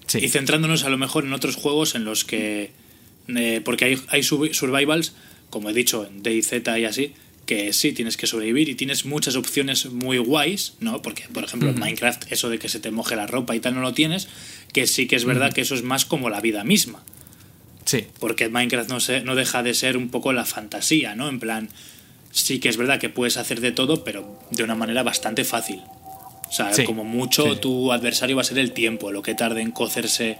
Sí. 0.07 0.19
y 0.21 0.29
centrándonos 0.29 0.83
a 0.83 0.89
lo 0.89 0.97
mejor 0.97 1.23
en 1.25 1.33
otros 1.33 1.55
juegos 1.55 1.95
en 1.95 2.03
los 2.05 2.23
que. 2.25 2.71
eh, 3.27 3.61
porque 3.63 3.85
hay, 3.85 3.97
hay 4.09 4.21
survivals, 4.23 5.13
como 5.49 5.69
he 5.69 5.73
dicho, 5.73 6.05
en 6.05 6.21
DayZ 6.23 6.53
y 6.77 6.85
así, 6.85 7.13
que 7.45 7.71
sí 7.73 7.93
tienes 7.93 8.17
que 8.17 8.27
sobrevivir 8.27 8.69
y 8.69 8.75
tienes 8.75 9.05
muchas 9.05 9.35
opciones 9.35 9.85
muy 9.87 10.17
guays, 10.17 10.73
¿no? 10.81 11.01
Porque, 11.01 11.23
por 11.33 11.43
ejemplo, 11.43 11.69
en 11.69 11.79
Minecraft, 11.79 12.31
eso 12.31 12.49
de 12.49 12.59
que 12.59 12.67
se 12.69 12.79
te 12.79 12.91
moje 12.91 13.15
la 13.15 13.27
ropa 13.27 13.55
y 13.55 13.59
tal 13.61 13.75
no 13.75 13.81
lo 13.81 13.93
tienes, 13.93 14.27
que 14.73 14.87
sí 14.87 15.07
que 15.07 15.15
es 15.15 15.25
verdad 15.25 15.53
que 15.53 15.61
eso 15.61 15.75
es 15.75 15.83
más 15.83 16.05
como 16.05 16.29
la 16.29 16.41
vida 16.41 16.63
misma. 16.63 17.03
Sí. 17.85 18.07
Porque 18.19 18.49
Minecraft 18.49 18.89
no, 18.89 18.99
se, 18.99 19.21
no 19.21 19.35
deja 19.35 19.63
de 19.63 19.73
ser 19.73 19.97
un 19.97 20.09
poco 20.09 20.33
la 20.33 20.45
fantasía, 20.45 21.15
¿no? 21.15 21.29
En 21.29 21.39
plan, 21.39 21.69
sí 22.31 22.59
que 22.59 22.69
es 22.69 22.77
verdad 22.77 22.99
que 22.99 23.09
puedes 23.09 23.37
hacer 23.37 23.61
de 23.61 23.71
todo, 23.71 24.03
pero 24.03 24.39
de 24.51 24.63
una 24.63 24.75
manera 24.75 25.03
bastante 25.03 25.43
fácil. 25.43 25.81
O 26.49 26.51
sea, 26.51 26.73
Sí, 26.73 26.83
como 26.83 27.03
mucho 27.03 27.53
sí, 27.53 27.59
tu 27.61 27.91
adversario 27.91 28.35
va 28.35 28.41
a 28.41 28.45
ser 28.45 28.57
el 28.59 28.71
tiempo, 28.71 29.11
lo 29.11 29.21
que 29.21 29.35
tarde 29.35 29.61
en 29.61 29.71
cocerse 29.71 30.37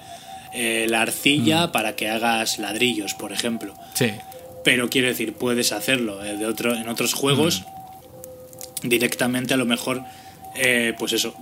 eh, 0.53 0.85
la 0.89 1.01
arcilla 1.01 1.71
para 1.71 1.95
que 1.95 2.09
hagas 2.09 2.59
ladrillos, 2.59 3.13
por 3.13 3.31
ejemplo. 3.33 3.73
Sí. 3.93 4.11
Pero 4.63 4.89
quiero 4.89 5.07
decir, 5.07 5.33
puedes 5.33 5.71
hacerlo 5.71 6.23
eh, 6.23 6.37
de 6.37 6.45
otro, 6.45 6.75
en 6.75 6.87
otros 6.87 7.13
juegos 7.13 7.63
directamente 8.83 9.53
a 9.53 9.57
lo 9.57 9.65
mejor, 9.65 10.03
eh, 10.55 10.93
pues 10.97 11.13
eso, 11.13 11.35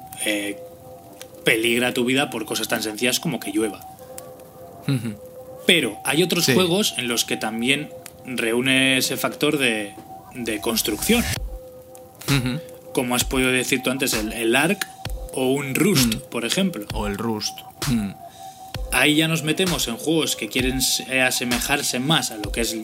peligra 1.44 1.94
tu 1.94 2.06
vida 2.06 2.30
por 2.30 2.46
cosas 2.46 2.68
tan 2.68 2.84
sencillas 2.84 3.20
como 3.20 3.40
que 3.40 3.52
llueva. 3.52 3.82
Pero 5.66 6.00
hay 6.06 6.24
otros 6.24 6.46
Sí. 6.46 6.54
juegos 6.54 6.96
en 6.98 7.08
los 7.08 7.24
que 7.26 7.38
también 7.38 7.90
reúne 8.26 8.98
ese 8.98 9.18
factor 9.18 9.58
de, 9.58 9.94
de 10.36 10.60
construcción. 10.60 11.24
Como 12.94 13.16
has 13.16 13.24
podido 13.24 13.52
decir 13.52 13.82
tú 13.84 13.90
antes, 13.90 14.14
el, 14.14 14.34
el 14.34 14.56
Ark 14.56 14.86
o 15.34 15.52
un 15.54 15.76
Rust, 15.76 16.16
por 16.16 16.46
ejemplo. 16.46 16.86
O 16.94 17.08
el 17.08 17.18
Rust. 17.18 17.58
Mm. 17.88 18.12
Ahí 18.92 19.16
ya 19.16 19.28
nos 19.30 19.44
metemos 19.44 19.88
en 19.88 19.96
juegos 19.98 20.36
que 20.36 20.50
quieren 20.50 20.80
asemejarse 21.26 22.00
más 22.00 22.32
a 22.32 22.38
lo 22.38 22.52
que 22.52 22.62
es 22.62 22.76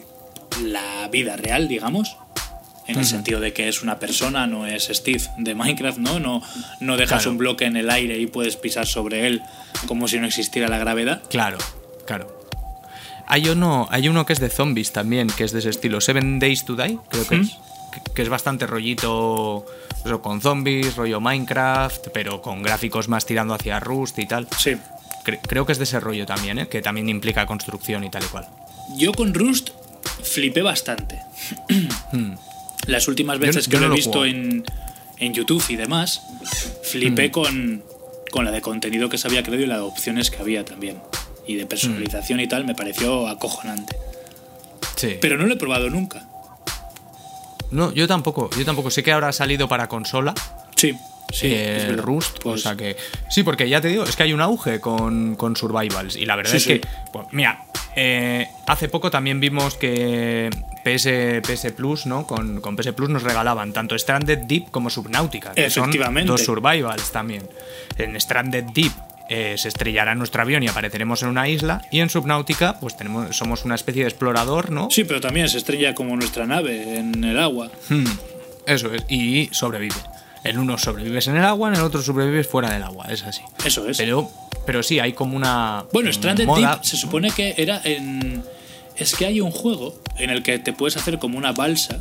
la 0.63 1.07
vida 1.09 1.35
real, 1.35 1.67
digamos. 1.67 2.15
En 2.87 2.97
el 2.99 3.05
sentido 3.05 3.39
de 3.39 3.51
que 3.53 3.67
es 3.67 3.81
una 3.83 3.99
persona, 3.99 4.47
no 4.47 4.65
es 4.65 4.89
Steve 4.91 5.21
de 5.37 5.53
Minecraft, 5.55 5.97
¿no? 5.97 6.19
No, 6.19 6.41
no 6.79 6.95
dejas 6.97 7.23
Claro. 7.23 7.31
un 7.31 7.37
bloque 7.37 7.65
en 7.65 7.75
el 7.77 7.89
aire 7.89 8.17
y 8.17 8.27
puedes 8.27 8.55
pisar 8.55 8.87
sobre 8.87 9.27
él 9.27 9.41
como 9.87 10.07
si 10.07 10.19
no 10.19 10.25
existiera 10.27 10.67
la 10.69 10.77
gravedad. 10.77 11.21
Claro, 11.29 11.57
claro. 12.05 12.35
Hay 13.27 13.49
uno, 13.49 13.87
hay 13.91 14.07
uno 14.07 14.25
que 14.25 14.31
es 14.33 14.39
de 14.39 14.49
zombies 14.49 14.93
también, 14.93 15.27
que 15.27 15.43
es 15.43 15.51
de 15.51 15.59
ese 15.59 15.69
estilo. 15.69 15.99
Seven 15.99 16.39
Days 16.39 16.63
to 16.63 16.75
Die, 16.77 16.97
creo 17.09 17.27
que 17.27 17.35
es. 17.41 17.57
Que, 17.91 18.13
que 18.13 18.21
es 18.21 18.29
bastante 18.29 18.65
rollito 18.67 19.65
eso, 20.05 20.21
con 20.21 20.39
zombies, 20.39 20.95
rollo 20.95 21.19
Minecraft, 21.19 22.07
pero 22.13 22.41
con 22.41 22.63
gráficos 22.63 23.09
más 23.09 23.25
tirando 23.25 23.53
hacia 23.53 23.79
Rust 23.81 24.17
y 24.19 24.25
tal. 24.27 24.47
Sí. 24.57 24.77
Cre- 25.25 25.39
creo 25.45 25.65
que 25.65 25.73
es 25.73 25.77
de 25.77 25.83
ese 25.83 25.99
rollo 25.99 26.25
también, 26.25 26.57
¿eh? 26.59 26.67
que 26.69 26.81
también 26.81 27.09
implica 27.09 27.45
construcción 27.45 28.05
y 28.05 28.09
tal 28.09 28.23
y 28.23 28.27
cual. 28.27 28.47
Yo 28.95 29.11
con 29.13 29.33
Rust 29.33 29.71
flipé 30.23 30.61
bastante. 30.61 31.19
Las 32.85 33.07
últimas 33.07 33.39
veces 33.39 33.65
yo 33.67 33.71
que 33.79 33.85
lo 33.85 33.91
he 33.91 33.95
visto 33.95 34.25
en, 34.25 34.63
en 35.17 35.33
YouTube 35.33 35.63
y 35.69 35.75
demás, 35.75 36.21
flipé 36.83 37.31
con, 37.31 37.83
con 38.31 38.45
la 38.45 38.51
de 38.51 38.61
contenido 38.61 39.09
que 39.09 39.17
se 39.17 39.27
había 39.27 39.43
creado 39.43 39.63
y 39.63 39.67
la 39.67 39.77
de 39.77 39.81
opciones 39.81 40.31
que 40.31 40.37
había 40.37 40.63
también. 40.63 41.01
Y 41.45 41.55
de 41.55 41.65
personalización 41.65 42.39
y 42.39 42.47
tal, 42.47 42.65
me 42.65 42.75
pareció 42.75 43.27
acojonante. 43.27 43.95
Sí. 44.95 45.17
Pero 45.19 45.37
no 45.37 45.45
lo 45.45 45.53
he 45.53 45.57
probado 45.57 45.89
nunca. 45.89 46.27
No, 47.71 47.93
yo 47.93 48.07
tampoco. 48.07 48.49
Yo 48.57 48.65
tampoco. 48.65 48.91
Sé 48.91 49.03
que 49.03 49.11
ahora 49.11 49.29
ha 49.29 49.33
salido 49.33 49.67
para 49.67 49.87
consola. 49.87 50.33
Sí, 50.75 50.95
sí. 51.31 51.47
eh. 51.53 51.93
Rust, 51.97 52.39
Pues, 52.41 52.55
o 52.61 52.63
sea 52.63 52.75
que. 52.75 52.95
Sí, 53.29 53.43
porque 53.43 53.67
ya 53.69 53.81
te 53.81 53.87
digo, 53.89 54.03
es 54.03 54.15
que 54.15 54.23
hay 54.23 54.33
un 54.33 54.41
auge 54.41 54.79
con, 54.79 55.35
con 55.35 55.55
Survivals. 55.55 56.15
Y 56.15 56.25
la 56.25 56.35
verdad 56.35 56.51
Sí, 56.51 56.57
es 56.57 56.63
sí. 56.63 56.79
que. 56.79 56.87
pues, 57.13 57.27
mira, 57.31 57.63
eh, 57.95 58.47
hace 58.67 58.89
poco 58.89 59.09
también 59.11 59.39
vimos 59.39 59.75
que 59.75 60.49
PS, 60.83 61.41
PS 61.47 61.71
Plus, 61.73 62.05
¿no? 62.05 62.25
Con, 62.27 62.61
con 62.61 62.75
PS 62.75 62.93
Plus 62.93 63.09
nos 63.09 63.23
regalaban 63.23 63.73
tanto 63.73 63.97
Stranded 63.97 64.39
Deep 64.47 64.71
como 64.71 64.89
Subnautica. 64.89 65.53
Que 65.53 65.69
son 65.69 65.83
Efectivamente. 65.85 66.27
dos 66.31 66.43
Survivals 66.43 67.11
también. 67.11 67.43
En 67.97 68.19
Stranded 68.19 68.65
Deep. 68.73 68.91
eh, 69.29 69.55
se 69.57 69.67
estrellará 69.67 70.15
nuestro 70.15 70.41
avión 70.41 70.63
y 70.63 70.69
apareceremos 70.69 71.21
en 71.23 71.27
una 71.27 71.49
isla 71.49 71.81
y 71.91 71.99
en 71.99 72.09
Subnautica 72.09 72.79
pues 72.79 72.95
tenemos 72.95 73.35
somos 73.35 73.65
una 73.65 73.75
especie 73.75 74.03
de 74.03 74.07
explorador 74.09 74.71
no 74.71 74.87
Sí, 74.89 75.03
pero 75.03 75.19
también 75.19 75.49
se 75.49 75.57
estrella 75.57 75.93
como 75.93 76.15
nuestra 76.15 76.45
nave 76.47 76.97
en 76.97 77.21
el 77.25 77.37
agua. 77.37 77.69
Hmm, 77.89 78.05
Eso 78.65 78.93
es, 78.93 79.03
y 79.09 79.49
sobrevive. 79.51 79.95
En 80.43 80.57
uno 80.59 80.77
sobrevives 80.77 81.27
en 81.27 81.37
el 81.37 81.43
agua, 81.45 81.69
en 81.69 81.75
el 81.75 81.81
otro 81.81 82.01
sobrevives 82.01 82.47
fuera 82.47 82.71
del 82.71 82.83
agua, 82.83 83.05
es 83.09 83.23
así. 83.23 83.41
Eso 83.65 83.87
es. 83.87 83.97
Pero, 83.97 84.29
pero 84.65 84.83
sí, 84.83 84.99
hay 84.99 85.13
como 85.13 85.35
una. 85.35 85.85
Bueno, 85.91 86.11
Stranded 86.13 86.45
moda- 86.45 86.75
Deep 86.75 86.83
se 86.85 86.97
supone 86.97 87.31
que 87.31 87.55
era 87.57 87.81
en. 87.83 88.43
Es 88.95 89.13
que 89.15 89.25
hay 89.25 89.41
un 89.41 89.51
juego 89.51 89.95
en 90.17 90.29
el 90.29 90.41
que 90.43 90.57
te 90.59 90.73
puedes 90.73 90.97
hacer 90.97 91.19
como 91.19 91.37
una 91.37 91.51
balsa 91.51 91.99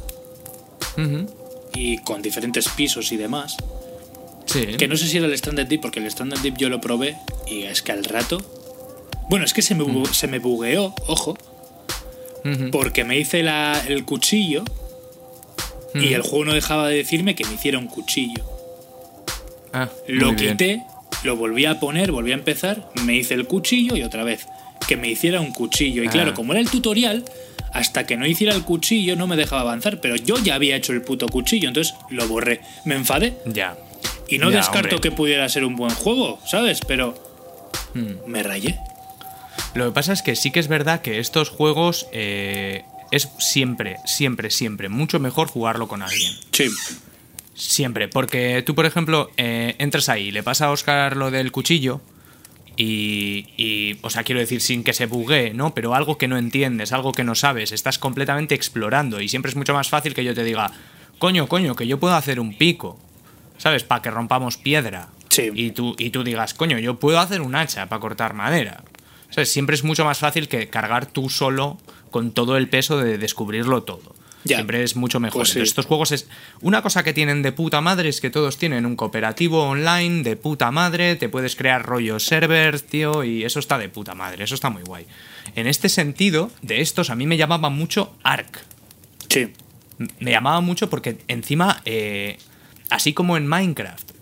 y 1.75 1.99
con 1.99 2.23
diferentes 2.23 2.69
pisos 2.69 3.13
y 3.13 3.17
demás. 3.17 3.57
Sí. 4.47 4.65
Que 4.79 4.89
no 4.89 4.97
sé 4.97 5.07
si 5.09 5.19
era 5.19 5.27
el 5.27 5.37
Stranded 5.37 5.67
Deep, 5.67 5.81
porque 5.81 5.99
el 6.01 6.11
Stranded 6.11 6.39
Deep 6.39 6.57
yo 6.57 6.69
lo 6.69 6.81
probé 6.81 7.17
y 7.47 7.63
es 7.65 7.83
que 7.83 7.93
al 7.93 8.05
rato. 8.05 8.39
Bueno, 9.29 9.45
es 9.45 9.53
que 9.53 9.61
se 9.63 9.75
me, 9.75 9.85
bu- 9.85 10.11
se 10.13 10.29
me 10.29 10.39
bugueó, 10.39 10.95
ojo, 11.09 11.37
porque 12.71 13.05
me 13.05 13.19
hice 13.19 13.43
la- 13.43 13.83
el 13.89 14.05
cuchillo 14.05 14.63
y 16.01 16.13
el 16.15 16.23
juego 16.23 16.45
no 16.47 16.55
dejaba 16.55 16.89
de 16.89 16.97
decirme 16.97 17.35
que 17.35 17.45
me 17.45 17.55
hiciera 17.55 17.79
un 17.79 17.87
cuchillo. 17.87 18.45
ah, 19.73 19.89
Lo 20.09 20.33
bien. 20.33 20.53
quité, 20.57 20.83
lo 21.25 21.37
volví 21.37 21.65
a 21.67 21.79
poner, 21.81 22.13
volví 22.13 22.33
a 22.33 22.35
empezar, 22.35 22.89
me 23.05 23.15
hice 23.17 23.35
el 23.35 23.47
cuchillo 23.47 23.97
y 23.97 24.03
otra 24.03 24.25
vez 24.25 24.47
que 24.89 24.97
me 24.97 25.09
hiciera 25.09 25.41
un 25.41 25.53
cuchillo. 25.53 26.03
Y 26.03 26.09
Ah. 26.09 26.11
claro, 26.11 26.35
como 26.35 26.53
era 26.53 26.61
el 26.61 26.71
tutorial, 26.71 27.25
hasta 27.73 28.07
que 28.07 28.17
no 28.17 28.27
hiciera 28.27 28.55
el 28.55 28.63
cuchillo 28.63 29.17
no 29.17 29.27
me 29.27 29.37
dejaba 29.37 29.63
avanzar, 29.63 30.01
pero 30.01 30.17
yo 30.17 30.37
ya 30.39 30.55
había 30.55 30.77
hecho 30.77 30.93
el 30.93 31.03
puto 31.03 31.29
cuchillo, 31.29 31.69
entonces 31.69 31.95
lo 32.11 32.27
borré. 32.29 32.61
Me 32.85 32.95
enfadé 32.95 33.35
Ya. 33.47 33.77
y 34.29 34.39
no 34.39 34.51
Ya, 34.51 34.59
descarto 34.59 34.97
hombre. 34.97 35.01
que 35.11 35.11
pudiera 35.15 35.49
ser 35.49 35.65
un 35.65 35.77
buen 35.77 35.95
juego, 35.95 36.39
¿sabes? 36.47 36.81
Pero 36.87 37.15
Hmm. 37.95 38.15
me 38.27 38.43
rayé. 38.43 38.79
Lo 39.75 39.87
que 39.87 39.91
pasa 39.93 40.13
es 40.13 40.23
que 40.23 40.37
sí 40.37 40.51
que 40.51 40.61
es 40.61 40.69
verdad 40.69 41.01
que 41.03 41.19
estos 41.19 41.49
juegos 41.51 42.07
eh, 42.13 42.85
es 43.11 43.29
siempre, 43.39 43.97
siempre, 44.05 44.51
siempre 44.51 44.89
mucho 44.89 45.21
mejor 45.21 45.49
jugarlo 45.49 45.89
con 45.89 46.03
alguien. 46.03 46.33
Sí, 46.53 46.71
Siempre, 47.55 48.07
porque 48.09 48.63
tú, 48.67 48.75
por 48.75 48.85
ejemplo, 48.85 49.31
eh, 49.39 49.77
entras 49.79 50.11
ahí, 50.11 50.31
le 50.31 50.43
pasa 50.43 50.67
a 50.67 50.71
Oscar 50.71 51.17
lo 51.17 51.31
del 51.31 51.53
cuchillo 51.53 52.03
y, 52.77 53.47
y, 53.57 53.99
o 54.03 54.11
sea, 54.11 54.25
quiero 54.25 54.41
decir, 54.41 54.61
sin 54.61 54.85
que 54.85 54.93
se 54.93 55.07
buguee, 55.07 55.55
¿no? 55.55 55.73
Pero 55.73 55.95
algo 55.95 56.19
que 56.19 56.29
no 56.29 56.37
entiendes, 56.37 56.93
algo 56.93 57.13
que 57.13 57.25
no 57.25 57.35
sabes, 57.35 57.73
estás 57.73 57.99
completamente 57.99 58.55
explorando 58.55 59.23
y 59.23 59.31
siempre 59.31 59.49
es 59.49 59.57
mucho 59.57 59.73
más 59.73 59.89
fácil 59.89 60.13
que 60.13 60.23
yo 60.23 60.35
te 60.35 60.45
diga, 60.45 60.71
coño, 61.19 61.49
coño, 61.49 61.75
que 61.75 61.87
yo 61.87 61.99
puedo 61.99 62.15
hacer 62.15 62.41
un 62.41 62.59
pico, 62.59 62.99
¿sabes? 63.57 63.85
Para 63.85 64.03
que 64.03 64.11
rompamos 64.11 64.59
piedra. 64.59 65.09
Sí. 65.31 65.51
Y 65.55 65.71
tú, 65.71 65.97
y 65.99 66.11
tú 66.11 66.25
digas, 66.25 66.53
coño, 66.53 66.79
yo 66.79 66.99
puedo 66.99 67.19
hacer 67.21 67.41
un 67.41 67.55
hacha 67.55 67.87
para 67.87 68.01
cortar 68.01 68.35
madera. 68.35 68.85
¿Sabes? 69.31 69.51
Siempre 69.51 69.75
es 69.75 69.83
mucho 69.83 70.05
más 70.05 70.19
fácil 70.19 70.49
que 70.49 70.69
cargar 70.69 71.07
tú 71.07 71.31
solo 71.31 71.79
con 72.17 72.31
todo 72.31 72.57
el 72.57 72.71
peso 72.71 72.97
de 72.97 73.19
descubrirlo 73.19 73.83
todo. 73.83 74.15
Ya. 74.45 74.57
Siempre 74.57 74.83
es 74.83 74.97
mucho 74.97 75.21
mejor. 75.21 75.41
Pues 75.41 75.51
sí. 75.51 75.59
Entonces, 75.59 75.69
estos 75.69 75.85
juegos 75.85 76.13
es. 76.13 76.29
Una 76.63 76.81
cosa 76.81 77.05
que 77.05 77.13
tienen 77.13 77.43
de 77.43 77.53
puta 77.53 77.83
madre 77.83 78.09
es 78.09 78.23
que 78.23 78.31
todos 78.31 78.57
tienen 78.57 78.87
un 78.87 78.97
cooperativo 78.97 79.65
online 79.65 80.23
de 80.23 80.35
puta 80.37 80.71
madre. 80.71 81.17
Te 81.17 81.29
puedes 81.29 81.57
crear 81.57 81.85
rollos 81.85 82.25
servers, 82.25 82.87
tío, 82.87 83.23
y 83.23 83.45
eso 83.45 83.59
está 83.59 83.77
de 83.77 83.91
puta 83.91 84.15
madre. 84.15 84.45
Eso 84.45 84.55
está 84.55 84.71
muy 84.71 84.83
guay. 84.83 85.05
En 85.57 85.67
este 85.67 85.91
sentido, 85.91 86.51
de 86.63 86.81
estos, 86.81 87.11
a 87.11 87.17
mí 87.17 87.27
me 87.27 87.37
llamaba 87.37 87.69
mucho 87.69 88.17
Ark. 88.23 88.61
Sí. 89.29 89.53
Me 90.19 90.31
llamaba 90.31 90.63
mucho 90.63 90.89
porque 90.89 91.19
encima, 91.29 91.83
eh, 91.85 92.39
así 92.89 93.13
como 93.13 93.37
en 93.37 93.47
Minecraft, 93.47 94.13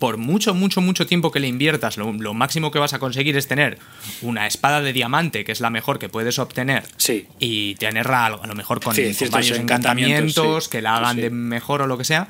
por 0.00 0.16
mucho, 0.16 0.54
mucho, 0.54 0.80
mucho 0.80 1.06
tiempo 1.06 1.30
que 1.30 1.38
le 1.38 1.46
inviertas, 1.46 1.96
lo, 1.96 2.12
lo 2.12 2.34
máximo 2.34 2.72
que 2.72 2.80
vas 2.80 2.94
a 2.94 2.98
conseguir 2.98 3.36
es 3.36 3.46
tener 3.46 3.78
una 4.22 4.48
espada 4.48 4.80
de 4.80 4.92
diamante, 4.92 5.44
que 5.44 5.52
es 5.52 5.60
la 5.60 5.70
mejor 5.70 6.00
que 6.00 6.08
puedes 6.08 6.40
obtener, 6.40 6.82
Sí. 6.96 7.26
y 7.38 7.76
tenerla 7.76 8.26
a 8.26 8.30
lo 8.30 8.42
a 8.42 8.46
lo 8.48 8.54
mejor 8.56 8.80
con, 8.80 8.94
Sí, 8.96 9.04
con 9.04 9.14
ciertos 9.14 9.30
varios 9.34 9.58
encantamientos, 9.58 10.16
encantamientos 10.36 10.64
sí. 10.64 10.70
que 10.70 10.82
la 10.82 10.96
hagan 10.96 11.16
de 11.18 11.30
mejor 11.30 11.82
o 11.82 11.86
lo 11.86 11.96
que 11.98 12.04
sea. 12.04 12.26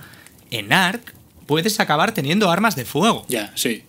En 0.51 0.73
Ark 0.73 1.15
puedes 1.47 1.81
acabar 1.81 2.13
teniendo 2.13 2.51
armas 2.51 2.75
de 2.77 2.85
fuego. 2.85 3.25
Ya, 3.29 3.53
sí. 3.55 3.85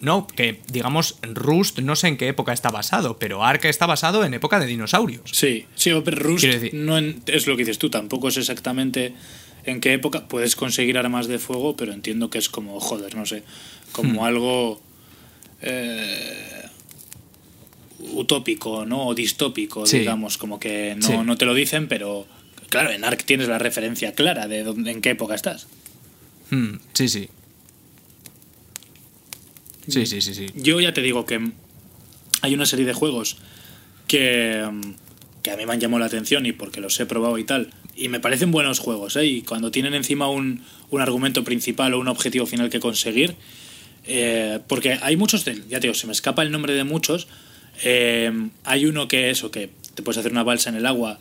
No, 0.00 0.26
que 0.26 0.60
digamos, 0.68 1.18
Rust 1.22 1.78
no 1.78 1.94
sé 1.94 2.08
en 2.08 2.16
qué 2.16 2.26
época 2.28 2.52
está 2.52 2.70
basado, 2.70 3.18
pero 3.18 3.44
Ark 3.44 3.64
está 3.66 3.86
basado 3.86 4.24
en 4.24 4.34
época 4.34 4.58
de 4.58 4.66
dinosaurios. 4.66 5.22
Sí, 5.32 5.66
sí, 5.76 5.92
pero 6.04 6.16
Rust 6.18 6.40
Quiero 6.40 6.58
decir- 6.58 6.74
no 6.74 6.98
en- 6.98 7.22
es 7.26 7.46
lo 7.46 7.56
que 7.56 7.62
dices 7.64 7.78
tú, 7.78 7.88
tampoco 7.88 8.26
es 8.28 8.36
exactamente 8.38 9.14
en 9.64 9.80
qué 9.80 9.92
época 9.92 10.26
puedes 10.28 10.56
conseguir 10.56 10.98
armas 10.98 11.26
de 11.28 11.38
fuego, 11.38 11.76
pero 11.76 11.92
entiendo 11.92 12.30
que 12.30 12.38
es 12.38 12.48
como, 12.48 12.80
joder, 12.80 13.14
no 13.14 13.26
sé, 13.26 13.42
como 13.92 14.22
Hmm. 14.22 14.24
algo 14.24 14.80
eh, 15.64 16.62
utópico, 18.00 18.84
¿no? 18.84 19.06
O 19.06 19.14
distópico, 19.14 19.86
Sí. 19.86 20.00
digamos, 20.00 20.36
como 20.36 20.58
que 20.58 20.96
no, 20.96 21.06
Sí. 21.06 21.12
no 21.24 21.36
te 21.38 21.44
lo 21.44 21.54
dicen, 21.54 21.86
pero 21.86 22.26
claro, 22.68 22.90
en 22.90 23.04
Ark 23.04 23.22
tienes 23.24 23.46
la 23.48 23.58
referencia 23.58 24.12
clara 24.14 24.48
de 24.48 24.64
dónde, 24.64 24.90
en 24.90 25.00
qué 25.00 25.10
época 25.10 25.34
estás. 25.36 25.68
Hmm, 26.50 26.76
sí, 26.94 27.08
sí. 27.08 27.28
Sí, 29.88 30.06
sí, 30.06 30.20
sí, 30.20 30.34
sí. 30.34 30.46
Yo 30.54 30.80
ya 30.80 30.92
te 30.92 31.00
digo 31.02 31.26
que 31.26 31.40
hay 32.40 32.54
una 32.54 32.66
serie 32.66 32.84
de 32.86 32.92
juegos 32.92 33.36
que, 34.06 34.64
que 35.42 35.50
a 35.50 35.56
mí 35.56 35.66
me 35.66 35.72
han 35.72 35.80
llamado 35.80 36.00
la 36.00 36.06
atención 36.06 36.46
y 36.46 36.52
porque 36.52 36.80
los 36.80 36.98
he 37.00 37.06
probado 37.06 37.38
y 37.38 37.44
tal. 37.44 37.72
Y 37.94 38.08
me 38.08 38.20
parecen 38.20 38.50
buenos 38.50 38.78
juegos, 38.78 39.16
¿eh? 39.16 39.26
Y 39.26 39.42
cuando 39.42 39.70
tienen 39.70 39.94
encima 39.94 40.28
un, 40.28 40.62
un 40.90 41.00
argumento 41.00 41.44
principal 41.44 41.92
o 41.94 41.98
un 42.00 42.08
objetivo 42.08 42.46
final 42.46 42.70
que 42.70 42.80
conseguir. 42.80 43.34
eh, 44.04 44.60
porque 44.66 44.98
hay 45.02 45.16
muchos, 45.16 45.44
de, 45.44 45.56
ya 45.68 45.78
te 45.78 45.82
digo, 45.82 45.94
se 45.94 46.06
me 46.06 46.12
escapa 46.12 46.42
el 46.42 46.50
nombre 46.50 46.74
de 46.74 46.84
muchos. 46.84 47.28
eh, 47.82 48.32
hay 48.64 48.86
uno 48.86 49.08
que 49.08 49.30
eso, 49.30 49.50
que 49.50 49.70
te 49.94 50.02
puedes 50.02 50.18
hacer 50.18 50.32
una 50.32 50.42
balsa 50.42 50.70
en 50.70 50.76
el 50.76 50.86
agua 50.86 51.18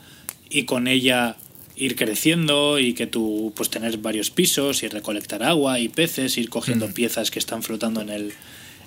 y 0.50 0.64
con 0.64 0.88
ella 0.88 1.38
ir 1.76 1.96
creciendo 1.96 2.80
y 2.80 2.94
que 2.94 3.08
tú 3.08 3.54
pues 3.56 3.70
tener 3.70 3.98
varios 3.98 4.30
pisos 4.30 4.84
y 4.84 4.88
recolectar 4.88 5.44
agua 5.44 5.80
y 5.80 5.90
peces, 5.90 6.38
ir 6.38 6.50
cogiendo 6.50 6.88
piezas 6.94 7.32
que 7.32 7.40
están 7.40 7.64
flotando 7.64 8.02
en 8.02 8.10
el, 8.10 8.34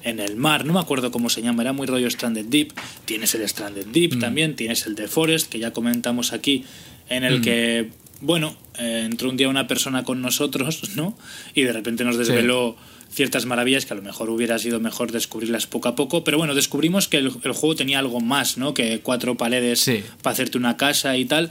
en 0.04 0.20
el 0.20 0.36
mar. 0.36 0.64
No 0.64 0.74
me 0.74 0.80
acuerdo 0.80 1.10
cómo 1.10 1.28
se 1.30 1.42
llama, 1.42 1.62
era 1.62 1.72
muy 1.72 1.86
rollo 1.86 2.08
Stranded 2.10 2.46
Deep. 2.46 2.72
Tienes 3.04 3.34
el 3.34 3.48
Stranded 3.48 3.86
Deep 3.86 4.20
también, 4.20 4.54
tienes 4.54 4.86
el 4.86 4.94
The 4.94 5.08
Forest, 5.08 5.50
que 5.50 5.58
ya 5.58 5.72
comentamos 5.72 6.32
aquí, 6.32 6.64
en 7.08 7.24
el 7.24 7.40
que, 7.40 7.90
bueno, 8.20 8.56
eh, 8.78 9.02
entró 9.04 9.28
un 9.30 9.36
día 9.36 9.48
una 9.48 9.66
persona 9.66 10.04
con 10.04 10.20
nosotros, 10.22 10.90
¿no? 10.96 11.16
Y 11.54 11.62
de 11.62 11.72
repente 11.72 12.04
nos 12.04 12.16
desveló 12.18 12.76
ciertas 13.12 13.46
maravillas 13.46 13.86
que 13.86 13.92
a 13.92 13.96
lo 13.96 14.02
mejor 14.02 14.28
hubiera 14.30 14.58
sido 14.58 14.80
mejor 14.80 15.12
descubrirlas 15.12 15.66
poco 15.68 15.88
a 15.88 15.94
poco. 15.94 16.24
Pero 16.24 16.36
bueno, 16.38 16.54
descubrimos 16.54 17.06
que 17.06 17.18
el, 17.18 17.26
el 17.44 17.52
juego 17.52 17.76
tenía 17.76 18.00
algo 18.00 18.20
más, 18.20 18.58
¿no? 18.58 18.74
Que 18.74 19.00
cuatro 19.00 19.36
paredes 19.36 19.80
Sí. 19.80 20.02
para 20.22 20.32
hacerte 20.34 20.58
una 20.58 20.76
casa 20.76 21.16
y 21.16 21.24
tal. 21.24 21.50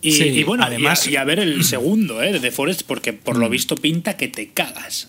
Y, 0.00 0.12
Sí, 0.12 0.24
y 0.24 0.42
bueno, 0.44 0.64
además- 0.64 1.06
y 1.06 1.10
a, 1.10 1.12
y 1.12 1.16
a 1.16 1.24
ver 1.24 1.38
el 1.40 1.64
segundo, 1.64 2.22
¿eh? 2.22 2.32
De 2.32 2.40
The 2.40 2.50
Forest, 2.50 2.82
porque 2.86 3.12
por 3.12 3.36
Mm. 3.36 3.40
lo 3.40 3.48
visto 3.50 3.74
pinta 3.74 4.16
que 4.16 4.28
te 4.28 4.48
cagas. 4.50 5.08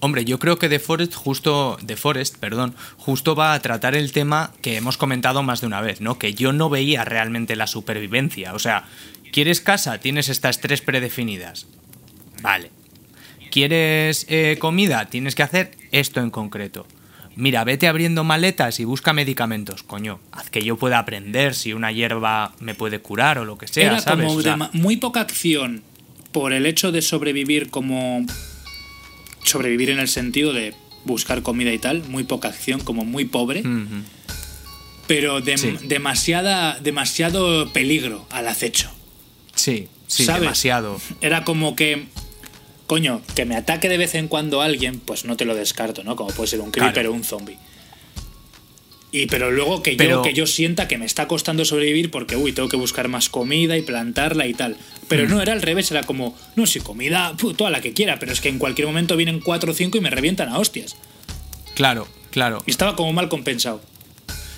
Hombre, 0.00 0.24
yo 0.24 0.38
creo 0.38 0.58
que 0.58 0.68
The 0.68 0.78
Forest 0.78 1.14
justo 1.14 1.78
The 1.84 1.96
Forest, 1.96 2.38
perdón, 2.38 2.74
justo 2.96 3.34
va 3.34 3.54
a 3.54 3.60
tratar 3.60 3.94
el 3.94 4.12
tema 4.12 4.52
que 4.62 4.76
hemos 4.76 4.96
comentado 4.96 5.42
más 5.42 5.60
de 5.60 5.66
una 5.66 5.80
vez, 5.80 6.00
¿no? 6.00 6.18
Que 6.18 6.34
yo 6.34 6.52
no 6.52 6.70
veía 6.70 7.04
realmente 7.04 7.56
la 7.56 7.66
supervivencia, 7.66 8.54
o 8.54 8.58
sea, 8.58 8.84
¿quieres 9.32 9.60
casa? 9.60 9.98
Tienes 9.98 10.28
estas 10.28 10.60
tres 10.60 10.80
predefinidas. 10.80 11.66
Vale. 12.42 12.70
¿Quieres 13.50 14.26
eh, 14.28 14.56
comida? 14.58 15.06
Tienes 15.06 15.34
que 15.34 15.42
hacer 15.42 15.72
esto 15.92 16.20
en 16.20 16.30
concreto. 16.30 16.86
Mira, 17.36 17.64
vete 17.64 17.88
abriendo 17.88 18.22
maletas 18.22 18.78
y 18.80 18.84
busca 18.84 19.12
medicamentos, 19.12 19.82
coño. 19.82 20.20
Haz 20.32 20.50
que 20.50 20.62
yo 20.62 20.76
pueda 20.76 20.98
aprender 20.98 21.54
si 21.54 21.72
una 21.72 21.90
hierba 21.90 22.52
me 22.60 22.74
puede 22.74 23.00
curar 23.00 23.38
o 23.38 23.44
lo 23.44 23.58
que 23.58 23.66
sea, 23.66 23.86
Era 23.86 24.00
¿sabes? 24.00 24.26
como 24.26 24.38
O 24.38 24.42
sea, 24.42 24.56
muy 24.72 24.96
poca 24.96 25.20
acción 25.20 25.82
por 26.32 26.52
el 26.52 26.66
hecho 26.66 26.92
de 26.92 27.02
sobrevivir 27.02 27.70
como... 27.70 28.24
Sobrevivir 29.44 29.90
en 29.90 29.98
el 30.00 30.08
sentido 30.08 30.52
de 30.52 30.74
buscar 31.04 31.42
comida 31.42 31.72
y 31.72 31.78
tal, 31.78 32.02
muy 32.08 32.24
poca 32.24 32.48
acción, 32.48 32.80
como 32.80 33.04
muy 33.04 33.24
pobre, 33.26 33.62
pero 35.06 35.40
Sí. 35.44 35.74
demasiada, 35.82 36.78
demasiado 36.80 37.72
peligro 37.72 38.26
al 38.30 38.48
acecho. 38.48 38.90
Sí, 39.54 39.88
sí, 40.06 40.24
¿Sabes? 40.24 40.40
demasiado. 40.42 41.00
Era 41.20 41.44
como 41.44 41.76
que, 41.76 42.06
coño, 42.86 43.20
que 43.34 43.44
me 43.44 43.54
ataque 43.56 43.88
de 43.88 43.98
vez 43.98 44.14
en 44.14 44.28
cuando 44.28 44.62
alguien, 44.62 44.98
pues 45.00 45.24
no 45.26 45.36
te 45.36 45.44
lo 45.44 45.54
descarto, 45.54 46.02
¿no? 46.04 46.16
Como 46.16 46.30
puede 46.30 46.48
ser 46.48 46.60
un 46.60 46.70
creeper 46.70 46.94
Claro. 46.94 47.10
o 47.10 47.14
un 47.14 47.24
zombie. 47.24 47.58
Y 49.14 49.26
pero 49.26 49.52
luego 49.52 49.80
que 49.80 49.94
yo, 49.94 50.22
que 50.22 50.34
yo 50.34 50.44
sienta 50.44 50.88
que 50.88 50.98
me 50.98 51.06
está 51.06 51.28
costando 51.28 51.64
sobrevivir 51.64 52.10
porque, 52.10 52.34
uy, 52.34 52.50
tengo 52.50 52.68
que 52.68 52.76
buscar 52.76 53.06
más 53.06 53.28
comida 53.28 53.76
y 53.76 53.82
plantarla 53.82 54.48
y 54.48 54.54
tal. 54.54 54.72
Mm. 54.72 55.06
Pero 55.06 55.28
no, 55.28 55.40
era 55.40 55.52
al 55.52 55.62
revés, 55.62 55.88
era 55.92 56.02
como, 56.02 56.36
no, 56.56 56.66
si 56.66 56.80
comida, 56.80 57.32
toda 57.56 57.70
la 57.70 57.80
que 57.80 57.92
quiera, 57.92 58.18
pero 58.18 58.32
es 58.32 58.40
que 58.40 58.48
en 58.48 58.58
cualquier 58.58 58.88
momento 58.88 59.16
vienen 59.16 59.38
cuatro 59.38 59.70
o 59.70 59.74
cinco 59.74 59.98
y 59.98 60.00
me 60.00 60.10
revientan 60.10 60.48
a 60.48 60.58
hostias. 60.58 60.96
Claro, 61.76 62.08
claro. 62.32 62.64
Y 62.66 62.72
estaba 62.72 62.96
como 62.96 63.12
mal 63.12 63.28
compensado. 63.28 63.80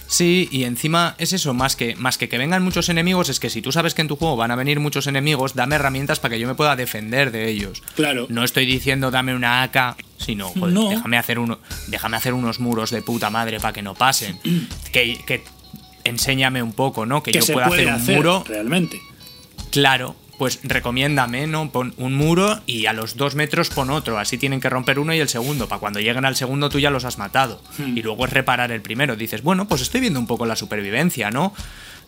Sí, 0.08 0.48
y 0.52 0.64
encima 0.64 1.14
es 1.18 1.32
eso, 1.32 1.52
más 1.52 1.74
que, 1.76 1.96
más 1.96 2.16
que 2.18 2.28
que 2.28 2.38
vengan 2.38 2.62
muchos 2.62 2.88
enemigos, 2.88 3.28
es 3.28 3.40
que 3.40 3.50
si 3.50 3.60
tú 3.60 3.72
sabes 3.72 3.92
que 3.94 4.02
en 4.02 4.08
tu 4.08 4.16
juego 4.16 4.36
van 4.36 4.50
a 4.52 4.56
venir 4.56 4.78
muchos 4.78 5.06
enemigos, 5.08 5.54
dame 5.54 5.74
herramientas 5.74 6.20
para 6.20 6.34
que 6.34 6.40
yo 6.40 6.46
me 6.46 6.54
pueda 6.54 6.76
defender 6.76 7.32
de 7.32 7.48
ellos. 7.48 7.82
Claro. 7.96 8.26
No 8.28 8.44
estoy 8.44 8.66
diciendo 8.66 9.10
dame 9.10 9.34
una 9.34 9.62
AK, 9.64 9.96
sino 10.18 10.48
joder, 10.50 10.72
No. 10.74 10.90
déjame, 10.90 11.18
hacer 11.18 11.38
uno, 11.38 11.58
déjame 11.88 12.16
hacer 12.16 12.34
unos 12.34 12.60
muros 12.60 12.90
de 12.90 13.02
puta 13.02 13.30
madre 13.30 13.58
para 13.58 13.72
que 13.72 13.82
no 13.82 13.94
pasen. 13.94 14.38
que, 14.92 15.18
que 15.26 15.42
enséñame 16.04 16.62
un 16.62 16.72
poco, 16.72 17.04
¿no? 17.04 17.22
Que, 17.22 17.32
Que 17.32 17.40
yo 17.40 17.44
se 17.46 17.52
pueda 17.52 17.66
puede 17.66 17.82
hacer 17.82 17.94
un 17.94 18.00
hacer, 18.00 18.16
muro. 18.16 18.44
realmente. 18.46 19.00
Claro, 19.70 20.14
pues 20.38 20.60
recomiéndame, 20.62 21.46
¿no? 21.46 21.70
Pon 21.70 21.94
un 21.96 22.14
muro 22.14 22.60
y 22.66 22.86
a 22.86 22.92
los 22.92 23.16
dos 23.16 23.34
metros 23.34 23.70
pon 23.70 23.90
otro. 23.90 24.18
Así 24.18 24.38
tienen 24.38 24.60
que 24.60 24.68
romper 24.70 24.98
uno 24.98 25.14
y 25.14 25.18
el 25.20 25.28
segundo. 25.28 25.68
Para 25.68 25.78
cuando 25.80 26.00
lleguen 26.00 26.24
al 26.24 26.36
segundo 26.36 26.68
tú 26.68 26.78
ya 26.78 26.90
los 26.90 27.04
has 27.04 27.18
matado. 27.18 27.60
Hmm. 27.78 27.96
Y 27.96 28.02
luego 28.02 28.24
es 28.26 28.32
reparar 28.32 28.72
el 28.72 28.82
primero. 28.82 29.16
Dices, 29.16 29.42
bueno, 29.42 29.66
pues 29.68 29.82
estoy 29.82 30.00
viendo 30.00 30.20
un 30.20 30.26
poco 30.26 30.46
la 30.46 30.56
supervivencia, 30.56 31.30
¿no? 31.30 31.54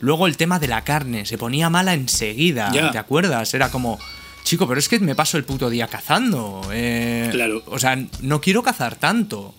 Luego 0.00 0.26
el 0.26 0.36
tema 0.36 0.58
de 0.58 0.68
la 0.68 0.84
carne. 0.84 1.26
Se 1.26 1.38
ponía 1.38 1.70
mala 1.70 1.94
enseguida. 1.94 2.70
¿Te 2.92 2.98
acuerdas? 2.98 3.52
Era 3.54 3.70
como... 3.70 3.98
Chico, 4.44 4.66
pero 4.66 4.78
es 4.80 4.88
que 4.88 4.98
me 5.00 5.14
paso 5.14 5.36
el 5.36 5.44
puto 5.44 5.68
día 5.68 5.88
cazando. 5.88 6.62
eh, 6.72 7.28
Claro. 7.30 7.62
O 7.66 7.78
sea, 7.78 7.98
no 8.22 8.40
quiero 8.40 8.62
cazar 8.62 8.96
tanto. 8.96 9.54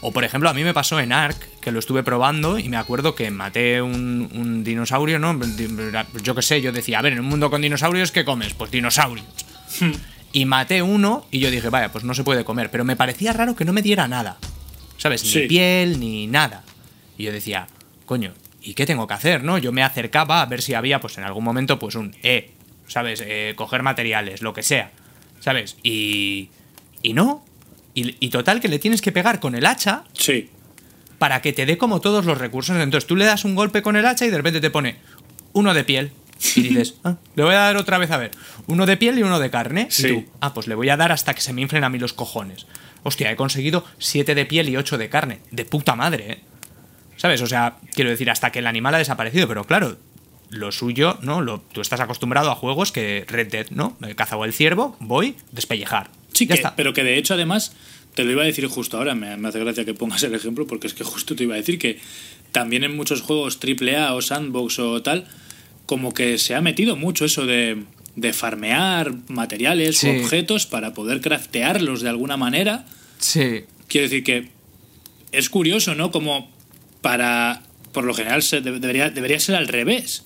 O 0.00 0.12
por 0.12 0.22
ejemplo, 0.24 0.48
a 0.48 0.54
mí 0.54 0.62
me 0.62 0.72
pasó 0.74 1.00
en 1.00 1.12
Ark, 1.12 1.36
que 1.60 1.72
lo 1.72 1.80
estuve 1.80 2.02
probando 2.04 2.58
y 2.58 2.68
me 2.68 2.76
acuerdo 2.76 3.14
que 3.16 3.30
maté 3.32 3.82
un, 3.82 4.28
un 4.32 4.62
dinosaurio, 4.62 5.18
¿no? 5.18 5.38
Yo 6.22 6.34
qué 6.36 6.42
sé, 6.42 6.60
yo 6.60 6.70
decía, 6.70 7.00
a 7.00 7.02
ver, 7.02 7.14
en 7.14 7.20
un 7.20 7.26
mundo 7.26 7.50
con 7.50 7.62
dinosaurios, 7.62 8.12
¿qué 8.12 8.24
comes? 8.24 8.54
Pues 8.54 8.70
dinosaurios. 8.70 9.26
y 10.32 10.44
maté 10.44 10.82
uno 10.82 11.26
y 11.32 11.40
yo 11.40 11.50
dije, 11.50 11.68
vaya, 11.68 11.90
pues 11.90 12.04
no 12.04 12.14
se 12.14 12.22
puede 12.22 12.44
comer. 12.44 12.70
Pero 12.70 12.84
me 12.84 12.94
parecía 12.94 13.32
raro 13.32 13.56
que 13.56 13.64
no 13.64 13.72
me 13.72 13.82
diera 13.82 14.06
nada. 14.06 14.38
¿Sabes? 14.98 15.24
Ni 15.24 15.30
Sí. 15.30 15.40
piel, 15.48 15.98
ni 15.98 16.26
nada. 16.28 16.62
Y 17.16 17.24
yo 17.24 17.32
decía, 17.32 17.66
coño, 18.06 18.32
¿y 18.62 18.74
qué 18.74 18.86
tengo 18.86 19.06
que 19.08 19.14
hacer, 19.14 19.42
no? 19.42 19.58
Yo 19.58 19.72
me 19.72 19.82
acercaba 19.82 20.42
a 20.42 20.46
ver 20.46 20.62
si 20.62 20.74
había, 20.74 21.00
pues 21.00 21.18
en 21.18 21.24
algún 21.24 21.42
momento, 21.44 21.78
pues 21.80 21.96
un, 21.96 22.14
eh, 22.22 22.52
¿sabes? 22.86 23.20
Eh, 23.26 23.54
coger 23.56 23.82
materiales, 23.82 24.42
lo 24.42 24.52
que 24.52 24.62
sea. 24.62 24.92
¿Sabes? 25.40 25.76
Y... 25.82 26.50
Y 27.02 27.14
no. 27.14 27.44
Y, 27.98 28.16
y 28.20 28.28
total 28.30 28.60
que 28.60 28.68
le 28.68 28.78
tienes 28.78 29.00
que 29.02 29.12
pegar 29.12 29.40
con 29.40 29.54
el 29.54 29.66
hacha 29.66 30.04
Sí. 30.12 30.50
para 31.18 31.40
que 31.42 31.52
te 31.52 31.66
dé 31.66 31.78
como 31.78 32.00
todos 32.00 32.24
los 32.24 32.38
recursos. 32.38 32.76
Entonces 32.76 33.06
tú 33.06 33.16
le 33.16 33.24
das 33.24 33.44
un 33.44 33.54
golpe 33.54 33.82
con 33.82 33.96
el 33.96 34.06
hacha 34.06 34.24
y 34.26 34.30
de 34.30 34.36
repente 34.36 34.60
te 34.60 34.70
pone 34.70 34.96
uno 35.52 35.74
de 35.74 35.84
piel. 35.84 36.12
Y 36.54 36.60
dices, 36.62 36.94
ah, 37.04 37.16
le 37.34 37.42
voy 37.42 37.54
a 37.54 37.58
dar 37.58 37.76
otra 37.76 37.98
vez 37.98 38.10
a 38.12 38.16
ver. 38.16 38.30
Uno 38.68 38.86
de 38.86 38.96
piel 38.96 39.18
y 39.18 39.22
uno 39.22 39.38
de 39.40 39.50
carne. 39.50 39.88
Sí. 39.90 40.06
Y 40.06 40.12
tú, 40.22 40.30
ah, 40.40 40.54
pues 40.54 40.66
le 40.68 40.74
voy 40.76 40.88
a 40.90 40.96
dar 40.96 41.10
hasta 41.12 41.34
que 41.34 41.40
se 41.40 41.52
me 41.52 41.62
inflen 41.62 41.82
a 41.84 41.88
mí 41.88 41.98
los 41.98 42.12
cojones. 42.12 42.66
Hostia, 43.02 43.30
he 43.32 43.36
conseguido 43.36 43.84
siete 43.98 44.34
de 44.34 44.44
piel 44.46 44.68
y 44.68 44.76
ocho 44.76 44.98
de 44.98 45.08
carne. 45.08 45.40
De 45.50 45.64
puta 45.64 45.94
madre, 45.96 46.32
¿eh? 46.32 46.40
¿Sabes? 47.16 47.42
O 47.42 47.46
sea, 47.46 47.78
quiero 47.94 48.10
decir, 48.10 48.30
hasta 48.30 48.52
que 48.52 48.60
el 48.60 48.66
animal 48.68 48.94
ha 48.94 48.98
desaparecido. 48.98 49.48
Pero 49.48 49.64
claro, 49.64 49.96
lo 50.50 50.70
suyo, 50.70 51.18
¿no? 51.22 51.40
Lo, 51.40 51.60
tú 51.60 51.80
estás 51.80 51.98
acostumbrado 52.00 52.50
a 52.52 52.54
juegos 52.54 52.92
que 52.92 53.24
Red 53.26 53.48
Dead, 53.50 53.66
¿no? 53.70 53.96
Me 53.98 54.14
cazado 54.14 54.44
el 54.44 54.52
ciervo, 54.52 54.96
voy, 55.00 55.34
despellejar. 55.50 56.10
Sí, 56.32 56.46
ya 56.46 56.54
que- 56.54 56.60
está. 56.60 56.76
pero 56.76 56.92
que 56.92 57.04
de 57.04 57.18
hecho 57.18 57.34
además 57.34 57.72
te 58.14 58.24
lo 58.24 58.32
iba 58.32 58.42
a 58.42 58.46
decir 58.46 58.66
justo 58.66 58.96
ahora, 58.98 59.14
me, 59.14 59.36
me 59.36 59.48
hace 59.48 59.60
gracia 59.60 59.84
que 59.84 59.94
pongas 59.94 60.22
el 60.24 60.34
ejemplo, 60.34 60.66
porque 60.66 60.86
es 60.88 60.94
que 60.94 61.04
justo 61.04 61.36
te 61.36 61.44
iba 61.44 61.54
a 61.54 61.58
decir 61.58 61.78
que 61.78 61.98
también 62.52 62.82
en 62.84 62.96
muchos 62.96 63.20
juegos 63.22 63.58
AAA 63.62 64.12
o 64.14 64.22
sandbox 64.22 64.78
o 64.80 65.02
tal, 65.02 65.26
como 65.86 66.12
que 66.12 66.38
se 66.38 66.54
ha 66.54 66.60
metido 66.60 66.96
mucho 66.96 67.24
eso 67.24 67.46
de, 67.46 67.84
de 68.16 68.32
farmear 68.32 69.12
materiales 69.28 69.98
Sí. 69.98 70.08
o 70.08 70.20
objetos 70.20 70.66
para 70.66 70.94
poder 70.94 71.20
craftearlos 71.20 72.00
de 72.02 72.08
alguna 72.08 72.36
manera. 72.36 72.86
Sí. 73.18 73.64
Quiero 73.86 74.06
decir 74.08 74.24
que 74.24 74.48
es 75.32 75.48
curioso, 75.48 75.94
¿no? 75.94 76.10
Como 76.10 76.50
para. 77.00 77.62
Por 77.92 78.04
lo 78.04 78.12
general 78.14 78.42
se 78.42 78.60
debería, 78.60 79.10
debería 79.10 79.40
ser 79.40 79.54
al 79.54 79.66
revés. 79.68 80.24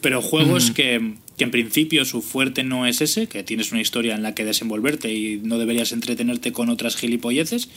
Pero 0.00 0.20
juegos 0.20 0.70
que, 0.72 1.14
que 1.36 1.44
en 1.44 1.50
principio 1.50 2.04
su 2.04 2.22
fuerte 2.22 2.62
no 2.64 2.86
es 2.86 3.00
ese, 3.00 3.26
que 3.26 3.42
tienes 3.42 3.72
una 3.72 3.80
historia 3.80 4.14
en 4.14 4.22
la 4.22 4.34
que 4.34 4.44
desenvolverte 4.44 5.12
y 5.12 5.40
no 5.42 5.58
deberías 5.58 5.92
entretenerte 5.92 6.52
con 6.52 6.68
otras 6.70 6.96
gilipolleces. 6.96 7.68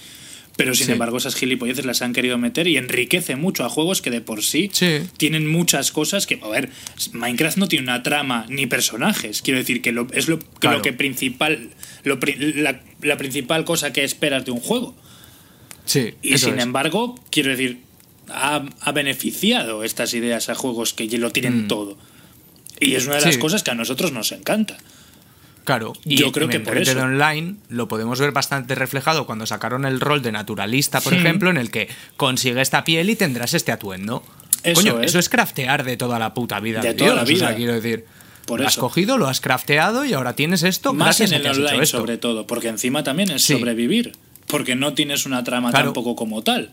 Pero 0.55 0.74
sin 0.74 0.88
Sí. 0.88 0.91
embargo, 0.93 1.18
esas 1.18 1.36
gilipolleces 1.36 1.86
las 1.86 2.01
han 2.01 2.14
querido 2.14 2.39
meter 2.39 2.68
y 2.68 2.78
enriquece 2.78 3.36
mucho 3.36 3.64
a 3.64 3.70
juegos 3.70 4.01
que 4.01 4.10
de 4.10 4.22
por 4.22 4.43
sí, 4.43 4.72
Sí. 4.74 5.01
tienen 5.18 5.45
muchas 5.47 5.91
cosas 5.91 6.26
que. 6.26 6.39
A 6.41 6.47
ver, 6.47 6.70
Minecraft 7.14 7.58
no 7.58 7.68
tiene 7.68 7.84
una 7.84 8.01
trama 8.01 8.47
ni 8.49 8.66
personajes. 8.66 9.43
Quiero 9.43 9.60
decir 9.60 9.84
que 9.84 9.91
lo, 9.91 10.08
es 10.14 10.28
lo, 10.28 10.39
que 10.39 10.45
Claro. 10.60 10.78
lo 10.78 10.82
que 10.84 10.93
principal. 10.93 11.70
Lo, 12.03 12.18
la, 12.55 12.82
la 13.03 13.18
principal 13.18 13.66
cosa 13.66 13.93
que 13.93 14.03
esperas 14.03 14.45
de 14.45 14.51
un 14.51 14.60
juego. 14.60 14.95
Sí. 15.86 16.14
Y 16.24 16.38
sin 16.39 16.55
es. 16.58 16.64
embargo, 16.64 17.14
quiero 17.30 17.51
decir, 17.51 17.80
ha, 18.30 18.66
ha 18.82 18.91
beneficiado 18.93 19.84
estas 19.84 20.14
ideas 20.16 20.49
a 20.49 20.55
juegos 20.55 20.93
que 20.93 21.08
ya 21.08 21.20
lo 21.20 21.30
tienen 21.30 21.68
todo. 21.68 21.97
Y 22.80 22.96
es 22.96 23.06
una 23.08 23.16
de 23.16 23.22
las 23.22 23.34
Sí. 23.36 23.40
cosas 23.40 23.64
que 23.64 23.72
a 23.72 23.76
nosotros 23.76 24.12
nos 24.12 24.32
encanta. 24.32 24.78
Claro, 25.64 25.94
y 26.06 26.16
Yo 26.16 26.32
creo 26.32 26.48
que 26.48 26.62
por 26.62 26.78
eso. 26.78 26.98
Online 26.98 27.56
lo 27.68 27.90
podemos 27.90 28.20
ver 28.22 28.32
bastante 28.32 28.74
reflejado 28.74 29.26
cuando 29.26 29.46
sacaron 29.46 29.84
el 29.86 30.00
rol 30.00 30.22
de 30.22 30.32
naturalista, 30.32 31.02
por 31.02 31.12
Sí. 31.14 31.20
ejemplo, 31.20 31.50
en 31.50 31.58
el 31.58 31.72
que 31.72 31.90
consigue 32.16 32.62
esta 32.62 32.86
piel 32.86 33.10
y 33.10 33.16
tendrás 33.18 33.54
este 33.54 33.74
atuendo. 33.74 34.24
Eso 34.64 34.76
Coño, 34.82 35.02
es. 35.02 35.08
eso 35.08 35.20
es 35.20 35.28
craftear 35.28 35.84
de 35.84 35.98
toda 35.98 36.20
la 36.20 36.34
puta 36.34 36.60
vida. 36.62 36.80
De 36.82 36.90
De, 36.90 36.94
toda 36.94 37.16
la 37.16 37.26
Dios, 37.26 37.38
o 37.38 37.40
sea, 37.40 37.48
vida. 37.50 37.58
quiero 37.58 37.74
decir, 37.74 38.06
Por 38.46 38.62
lo 38.62 38.68
has 38.68 38.74
eso. 38.74 38.82
cogido, 38.82 39.18
lo 39.18 39.28
has 39.28 39.42
crafteado 39.42 40.06
y 40.06 40.14
ahora 40.14 40.34
tienes 40.38 40.64
esto 40.64 40.94
Más 40.94 41.20
en 41.20 41.34
el 41.34 41.46
online, 41.46 41.86
sobre 41.86 42.18
todo, 42.18 42.48
porque 42.48 42.70
encima 42.70 43.04
también 43.04 43.30
es 43.32 43.44
Sí. 43.44 43.54
sobrevivir. 43.54 44.14
Porque 44.48 44.76
no 44.76 44.94
tienes 44.94 45.26
una 45.26 45.44
trama 45.44 45.72
Claro. 45.72 45.88
tampoco 45.88 46.16
como 46.16 46.44
tal. 46.44 46.70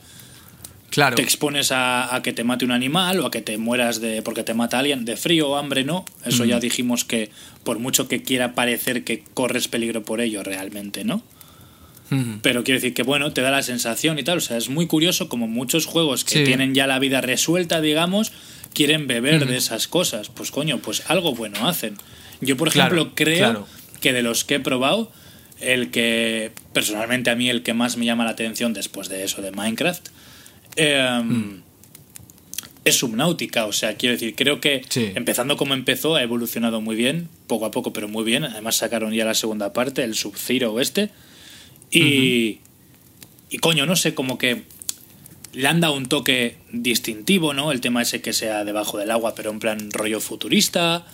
Claro, 0.95 1.17
Te 1.17 1.23
expones 1.23 1.73
a, 1.73 2.15
a 2.15 2.23
que 2.23 2.33
te 2.33 2.45
mate 2.45 2.65
un 2.65 2.71
animal 2.73 3.21
o 3.21 3.27
a 3.27 3.31
que 3.31 3.43
te 3.43 3.59
mueras 3.59 4.01
de 4.01 4.23
porque 4.23 4.45
te 4.45 4.55
mata 4.55 4.79
alguien 4.79 5.05
de 5.05 5.17
frío 5.17 5.51
o 5.51 5.57
hambre, 5.57 5.85
no. 5.85 6.05
Eso 6.25 6.45
ya 6.45 6.61
dijimos 6.61 7.05
que 7.05 7.31
por 7.65 7.79
mucho 7.79 8.07
que 8.09 8.23
quiera 8.23 8.55
parecer 8.55 9.05
que 9.05 9.25
corres 9.35 9.67
peligro 9.69 10.03
por 10.05 10.21
ello, 10.21 10.43
realmente, 10.43 11.05
¿no? 11.05 11.23
Ujú. 12.11 12.39
Pero 12.43 12.65
quiero 12.65 12.79
decir 12.81 12.95
que, 12.95 13.03
bueno, 13.03 13.33
te 13.33 13.41
da 13.41 13.51
la 13.51 13.63
sensación 13.63 14.19
y 14.19 14.23
tal. 14.25 14.39
O 14.39 14.41
sea, 14.41 14.57
es 14.57 14.69
muy 14.69 14.87
curioso 14.87 15.29
como 15.29 15.49
muchos 15.49 15.87
juegos 15.87 16.25
que 16.25 16.39
Sí. 16.39 16.45
tienen 16.45 16.75
ya 16.75 16.87
la 16.87 16.99
vida 16.99 17.21
resuelta, 17.21 17.81
digamos, 17.81 18.33
quieren 18.75 19.07
beber 19.07 19.47
de 19.47 19.57
esas 19.57 19.89
cosas. 19.89 20.29
Pues 20.29 20.51
coño, 20.51 20.79
pues 20.79 21.03
algo 21.11 21.35
bueno 21.35 21.67
hacen. 21.69 21.97
Yo, 22.41 22.57
por 22.57 22.71
Claro, 22.71 22.95
ejemplo, 22.95 23.15
creo 23.15 23.39
claro. 23.39 23.67
que 24.01 24.13
de 24.13 24.23
los 24.23 24.45
que 24.45 24.57
he 24.57 24.61
probado, 24.61 25.11
el 25.61 25.91
que 25.91 26.53
personalmente 26.73 27.31
a 27.31 27.37
mí 27.37 27.49
el 27.49 27.63
que 27.63 27.73
más 27.73 27.97
me 27.97 28.05
llama 28.05 28.25
la 28.25 28.31
atención 28.33 28.75
después 28.75 29.09
de 29.09 29.25
eso 29.25 29.41
de 29.41 29.51
Minecraft 29.53 30.07
eh, 30.77 31.21
Mm. 31.23 31.63
es 32.85 32.97
Subnautica. 32.97 33.67
O 33.67 33.73
sea, 33.73 33.97
quiero 33.97 34.15
decir, 34.15 34.35
creo 34.35 34.61
que 34.61 34.83
Sí. 34.89 35.11
empezando 35.15 35.57
como 35.57 35.75
empezó 35.75 36.17
ha 36.17 36.23
evolucionado 36.23 36.81
muy 36.81 36.97
bien, 36.97 37.29
poco 37.47 37.67
a 37.67 37.71
poco, 37.71 37.93
pero 37.93 38.09
muy 38.09 38.25
bien. 38.25 38.45
Además 38.45 38.77
sacaron 38.77 39.13
ya 39.13 39.25
la 39.25 39.35
segunda 39.35 39.73
parte, 39.73 40.05
el 40.05 40.15
Sub-Zero 40.15 40.81
este. 40.81 41.11
Y, 41.91 42.59
y 43.51 43.59
coño, 43.61 43.87
no 43.87 43.97
sé, 43.97 44.15
como 44.15 44.37
que 44.39 44.63
le 45.53 45.69
han 45.69 45.81
dado 45.81 45.95
un 45.95 46.07
toque 46.07 46.57
distintivo, 46.73 47.55
¿no? 47.55 47.71
El 47.73 47.81
tema 47.81 48.03
ese 48.03 48.21
que 48.21 48.33
sea 48.33 48.65
debajo 48.65 48.99
del 48.99 49.11
agua, 49.13 49.35
pero 49.37 49.51
en 49.51 49.61
plan 49.61 49.91
rollo 49.93 50.21
futurista. 50.21 51.07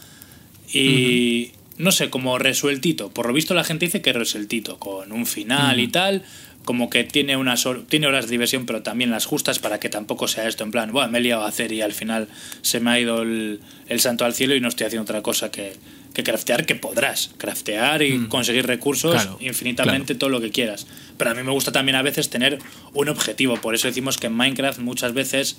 Y 0.72 1.50
no 1.78 1.92
sé, 1.92 2.11
como 2.11 2.38
resueltito. 2.38 3.11
Por 3.11 3.26
lo 3.26 3.32
visto 3.32 3.54
la 3.54 3.64
gente 3.64 3.86
dice 3.86 4.00
que 4.02 4.12
resueltito, 4.12 4.78
con 4.78 5.12
un 5.12 5.26
final 5.26 5.80
y 5.80 5.88
tal. 5.88 6.22
Como 6.64 6.90
que 6.90 7.04
tiene 7.04 7.36
unas 7.36 7.66
tiene 7.88 8.06
horas 8.06 8.26
de 8.26 8.32
diversión, 8.32 8.66
pero 8.66 8.82
también 8.82 9.11
las 9.11 9.24
justas 9.26 9.58
para 9.58 9.80
que 9.80 9.88
tampoco 9.88 10.28
sea 10.28 10.46
esto 10.46 10.62
en 10.62 10.70
plan, 10.70 10.92
bueno, 10.92 11.11
me 11.11 11.18
he 11.18 11.20
liado 11.22 11.42
a 11.42 11.48
hacer 11.48 11.72
y 11.72 11.80
al 11.80 11.92
final 11.92 12.28
se 12.62 12.80
me 12.80 12.90
ha 12.90 13.00
ido 13.00 13.22
el, 13.22 13.61
el 13.88 14.00
santo 14.00 14.24
al 14.24 14.34
cielo 14.34 14.54
y 14.54 14.61
no 14.61 14.68
estoy 14.68 14.86
haciendo 14.86 15.02
otra 15.04 15.22
cosa 15.22 15.50
que, 15.50 15.72
que 16.12 16.22
craftear, 16.22 16.66
que 16.66 16.74
podrás 16.74 17.30
craftear 17.38 18.02
y 18.02 18.26
conseguir 18.28 18.66
recursos 18.66 19.12
Claro, 19.14 19.38
infinitamente 19.40 20.14
todo 20.14 20.28
lo 20.30 20.40
que 20.40 20.50
quieras. 20.50 20.86
Pero 21.16 21.30
a 21.30 21.34
mí 21.34 21.42
me 21.42 21.50
gusta 21.50 21.72
también 21.72 21.96
a 21.96 22.02
veces 22.02 22.28
tener 22.30 22.58
un 22.92 23.08
objetivo. 23.08 23.56
Por 23.56 23.74
eso 23.74 23.88
decimos 23.88 24.18
que 24.18 24.26
en 24.26 24.34
Minecraft 24.34 24.80
muchas 24.80 25.12
veces 25.14 25.56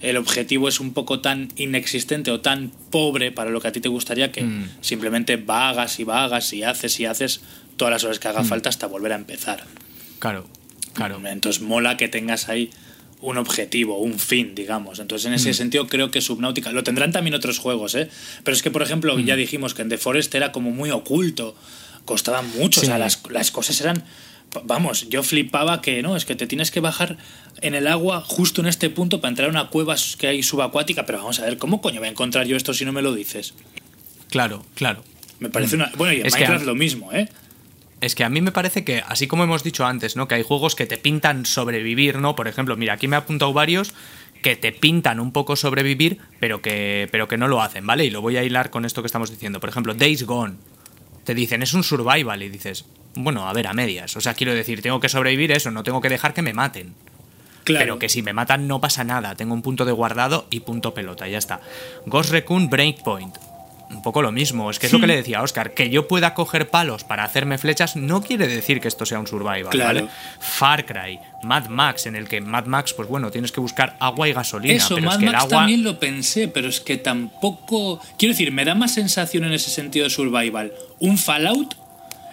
el 0.00 0.16
objetivo 0.16 0.68
es 0.68 0.78
un 0.78 0.92
poco 0.92 1.20
tan 1.20 1.48
inexistente 1.56 2.30
o 2.30 2.40
tan 2.40 2.70
pobre 2.90 3.32
para 3.32 3.50
lo 3.50 3.60
que 3.60 3.68
a 3.68 3.72
ti 3.72 3.80
te 3.80 3.88
gustaría 3.88 4.30
que 4.30 4.42
Mm. 4.44 4.68
simplemente 4.82 5.36
vagas 5.36 5.98
y 5.98 6.04
vagas 6.04 6.52
y 6.52 6.62
haces 6.62 7.00
y 7.00 7.06
haces 7.06 7.40
todas 7.76 7.90
las 7.92 8.04
horas 8.04 8.20
que 8.20 8.28
Mm. 8.28 8.30
haga 8.30 8.44
falta 8.44 8.68
hasta 8.68 8.86
volver 8.86 9.12
a 9.12 9.16
empezar. 9.16 9.64
Claro, 10.18 10.46
claro. 10.94 11.20
Entonces 11.26 11.62
mola 11.62 11.96
que 11.96 12.08
tengas 12.08 12.48
ahí 12.48 12.70
un 13.20 13.36
objetivo, 13.36 13.98
un 13.98 14.18
fin, 14.18 14.54
digamos. 14.54 15.00
Entonces, 15.00 15.26
en 15.26 15.32
Mm. 15.32 15.36
ese 15.36 15.54
sentido, 15.54 15.88
creo 15.88 16.10
que 16.10 16.20
Subnautica. 16.20 16.70
Lo 16.72 16.84
tendrán 16.84 17.10
también 17.10 17.34
otros 17.34 17.58
juegos, 17.58 17.94
¿eh? 17.96 18.08
Pero 18.44 18.56
es 18.56 18.62
que, 18.62 18.70
por 18.70 18.82
ejemplo, 18.82 19.16
Mm. 19.16 19.24
ya 19.24 19.34
dijimos 19.36 19.74
que 19.74 19.82
en 19.82 19.88
The 19.88 19.98
Forest 19.98 20.34
era 20.36 20.52
como 20.52 20.70
muy 20.70 20.90
oculto. 20.90 21.56
Costaba 22.04 22.42
mucho. 22.42 22.80
O 22.80 22.84
sea, 22.84 22.96
las, 22.98 23.20
las 23.30 23.50
cosas 23.50 23.80
eran. 23.80 24.04
Vamos, 24.64 25.08
yo 25.10 25.22
flipaba 25.22 25.82
que 25.82 26.00
no, 26.02 26.16
es 26.16 26.24
que 26.24 26.34
te 26.34 26.46
tienes 26.46 26.70
que 26.70 26.80
bajar 26.80 27.18
en 27.60 27.74
el 27.74 27.86
agua 27.86 28.22
justo 28.26 28.62
en 28.62 28.66
este 28.68 28.88
punto 28.88 29.20
para 29.20 29.28
entrar 29.30 29.48
a 29.48 29.50
una 29.50 29.68
cueva 29.68 29.94
que 30.16 30.28
hay 30.28 30.42
subacuática. 30.42 31.04
Pero 31.04 31.18
vamos 31.18 31.38
a 31.40 31.44
ver, 31.44 31.58
¿cómo 31.58 31.82
coño 31.82 31.98
voy 31.98 32.08
a 32.08 32.10
encontrar 32.12 32.46
yo 32.46 32.56
esto 32.56 32.72
si 32.72 32.84
no 32.86 32.92
me 32.92 33.02
lo 33.02 33.12
dices? 33.14 33.52
Claro, 34.30 34.64
claro. 34.74 35.04
Me 35.40 35.50
parece 35.50 35.74
una. 35.76 35.90
Bueno, 35.96 36.12
y 36.14 36.16
en 36.18 36.22
Mm. 36.22 36.26
Es 36.28 36.34
Minecraft 36.34 36.64
lo 36.64 36.74
mismo, 36.74 37.12
¿eh? 37.12 37.28
Es 38.00 38.14
que 38.14 38.24
a 38.24 38.28
mí 38.28 38.40
me 38.40 38.52
parece 38.52 38.84
que, 38.84 39.02
así 39.06 39.26
como 39.26 39.44
hemos 39.44 39.64
dicho 39.64 39.84
antes, 39.84 40.14
¿no? 40.14 40.28
Que 40.28 40.36
hay 40.36 40.42
juegos 40.42 40.76
que 40.76 40.86
te 40.86 40.98
pintan 40.98 41.46
sobrevivir, 41.46 42.18
¿no? 42.18 42.36
Por 42.36 42.46
ejemplo, 42.46 42.76
mira, 42.76 42.94
aquí 42.94 43.08
me 43.08 43.16
ha 43.16 43.20
apuntado 43.20 43.52
varios 43.52 43.92
que 44.42 44.54
te 44.54 44.70
pintan 44.70 45.18
un 45.18 45.32
poco 45.32 45.56
sobrevivir, 45.56 46.18
pero 46.38 46.62
que, 46.62 47.08
pero 47.10 47.26
que 47.26 47.36
no 47.36 47.48
lo 47.48 47.60
hacen, 47.60 47.86
¿vale? 47.86 48.04
Y 48.04 48.10
lo 48.10 48.22
voy 48.22 48.36
a 48.36 48.44
hilar 48.44 48.70
con 48.70 48.84
esto 48.84 49.02
que 49.02 49.06
estamos 49.06 49.30
diciendo. 49.30 49.58
Por 49.58 49.68
ejemplo, 49.68 49.94
Days 49.94 50.24
Gone. 50.24 50.54
Te 51.24 51.34
dicen, 51.34 51.60
es 51.62 51.74
un 51.74 51.82
survival, 51.82 52.42
y 52.42 52.48
dices, 52.48 52.84
bueno, 53.14 53.48
a 53.48 53.52
ver, 53.52 53.66
a 53.66 53.74
medias. 53.74 54.16
O 54.16 54.20
sea, 54.20 54.34
quiero 54.34 54.54
decir, 54.54 54.80
tengo 54.80 55.00
que 55.00 55.08
sobrevivir 55.08 55.50
eso, 55.52 55.70
no 55.70 55.82
tengo 55.82 56.00
que 56.00 56.08
dejar 56.08 56.34
que 56.34 56.42
me 56.42 56.54
maten. 56.54 56.94
Claro. 57.64 57.84
Pero 57.84 57.98
que 57.98 58.08
si 58.08 58.22
me 58.22 58.32
matan 58.32 58.66
no 58.66 58.80
pasa 58.80 59.04
nada. 59.04 59.34
Tengo 59.34 59.52
un 59.52 59.60
punto 59.60 59.84
de 59.84 59.92
guardado 59.92 60.46
y 60.50 60.60
punto 60.60 60.94
pelota, 60.94 61.28
ya 61.28 61.36
está. 61.36 61.60
Ghost 62.06 62.30
Recon 62.30 62.70
Breakpoint. 62.70 63.36
Un 63.90 64.02
poco 64.02 64.20
lo 64.20 64.30
mismo. 64.32 64.70
Es 64.70 64.78
que 64.78 64.86
es 64.86 64.92
lo 64.92 65.00
que 65.00 65.06
le 65.06 65.16
decía 65.16 65.38
a 65.38 65.42
Oscar. 65.42 65.72
Que 65.72 65.88
yo 65.88 66.06
pueda 66.06 66.34
coger 66.34 66.68
palos 66.68 67.04
para 67.04 67.24
hacerme 67.24 67.56
flechas 67.56 67.96
no 67.96 68.20
quiere 68.22 68.46
decir 68.46 68.80
que 68.82 68.88
esto 68.88 69.06
sea 69.06 69.18
un 69.18 69.26
survival, 69.26 69.68
Claro. 69.70 70.00
¿vale? 70.00 70.08
Far 70.40 70.84
Cry, 70.84 71.18
Mad 71.42 71.68
Max, 71.68 72.04
en 72.06 72.14
el 72.14 72.28
que 72.28 72.40
Mad 72.42 72.66
Max, 72.66 72.92
pues 72.92 73.08
bueno, 73.08 73.30
tienes 73.30 73.50
que 73.50 73.60
buscar 73.60 73.96
agua 73.98 74.28
y 74.28 74.34
gasolina. 74.34 74.74
Eso, 74.74 74.96
pero 74.96 75.06
Mad 75.06 75.14
es 75.14 75.18
que 75.20 75.24
el 75.26 75.32
Max 75.32 75.44
agua. 75.44 75.58
también 75.58 75.84
lo 75.84 75.98
pensé, 75.98 76.48
pero 76.48 76.68
es 76.68 76.80
que 76.80 76.98
tampoco. 76.98 78.00
Quiero 78.18 78.32
decir, 78.34 78.52
me 78.52 78.64
da 78.64 78.74
más 78.74 78.92
sensación 78.94 79.44
en 79.44 79.52
ese 79.52 79.70
sentido 79.70 80.04
de 80.04 80.10
survival. 80.10 80.72
Un 80.98 81.16
Fallout 81.18 81.74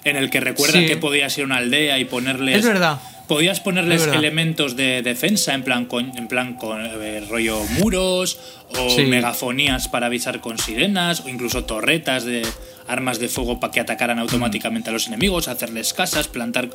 en 0.04 0.18
el 0.18 0.30
que 0.30 0.40
recuerda 0.40 0.80
Sí. 0.80 0.86
que 0.88 0.98
podías 0.98 1.36
ir 1.38 1.44
a 1.44 1.46
una 1.46 1.58
aldea 1.58 1.98
y 2.00 2.06
ponerles. 2.06 2.58
Es 2.60 2.66
verdad. 2.66 3.00
Podías 3.28 3.60
ponerles 3.60 4.06
elementos 4.06 4.76
de 4.76 5.02
defensa, 5.02 5.54
en 5.56 5.64
plan 5.64 5.86
con, 5.86 6.16
en 6.18 6.28
plan 6.28 6.54
con 6.54 6.86
eh, 6.86 7.26
rollo 7.28 7.60
muros, 7.80 8.40
o 8.78 8.90
Sí. 8.92 9.04
megafonías 9.04 9.88
para 9.88 10.06
avisar 10.08 10.42
con 10.42 10.60
sirenas, 10.60 11.22
o 11.22 11.30
incluso 11.30 11.64
torretas 11.66 12.24
de 12.24 12.44
armas 12.88 13.18
de 13.18 13.28
fuego 13.30 13.60
para 13.60 13.72
que 13.72 13.80
atacaran 13.80 14.20
automáticamente 14.20 14.92
a 14.92 14.94
los 14.94 15.08
enemigos, 15.08 15.48
hacerles 15.48 15.94
casas, 15.94 16.28
plantar. 16.28 16.70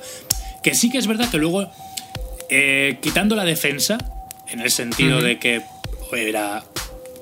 Que 0.62 0.74
sí 0.74 0.90
que 0.90 0.98
es 0.98 1.07
verdad 1.07 1.30
que 1.30 1.38
luego 1.38 1.70
eh, 2.48 2.98
quitando 3.01 3.36
la 3.36 3.44
defensa, 3.44 3.96
en 4.48 4.61
el 4.61 4.72
sentido 4.72 5.20
de 5.22 5.38
que 5.38 5.62
era 6.12 6.64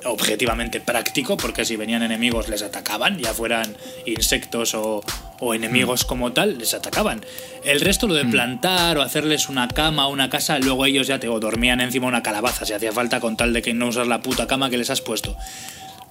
objetivamente 0.04 0.80
práctico, 0.80 1.36
porque 1.36 1.64
si 1.64 1.76
venían 1.76 2.02
enemigos 2.02 2.48
les 2.48 2.62
atacaban, 2.62 3.18
ya 3.18 3.34
fueran 3.34 3.76
insectos 4.06 4.74
o, 4.74 5.02
o 5.40 5.54
enemigos 5.54 6.04
como 6.04 6.32
tal, 6.32 6.58
les 6.58 6.72
atacaban. 6.74 7.24
El 7.64 7.80
resto, 7.80 8.06
lo 8.06 8.14
de 8.14 8.24
plantar 8.24 8.98
o 8.98 9.02
hacerles 9.02 9.48
una 9.48 9.68
cama 9.68 10.06
o 10.06 10.12
una 10.12 10.30
casa, 10.30 10.58
luego 10.58 10.86
ellos 10.86 11.06
ya 11.06 11.18
te 11.18 11.28
o 11.28 11.40
dormían 11.40 11.80
encima 11.80 12.06
de 12.06 12.08
una 12.10 12.22
calabaza 12.22 12.64
si 12.64 12.72
hacía 12.72 12.92
falta 12.92 13.20
con 13.20 13.36
tal 13.36 13.52
de 13.52 13.60
que 13.62 13.74
no 13.74 13.88
usas 13.88 14.06
la 14.06 14.22
puta 14.22 14.46
cama 14.46 14.70
que 14.70 14.78
les 14.78 14.90
has 14.90 15.00
puesto. 15.00 15.36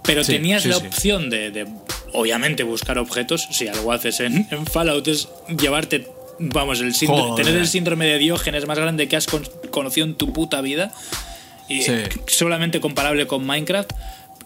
Pero 0.04 0.24
Sí, 0.24 0.34
tenías 0.34 0.64
sí, 0.64 0.70
la 0.70 0.76
sí. 0.80 0.88
opción 0.88 1.30
de, 1.30 1.52
de, 1.52 1.68
obviamente, 2.14 2.64
buscar 2.64 2.98
objetos. 2.98 3.48
Si 3.52 3.68
algo 3.68 3.92
haces 3.92 4.20
en, 4.20 4.48
en 4.52 4.66
Fallout 4.66 5.08
es 5.08 5.28
llevarte, 5.60 6.08
vamos, 6.40 6.80
el 6.82 6.94
síndrome, 6.94 7.36
tener 7.42 7.60
el 7.60 7.68
síndrome 7.68 8.06
de 8.06 8.18
Diógenes 8.20 8.66
más 8.68 8.78
grande 8.78 9.08
que 9.08 9.16
has 9.18 9.26
con- 9.28 9.48
conocido 9.72 10.06
en 10.06 10.16
tu 10.16 10.32
puta 10.32 10.62
vida. 10.62 10.94
Y 11.70 11.82
Sí. 11.82 11.94
solamente 12.28 12.80
comparable 12.80 13.28
con 13.28 13.46
Minecraft. 13.46 13.92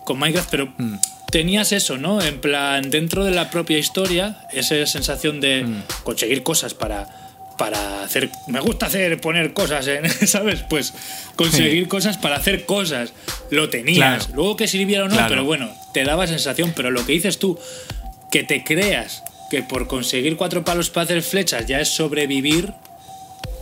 Con 0.06 0.18
Minecraft, 0.20 0.50
pero 0.50 0.74
Mm. 0.78 0.96
tenías 1.32 1.72
eso, 1.72 1.98
¿no? 1.98 2.22
En 2.22 2.42
plan, 2.42 2.90
dentro 2.90 3.24
de 3.24 3.32
la 3.32 3.50
propia 3.52 3.78
historia, 3.78 4.48
esa 4.52 4.86
sensación 4.88 5.40
de 5.40 5.64
Mm. 5.64 5.84
conseguir 6.04 6.42
cosas 6.44 6.74
para, 6.74 7.08
para 7.58 8.04
hacer. 8.04 8.30
Me 8.48 8.60
gusta 8.60 8.88
hacer, 8.88 9.22
poner 9.22 9.54
cosas 9.54 9.86
en. 9.88 10.10
¿Sabes? 10.28 10.64
Pues 10.70 10.94
conseguir 11.36 11.88
cosas 11.88 12.18
para 12.18 12.38
hacer 12.38 12.66
cosas. 12.66 13.14
Lo 13.52 13.70
tenías. 13.70 14.26
Claro. 14.26 14.36
Luego 14.36 14.56
que 14.58 14.68
sirviera 14.68 15.04
o 15.06 15.08
no, 15.08 15.14
Claro. 15.16 15.30
pero 15.30 15.44
bueno, 15.46 15.70
te 15.94 16.04
daba 16.04 16.26
sensación. 16.28 16.74
Pero 16.76 16.90
lo 16.90 17.06
que 17.06 17.12
dices 17.14 17.38
tú, 17.38 17.60
que 18.32 18.44
te 18.44 18.64
creas 18.64 19.24
que 19.52 19.62
por 19.62 19.86
conseguir 19.88 20.38
cuatro 20.38 20.64
palos 20.64 20.90
para 20.90 21.04
hacer 21.04 21.22
flechas 21.22 21.68
ya 21.68 21.80
es 21.82 21.90
sobrevivir. 21.90 22.74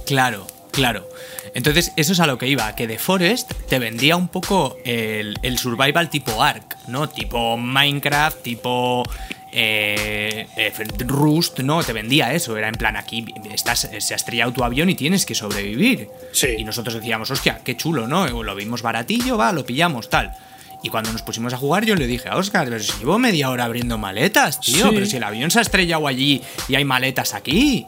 Claro, 0.05 0.47
claro. 0.71 1.07
Entonces, 1.53 1.91
eso 1.95 2.13
es 2.13 2.19
a 2.19 2.27
lo 2.27 2.37
que 2.37 2.47
iba, 2.47 2.75
que 2.75 2.87
The 2.87 2.97
Forest 2.99 3.53
te 3.67 3.79
vendía 3.79 4.15
un 4.15 4.27
poco 4.27 4.77
el, 4.85 5.37
el 5.41 5.57
survival 5.57 6.09
tipo 6.09 6.43
Ark, 6.43 6.77
¿no? 6.87 7.09
Tipo 7.09 7.57
Minecraft, 7.57 8.41
tipo 8.41 9.03
eh, 9.51 10.47
eh, 10.55 10.73
Rust, 11.05 11.59
¿no? 11.59 11.83
Te 11.83 11.93
vendía 11.93 12.33
eso, 12.33 12.55
era 12.57 12.67
en 12.69 12.75
plan, 12.75 12.95
aquí 12.97 13.25
estás, 13.53 13.89
se 13.97 14.13
ha 14.13 14.17
estrellado 14.17 14.53
tu 14.53 14.63
avión 14.63 14.89
y 14.89 14.95
tienes 14.95 15.25
que 15.25 15.35
sobrevivir. 15.35 16.09
Sí. 16.31 16.49
Y 16.57 16.63
nosotros 16.63 16.95
decíamos, 16.95 17.31
hostia, 17.31 17.59
qué 17.63 17.75
chulo, 17.75 18.07
¿no? 18.07 18.27
Lo 18.43 18.55
vimos 18.55 18.81
baratillo, 18.81 19.37
va, 19.37 19.51
lo 19.51 19.65
pillamos, 19.65 20.09
tal. 20.09 20.33
Y 20.81 20.89
cuando 20.89 21.11
nos 21.11 21.23
pusimos 21.23 21.51
a 21.53 21.57
jugar, 21.57 21.83
yo 21.83 21.95
le 21.95 22.07
dije 22.07 22.29
a 22.29 22.37
Oscar, 22.37 22.65
pero 22.65 22.79
si 22.81 22.93
llevo 22.99 23.19
media 23.19 23.49
hora 23.49 23.65
abriendo 23.65 23.97
maletas, 23.97 24.61
tío, 24.61 24.85
Sí. 24.87 24.91
pero 24.93 25.05
si 25.05 25.17
el 25.17 25.23
avión 25.23 25.51
se 25.51 25.59
ha 25.59 25.61
estrellado 25.61 26.07
allí 26.07 26.41
y 26.69 26.75
hay 26.75 26.85
maletas 26.85 27.33
aquí. 27.33 27.85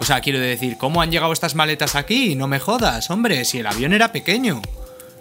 O 0.00 0.04
sea, 0.04 0.20
quiero 0.20 0.38
decir, 0.40 0.78
¿cómo 0.78 1.02
han 1.02 1.10
llegado 1.10 1.32
estas 1.32 1.54
maletas 1.56 1.94
aquí? 1.96 2.34
No 2.36 2.46
me 2.48 2.60
jodas, 2.60 3.10
hombre, 3.10 3.44
si 3.44 3.58
el 3.58 3.66
avión 3.66 3.92
era 3.92 4.12
pequeño. 4.12 4.62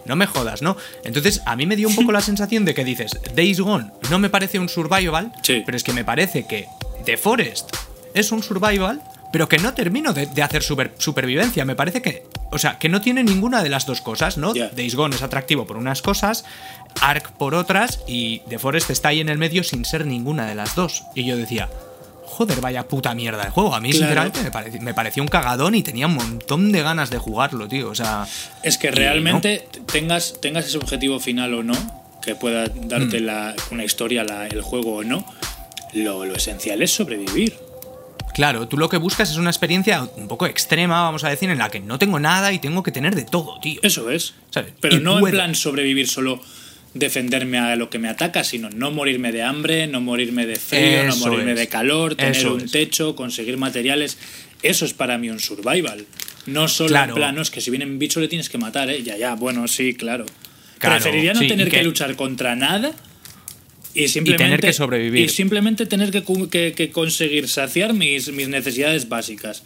No 0.05 0.15
me 0.15 0.25
jodas, 0.27 0.61
¿no? 0.61 0.77
Entonces, 1.03 1.41
a 1.45 1.55
mí 1.57 1.65
me 1.65 1.75
dio 1.75 1.89
un 1.89 1.95
poco 1.95 2.11
la 2.11 2.21
sensación 2.29 2.63
de 2.63 2.73
que 2.73 2.85
dices, 2.85 3.19
Days 3.35 3.59
Gone 3.59 3.91
no 4.09 4.19
me 4.19 4.29
parece 4.29 4.59
un 4.59 4.69
survival, 4.69 5.33
Sí. 5.41 5.63
pero 5.65 5.75
es 5.75 5.83
que 5.83 5.91
me 5.93 6.05
parece 6.05 6.45
que 6.45 6.67
The 7.05 7.17
Forest 7.17 7.75
es 8.13 8.31
un 8.31 8.41
survival, 8.43 9.01
pero 9.33 9.49
que 9.49 9.57
no 9.57 9.73
termino 9.73 10.13
de, 10.13 10.27
de 10.27 10.41
hacer 10.43 10.63
super- 10.63 10.93
supervivencia. 10.97 11.65
Me 11.65 11.75
parece 11.75 12.01
que, 12.01 12.23
o 12.51 12.57
sea, 12.57 12.77
que 12.79 12.87
no 12.87 13.01
tiene 13.01 13.23
ninguna 13.23 13.63
de 13.63 13.69
las 13.69 13.85
dos 13.85 13.99
cosas, 14.01 14.37
¿no? 14.37 14.53
Ya. 14.55 14.69
Days 14.69 14.95
Gone 14.95 15.15
es 15.15 15.23
atractivo 15.23 15.65
por 15.67 15.75
unas 15.75 16.01
cosas, 16.01 16.45
Ark 17.01 17.31
por 17.37 17.53
otras, 17.55 17.99
y 18.07 18.39
The 18.47 18.59
Forest 18.59 18.91
está 18.91 19.09
ahí 19.09 19.19
en 19.19 19.27
el 19.29 19.37
medio 19.39 19.63
sin 19.63 19.83
ser 19.83 20.05
ninguna 20.05 20.45
de 20.45 20.55
las 20.55 20.75
dos. 20.75 21.03
Y 21.15 21.25
yo 21.25 21.35
decía, 21.35 21.67
joder, 22.37 22.61
vaya 22.61 22.87
puta 22.87 23.13
mierda 23.15 23.43
de 23.45 23.49
juego. 23.49 23.73
A 23.75 23.79
mí, 23.79 23.89
Claro. 23.91 24.31
sinceramente, 24.31 24.43
me, 24.43 24.51
pareci- 24.51 24.79
me 24.81 24.93
pareció 24.93 25.23
un 25.23 25.29
cagadón 25.29 25.73
y 25.75 25.81
tenía 25.83 26.05
un 26.07 26.13
montón 26.15 26.71
de 26.71 26.81
ganas 26.83 27.09
de 27.09 27.17
jugarlo, 27.17 27.67
tío. 27.67 27.89
O 27.89 27.95
sea. 27.95 28.27
Es 28.63 28.77
que 28.77 28.91
realmente 28.91 29.67
tengas, 29.91 30.35
tengas 30.39 30.65
ese 30.67 30.77
objetivo 30.77 31.19
final 31.19 31.53
o 31.55 31.63
no, 31.63 31.73
que 32.21 32.35
pueda 32.35 32.67
darte 32.67 33.19
la, 33.19 33.55
una 33.71 33.83
historia, 33.83 34.23
la- 34.23 34.47
el 34.47 34.61
juego 34.61 34.97
o 34.97 35.03
no, 35.03 35.25
lo, 35.93 36.25
lo 36.25 36.35
esencial 36.35 36.81
es 36.81 36.91
sobrevivir. 36.93 37.57
Claro, 38.33 38.67
tú 38.67 38.77
lo 38.77 38.87
que 38.87 38.97
buscas 38.97 39.31
es 39.31 39.37
una 39.37 39.49
experiencia 39.49 40.07
un 40.15 40.27
poco 40.27 40.45
extrema, 40.45 41.01
vamos 41.01 41.23
a 41.23 41.29
decir, 41.29 41.49
en 41.49 41.57
la 41.57 41.69
que 41.69 41.79
no 41.79 41.97
tengo 41.97 42.19
nada 42.19 42.53
y 42.53 42.59
tengo 42.59 42.83
que 42.83 42.91
tener 42.91 43.15
de 43.15 43.23
todo, 43.23 43.59
tío. 43.59 43.79
Eso 43.81 44.11
es. 44.11 44.35
¿Sabes? 44.51 44.73
Pero 44.79 44.97
Y 44.97 44.99
no 44.99 45.13
en 45.15 45.19
puedo. 45.21 45.33
plan 45.33 45.55
sobrevivir 45.55 46.07
solo 46.07 46.39
defenderme 46.99 47.57
a 47.59 47.75
lo 47.75 47.89
que 47.89 47.99
me 47.99 48.07
ataca, 48.09 48.43
sino 48.43 48.69
no 48.69 48.91
morirme 48.91 49.31
de 49.31 49.43
hambre, 49.43 49.87
no 49.87 50.01
morirme 50.01 50.45
de 50.45 50.55
frío, 50.57 51.03
no 51.05 51.15
morirme 51.17 51.53
es. 51.53 51.59
de 51.59 51.67
calor, 51.67 52.15
tener 52.15 52.35
Eso 52.35 52.53
un 52.55 52.61
es. 52.61 52.71
techo, 52.71 53.15
conseguir 53.15 53.57
materiales. 53.57 54.17
Eso 54.63 54.85
es 54.85 54.93
para 54.93 55.17
mí 55.17 55.29
un 55.29 55.39
survival. 55.39 56.05
No 56.45 56.67
solo 56.67 56.89
Claro. 56.89 57.11
en 57.13 57.15
plan, 57.15 57.35
no, 57.35 57.41
es 57.41 57.49
que 57.51 57.61
si 57.61 57.69
viene 57.71 57.85
un 57.85 57.99
bicho 57.99 58.19
le 58.19 58.27
tienes 58.27 58.49
que 58.49 58.57
matar, 58.57 58.89
¿eh? 58.89 59.03
Ya, 59.03 59.17
ya, 59.17 59.35
bueno, 59.35 59.67
sí, 59.67 59.93
claro. 59.93 60.25
Claro, 60.79 60.95
Preferiría 60.95 61.33
no 61.33 61.39
sí, 61.41 61.47
tener 61.47 61.67
y 61.67 61.71
que... 61.71 61.77
que- 61.77 61.83
luchar 61.83 62.15
contra 62.15 62.55
nada 62.55 62.93
y 63.93 64.07
simplemente 64.07 64.43
tener 64.45 64.59
que 64.61 64.73
sobrevivir. 64.73 65.25
y 65.25 65.29
simplemente 65.29 65.85
tener 65.87 66.11
que, 66.11 66.23
que- 66.51 66.73
que 66.73 66.89
conseguir 66.91 67.47
saciar 67.49 67.93
mis, 67.93 68.31
mis 68.31 68.47
necesidades 68.47 69.09
básicas. 69.09 69.63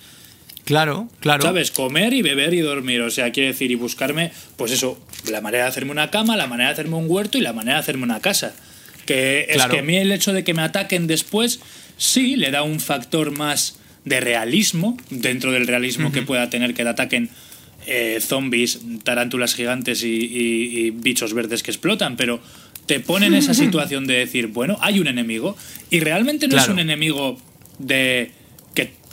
Claro, 0.65 1.09
claro. 1.19 1.41
¿Sabes? 1.43 1.71
Comer 1.71 2.13
y 2.13 2.21
beber 2.21 2.53
y 2.53 2.59
dormir. 2.61 3.01
O 3.01 3.09
sea, 3.11 3.31
quiere 3.31 3.49
decir, 3.49 3.71
y 3.71 3.75
buscarme, 3.75 4.31
pues 4.57 4.71
eso, 4.71 4.99
la 5.29 5.41
manera 5.41 5.63
de 5.63 5.69
hacerme 5.69 5.91
una 5.91 6.11
cama, 6.11 6.37
la 6.37 6.47
manera 6.47 6.69
de 6.69 6.73
hacerme 6.73 6.95
un 6.97 7.05
huerto 7.09 7.37
y 7.37 7.41
la 7.41 7.53
manera 7.53 7.75
de 7.77 7.79
hacerme 7.81 8.03
una 8.03 8.19
casa. 8.19 8.53
Que 9.05 9.47
es 9.49 9.57
que 9.71 9.79
a 9.79 9.81
mí 9.83 9.97
el 9.97 10.11
hecho 10.11 10.31
de 10.33 10.43
que 10.43 10.53
me 10.53 10.61
ataquen 10.61 11.07
después, 11.07 11.59
sí, 11.97 12.35
le 12.35 12.51
da 12.51 12.63
un 12.63 12.79
factor 12.79 13.31
más 13.31 13.79
de 14.05 14.19
realismo, 14.19 14.97
dentro 15.09 15.51
del 15.51 15.67
realismo 15.67 16.11
que 16.11 16.21
pueda 16.21 16.49
tener 16.49 16.73
que 16.73 16.83
te 16.83 16.89
ataquen 16.89 17.29
eh, 17.87 18.19
zombies, 18.21 18.79
tarántulas 19.03 19.55
gigantes 19.55 20.03
y, 20.03 20.07
y- 20.15 20.79
y 20.85 20.89
bichos 20.91 21.33
verdes 21.33 21.63
que 21.63 21.71
explotan, 21.71 22.15
pero 22.15 22.39
te 22.85 22.99
pone 22.99 23.25
en 23.25 23.33
esa 23.33 23.53
situación 23.55 24.05
de 24.05 24.13
decir, 24.15 24.47
bueno, 24.47 24.77
hay 24.81 24.99
un 24.99 25.07
enemigo 25.07 25.57
y 25.89 25.99
realmente 25.99 26.47
no 26.47 26.57
es 26.57 26.67
un 26.67 26.79
enemigo 26.79 27.39
de 27.79 28.31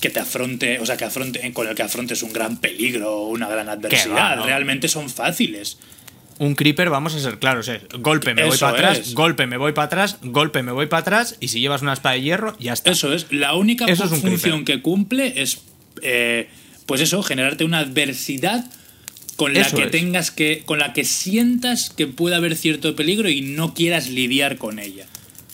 que, 0.01 0.11
te 0.11 0.21
afronte, 0.21 0.79
o 0.79 0.87
sea, 0.87 0.97
que 0.97 1.05
afronte 1.05 1.53
con 1.53 1.69
el 1.69 1.75
que 1.75 1.83
afrontes 1.83 2.23
un 2.23 2.33
gran 2.33 2.59
peligro 2.59 3.17
o 3.17 3.29
una 3.29 3.49
gran 3.49 3.69
adversidad, 3.69 4.37
¿no? 4.37 4.47
realmente 4.47 4.89
son 4.89 5.09
fáciles. 5.11 5.79
Un 6.39 6.55
creeper, 6.55 6.89
vamos 6.89 7.15
a 7.15 7.19
ser 7.19 7.39
claros, 7.39 7.67
es 7.69 7.83
golpe, 7.99 8.33
me 8.33 8.45
voy 8.45 8.57
para 8.57 8.73
atrás, 8.73 8.99
es. 8.99 9.15
golpe, 9.15 9.47
me 9.47 9.57
voy 9.57 9.73
para 9.73 9.87
atrás, 9.87 10.19
golpe, 10.23 10.63
me 10.63 10.71
voy 10.71 10.87
para 10.87 11.01
atrás, 11.01 11.37
y 11.41 11.49
si 11.49 11.61
llevas 11.61 11.83
una 11.83 11.93
espada 11.93 12.15
de 12.15 12.23
hierro, 12.23 12.57
ya 12.61 12.73
está. 12.73 12.93
Eso 12.93 13.13
es, 13.13 13.27
la 13.31 13.55
única 13.55 13.87
Eso 13.87 14.05
es 14.05 14.13
un 14.13 14.21
función 14.21 14.65
creeper. 14.65 14.77
que 14.77 14.83
cumple 14.83 15.43
es, 15.43 15.63
eh, 16.03 16.49
pues 16.87 17.01
eso, 17.01 17.23
generarte 17.25 17.65
una 17.65 17.81
adversidad 17.81 18.65
con 19.35 19.53
la 19.55 19.61
Eso 19.61 19.77
que 19.77 19.85
es. 19.85 19.91
tengas 19.91 20.31
que, 20.31 20.63
con 20.65 20.79
la 20.79 20.93
que 20.93 21.05
sientas 21.05 21.91
que 21.91 22.07
puede 22.07 22.37
haber 22.37 22.57
cierto 22.57 22.95
peligro 22.95 23.29
y 23.29 23.41
no 23.41 23.75
quieras 23.75 24.09
lidiar 24.09 24.59
con 24.59 24.79
ella. 24.79 25.07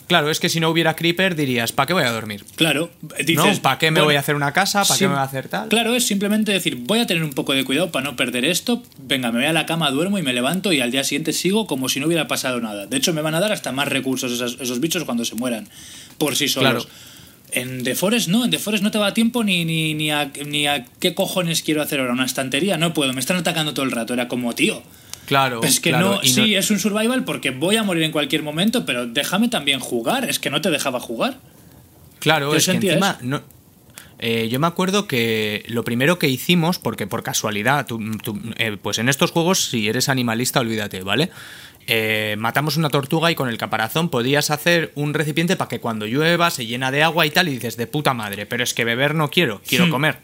Claro, 0.07 0.31
es 0.31 0.39
que 0.39 0.49
si 0.49 0.61
no 0.61 0.69
hubiera 0.69 0.95
creeper 0.95 1.35
dirías, 1.35 1.73
¿para 1.73 1.87
qué 1.87 1.93
voy 1.95 2.03
a 2.03 2.11
dormir? 2.11 2.45
Claro, 2.57 2.91
dices, 3.25 3.57
no, 3.57 3.63
¿para 3.63 3.79
qué 3.79 3.91
me 3.91 4.01
bueno, 4.01 4.07
voy 4.07 4.17
a 4.17 4.21
hacer 4.21 4.35
una 4.35 4.53
casa? 4.53 4.85
¿Para 4.85 4.99
qué 4.99 5.07
me 5.07 5.15
voy 5.15 5.21
a 5.21 5.25
hacer 5.25 5.49
tal? 5.49 5.69
Claro, 5.69 5.95
es 5.95 6.07
simplemente 6.07 6.53
decir, 6.53 6.77
voy 6.77 6.99
a 6.99 7.07
tener 7.07 7.25
un 7.25 7.33
poco 7.33 7.55
de 7.55 7.65
cuidado 7.65 7.91
para 7.91 8.05
no 8.05 8.17
perder 8.17 8.45
esto. 8.45 8.83
Venga, 8.99 9.33
me 9.33 9.39
voy 9.39 9.47
a 9.47 9.53
la 9.53 9.67
cama, 9.67 9.91
duermo 9.91 10.19
y 10.19 10.23
me 10.23 10.33
levanto 10.33 10.73
y 10.73 10.81
al 10.81 10.91
día 10.91 11.05
siguiente 11.05 11.33
sigo 11.33 11.67
como 11.67 11.89
si 11.89 12.01
no 12.01 12.07
hubiera 12.07 12.29
pasado 12.29 12.61
nada. 12.61 12.87
De 12.87 12.97
hecho, 12.97 13.13
me 13.15 13.23
van 13.23 13.35
a 13.35 13.41
dar 13.41 13.53
hasta 13.53 13.73
más 13.73 13.89
recursos 13.89 14.33
esos, 14.33 14.59
esos 14.61 14.81
bichos 14.81 15.05
cuando 15.05 15.25
se 15.25 15.35
mueran 15.37 15.69
por 16.19 16.37
sí 16.37 16.49
solos. 16.49 16.87
Claro. 16.87 17.15
En 17.53 17.85
The 17.85 17.95
Forest 17.95 18.29
no, 18.29 18.45
en 18.45 18.51
The 18.51 18.59
Forest 18.59 18.83
no 18.83 18.91
te 18.91 18.99
va 18.99 19.15
tiempo 19.15 19.45
ni, 19.45 19.65
ni, 19.65 19.95
ni, 19.95 20.11
a, 20.11 20.31
ni 20.45 20.67
a 20.67 20.85
qué 20.99 21.15
cojones 21.15 21.63
quiero 21.63 21.83
hacer 21.83 22.01
ahora. 22.01 22.13
Una 22.13 22.27
estantería, 22.27 22.77
no 22.77 22.93
puedo, 22.93 23.13
me 23.13 23.21
están 23.21 23.37
atacando 23.37 23.75
todo 23.75 23.85
el 23.85 23.93
rato. 23.93 24.13
Era 24.13 24.29
como, 24.29 24.55
tío. 24.55 24.83
Claro, 25.27 25.63
Es 25.63 25.81
que 25.81 25.91
claro, 25.91 26.15
no, 26.17 26.21
y 26.23 26.29
sí, 26.29 26.55
es 26.55 26.71
un 26.71 26.79
survival 26.79 27.25
porque 27.25 27.51
voy 27.51 27.77
a 27.77 27.83
morir 27.83 28.03
en 28.03 28.13
cualquier 28.13 28.43
momento, 28.43 28.85
pero 28.85 29.07
déjame 29.07 29.49
también 29.49 29.81
jugar. 29.81 30.29
Es 30.29 30.39
que 30.39 30.51
no 30.51 30.61
te 30.61 30.71
dejaba 30.71 31.01
jugar. 31.01 31.39
Claro, 32.19 32.55
es 32.55 32.67
que 32.67 32.73
encima 32.95 33.19
no- 33.23 33.43
eh, 34.19 34.49
yo 34.49 34.59
me 34.61 34.67
acuerdo 34.67 35.07
que 35.07 35.65
lo 35.69 35.85
primero 35.85 36.19
que 36.19 36.29
hicimos, 36.29 36.79
porque 36.79 37.07
por 37.07 37.23
casualidad, 37.23 37.87
tú- 37.87 38.01
tú- 38.23 38.41
eh, 38.59 38.77
pues 38.81 38.99
en 38.99 39.09
estos 39.09 39.31
juegos, 39.33 39.65
si 39.67 39.89
eres 39.89 40.09
animalista, 40.09 40.61
olvídate, 40.61 41.03
¿vale? 41.03 41.31
Eh, 41.87 42.37
matamos 42.39 42.79
una 42.79 42.89
tortuga 42.89 43.31
y 43.31 43.35
con 43.35 43.49
el 43.51 43.59
caparazón 43.59 44.09
podías 44.09 44.51
hacer 44.51 44.93
un 44.95 45.13
recipiente 45.13 45.57
para 45.57 45.69
que 45.69 45.81
cuando 45.81 46.07
llueva 46.07 46.51
se 46.51 46.65
llena 46.65 46.91
de 46.91 47.03
agua 47.03 47.27
y 47.27 47.31
tal, 47.31 47.49
y 47.49 47.53
dices, 47.53 47.77
de 47.77 47.87
puta 47.87 48.15
madre, 48.15 48.47
pero 48.47 48.63
es 48.65 48.73
que 48.73 48.85
beber 48.85 49.15
no 49.15 49.29
quiero, 49.31 49.61
quiero 49.69 49.91
comer. 49.91 50.19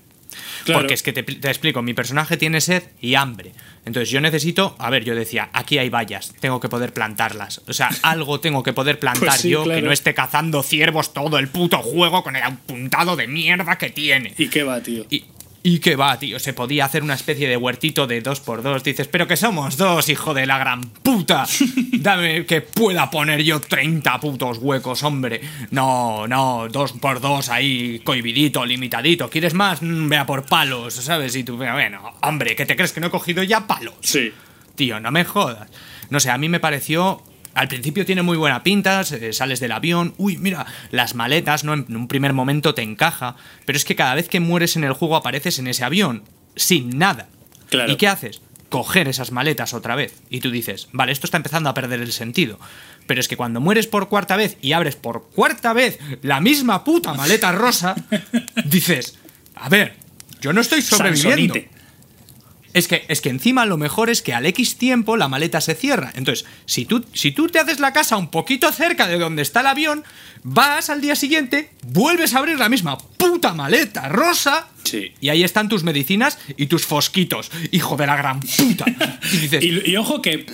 Claro. 0.64 0.80
Porque 0.80 0.94
es 0.94 1.02
que 1.02 1.12
te, 1.12 1.22
te 1.22 1.48
explico, 1.48 1.82
mi 1.82 1.94
personaje 1.94 2.36
tiene 2.36 2.60
sed 2.60 2.82
y 3.00 3.14
hambre. 3.14 3.52
Entonces 3.84 4.10
yo 4.10 4.20
necesito, 4.20 4.76
a 4.78 4.90
ver, 4.90 5.04
yo 5.04 5.14
decía, 5.14 5.48
aquí 5.52 5.78
hay 5.78 5.88
vallas, 5.88 6.34
tengo 6.40 6.60
que 6.60 6.68
poder 6.68 6.92
plantarlas. 6.92 7.62
O 7.66 7.72
sea, 7.72 7.90
algo 8.02 8.40
tengo 8.40 8.62
que 8.62 8.72
poder 8.72 8.98
plantar 8.98 9.28
Pues 9.28 9.40
sí, 9.40 9.50
yo 9.50 9.64
que 9.64 9.82
no 9.82 9.92
esté 9.92 10.14
cazando 10.14 10.62
ciervos 10.62 11.12
todo 11.12 11.38
el 11.38 11.48
puto 11.48 11.78
juego 11.78 12.22
con 12.22 12.36
el 12.36 12.42
apuntado 12.42 13.16
de 13.16 13.26
mierda 13.26 13.78
que 13.78 13.90
tiene. 13.90 14.34
¿Y 14.36 14.48
qué 14.48 14.62
va, 14.62 14.80
tío? 14.82 15.06
Y, 15.10 15.24
y 15.62 15.78
que 15.80 15.96
va, 15.96 16.18
tío, 16.18 16.38
se 16.38 16.54
podía 16.54 16.86
hacer 16.86 17.02
una 17.02 17.14
especie 17.14 17.48
de 17.48 17.56
huertito 17.56 18.06
de 18.06 18.20
dos 18.20 18.40
por 18.40 18.62
dos. 18.62 18.82
Dices, 18.82 19.08
pero 19.08 19.26
que 19.26 19.36
somos 19.36 19.76
dos, 19.76 20.08
hijo 20.08 20.32
de 20.32 20.46
la 20.46 20.58
gran 20.58 20.80
puta. 20.80 21.46
Dame 21.92 22.46
que 22.46 22.62
pueda 22.62 23.10
poner 23.10 23.42
yo 23.42 23.60
30 23.60 24.20
putos 24.20 24.58
huecos, 24.58 25.02
hombre. 25.02 25.40
No, 25.70 26.26
no, 26.26 26.68
dos 26.68 26.92
por 26.92 27.20
dos 27.20 27.50
ahí, 27.50 28.00
cohibidito, 28.04 28.64
limitadito. 28.64 29.28
¿Quieres 29.28 29.54
más? 29.54 29.82
Mm, 29.82 30.08
Vea 30.08 30.24
por 30.24 30.46
palos, 30.46 30.94
¿sabes? 30.94 31.36
Y 31.36 31.44
tú, 31.44 31.56
bueno, 31.56 32.14
hombre, 32.22 32.56
¿que 32.56 32.64
te 32.64 32.74
crees 32.74 32.92
que 32.92 33.00
no 33.00 33.08
he 33.08 33.10
cogido 33.10 33.42
ya 33.42 33.66
palos? 33.66 33.94
Sí. 34.00 34.32
Tío, 34.74 34.98
no 34.98 35.10
me 35.10 35.24
jodas. 35.24 35.68
No 36.08 36.20
sé, 36.20 36.30
a 36.30 36.38
mí 36.38 36.48
me 36.48 36.60
pareció. 36.60 37.22
Al 37.54 37.68
principio 37.68 38.06
tiene 38.06 38.22
muy 38.22 38.36
buena 38.36 38.62
pinta, 38.62 39.02
sales 39.04 39.60
del 39.60 39.72
avión, 39.72 40.14
uy, 40.18 40.36
mira, 40.36 40.66
las 40.90 41.14
maletas, 41.14 41.64
¿no? 41.64 41.74
En 41.74 41.96
un 41.96 42.08
primer 42.08 42.32
momento 42.32 42.74
te 42.74 42.82
encaja, 42.82 43.36
pero 43.66 43.76
es 43.76 43.84
que 43.84 43.96
cada 43.96 44.14
vez 44.14 44.28
que 44.28 44.40
mueres 44.40 44.76
en 44.76 44.84
el 44.84 44.92
juego 44.92 45.16
apareces 45.16 45.58
en 45.58 45.66
ese 45.66 45.84
avión, 45.84 46.22
sin 46.54 46.98
nada. 46.98 47.28
Claro. 47.68 47.92
¿Y 47.92 47.96
qué 47.96 48.06
haces? 48.06 48.40
Coger 48.68 49.08
esas 49.08 49.32
maletas 49.32 49.74
otra 49.74 49.96
vez. 49.96 50.22
Y 50.30 50.40
tú 50.40 50.50
dices, 50.50 50.88
vale, 50.92 51.10
esto 51.10 51.26
está 51.26 51.38
empezando 51.38 51.68
a 51.68 51.74
perder 51.74 52.00
el 52.00 52.12
sentido. 52.12 52.58
Pero 53.08 53.20
es 53.20 53.26
que 53.26 53.36
cuando 53.36 53.60
mueres 53.60 53.88
por 53.88 54.08
cuarta 54.08 54.36
vez 54.36 54.56
y 54.62 54.72
abres 54.72 54.94
por 54.94 55.30
cuarta 55.30 55.72
vez 55.72 55.98
la 56.22 56.40
misma 56.40 56.84
puta 56.84 57.14
maleta 57.14 57.50
rosa, 57.50 57.96
dices, 58.64 59.18
a 59.56 59.68
ver, 59.68 59.96
yo 60.40 60.52
no 60.52 60.60
estoy 60.60 60.82
sobreviviendo. 60.82 61.54
Sansonite. 61.54 61.79
Es 62.72 62.86
que, 62.86 63.04
es 63.08 63.20
que 63.20 63.30
encima 63.30 63.66
lo 63.66 63.76
mejor 63.76 64.10
es 64.10 64.22
que 64.22 64.32
al 64.32 64.46
X 64.46 64.76
tiempo 64.76 65.16
la 65.16 65.26
maleta 65.28 65.60
se 65.60 65.74
cierra. 65.74 66.12
Entonces, 66.14 66.46
si 66.66 66.84
tú, 66.84 67.04
si 67.14 67.32
tú 67.32 67.48
te 67.48 67.58
haces 67.58 67.80
la 67.80 67.92
casa 67.92 68.16
un 68.16 68.30
poquito 68.30 68.70
cerca 68.70 69.08
de 69.08 69.18
donde 69.18 69.42
está 69.42 69.60
el 69.60 69.66
avión, 69.66 70.04
vas 70.44 70.88
al 70.88 71.00
día 71.00 71.16
siguiente, 71.16 71.70
vuelves 71.88 72.32
a 72.34 72.38
abrir 72.38 72.58
la 72.58 72.68
misma 72.68 72.96
puta 72.96 73.54
maleta 73.54 74.08
rosa. 74.08 74.68
Sí. 74.84 75.12
Y 75.20 75.30
ahí 75.30 75.42
están 75.42 75.68
tus 75.68 75.82
medicinas 75.82 76.38
y 76.56 76.66
tus 76.66 76.86
fosquitos, 76.86 77.50
hijo 77.72 77.96
de 77.96 78.06
la 78.06 78.16
gran 78.16 78.38
puta. 78.40 78.84
Y 79.32 79.36
dices, 79.38 79.64
Y, 79.64 79.90
y 79.90 79.96
ojo 79.96 80.22
que 80.22 80.46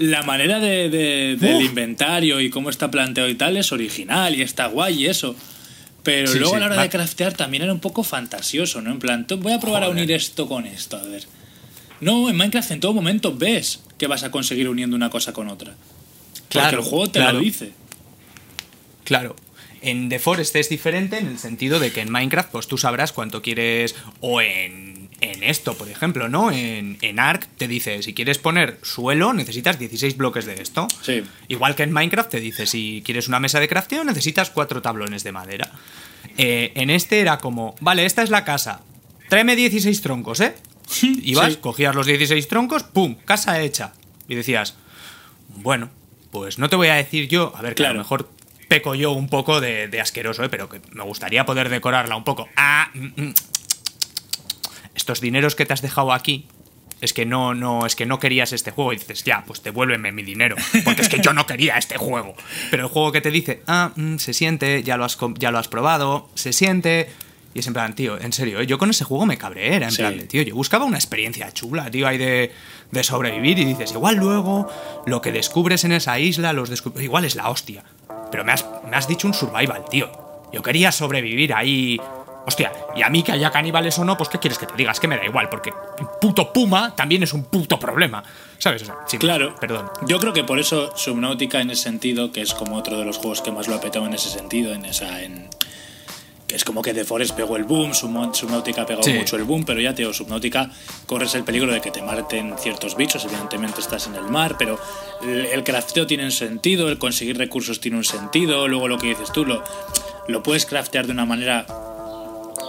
la 0.00 0.22
manera 0.24 0.58
de, 0.58 0.88
de- 0.90 1.36
del 1.38 1.62
inventario 1.62 2.40
y 2.40 2.50
cómo 2.50 2.70
está 2.70 2.90
planteado 2.90 3.28
y 3.28 3.36
tal 3.36 3.56
es 3.56 3.70
original 3.70 4.34
y 4.34 4.42
está 4.42 4.66
guay 4.66 5.04
y 5.04 5.06
eso. 5.06 5.36
Pero 6.02 6.28
Sí, 6.32 6.38
luego 6.38 6.54
sí, 6.54 6.56
a 6.56 6.60
la 6.60 6.66
hora 6.66 6.76
va- 6.76 6.82
de 6.82 6.88
craftear 6.88 7.34
también 7.34 7.62
era 7.62 7.72
un 7.72 7.80
poco 7.80 8.02
fantasioso, 8.02 8.80
¿no? 8.80 8.90
En 8.90 8.98
plan, 8.98 9.26
voy 9.38 9.52
a 9.52 9.60
probar 9.60 9.84
a 9.84 9.88
unir 9.88 10.10
esto 10.10 10.48
con 10.48 10.66
esto, 10.66 10.96
a 10.96 11.02
ver. 11.02 11.24
No, 12.00 12.28
en 12.30 12.36
Minecraft 12.36 12.70
en 12.70 12.80
todo 12.80 12.92
momento 12.94 13.34
ves 13.36 13.80
que 13.98 14.06
vas 14.06 14.22
a 14.22 14.30
conseguir 14.30 14.68
uniendo 14.68 14.96
una 14.96 15.10
cosa 15.10 15.32
con 15.32 15.48
otra. 15.48 15.74
Claro, 16.48 16.78
Porque 16.78 16.84
el 16.84 16.90
juego 16.90 17.06
te 17.10 17.18
claro. 17.20 17.38
lo 17.38 17.44
dice. 17.44 17.72
Claro. 19.04 19.36
En 19.82 20.08
The 20.08 20.18
Forest 20.18 20.56
es 20.56 20.68
diferente 20.68 21.18
en 21.18 21.26
el 21.26 21.38
sentido 21.38 21.80
de 21.80 21.90
que 21.90 22.00
en 22.00 22.10
Minecraft 22.10 22.50
pues 22.50 22.66
tú 22.66 22.76
sabrás 22.76 23.12
cuánto 23.12 23.40
quieres 23.40 23.94
o 24.20 24.40
en, 24.42 25.08
en 25.22 25.42
esto, 25.42 25.74
por 25.74 25.88
ejemplo, 25.88 26.28
¿no? 26.28 26.50
En, 26.50 26.98
en 27.00 27.18
Ark 27.18 27.48
te 27.56 27.66
dice, 27.66 28.02
si 28.02 28.12
quieres 28.12 28.36
poner 28.38 28.78
suelo 28.82 29.32
necesitas 29.32 29.78
16 29.78 30.16
bloques 30.18 30.44
de 30.44 30.60
esto. 30.60 30.86
Sí. 31.02 31.22
Igual 31.48 31.76
que 31.76 31.82
en 31.82 31.92
Minecraft 31.92 32.30
te 32.30 32.40
dice, 32.40 32.66
si 32.66 33.02
quieres 33.04 33.28
una 33.28 33.40
mesa 33.40 33.58
de 33.58 33.68
crafteo 33.68 34.04
necesitas 34.04 34.50
cuatro 34.50 34.82
tablones 34.82 35.24
de 35.24 35.32
madera. 35.32 35.70
Eh, 36.36 36.72
en 36.74 36.90
este 36.90 37.20
era 37.20 37.38
como, 37.38 37.74
vale, 37.80 38.04
esta 38.04 38.22
es 38.22 38.28
la 38.28 38.44
casa, 38.44 38.82
tráeme 39.30 39.56
16 39.56 40.02
troncos, 40.02 40.40
¿eh? 40.40 40.54
Ibas, 41.02 41.52
Sí. 41.54 41.58
cogías 41.60 41.94
los 41.94 42.06
16 42.06 42.48
troncos, 42.48 42.82
¡pum! 42.84 43.16
Casa 43.24 43.60
hecha. 43.60 43.92
Y 44.28 44.34
decías, 44.34 44.76
bueno, 45.48 45.90
pues 46.30 46.58
no 46.58 46.68
te 46.68 46.76
voy 46.76 46.88
a 46.88 46.94
decir 46.94 47.28
yo, 47.28 47.52
a 47.56 47.62
ver, 47.62 47.74
que 47.74 47.82
a 47.82 47.86
Claro. 47.86 47.94
lo 47.94 48.00
mejor 48.00 48.30
peco 48.68 48.94
yo 48.94 49.10
un 49.12 49.28
poco 49.28 49.60
de, 49.60 49.88
de 49.88 50.00
asqueroso, 50.00 50.44
¿eh? 50.44 50.48
pero 50.48 50.68
que 50.68 50.80
me 50.92 51.02
gustaría 51.04 51.44
poder 51.44 51.68
decorarla 51.68 52.14
un 52.16 52.24
poco. 52.24 52.48
Ah, 52.56 52.90
mm, 52.94 53.06
mm. 53.22 53.34
estos 54.94 55.20
dineros 55.20 55.54
que 55.54 55.66
te 55.66 55.72
has 55.72 55.82
dejado 55.82 56.12
aquí. 56.12 56.46
Es 57.00 57.14
que 57.14 57.24
no, 57.24 57.54
no, 57.54 57.86
es 57.86 57.96
que 57.96 58.04
no 58.04 58.18
querías 58.18 58.52
este 58.52 58.72
juego 58.72 58.92
y 58.92 58.96
dices, 58.96 59.24
ya, 59.24 59.42
pues 59.46 59.62
devuélveme 59.62 60.12
mi 60.12 60.22
dinero. 60.22 60.54
Porque 60.84 61.00
es 61.00 61.08
que 61.08 61.20
yo 61.20 61.32
no 61.32 61.46
quería 61.46 61.78
este 61.78 61.96
juego. 61.96 62.34
Pero 62.70 62.82
el 62.84 62.88
juego 62.90 63.10
que 63.10 63.22
te 63.22 63.30
dice, 63.30 63.62
ah, 63.66 63.92
mm, 63.96 64.18
se 64.18 64.34
siente, 64.34 64.82
ya 64.82 64.98
lo, 64.98 65.06
has, 65.06 65.16
ya 65.38 65.50
lo 65.50 65.58
has 65.58 65.68
probado, 65.68 66.28
se 66.34 66.52
siente. 66.52 67.08
Y 67.52 67.58
es 67.58 67.66
en 67.66 67.72
plan, 67.72 67.94
tío, 67.94 68.20
en 68.20 68.32
serio, 68.32 68.60
¿eh? 68.60 68.66
yo 68.66 68.78
con 68.78 68.90
ese 68.90 69.04
juego 69.04 69.26
me 69.26 69.36
cabré, 69.36 69.74
era 69.74 69.86
en 69.86 69.92
Sí. 69.92 69.98
plan 69.98 70.16
de, 70.16 70.24
tío, 70.24 70.42
yo 70.42 70.54
buscaba 70.54 70.84
una 70.84 70.98
experiencia 70.98 71.50
chula, 71.52 71.90
tío, 71.90 72.06
ahí 72.06 72.16
de, 72.16 72.52
de 72.92 73.04
sobrevivir 73.04 73.58
y 73.58 73.64
dices, 73.64 73.90
igual 73.92 74.16
luego 74.16 74.68
lo 75.06 75.20
que 75.20 75.32
descubres 75.32 75.82
en 75.84 75.92
esa 75.92 76.18
isla, 76.20 76.52
los 76.52 76.70
descu- 76.70 77.00
igual 77.02 77.24
es 77.24 77.34
la 77.34 77.50
hostia. 77.50 77.82
Pero 78.30 78.44
me 78.44 78.52
has, 78.52 78.64
me 78.88 78.96
has 78.96 79.08
dicho 79.08 79.26
un 79.26 79.34
survival, 79.34 79.84
tío. 79.90 80.10
Yo 80.52 80.62
quería 80.62 80.92
sobrevivir 80.92 81.52
ahí. 81.54 82.00
Hostia, 82.46 82.72
y 82.96 83.02
a 83.02 83.08
mí 83.10 83.22
que 83.22 83.32
haya 83.32 83.50
caníbales 83.50 83.98
o 83.98 84.04
no, 84.04 84.16
pues 84.16 84.28
¿qué 84.30 84.38
quieres 84.38 84.58
que 84.58 84.66
te 84.66 84.74
digas? 84.74 84.98
Que 84.98 85.06
me 85.08 85.16
da 85.16 85.24
igual, 85.24 85.48
porque 85.50 85.72
un 86.00 86.08
puto 86.20 86.52
puma 86.52 86.94
también 86.96 87.22
es 87.22 87.32
un 87.34 87.44
puto 87.44 87.78
problema. 87.78 88.22
¿Sabes? 88.58 88.82
O 88.82 88.86
sea, 88.86 88.94
sí, 89.06 89.18
Claro. 89.18 89.54
Perdón. 89.60 89.90
Yo 90.06 90.18
creo 90.18 90.32
que 90.32 90.42
por 90.44 90.58
eso 90.58 90.96
Subnautica 90.96 91.60
en 91.60 91.70
ese 91.70 91.82
sentido, 91.82 92.32
que 92.32 92.40
es 92.40 92.54
como 92.54 92.76
otro 92.76 92.98
de 92.98 93.04
los 93.04 93.18
juegos 93.18 93.42
que 93.42 93.50
más 93.52 93.68
lo 93.68 93.74
ha 93.74 93.80
petado 93.80 94.06
en 94.06 94.14
ese 94.14 94.30
sentido, 94.30 94.72
en 94.72 94.84
esa. 94.86 95.22
En, 95.22 95.48
es 96.54 96.64
como 96.64 96.82
que 96.82 96.92
The 96.94 97.04
Forest 97.04 97.34
pegó 97.34 97.56
el 97.56 97.64
boom, 97.64 97.94
Subnautica 97.94 98.86
pegó 98.86 99.02
Sí. 99.02 99.12
mucho 99.12 99.36
el 99.36 99.44
boom, 99.44 99.64
pero 99.64 99.80
ya 99.80 99.94
te 99.94 100.02
digo, 100.02 100.12
Subnautica 100.12 100.70
corres 101.06 101.34
el 101.34 101.44
peligro 101.44 101.72
de 101.72 101.80
que 101.80 101.90
te 101.90 102.02
maten 102.02 102.54
ciertos 102.58 102.96
bichos, 102.96 103.24
evidentemente 103.24 103.80
estás 103.80 104.06
en 104.06 104.14
el 104.16 104.24
mar, 104.24 104.56
pero 104.58 104.78
el, 105.22 105.46
el 105.46 105.64
crafteo 105.64 106.06
tiene 106.06 106.24
un 106.24 106.32
sentido, 106.32 106.88
el 106.88 106.98
conseguir 106.98 107.36
recursos 107.38 107.80
tiene 107.80 107.96
un 107.98 108.04
sentido, 108.04 108.66
luego 108.68 108.88
lo 108.88 108.98
que 108.98 109.08
dices 109.08 109.32
tú, 109.32 109.44
lo, 109.44 109.62
lo 110.28 110.42
puedes 110.42 110.66
craftear 110.66 111.06
de 111.06 111.12
una 111.12 111.24
manera 111.26 111.66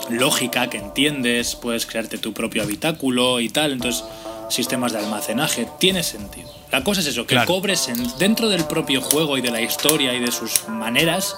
lógica 0.10 0.70
que 0.70 0.78
entiendes, 0.78 1.56
puedes 1.56 1.86
crearte 1.86 2.18
tu 2.18 2.34
propio 2.34 2.64
habitáculo 2.64 3.40
y 3.40 3.50
tal, 3.50 3.72
entonces 3.72 4.04
sistemas 4.50 4.92
de 4.92 5.00
almacenaje, 5.00 5.68
tiene 5.80 6.04
sentido. 6.04 6.50
La 6.72 6.84
cosa 6.84 7.00
es 7.00 7.08
eso, 7.08 7.22
que 7.26 7.36
Claro. 7.36 7.48
cobres 7.48 7.88
en- 7.88 8.18
dentro 8.18 8.50
del 8.50 8.66
propio 8.66 9.02
juego 9.02 9.38
y 9.38 9.42
de 9.42 9.50
la 9.52 9.62
historia 9.62 10.14
y 10.14 10.20
de 10.20 10.32
sus 10.32 10.68
maneras, 10.68 11.36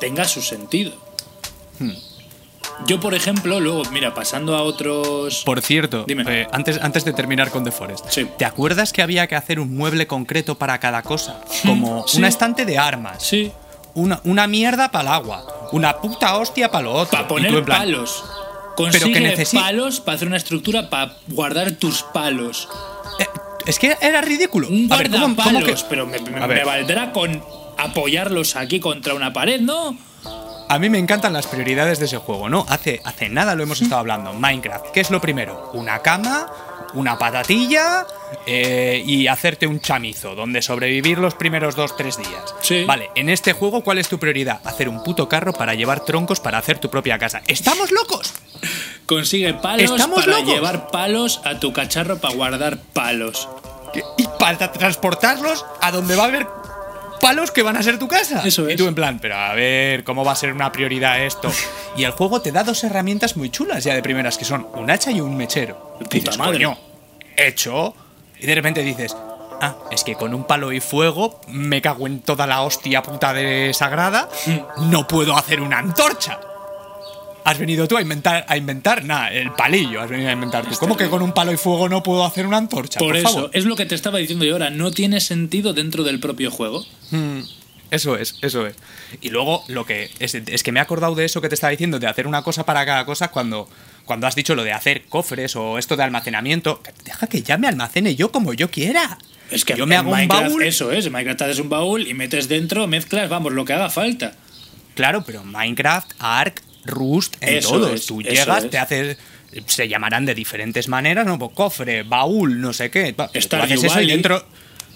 tenga 0.00 0.24
su 0.26 0.40
sentido. 0.40 0.92
Hmm. 1.78 1.92
Yo, 2.86 3.00
por 3.00 3.14
ejemplo, 3.14 3.58
luego, 3.60 3.84
mira, 3.90 4.12
pasando 4.12 4.54
a 4.54 4.62
otros... 4.62 5.42
Por 5.46 5.62
cierto, 5.62 6.04
Dime. 6.06 6.24
eh, 6.28 6.46
antes, 6.52 6.78
antes 6.82 7.04
de 7.06 7.12
terminar 7.14 7.50
con 7.50 7.64
The 7.64 7.70
Forest, 7.72 8.06
Sí. 8.10 8.26
¿te 8.36 8.44
acuerdas 8.44 8.92
que 8.92 9.00
había 9.02 9.26
que 9.28 9.34
hacer 9.34 9.60
un 9.60 9.74
mueble 9.74 10.06
concreto 10.06 10.56
para 10.58 10.78
cada 10.78 11.02
cosa? 11.02 11.40
Como 11.64 12.06
sí. 12.06 12.18
una 12.18 12.28
estante 12.28 12.66
de 12.66 12.76
armas, 12.76 13.22
Sí, 13.22 13.50
una, 13.94 14.20
una 14.24 14.46
mierda 14.46 14.90
para 14.90 15.08
el 15.08 15.14
agua, 15.14 15.68
una 15.72 15.96
puta 15.98 16.36
hostia 16.36 16.70
para 16.70 16.84
lo 16.84 16.92
otro. 16.92 17.12
para 17.16 17.28
poner 17.28 17.64
plan, 17.64 17.78
palos. 17.78 18.22
Pero 18.76 18.90
Consigue 18.90 19.12
que 19.14 19.36
necesi- 19.36 19.58
palos 19.58 20.00
para 20.00 20.16
hacer 20.16 20.28
una 20.28 20.36
estructura 20.36 20.90
para 20.90 21.14
guardar 21.28 21.70
tus 21.72 22.02
palos. 22.02 22.68
eh, 23.18 23.26
es 23.64 23.78
que 23.78 23.96
era 24.02 24.20
ridículo. 24.20 24.68
Un 24.68 24.88
A 24.92 24.96
ver, 24.96 25.08
¿cómo- 25.10 25.22
cómo 25.22 25.34
guardapalos, 25.36 25.82
que- 25.84 25.88
pero 25.88 26.06
me 26.06 26.62
valdrá 26.64 27.10
con 27.12 27.42
apoyarlos 27.78 28.54
aquí 28.56 28.80
contra 28.80 29.14
una 29.14 29.32
pared, 29.32 29.60
¿no? 29.62 29.96
A 30.68 30.78
mí 30.78 30.90
me 30.90 30.98
encantan 30.98 31.32
las 31.32 31.46
prioridades 31.46 31.98
de 32.00 32.06
ese 32.06 32.18
juego, 32.18 32.48
¿no? 32.48 32.66
Hace, 32.68 33.00
hace 33.04 33.28
nada 33.28 33.54
lo 33.54 33.62
hemos 33.62 33.80
estado 33.80 34.00
hablando. 34.00 34.32
Minecraft, 34.32 34.86
¿qué 34.92 35.00
es 35.00 35.10
lo 35.10 35.20
primero? 35.20 35.70
Una 35.74 36.00
cama, 36.00 36.48
una 36.94 37.16
patatilla 37.18 38.04
eh, 38.46 39.00
y 39.06 39.28
hacerte 39.28 39.68
un 39.68 39.80
chamizo, 39.80 40.34
donde 40.34 40.62
sobrevivir 40.62 41.18
los 41.18 41.34
primeros 41.34 41.76
dos, 41.76 41.96
tres 41.96 42.16
días. 42.16 42.54
Sí. 42.62 42.84
Vale, 42.84 43.10
en 43.14 43.28
este 43.28 43.52
juego, 43.52 43.82
¿cuál 43.82 43.98
es 43.98 44.08
tu 44.08 44.18
prioridad? 44.18 44.60
Hacer 44.64 44.88
un 44.88 45.04
puto 45.04 45.28
carro 45.28 45.52
para 45.52 45.74
llevar 45.74 46.00
troncos 46.04 46.40
para 46.40 46.58
hacer 46.58 46.78
tu 46.78 46.90
propia 46.90 47.16
casa. 47.16 47.42
¿Estamos 47.46 47.92
locos? 47.92 48.34
Consigue 49.06 49.54
palos 49.54 49.92
¿Estamos 49.92 50.24
para 50.24 50.38
locos? 50.40 50.52
llevar 50.52 50.88
palos 50.90 51.40
a 51.44 51.60
tu 51.60 51.72
cacharro 51.72 52.18
para 52.18 52.34
guardar 52.34 52.78
palos. 52.92 53.48
Y 54.18 54.26
para 54.38 54.72
transportarlos 54.72 55.64
a 55.80 55.92
donde 55.92 56.16
va 56.16 56.24
a 56.24 56.26
haber 56.26 56.46
palos 57.20 57.50
que 57.50 57.62
van 57.62 57.76
a 57.76 57.82
ser 57.82 57.98
tu 57.98 58.08
casa. 58.08 58.42
Eso 58.44 58.68
Y 58.68 58.72
es. 58.72 58.76
tú 58.78 58.86
en 58.86 58.94
plan, 58.94 59.18
pero 59.20 59.36
a 59.36 59.52
ver, 59.54 60.04
¿cómo 60.04 60.24
va 60.24 60.32
a 60.32 60.36
ser 60.36 60.52
una 60.52 60.70
prioridad 60.72 61.22
esto? 61.24 61.50
Y 61.96 62.04
el 62.04 62.12
juego 62.12 62.40
te 62.40 62.52
da 62.52 62.62
dos 62.64 62.82
herramientas 62.84 63.36
muy 63.36 63.50
chulas 63.50 63.84
ya 63.84 63.94
de 63.94 64.02
primeras, 64.02 64.36
que 64.38 64.44
son 64.44 64.66
un 64.74 64.90
hacha 64.90 65.10
y 65.10 65.20
un 65.20 65.36
mechero. 65.36 65.96
Puta 65.98 66.08
Dices, 66.10 66.38
madre. 66.38 66.52
"Coño, 66.54 66.78
hecho. 67.36 67.94
Y 68.38 68.46
de 68.46 68.54
repente 68.54 68.82
dices, 68.82 69.16
ah, 69.60 69.74
es 69.90 70.04
que 70.04 70.14
con 70.14 70.34
un 70.34 70.44
palo 70.44 70.72
y 70.72 70.80
fuego 70.80 71.40
me 71.48 71.80
cago 71.80 72.06
en 72.06 72.20
toda 72.20 72.46
la 72.46 72.62
hostia 72.62 73.02
puta 73.02 73.32
de 73.32 73.72
sagrada, 73.74 74.28
Mm. 74.46 74.90
no 74.90 75.06
puedo 75.06 75.36
hacer 75.36 75.60
una 75.60 75.78
antorcha. 75.78 76.38
Has 77.46 77.58
venido 77.58 77.86
tú 77.86 77.96
a 77.96 78.02
inventar, 78.02 78.44
a 78.48 78.56
inventar, 78.56 79.04
nada, 79.04 79.28
el 79.28 79.52
palillo 79.52 80.00
has 80.00 80.10
venido 80.10 80.28
a 80.28 80.32
inventar 80.32 80.68
tú. 80.68 80.74
¿Cómo 80.80 80.96
que 80.96 81.08
con 81.08 81.22
un 81.22 81.32
palo 81.32 81.52
y 81.52 81.56
fuego 81.56 81.88
no 81.88 82.02
puedo 82.02 82.24
hacer 82.24 82.44
una 82.44 82.56
antorcha? 82.56 82.98
Por, 82.98 83.10
Por, 83.10 83.16
eso, 83.16 83.28
favor. 83.28 83.50
es 83.52 83.64
lo 83.64 83.76
que 83.76 83.86
te 83.86 83.94
estaba 83.94 84.18
diciendo 84.18 84.44
yo 84.44 84.54
ahora. 84.54 84.70
No 84.70 84.90
tiene 84.90 85.20
sentido 85.20 85.72
dentro 85.72 86.02
del 86.02 86.18
propio 86.18 86.50
juego. 86.50 86.84
Eso 87.92 88.16
es, 88.16 88.34
eso 88.42 88.66
es. 88.66 88.74
Y 89.20 89.30
luego 89.30 89.62
lo 89.68 89.86
que 89.86 90.10
es, 90.18 90.34
es 90.34 90.62
que 90.64 90.72
me 90.72 90.80
he 90.80 90.82
acordado 90.82 91.14
de 91.14 91.24
eso 91.24 91.40
que 91.40 91.48
te 91.48 91.54
estaba 91.54 91.70
diciendo, 91.70 92.00
de 92.00 92.08
hacer 92.08 92.26
una 92.26 92.42
cosa 92.42 92.66
para 92.66 92.84
cada 92.84 93.06
cosa 93.06 93.28
cuando, 93.28 93.68
cuando 94.04 94.26
has 94.26 94.34
dicho 94.34 94.56
lo 94.56 94.64
de 94.64 94.72
hacer 94.72 95.04
cofres 95.04 95.54
o 95.54 95.78
esto 95.78 95.96
de 95.96 96.02
almacenamiento. 96.02 96.82
Deja 97.04 97.28
que 97.28 97.42
ya 97.42 97.58
me 97.58 97.68
almacene 97.68 98.16
yo 98.16 98.32
como 98.32 98.54
yo 98.54 98.72
quiera. 98.72 99.18
Es 99.52 99.64
que 99.64 99.76
yo 99.76 99.86
me 99.86 99.96
hago 99.96 100.10
un 100.10 100.26
baúl. 100.26 100.64
Eso 100.64 100.90
es, 100.90 101.06
en 101.06 101.12
Minecraft 101.12 101.42
haces 101.42 101.60
un 101.60 101.68
baúl 101.68 102.08
y 102.08 102.14
metes 102.14 102.48
dentro, 102.48 102.88
mezclas, 102.88 103.28
vamos, 103.28 103.52
lo 103.52 103.64
que 103.64 103.72
haga 103.72 103.88
falta. 103.88 104.34
Claro, 104.96 105.22
pero 105.24 105.44
Minecraft, 105.44 106.10
Ark, 106.18 106.62
Rust, 106.86 107.36
en 107.40 107.56
Eso 107.58 107.70
todos. 107.72 107.92
es, 107.92 108.06
Tú 108.06 108.22
llegas, 108.22 108.64
es. 108.64 108.70
te 108.70 108.78
haces. 108.78 109.16
Se 109.66 109.88
llamarán 109.88 110.26
de 110.26 110.34
diferentes 110.34 110.88
maneras, 110.88 111.24
¿no? 111.26 111.38
Pues 111.38 111.52
cofre, 111.54 112.02
baúl, 112.02 112.60
no 112.60 112.72
sé 112.72 112.90
qué. 112.90 113.14
Stardew 113.34 113.64
haces 113.64 113.84
eso 113.84 114.00
y 114.00 114.06
dentro. 114.08 114.44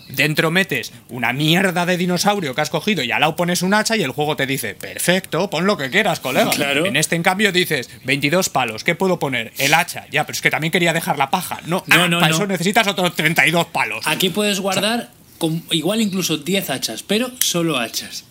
Dentro 0.08 0.50
metes 0.50 0.92
una 1.08 1.32
mierda 1.32 1.86
de 1.86 1.96
dinosaurio 1.96 2.52
que 2.52 2.60
has 2.60 2.68
cogido 2.68 3.00
y 3.04 3.12
al 3.12 3.20
lado 3.20 3.36
pones 3.36 3.62
un 3.62 3.72
hacha 3.74 3.96
y 3.96 4.02
el 4.02 4.10
juego 4.10 4.34
te 4.34 4.44
dice, 4.44 4.74
perfecto, 4.74 5.48
pon 5.48 5.66
lo 5.66 5.76
que 5.76 5.88
quieras, 5.88 6.18
colega. 6.18 6.50
Claro. 6.50 6.84
En 6.84 6.96
este, 6.96 7.14
en 7.14 7.22
cambio, 7.22 7.52
dices, 7.52 7.88
22 8.06 8.48
palos, 8.48 8.82
¿qué 8.82 8.96
puedo 8.96 9.20
poner? 9.20 9.52
El 9.58 9.72
hacha. 9.72 10.06
Ya, 10.10 10.26
pero 10.26 10.34
es 10.34 10.42
que 10.42 10.50
también 10.50 10.72
quería 10.72 10.92
dejar 10.92 11.16
la 11.16 11.30
paja. 11.30 11.60
No, 11.66 11.84
No, 11.86 11.94
ah, 11.94 12.08
no, 12.08 12.18
para 12.18 12.30
no. 12.30 12.34
eso 12.34 12.46
necesitas 12.48 12.88
otros 12.88 13.14
32 13.14 13.66
palos. 13.66 14.04
Aquí 14.08 14.30
puedes 14.30 14.58
guardar 14.58 15.10
con, 15.38 15.62
igual 15.70 16.00
incluso 16.00 16.38
10 16.38 16.70
hachas, 16.70 17.04
pero 17.04 17.30
solo 17.38 17.78
hachas. 17.78 18.24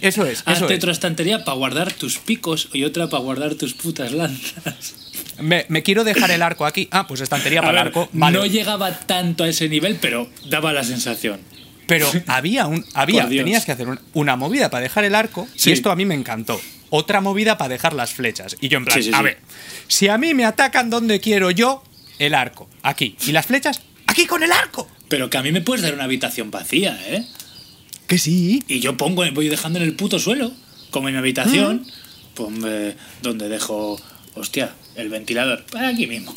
Eso 0.00 0.24
es, 0.26 0.40
eso 0.40 0.42
Hazte 0.50 0.74
es. 0.74 0.78
otra 0.78 0.92
estantería 0.92 1.44
para 1.44 1.56
guardar 1.56 1.92
tus 1.92 2.18
picos 2.18 2.68
y 2.72 2.84
otra 2.84 3.08
para 3.08 3.22
guardar 3.22 3.54
tus 3.54 3.74
putas 3.74 4.12
lanzas. 4.12 4.94
Me, 5.40 5.66
me 5.68 5.82
quiero 5.82 6.04
dejar 6.04 6.30
el 6.30 6.42
arco 6.42 6.66
aquí. 6.66 6.88
Ah, 6.90 7.06
pues 7.06 7.20
estantería 7.20 7.60
A 7.60 7.62
para 7.62 7.70
el 7.80 7.84
ver, 7.84 7.86
arco. 7.88 8.08
Vale. 8.12 8.38
No 8.38 8.46
llegaba 8.46 8.90
tanto 9.00 9.44
a 9.44 9.48
ese 9.48 9.68
nivel, 9.68 9.96
pero 10.00 10.30
daba 10.48 10.72
la 10.72 10.84
sensación. 10.84 11.40
Pero 11.86 12.10
había 12.26 12.66
un 12.66 12.84
había 12.94 13.28
tenías 13.28 13.64
que 13.64 13.72
hacer 13.72 13.88
un- 13.88 14.00
una 14.14 14.36
movida 14.36 14.70
para 14.70 14.82
dejar 14.82 15.04
el 15.04 15.14
arco 15.14 15.46
Sí. 15.56 15.70
y 15.70 15.72
esto 15.72 15.90
a 15.90 15.96
mí 15.96 16.04
me 16.04 16.14
encantó. 16.14 16.60
Otra 16.90 17.20
movida 17.20 17.58
para 17.58 17.70
dejar 17.70 17.92
las 17.94 18.12
flechas 18.12 18.56
y 18.60 18.68
yo 18.68 18.78
en 18.78 18.84
plan, 18.84 18.98
Sí, 19.02 19.08
sí, 19.08 19.10
a 19.14 19.22
ver, 19.22 19.38
si 19.88 20.08
a 20.08 20.18
mí 20.18 20.34
me 20.34 20.44
atacan 20.44 20.88
donde 20.90 21.20
quiero 21.20 21.50
yo, 21.50 21.82
el 22.18 22.34
arco, 22.34 22.68
aquí. 22.82 23.16
Y 23.26 23.32
las 23.32 23.46
flechas, 23.46 23.80
aquí 24.06 24.26
con 24.26 24.42
el 24.42 24.52
arco. 24.52 24.88
Pero 25.08 25.28
que 25.30 25.36
a 25.36 25.42
mí 25.42 25.52
me 25.52 25.60
puedes 25.60 25.82
dar 25.82 25.94
una 25.94 26.04
habitación 26.04 26.50
vacía, 26.50 26.98
¿eh? 27.08 27.24
Que 28.06 28.18
sí. 28.18 28.62
Y 28.68 28.80
yo 28.80 28.96
pongo, 28.96 29.24
voy 29.32 29.48
dejando 29.48 29.78
en 29.78 29.84
el 29.84 29.94
puto 29.94 30.18
suelo, 30.18 30.52
como 30.90 31.08
en 31.08 31.14
mi 31.14 31.18
habitación, 31.18 31.84
pues, 32.34 32.48
eh, 32.64 32.96
donde 33.22 33.48
dejo, 33.48 34.00
hostia, 34.34 34.72
el 34.94 35.08
ventilador. 35.08 35.64
Para 35.66 35.88
aquí 35.88 36.06
mismo. 36.06 36.34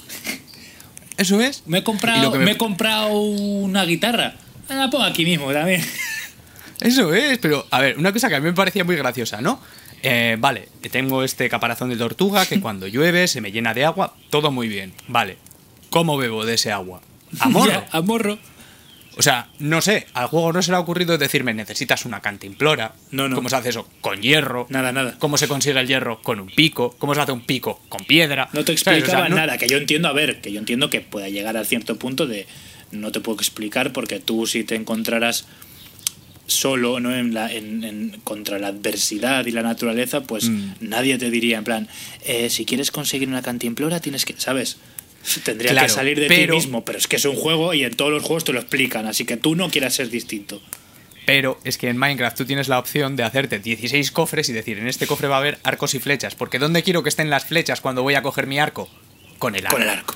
Eso 1.18 1.42
es. 1.42 1.64
Me 1.66 1.80
he 1.80 1.84
comprado, 1.84 2.32
me- 2.32 2.46
me... 2.46 2.52
he 2.52 2.58
comprado 2.58 3.12
una 3.12 3.84
guitarra. 3.86 4.36
La 4.70 4.90
pongo 4.90 5.04
aquí 5.04 5.26
mismo 5.26 5.52
también. 5.52 5.84
Eso 6.80 7.14
es, 7.14 7.38
pero 7.40 7.68
a 7.72 7.82
ver, 7.82 7.98
una 7.98 8.14
cosa 8.14 8.30
que 8.30 8.36
a 8.36 8.40
mí 8.40 8.46
me 8.46 8.54
parecía 8.54 8.84
muy 8.86 8.96
graciosa, 8.96 9.42
¿no? 9.42 9.60
Eh, 10.02 10.38
vale, 10.40 10.70
tengo 10.92 11.24
este 11.26 11.50
caparazón 11.50 11.90
de 11.90 11.98
tortuga 11.98 12.46
que 12.46 12.62
cuando 12.62 12.88
llueve 12.88 13.28
se 13.28 13.42
me 13.42 13.52
llena 13.52 13.74
de 13.74 13.84
agua, 13.84 14.16
todo 14.30 14.50
muy 14.52 14.70
bien, 14.70 14.94
vale. 15.10 15.38
¿Cómo 15.90 16.16
bebo 16.18 16.46
de 16.46 16.54
ese 16.54 16.72
agua? 16.72 17.02
A 17.40 17.50
morro. 17.50 17.72
Ya, 17.72 17.88
a 17.92 18.02
morro. 18.02 18.40
O 19.20 19.22
sea, 19.22 19.50
no 19.60 19.82
sé, 19.82 20.08
al 20.14 20.28
juego 20.28 20.54
no 20.54 20.62
se 20.62 20.72
le 20.72 20.78
ha 20.78 20.80
ocurrido 20.80 21.18
decirme 21.18 21.54
necesitas 21.54 22.06
una 22.06 22.22
cantimplora. 22.22 22.94
No, 23.12 23.28
no. 23.28 23.36
¿Cómo 23.36 23.50
se 23.50 23.58
hace 23.58 23.68
eso? 23.70 23.86
Con 24.00 24.22
hierro. 24.22 24.66
Nada, 24.70 24.94
nada. 24.94 25.18
¿Cómo 25.20 25.38
se 25.38 25.50
consigue 25.50 25.78
el 25.78 25.88
hierro? 25.88 26.22
Con 26.22 26.40
un 26.40 26.48
pico. 26.48 26.96
¿Cómo 26.98 27.14
se 27.14 27.20
hace 27.20 27.34
un 27.34 27.42
pico? 27.42 27.82
Con 27.90 28.06
piedra. 28.06 28.48
No 28.54 28.64
te 28.64 28.78
¿Sabes? 28.78 28.82
O 28.82 28.84
sea, 28.86 28.94
explicaba 28.96 29.28
no- 29.30 29.36
nada, 29.36 29.58
que 29.58 29.68
yo 29.68 29.76
entiendo, 29.78 30.08
a 30.08 30.14
ver, 30.14 30.40
que 30.40 30.54
yo 30.54 30.60
entiendo 30.60 30.90
que 30.90 31.02
pueda 31.02 31.28
llegar 31.28 31.58
a 31.58 31.66
cierto 31.66 31.98
punto 32.00 32.28
de 32.28 32.48
no 32.92 33.12
te 33.12 33.20
puedo 33.20 33.38
explicar 33.38 33.92
porque 33.92 34.20
tú 34.22 34.48
si 34.48 34.64
te 34.64 34.76
encontraras 34.76 35.46
solo 36.48 37.00
¿no? 37.00 37.14
en 37.16 37.34
la, 37.34 37.52
en, 37.52 37.84
en- 37.84 38.22
contra 38.24 38.58
la 38.58 38.68
adversidad 38.68 39.46
y 39.46 39.52
la 39.52 39.62
naturaleza, 39.62 40.22
pues 40.22 40.50
Mm. 40.50 40.72
nadie 40.80 41.18
te 41.18 41.30
diría 41.30 41.58
en 41.60 41.64
plan, 41.64 41.88
eh, 42.26 42.50
si 42.50 42.66
quieres 42.66 42.90
conseguir 42.90 43.28
una 43.28 43.42
cantimplora 43.42 44.00
tienes 44.00 44.26
que, 44.26 44.34
¿sabes? 44.38 44.78
Tendría 45.44 45.72
Claro, 45.72 45.88
que 45.88 45.94
salir 45.94 46.20
de 46.20 46.28
pero- 46.28 46.54
ti 46.56 46.60
mismo, 46.62 46.84
pero 46.86 46.98
es 46.98 47.08
que 47.08 47.18
es 47.18 47.26
un 47.26 47.36
juego 47.36 47.74
y 47.74 47.84
en 47.84 47.96
todos 47.96 48.12
los 48.12 48.24
juegos 48.24 48.44
te 48.46 48.54
lo 48.54 48.60
explican, 48.60 49.06
así 49.06 49.26
que 49.26 49.38
tú 49.38 49.56
no 49.56 49.70
quieras 49.70 49.94
ser 49.96 50.10
distinto. 50.10 50.62
Pero 51.26 51.60
es 51.64 51.78
que 51.78 51.90
en 51.90 51.98
Minecraft 51.98 52.38
tú 52.38 52.46
tienes 52.46 52.68
la 52.70 52.80
opción 52.80 53.16
de 53.16 53.24
hacerte 53.24 53.60
16 53.60 54.12
cofres 54.12 54.50
y 54.50 54.54
decir, 54.54 54.80
en 54.80 54.88
este 54.88 55.06
cofre 55.06 55.28
va 55.28 55.36
a 55.36 55.40
haber 55.40 55.60
arcos 55.64 55.94
y 55.94 56.00
flechas. 56.00 56.34
Porque 56.34 56.58
¿dónde 56.58 56.82
quiero 56.82 57.04
que 57.04 57.10
estén 57.10 57.30
las 57.30 57.46
flechas 57.46 57.82
cuando 57.82 58.02
voy 58.02 58.16
a 58.16 58.24
coger 58.24 58.48
mi 58.48 58.58
arco? 58.60 58.90
Con 59.38 59.56
el 59.56 59.66
arco. 59.68 59.76
Con 59.76 59.84
el 59.84 59.90
arco. 59.90 60.16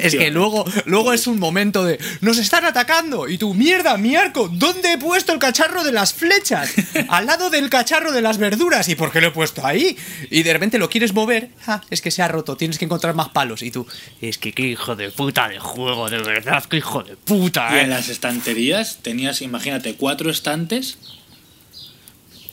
Es 0.00 0.14
que 0.16 0.30
luego, 0.30 0.64
luego 0.86 1.12
es 1.12 1.26
un 1.26 1.38
momento 1.38 1.84
de 1.84 1.98
¡Nos 2.20 2.38
están 2.38 2.64
atacando! 2.64 3.28
Y 3.28 3.38
tú, 3.38 3.54
mierda, 3.54 3.96
mi 3.96 4.16
arco, 4.16 4.48
¿dónde 4.52 4.92
he 4.92 4.98
puesto 4.98 5.32
el 5.32 5.38
cacharro 5.38 5.84
de 5.84 5.92
las 5.92 6.12
flechas? 6.14 6.70
Al 7.08 7.26
lado 7.26 7.50
del 7.50 7.68
cacharro 7.70 8.12
de 8.12 8.22
las 8.22 8.38
verduras. 8.38 8.88
¿Y 8.88 8.94
por 8.94 9.12
qué 9.12 9.20
lo 9.20 9.28
he 9.28 9.30
puesto 9.30 9.64
ahí? 9.66 9.96
Y 10.30 10.42
de 10.42 10.52
repente 10.52 10.78
lo 10.78 10.88
quieres 10.88 11.12
mover. 11.12 11.50
Ah, 11.66 11.80
es 11.90 12.00
que 12.00 12.10
se 12.10 12.22
ha 12.22 12.28
roto, 12.28 12.56
tienes 12.56 12.78
que 12.78 12.84
encontrar 12.84 13.14
más 13.14 13.28
palos. 13.30 13.62
Y 13.62 13.70
tú, 13.70 13.86
es 14.20 14.38
que 14.38 14.52
qué 14.52 14.62
hijo 14.68 14.96
de 14.96 15.10
puta 15.10 15.48
de 15.48 15.58
juego, 15.58 16.08
de 16.08 16.18
verdad, 16.18 16.64
qué 16.64 16.78
hijo 16.78 17.02
de 17.02 17.16
puta, 17.16 17.68
Y 17.72 17.76
eh". 17.76 17.80
en 17.82 17.90
las 17.90 18.08
estanterías 18.08 18.98
tenías, 19.02 19.42
imagínate, 19.42 19.94
cuatro 19.94 20.30
estantes 20.30 20.98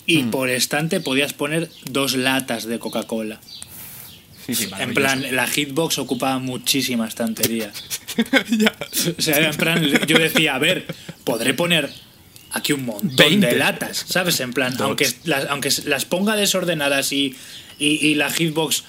y 0.05 0.23
Hmm. 0.23 0.31
por 0.31 0.49
estante 0.49 0.99
podías 0.99 1.33
poner 1.33 1.69
dos 1.85 2.15
latas 2.15 2.65
de 2.65 2.79
Coca-Cola. 2.79 3.39
En 4.79 4.93
plan, 4.93 5.25
la 5.35 5.47
hitbox 5.47 5.97
ocupaba 5.99 6.39
muchísima 6.39 7.07
estantería. 7.07 7.71
Ya. 8.49 8.75
O 9.17 9.21
sea, 9.21 9.37
en 9.49 9.55
plan, 9.55 9.81
yo 10.07 10.17
decía, 10.19 10.55
a 10.55 10.59
ver, 10.59 10.85
podré 11.23 11.53
poner 11.53 11.89
aquí 12.51 12.73
un 12.73 12.85
montón 12.85 13.15
20. 13.15 13.47
de 13.47 13.55
latas, 13.55 14.05
¿sabes? 14.07 14.39
En 14.41 14.51
plan, 14.51 14.75
aunque 14.79 15.07
las, 15.23 15.45
aunque 15.47 15.69
las 15.85 16.03
ponga 16.05 16.35
desordenadas 16.35 17.13
y, 17.13 17.35
y, 17.79 18.05
y 18.05 18.15
la 18.15 18.29
hitbox 18.29 18.83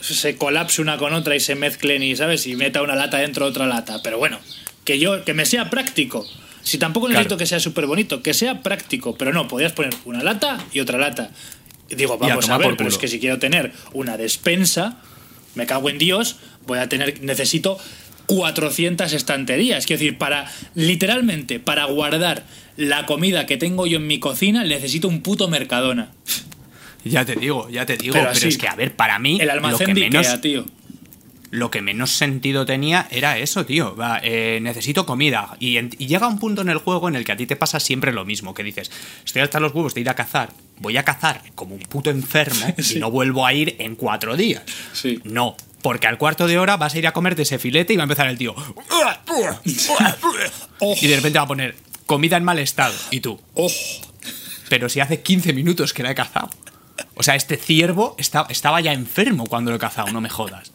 se 0.00 0.36
colapse 0.36 0.82
una 0.82 0.96
con 0.98 1.14
otra 1.14 1.36
y 1.36 1.40
se 1.40 1.54
mezclen 1.54 2.02
y, 2.02 2.16
¿sabes? 2.16 2.46
Y 2.48 2.56
meta 2.56 2.82
una 2.82 2.96
lata 2.96 3.18
dentro 3.18 3.44
de 3.44 3.50
otra 3.52 3.66
lata. 3.66 4.02
Pero 4.02 4.18
bueno, 4.18 4.40
que 4.84 4.98
yo, 4.98 5.24
que 5.24 5.34
me 5.34 5.46
sea 5.46 5.70
práctico. 5.70 6.26
Si 6.64 6.78
tampoco 6.78 7.08
necesito 7.08 7.28
Claro. 7.36 7.38
que 7.38 7.46
sea 7.46 7.60
súper 7.60 7.86
bonito, 7.86 8.22
que 8.22 8.34
sea 8.34 8.62
práctico. 8.62 9.16
Pero 9.16 9.32
no, 9.32 9.46
podías 9.46 9.72
poner 9.72 9.94
una 10.04 10.22
lata 10.24 10.58
y 10.72 10.80
otra 10.80 10.98
lata. 10.98 11.30
Digo, 11.90 12.14
a 12.14 12.16
vamos 12.16 12.48
a, 12.48 12.58
ver, 12.58 12.76
pero 12.76 12.88
es 12.88 12.98
que 12.98 13.08
si 13.08 13.20
quiero 13.20 13.38
tener 13.38 13.72
una 13.92 14.16
despensa, 14.16 15.02
me 15.54 15.66
cago 15.66 15.90
en 15.90 15.98
Dios, 15.98 16.36
voy 16.66 16.78
a 16.78 16.88
tener, 16.88 17.22
necesito 17.22 17.78
400 18.26 19.12
estanterías. 19.12 19.86
Quiero 19.86 20.00
decir, 20.00 20.18
para, 20.18 20.50
literalmente, 20.74 21.60
para 21.60 21.84
guardar 21.86 22.44
la 22.76 23.06
comida 23.06 23.46
que 23.46 23.56
tengo 23.56 23.86
yo 23.86 23.98
en 23.98 24.06
mi 24.06 24.18
cocina, 24.18 24.64
necesito 24.64 25.08
un 25.08 25.20
puto 25.20 25.48
Mercadona. 25.48 26.10
Ya 27.04 27.24
te 27.24 27.36
digo, 27.36 27.68
ya 27.68 27.84
te 27.84 27.96
digo. 27.96 28.14
Pero 28.14 28.24
Pero, 28.24 28.36
así, 28.36 28.48
es 28.48 28.58
que, 28.58 28.66
a 28.66 28.74
ver, 28.74 28.94
para 28.96 29.18
mí, 29.18 29.38
El 29.38 29.46
lo 29.46 29.52
almacén 29.52 29.94
de 29.94 30.06
Ikea, 30.06 30.40
tío. 30.40 30.64
Lo 31.54 31.70
que 31.70 31.82
menos 31.82 32.10
sentido 32.10 32.66
tenía 32.66 33.06
era 33.10 33.38
eso, 33.38 33.64
tío. 33.64 33.94
Va, 33.96 34.20
eh, 34.22 34.58
necesito 34.60 35.06
comida. 35.06 35.56
Y, 35.60 35.76
en- 35.76 35.94
y 35.98 36.06
llega 36.06 36.26
un 36.26 36.38
punto 36.38 36.62
en 36.62 36.68
el 36.68 36.78
juego 36.78 37.08
en 37.08 37.14
el 37.16 37.24
que 37.24 37.32
a 37.32 37.36
ti 37.36 37.46
te 37.46 37.56
pasa 37.56 37.78
siempre 37.80 38.12
lo 38.12 38.24
mismo, 38.24 38.54
que 38.54 38.62
dices, 38.64 38.90
estoy 39.24 39.42
hasta 39.42 39.60
los 39.60 39.72
huevos 39.72 39.94
de 39.94 40.00
ir 40.00 40.08
a 40.10 40.14
cazar, 40.14 40.50
voy 40.78 40.96
a 40.96 41.04
cazar 41.04 41.40
como 41.54 41.74
un 41.74 41.80
puto 41.82 42.10
enfermo 42.10 42.66
Sí. 42.78 42.96
y 42.96 43.00
no 43.00 43.10
vuelvo 43.10 43.46
a 43.46 43.52
ir 43.54 43.76
en 43.78 43.94
cuatro 43.96 44.36
días. 44.36 44.62
Sí. 44.92 45.20
No, 45.24 45.56
porque 45.82 46.06
al 46.06 46.18
cuarto 46.18 46.46
de 46.46 46.58
hora 46.58 46.76
vas 46.76 46.94
a 46.94 46.98
ir 46.98 47.06
a 47.06 47.12
comerte 47.12 47.42
ese 47.42 47.58
filete 47.58 47.92
y 47.92 47.96
va 47.96 48.02
a 48.02 48.06
empezar 48.06 48.28
el 48.28 48.36
tío. 48.38 48.54
Y 51.00 51.06
de 51.08 51.16
repente 51.16 51.38
va 51.38 51.44
a 51.44 51.48
poner 51.48 51.76
comida 52.06 52.36
en 52.36 52.44
mal 52.44 52.58
estado. 52.58 52.94
Y 53.10 53.20
tú, 53.20 53.40
oh. 53.54 53.70
pero 54.68 54.88
si 54.88 55.00
hace 55.00 55.20
15 55.20 55.52
minutos 55.52 55.92
que 55.92 56.02
la 56.02 56.10
he 56.10 56.14
cazado. 56.14 56.50
O 57.16 57.22
sea, 57.22 57.34
este 57.34 57.56
ciervo 57.56 58.14
está- 58.18 58.46
estaba 58.50 58.80
ya 58.80 58.92
enfermo 58.92 59.46
cuando 59.46 59.70
lo 59.70 59.76
he 59.76 59.80
cazado, 59.80 60.12
no 60.12 60.20
me 60.20 60.28
jodas. 60.30 60.72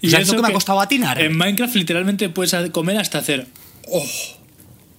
Y 0.00 0.10
¿Sabes 0.10 0.26
eso 0.28 0.36
lo 0.36 0.42
que 0.42 0.46
me 0.48 0.52
ha 0.52 0.54
costado 0.54 0.80
atinar? 0.80 1.20
En 1.20 1.36
Minecraft 1.36 1.74
literalmente 1.76 2.28
puedes 2.28 2.54
comer 2.70 2.98
hasta 2.98 3.18
hacer... 3.18 3.46
Oh. 3.88 4.04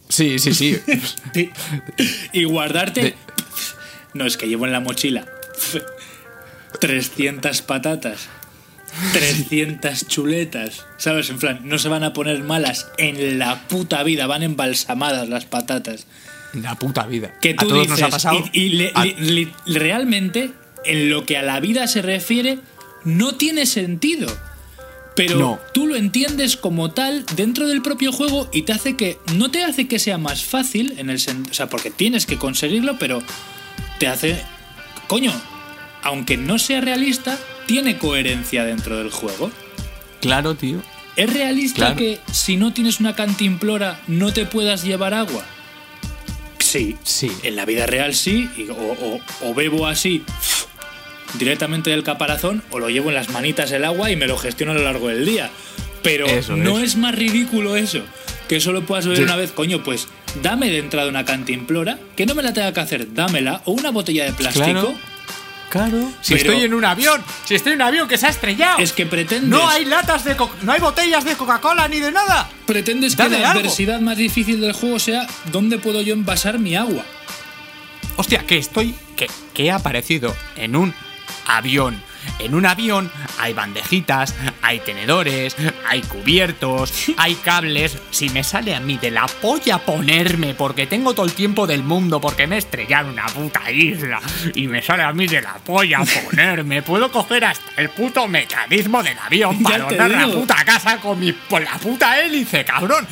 Sí, 0.10 0.40
sí, 0.40 0.54
sí. 0.54 0.78
y- 1.36 1.50
y 2.40 2.44
guardarte... 2.46 3.02
De- 3.04 3.16
No, 4.14 4.26
es 4.26 4.38
que 4.38 4.48
llevo 4.48 4.66
en 4.66 4.72
la 4.74 4.80
mochila 4.82 5.26
300 6.80 7.62
patatas, 7.64 8.28
300 9.14 10.08
chuletas, 10.08 10.86
¿sabes? 10.98 11.30
En 11.30 11.40
plan, 11.40 11.62
no 11.64 11.78
se 11.80 11.90
van 11.90 12.04
a 12.04 12.14
poner 12.14 12.44
malas 12.44 12.88
en 12.98 13.40
la 13.40 13.68
puta 13.68 14.04
vida, 14.04 14.28
van 14.28 14.44
embalsamadas 14.44 15.30
las 15.30 15.46
patatas. 15.46 16.08
La 16.54 16.76
puta 16.76 17.06
vida. 17.08 17.34
Que 17.42 17.54
tú 17.54 17.66
a 17.66 17.70
todos 17.70 17.82
dices, 17.84 18.00
nos 18.00 18.02
ha 18.02 18.10
pasado. 18.10 18.44
y, 18.52 18.60
y 18.62 18.70
le- 18.70 18.92
a- 18.94 19.06
li- 19.06 19.16
li- 19.66 19.80
realmente, 19.80 20.52
en 20.86 21.10
lo 21.10 21.26
que 21.26 21.38
a 21.38 21.42
la 21.44 21.60
vida 21.60 21.88
se 21.88 22.02
refiere, 22.02 22.60
no 23.04 23.34
tiene 23.36 23.66
sentido. 23.66 24.28
Pero 25.16 25.38
No. 25.38 25.60
tú 25.74 25.88
lo 25.88 25.96
entiendes 25.98 26.56
como 26.56 26.92
tal 26.92 27.26
dentro 27.36 27.68
del 27.68 27.82
propio 27.82 28.12
juego 28.14 28.50
y 28.54 28.62
te 28.62 28.72
hace 28.72 28.96
que. 28.96 29.18
No 29.36 29.52
te 29.52 29.64
hace 29.64 29.88
que 29.88 30.00
sea 30.00 30.18
más 30.18 30.44
fácil 30.46 30.94
en 30.98 31.10
el 31.10 31.18
O 31.50 31.54
sea, 31.54 31.68
porque 31.68 31.92
tienes 31.92 32.26
que 32.26 32.38
conseguirlo, 32.38 32.98
pero 32.98 33.22
te 34.00 34.08
hace. 34.08 34.42
Coño, 35.08 35.34
aunque 36.02 36.38
no 36.38 36.58
sea 36.60 36.80
realista, 36.80 37.38
tiene 37.68 37.98
coherencia 37.98 38.64
dentro 38.64 38.98
del 38.98 39.12
juego. 39.12 39.52
Claro, 40.22 40.56
tío. 40.56 40.82
¿Es 41.18 41.32
realista 41.32 41.78
Claro. 41.88 41.96
que 41.98 42.20
si 42.32 42.56
no 42.56 42.72
tienes 42.72 43.02
una 43.02 43.14
cantimplora 43.14 44.00
no 44.08 44.32
te 44.32 44.46
puedas 44.46 44.84
llevar 44.86 45.14
agua? 45.14 45.44
Sí. 46.60 46.96
Sí. 47.04 47.30
En 47.44 47.58
la 47.58 47.66
vida 47.66 47.86
real 47.86 48.16
sí, 48.16 48.50
y- 48.58 48.70
o, 48.70 48.76
o- 48.76 49.20
o 49.42 49.54
bebo 49.54 49.88
así 49.88 50.24
directamente 51.36 51.90
del 51.90 52.04
caparazón 52.04 52.64
o 52.72 52.80
lo 52.80 52.90
llevo 52.90 53.10
en 53.10 53.16
las 53.16 53.30
manitas 53.30 53.72
el 53.72 53.86
agua 53.86 54.12
y 54.12 54.16
me 54.16 54.28
lo 54.28 54.38
gestiono 54.38 54.72
a 54.74 54.76
lo 54.76 54.84
largo 54.84 55.08
del 55.10 55.26
día. 55.26 55.50
Pero 56.04 56.26
Eso 56.26 56.56
no 56.58 56.80
es. 56.80 56.90
es. 56.92 56.96
más 56.98 57.14
ridículo 57.16 57.76
eso. 57.76 58.02
Que 58.48 58.60
solo 58.60 58.82
puedas 58.86 59.06
beber 59.06 59.20
Sí. 59.20 59.24
una 59.24 59.36
vez, 59.36 59.52
coño, 59.52 59.84
pues 59.84 60.08
dame 60.42 60.70
de 60.70 60.80
entrada 60.80 61.08
una 61.08 61.24
cantimplora, 61.26 61.98
que 62.18 62.26
no 62.26 62.36
me 62.36 62.44
la 62.44 62.54
tenga 62.54 62.74
que 62.74 62.80
hacer, 62.80 63.14
dámela, 63.14 63.62
o 63.66 63.72
una 63.72 63.92
botella 63.92 64.26
de 64.26 64.34
plástico. 64.34 64.66
Claro. 64.66 64.94
Claro. 65.70 66.12
Si 66.22 66.34
Pero- 66.36 66.52
estoy 66.52 66.66
en 66.66 66.74
un 66.74 66.84
avión, 66.84 67.24
si 67.46 67.56
estoy 67.56 67.72
en 67.74 67.78
un 67.78 67.84
avión 67.84 68.08
que 68.10 68.18
se 68.18 68.26
ha 68.26 68.30
estrellado. 68.30 68.80
Es 68.80 68.92
que 68.92 69.06
pretendes, 69.06 69.48
No 69.50 69.70
hay 69.70 69.86
latas 69.86 70.26
de 70.26 70.36
no 70.64 70.72
hay 70.74 70.82
botellas 70.82 71.24
de 71.24 71.36
Coca-Cola 71.38 71.88
ni 71.88 72.02
de 72.02 72.12
nada. 72.12 72.50
pretendes 72.66 73.16
que 73.16 73.30
la 73.30 73.38
algo. 73.52 73.60
adversidad 73.62 74.02
más 74.02 74.18
difícil 74.18 74.60
del 74.60 74.74
juego 74.74 75.00
sea 75.00 75.26
dónde 75.52 75.78
puedo 75.78 76.02
yo 76.02 76.14
envasar 76.14 76.60
mi 76.60 76.76
agua. 76.76 77.06
Hostia, 78.18 78.46
que 78.46 78.58
estoy. 78.58 78.94
que, 79.16 79.28
que 79.54 79.66
he 79.66 79.72
aparecido 79.72 80.36
en 80.58 80.76
un 80.76 80.94
avión. 81.52 82.02
En 82.40 82.56
un 82.56 82.66
avión 82.66 83.12
hay 83.40 83.54
bandejitas, 83.54 84.36
hay 84.62 84.80
tenedores, 84.80 85.56
hay 85.88 86.02
cubiertos, 86.02 86.94
hay 87.18 87.36
cables. 87.36 87.98
Si 88.12 88.30
me 88.30 88.44
sale 88.44 88.76
a 88.76 88.80
mí 88.80 88.98
de 88.98 89.12
la 89.12 89.26
polla 89.26 89.80
ponerme, 89.80 90.54
porque 90.54 90.88
tengo 90.88 91.14
todo 91.14 91.26
el 91.26 91.34
tiempo 91.34 91.68
del 91.68 91.84
mundo, 91.84 92.22
porque 92.22 92.48
me 92.48 92.56
he 92.56 92.60
estrellado 92.60 93.08
en 93.08 93.14
una 93.14 93.26
puta 93.28 93.70
isla, 93.72 94.20
y 94.56 94.68
me 94.68 94.82
sale 94.82 95.04
a 95.04 95.14
mí 95.14 95.28
de 95.28 95.42
la 95.42 95.56
polla 95.56 96.02
ponerme, 96.26 96.82
puedo 96.82 97.12
coger 97.12 97.46
hasta 97.46 97.82
el 97.82 97.90
puto 97.90 98.28
mecanismo 98.28 99.04
del 99.04 99.18
avión 99.18 99.62
para 99.62 99.88
te 99.88 99.96
donar 99.96 100.28
la 100.28 100.34
puta 100.34 100.66
casa 100.66 100.98
con, 100.98 101.20
mi, 101.20 101.34
con 101.34 101.64
la 101.64 101.78
puta 101.78 102.22
hélice, 102.22 102.66
cabrón. 102.66 103.08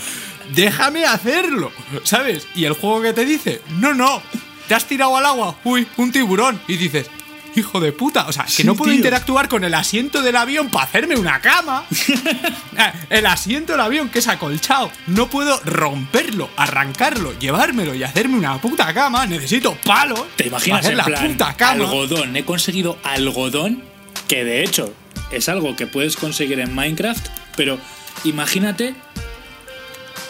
Déjame 0.53 1.05
hacerlo, 1.05 1.71
¿sabes? 2.03 2.47
Y 2.55 2.65
el 2.65 2.73
juego 2.73 3.03
que 3.03 3.13
te 3.13 3.25
dice, 3.25 3.61
no, 3.69 3.93
no, 3.93 4.21
te 4.67 4.73
has 4.73 4.85
tirado 4.85 5.15
al 5.15 5.25
agua, 5.25 5.55
uy, 5.63 5.87
un 5.97 6.11
tiburón. 6.11 6.59
Y 6.67 6.77
dices, 6.77 7.09
Hijo 7.55 7.79
de 7.79 7.91
puta. 7.91 8.27
O 8.27 8.31
sea, 8.31 8.45
que 8.45 8.63
no 8.63 8.75
puedo 8.75 8.91
tío. 8.91 8.97
interactuar 8.97 9.47
con 9.47 9.63
el 9.63 9.73
asiento 9.73 10.21
del 10.21 10.35
avión 10.35 10.69
para 10.69 10.85
hacerme 10.85 11.15
una 11.15 11.39
cama. 11.41 11.85
Eh, 12.79 12.93
el 13.09 13.25
asiento 13.25 13.73
del 13.73 13.81
avión 13.81 14.07
que 14.07 14.19
es 14.19 14.27
acolchado. 14.29 14.89
No 15.07 15.29
puedo 15.29 15.59
romperlo, 15.65 16.49
arrancarlo, 16.55 17.37
llevármelo 17.37 17.93
y 17.93 18.03
hacerme 18.03 18.37
una 18.37 18.57
puta 18.61 18.93
cama. 18.93 19.25
Necesito 19.25 19.75
palos. 19.83 20.23
¿Te 20.37 20.47
imaginas 20.47 20.79
para 20.79 20.79
hacer 20.79 20.91
en 20.91 20.97
la 20.97 21.05
plan 21.05 21.27
puta 21.31 21.57
cama. 21.57 21.83
algodón? 21.83 22.37
He 22.37 22.45
conseguido 22.45 22.97
algodón, 23.03 23.83
que 24.29 24.45
de 24.45 24.63
hecho 24.63 24.93
es 25.31 25.49
algo 25.49 25.75
que 25.75 25.87
puedes 25.87 26.15
conseguir 26.15 26.59
en 26.61 26.73
Minecraft, 26.73 27.27
pero 27.57 27.77
imagínate. 28.23 28.95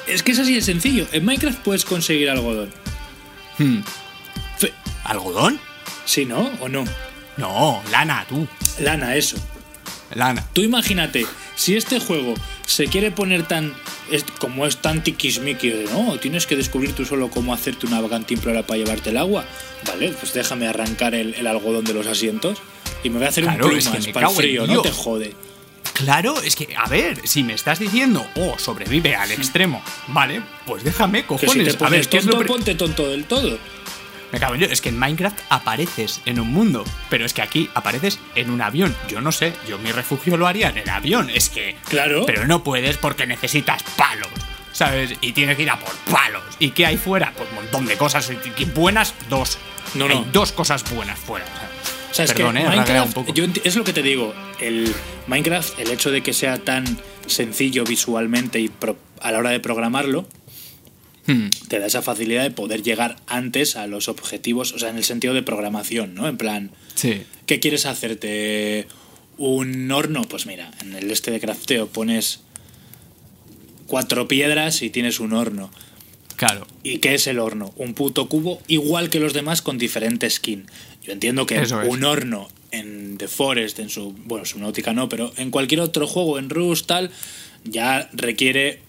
Es 0.08 0.24
que 0.24 0.32
es 0.32 0.40
así 0.40 0.56
de 0.56 0.62
sencillo. 0.62 1.06
En 1.12 1.24
Minecraft 1.26 1.60
puedes 1.60 1.86
conseguir 1.86 2.32
algodón. 2.32 2.72
Hmm. 3.60 3.82
¿Algodón? 5.04 5.60
¿Sí, 6.06 6.26
no? 6.26 6.50
¿O 6.62 6.70
no? 6.70 6.84
No, 7.40 7.82
lana, 7.92 8.26
tú. 8.28 8.48
Lana, 8.80 9.16
eso. 9.16 9.38
Lana. 10.14 10.46
Tú 10.54 10.62
imagínate, 10.62 11.26
si 11.56 11.76
este 11.78 12.00
juego 12.00 12.34
se 12.66 12.88
quiere 12.88 13.12
poner 13.12 13.48
tan. 13.48 13.74
es- 14.12 14.24
como 14.40 14.66
es 14.66 14.78
tan 14.78 15.04
tiquismiqui 15.04 15.70
de 15.70 15.84
no, 15.86 16.18
tienes 16.18 16.48
que 16.48 16.56
descubrir 16.56 16.94
tú 16.94 17.06
solo 17.06 17.30
cómo 17.30 17.54
hacerte 17.54 17.86
una 17.86 18.02
cantimplora 18.10 18.64
para 18.66 18.80
llevarte 18.80 19.12
el 19.12 19.18
agua. 19.18 19.46
Vale, 19.86 20.10
pues 20.20 20.34
déjame 20.34 20.68
arrancar 20.68 21.14
el, 21.14 21.36
el 21.36 21.46
algodón 21.46 21.86
de 21.86 21.94
los 21.94 22.08
asientos 22.08 22.58
y 23.04 23.10
me 23.12 23.18
voy 23.18 23.28
a 23.28 23.30
hacer 23.30 23.44
Claro, 23.44 23.68
un 23.68 23.78
es 23.78 23.88
que 23.88 24.12
para 24.12 24.30
el 24.30 24.36
frío, 24.36 24.66
no 24.66 24.82
te 24.82 24.92
jode. 24.92 25.36
Claro, 25.94 26.42
es 26.42 26.56
que, 26.56 26.76
a 26.76 26.88
ver, 26.90 27.28
si 27.28 27.44
me 27.44 27.54
estás 27.54 27.78
diciendo, 27.78 28.26
oh, 28.38 28.58
sobrevive 28.58 29.16
al 29.16 29.32
extremo, 29.32 29.84
vale, 30.08 30.42
pues 30.66 30.84
déjame, 30.84 31.24
Que 31.26 31.38
si 31.38 31.46
cojones. 31.46 31.68
a 31.68 31.72
ver, 31.72 31.78
pones 31.78 32.08
¿qué 32.08 32.18
es 32.18 32.26
lo 32.26 32.32
tonto, 32.32 32.44
pri- 32.46 32.54
ponte 32.54 32.76
tonto 32.76 33.08
del 33.10 33.26
todo. 33.26 33.58
Me 34.32 34.40
cago 34.40 34.54
en 34.54 34.60
Dios, 34.60 34.72
es 34.72 34.82
que 34.82 34.90
en 34.90 34.98
Minecraft 35.00 35.40
apareces 35.50 36.22
en 36.26 36.40
un 36.40 36.52
mundo, 36.52 36.84
pero 37.10 37.26
es 37.26 37.34
que 37.34 37.42
aquí 37.42 37.70
apareces 37.74 38.20
en 38.36 38.50
un 38.52 38.62
avión. 38.62 38.96
Yo 39.08 39.22
no 39.22 39.32
sé, 39.32 39.54
yo 39.68 39.78
mi 39.80 39.92
refugio 39.92 40.38
lo 40.38 40.48
haría 40.48 40.70
en 40.70 40.78
el 40.78 40.90
avión, 40.90 41.30
es 41.30 41.50
que. 41.50 41.76
Claro. 41.90 42.26
Pero 42.26 42.46
no 42.46 42.64
puedes 42.64 42.98
porque 42.98 43.26
necesitas 43.26 43.82
palos, 43.98 44.30
¿sabes? 44.72 45.14
Y 45.22 45.32
tienes 45.32 45.56
que 45.58 45.64
ir 45.64 45.70
a 45.72 45.80
por 45.80 45.94
palos. 46.12 46.44
¿Y 46.60 46.72
qué 46.72 46.86
hay 46.86 46.98
fuera? 46.98 47.34
Pues 47.36 47.50
un 47.50 47.56
montón 47.56 47.86
de 47.88 47.98
cosas 47.98 48.32
buenas, 48.76 49.14
dos. 49.30 49.58
No, 49.96 50.06
Hay 50.06 50.16
no. 50.16 50.26
dos 50.32 50.52
cosas 50.52 50.84
buenas 50.94 51.18
fuera. 51.18 51.46
o 51.46 52.14
sea. 52.14 52.26
Es 52.26 52.34
Perdón, 52.34 52.56
que 52.56 52.62
eh, 52.62 52.66
Minecraft, 52.66 53.08
un 53.08 53.14
poco. 53.14 53.34
yo 53.34 53.46
es 53.64 53.76
lo 53.76 53.84
que 53.84 53.94
te 53.94 54.04
digo, 54.04 54.36
el 54.60 54.94
Minecraft, 55.28 55.80
el 55.80 55.90
hecho 55.92 56.12
de 56.12 56.22
que 56.22 56.34
sea 56.34 56.60
tan 56.60 56.86
sencillo 57.26 57.84
visualmente 57.84 58.60
y 58.60 58.70
pro- 58.70 58.98
a 59.22 59.32
la 59.32 59.40
hora 59.40 59.50
de 59.52 59.60
programarlo, 59.60 60.28
Hmm. 61.32 61.50
te 61.68 61.78
da 61.80 61.86
esa 61.86 62.02
facilidad 62.02 62.42
de 62.44 62.52
poder 62.52 62.82
llegar 62.82 63.18
antes 63.28 63.76
a 63.76 63.86
los 63.88 64.08
objetivos, 64.10 64.74
o 64.74 64.80
sea, 64.80 64.90
en 64.90 64.98
el 64.98 65.04
sentido 65.04 65.34
de 65.34 65.44
programación, 65.44 66.16
¿no? 66.16 66.28
En 66.28 66.38
plan, 66.38 66.72
Sí. 66.96 67.22
¿qué 67.46 67.60
quieres 67.60 67.86
hacerte? 67.86 68.88
¿Un 69.38 69.92
horno? 69.92 70.24
Pues 70.24 70.46
mira, 70.48 70.72
en 70.82 70.96
el 70.96 71.10
este 71.12 71.32
de 71.32 71.40
crafteo 71.40 71.88
pones 71.88 72.42
cuatro 73.88 74.28
piedras 74.28 74.82
y 74.82 74.90
tienes 74.90 75.20
un 75.20 75.34
horno. 75.34 75.72
Claro. 76.36 76.66
¿Y 76.84 77.00
qué 77.00 77.16
es 77.16 77.28
el 77.28 77.40
horno? 77.40 77.74
Un 77.76 77.94
puto 77.94 78.30
cubo 78.30 78.62
igual 78.68 79.10
que 79.10 79.20
los 79.20 79.34
demás 79.34 79.62
con 79.62 79.78
diferente 79.78 80.30
skin. 80.30 80.66
Yo 81.04 81.12
entiendo 81.14 81.46
que 81.46 81.58
Eso 81.62 81.82
es. 81.82 81.90
un 81.90 82.04
horno 82.06 82.48
en 82.72 83.18
The 83.18 83.28
Forest, 83.28 83.80
en 83.80 83.90
su. 83.90 84.14
Bueno, 84.26 84.46
Subnautica 84.46 84.94
no, 84.94 85.10
pero 85.10 85.34
en 85.38 85.52
cualquier 85.52 85.82
otro 85.82 86.08
juego, 86.08 86.40
en 86.40 86.50
Rust, 86.50 86.86
tal, 86.88 87.12
ya 87.66 88.10
requiere 88.14 88.82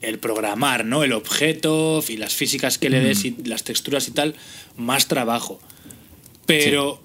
el 0.00 0.18
programar, 0.18 0.84
¿no? 0.84 1.02
El 1.02 1.12
objeto 1.12 2.02
y 2.08 2.16
las 2.16 2.34
físicas 2.34 2.78
que 2.78 2.90
le 2.90 3.00
des 3.00 3.24
y 3.24 3.36
las 3.44 3.64
texturas 3.64 4.08
y 4.08 4.12
tal, 4.12 4.34
más 4.76 5.08
trabajo. 5.08 5.60
Pero, 6.46 7.02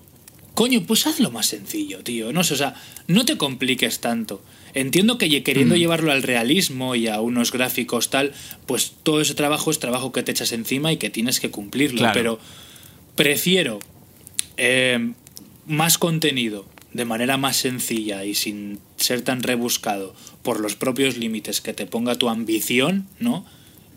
coño, 0.53 0.84
pues 0.86 1.07
hazlo 1.07 1.32
más 1.32 1.48
sencillo, 1.48 2.03
tío. 2.03 2.32
No 2.32 2.44
sé, 2.44 2.53
o 2.53 2.57
sea, 2.57 2.76
no 3.07 3.26
te 3.26 3.38
compliques 3.38 3.99
tanto. 3.99 4.44
Entiendo 4.76 5.18
que 5.18 5.44
queriendo 5.44 5.76
llevarlo 5.76 6.11
al 6.11 6.24
realismo 6.24 6.95
y 6.95 7.07
a 7.07 7.22
unos 7.22 7.52
gráficos 7.52 8.10
tal, 8.10 8.34
pues 8.65 8.94
todo 9.03 9.22
ese 9.22 9.36
trabajo 9.36 9.70
es 9.70 9.80
trabajo 9.80 10.11
que 10.11 10.24
te 10.24 10.32
echas 10.32 10.52
encima 10.52 10.91
y 10.91 10.98
que 10.98 11.10
tienes 11.10 11.40
que 11.40 11.52
cumplirlo. 11.52 11.99
Claro. 11.99 12.14
Pero 12.14 12.40
prefiero 13.15 13.80
eh, 14.57 15.14
más 15.68 15.98
contenido 15.98 16.65
de 16.91 17.06
manera 17.06 17.38
más 17.38 17.57
sencilla 17.57 18.24
y 18.24 18.36
sin 18.36 18.80
ser 18.98 19.22
tan 19.22 19.44
rebuscado 19.44 20.15
por 20.44 20.60
los 20.60 20.76
propios 20.76 21.18
límites 21.18 21.61
que 21.61 21.74
te 21.74 21.86
ponga 21.88 22.15
tu 22.15 22.30
ambición, 22.30 23.07
¿no? 23.20 23.45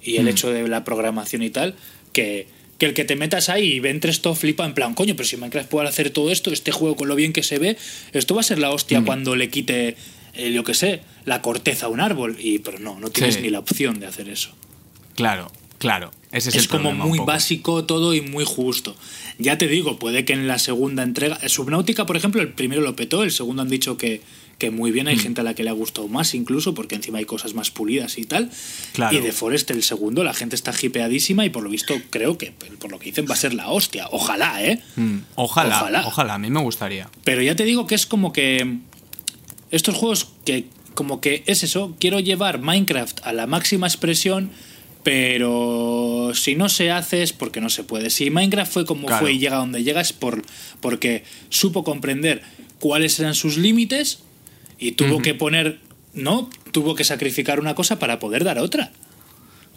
Y 0.03 0.17
el 0.17 0.25
Mm. 0.25 0.29
hecho 0.29 0.51
de 0.51 0.67
la 0.69 0.85
programación 0.85 1.43
y 1.43 1.51
tal, 1.51 1.75
que, 2.13 2.47
que 2.79 2.87
el 2.87 2.95
que 2.95 3.05
te 3.05 3.17
metas 3.17 3.49
ahí 3.49 3.81
y 3.83 3.87
entres 3.87 4.21
todo 4.23 4.35
flipa 4.35 4.65
en 4.65 4.73
plan, 4.75 4.95
coño, 4.95 5.15
pero 5.17 5.29
si 5.29 5.37
Minecraft 5.37 5.69
puede 5.69 5.89
hacer 5.89 6.11
todo 6.11 6.31
esto, 6.31 6.53
este 6.53 6.71
juego 6.73 6.95
con 6.97 7.09
lo 7.09 7.15
bien 7.17 7.33
que 7.33 7.43
se 7.43 7.59
ve, 7.59 7.77
esto 8.13 8.35
va 8.35 8.41
a 8.41 8.45
ser 8.45 8.59
la 8.59 8.71
hostia 8.71 9.01
Mm. 9.01 9.05
cuando 9.07 9.35
le 9.37 9.51
quite, 9.51 9.97
eh, 10.35 10.53
yo 10.53 10.63
qué 10.65 10.75
sé, 10.75 11.01
la 11.25 11.43
corteza 11.43 11.87
a 11.87 11.89
un 11.89 12.01
árbol. 12.01 12.37
Y, 12.39 12.59
pero 12.61 12.79
no, 12.79 13.01
no 13.01 13.11
tienes 13.11 13.37
Sí. 13.37 13.41
ni 13.43 13.51
la 13.51 13.59
opción 13.59 13.99
de 13.99 14.07
hacer 14.07 14.29
eso. 14.29 14.51
Claro, 15.15 15.51
claro. 15.79 16.11
Ese 16.33 16.51
es, 16.51 16.57
Es, 16.57 16.63
el 16.65 16.69
como 16.69 16.83
problema 16.91 17.07
muy 17.07 17.19
básico 17.21 17.85
todo 17.85 18.15
y 18.15 18.21
muy 18.21 18.45
justo. 18.45 18.95
Ya 19.39 19.57
te 19.59 19.67
digo, 19.69 19.99
puede 19.99 20.25
que 20.27 20.35
en 20.35 20.47
la 20.47 20.59
segunda 20.59 21.03
entrega. 21.03 21.39
Subnautica, 21.49 22.05
por 22.07 22.17
ejemplo, 22.17 22.43
el 22.43 22.53
primero 22.53 22.83
lo 22.83 22.95
petó, 22.95 23.23
el 23.25 23.33
segundo 23.33 23.63
han 23.63 23.69
dicho 23.71 23.97
que, 23.97 24.21
que 24.59 24.71
muy 24.71 24.91
bien, 24.91 25.05
Mm. 25.07 25.09
hay 25.11 25.19
gente 25.19 25.41
a 25.43 25.45
la 25.45 25.55
que 25.55 25.63
le 25.65 25.69
ha 25.71 25.75
gustado 25.75 26.09
más 26.09 26.35
incluso, 26.35 26.73
porque 26.75 26.95
encima 26.95 27.19
hay 27.19 27.27
cosas 27.27 27.53
más 27.55 27.71
pulidas 27.71 28.17
y 28.17 28.25
tal. 28.25 28.51
Claro. 28.95 29.15
Y 29.17 29.21
de 29.21 29.33
Forest, 29.33 29.71
el 29.71 29.83
segundo, 29.83 30.25
la 30.25 30.33
gente 30.33 30.57
está 30.57 30.73
hipeadísima 30.81 31.45
y 31.45 31.51
por 31.51 31.63
lo 31.63 31.69
visto 31.69 31.95
creo 32.11 32.39
que, 32.39 32.53
por 32.79 32.91
lo 32.91 32.99
que 32.99 33.07
dicen, 33.07 33.27
va 33.29 33.35
a 33.35 33.37
ser 33.37 33.53
la 33.53 33.69
hostia. 33.69 34.09
Ojalá, 34.13 34.65
¿eh? 34.65 34.81
Mm, 34.97 35.19
Ojalá, 35.35 35.77
Ojalá. 35.83 36.07
ojalá, 36.07 36.35
a 36.35 36.39
mí 36.39 36.51
me 36.51 36.61
gustaría. 36.63 37.11
Pero 37.25 37.43
ya 37.43 37.55
te 37.55 37.65
digo 37.65 37.87
que 37.87 37.95
es 37.95 38.07
como 38.07 38.33
que 38.33 38.79
estos 39.71 39.95
juegos 39.95 40.29
que 40.47 40.65
como 40.95 41.21
que 41.21 41.43
es 41.47 41.63
eso, 41.63 41.95
quiero 42.01 42.21
llevar 42.21 42.61
Minecraft 42.63 43.21
a 43.27 43.35
la 43.35 43.47
máxima 43.47 43.87
expresión, 43.87 44.51
pero 45.21 46.33
si 46.35 46.55
no 46.57 46.69
se 46.69 46.91
hace 46.91 47.23
es 47.23 47.33
porque 47.33 47.61
no 47.61 47.71
se 47.71 47.85
puede. 47.85 48.11
Si 48.11 48.31
Minecraft 48.31 48.73
fue 48.73 48.85
como 48.87 49.07
Claro. 49.07 49.21
fue 49.23 49.33
y 49.35 49.39
llega 49.39 49.57
donde 49.57 49.83
llega 49.85 50.01
es 50.01 50.13
por 50.13 50.43
porque 50.81 51.25
supo 51.49 51.85
comprender 51.85 52.43
cuáles 52.79 53.19
eran 53.21 53.35
sus 53.35 53.57
límites 53.57 54.21
y 54.79 54.93
tuvo 54.93 55.21
que 55.23 55.35
poner, 55.35 55.81
¿no? 56.15 56.49
Tuvo 56.73 56.95
que 56.95 57.05
sacrificar 57.05 57.61
una 57.61 57.75
cosa 57.75 57.99
para 57.99 58.19
poder 58.19 58.45
dar 58.45 58.59
otra. 58.59 58.93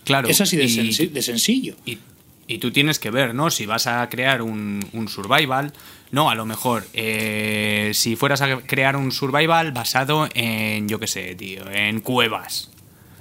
Claro. 0.06 0.28
es 0.28 0.42
así 0.42 0.58
de, 0.58 0.66
y- 0.66 0.70
sensi- 0.70 1.10
de 1.12 1.22
sencillo. 1.22 1.76
Y, 1.86 2.00
y 2.48 2.58
tú 2.58 2.72
tienes 2.72 2.98
que 3.00 3.12
ver, 3.12 3.36
¿no? 3.36 3.52
Si 3.52 3.66
vas 3.66 3.86
a 3.88 4.08
crear 4.10 4.42
un, 4.42 4.84
un 4.94 5.08
survival, 5.08 5.72
no, 6.12 6.30
a 6.32 6.36
lo 6.36 6.46
mejor, 6.48 6.88
eh, 6.94 7.92
si 7.94 8.16
fueras 8.16 8.42
a 8.42 8.58
crear 8.62 8.96
un 8.96 9.12
survival 9.12 9.72
basado 9.72 10.28
en, 10.34 10.88
yo 10.90 11.00
qué 11.00 11.06
sé, 11.08 11.36
tío, 11.36 11.70
en 11.70 12.00
cuevas, 12.02 12.72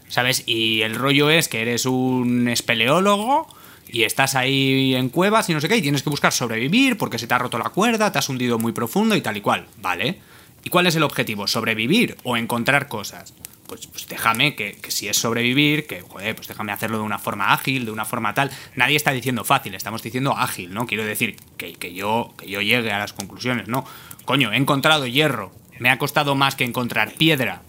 ¿sabes? 0.09 0.45
Y 0.47 0.81
el 0.81 0.95
rollo 0.95 1.29
es 1.29 1.49
que 1.49 1.61
eres 1.61 1.85
un 1.85 2.49
espeleólogo 2.49 3.47
y 3.91 4.05
estás 4.05 4.35
ahí 4.35 4.95
en 4.95 5.11
cuevas 5.11 5.49
y 5.51 5.53
no 5.55 5.61
sé 5.61 5.69
qué, 5.69 5.77
y 5.77 5.83
tienes 5.83 6.03
que 6.03 6.09
buscar 6.11 6.33
sobrevivir 6.33 6.97
porque 6.97 7.19
se 7.19 7.27
te 7.27 7.35
ha 7.35 7.39
roto 7.39 7.59
la 7.59 7.69
cuerda, 7.71 8.11
te 8.11 8.19
has 8.19 8.29
hundido 8.31 8.59
muy 8.59 8.73
profundo 8.73 9.15
y 9.15 9.21
tal 9.21 9.37
y 9.37 9.41
cual, 9.43 9.67
¿vale? 9.83 10.21
¿Y 10.65 10.71
cuál 10.71 10.87
es 10.87 10.97
el 10.97 11.03
objetivo? 11.03 11.47
¿Sobrevivir 11.47 12.17
o 12.25 12.37
encontrar 12.37 12.89
cosas? 12.89 13.33
Pues, 13.67 13.87
pues 13.87 14.07
déjame 14.09 14.55
que, 14.57 14.77
que 14.77 14.91
si 14.91 15.09
es 15.09 15.17
sobrevivir, 15.19 15.87
que 15.87 16.01
joder, 16.01 16.35
pues 16.35 16.49
déjame 16.49 16.73
hacerlo 16.73 16.99
de 16.99 17.05
una 17.05 17.19
forma 17.19 17.53
ágil, 17.53 17.85
de 17.85 17.91
una 17.91 18.05
forma 18.07 18.33
tal. 18.33 18.51
Nadie 18.77 18.97
está 18.97 19.13
diciendo 19.13 19.45
fácil, 19.45 19.75
estamos 19.75 20.03
diciendo 20.03 20.35
ágil, 20.37 20.73
¿no? 20.73 20.87
Quiero 20.87 21.05
decir 21.05 21.37
que, 21.59 21.75
que 21.75 21.93
yo, 21.93 22.33
que 22.39 22.49
yo 22.49 22.63
llegue 22.63 22.91
a 22.93 22.99
las 22.99 23.13
conclusiones, 23.13 23.69
¿no? 23.69 23.85
Coño, 24.25 24.53
he 24.53 24.57
encontrado 24.57 25.07
hierro, 25.07 25.53
me 25.79 25.91
ha 25.91 25.99
costado 25.99 26.35
más 26.35 26.55
que 26.55 26.65
encontrar 26.65 27.13
piedra. 27.13 27.61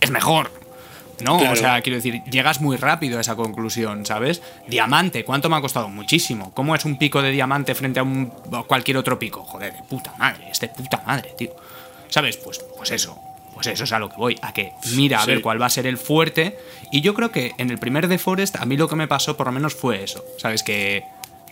Es 0.00 0.10
mejor. 0.10 0.52
No, 1.24 1.38
Claro. 1.38 1.54
o 1.54 1.56
sea, 1.56 1.80
quiero 1.80 1.96
decir, 1.96 2.22
llegas 2.30 2.60
muy 2.60 2.76
rápido 2.76 3.18
a 3.18 3.22
esa 3.22 3.34
conclusión, 3.34 4.06
¿sabes? 4.06 4.40
Diamante, 4.68 5.24
¿cuánto 5.24 5.48
me 5.48 5.56
ha 5.56 5.60
costado? 5.60 5.88
Muchísimo. 5.88 6.54
¿Cómo 6.54 6.76
es 6.76 6.84
un 6.84 6.96
pico 6.96 7.22
de 7.22 7.32
diamante 7.32 7.74
frente 7.74 7.98
a 7.98 8.04
un 8.04 8.32
a 8.52 8.62
cualquier 8.62 8.98
otro 8.98 9.18
pico? 9.18 9.42
Joder, 9.42 9.72
de 9.72 9.82
puta 9.82 10.14
madre, 10.16 10.48
es 10.52 10.60
de 10.60 10.68
puta 10.68 11.02
madre, 11.04 11.34
tío. 11.36 11.50
¿Sabes? 12.08 12.36
Pues, 12.36 12.58
pues 12.76 12.90
eso. 12.90 13.18
Pues 13.54 13.66
eso 13.66 13.84
es 13.84 13.92
a 13.92 13.98
lo 13.98 14.08
que 14.08 14.16
voy, 14.16 14.38
a 14.40 14.52
que 14.52 14.72
mira 14.94 15.18
a 15.20 15.24
Sí. 15.24 15.30
ver 15.32 15.42
cuál 15.42 15.60
va 15.60 15.66
a 15.66 15.70
ser 15.70 15.86
el 15.86 15.98
fuerte. 15.98 16.56
Y 16.92 17.00
yo 17.00 17.12
creo 17.14 17.32
que 17.32 17.52
en 17.58 17.70
el 17.70 17.78
primer 17.78 18.06
de 18.06 18.18
Forest 18.18 18.54
a 18.56 18.64
mí 18.66 18.76
lo 18.76 18.88
que 18.88 18.94
me 18.96 19.08
pasó 19.08 19.36
por 19.36 19.46
lo 19.46 19.52
menos 19.52 19.74
fue 19.74 20.04
eso. 20.04 20.24
¿Sabes? 20.38 20.62
Que, 20.62 21.02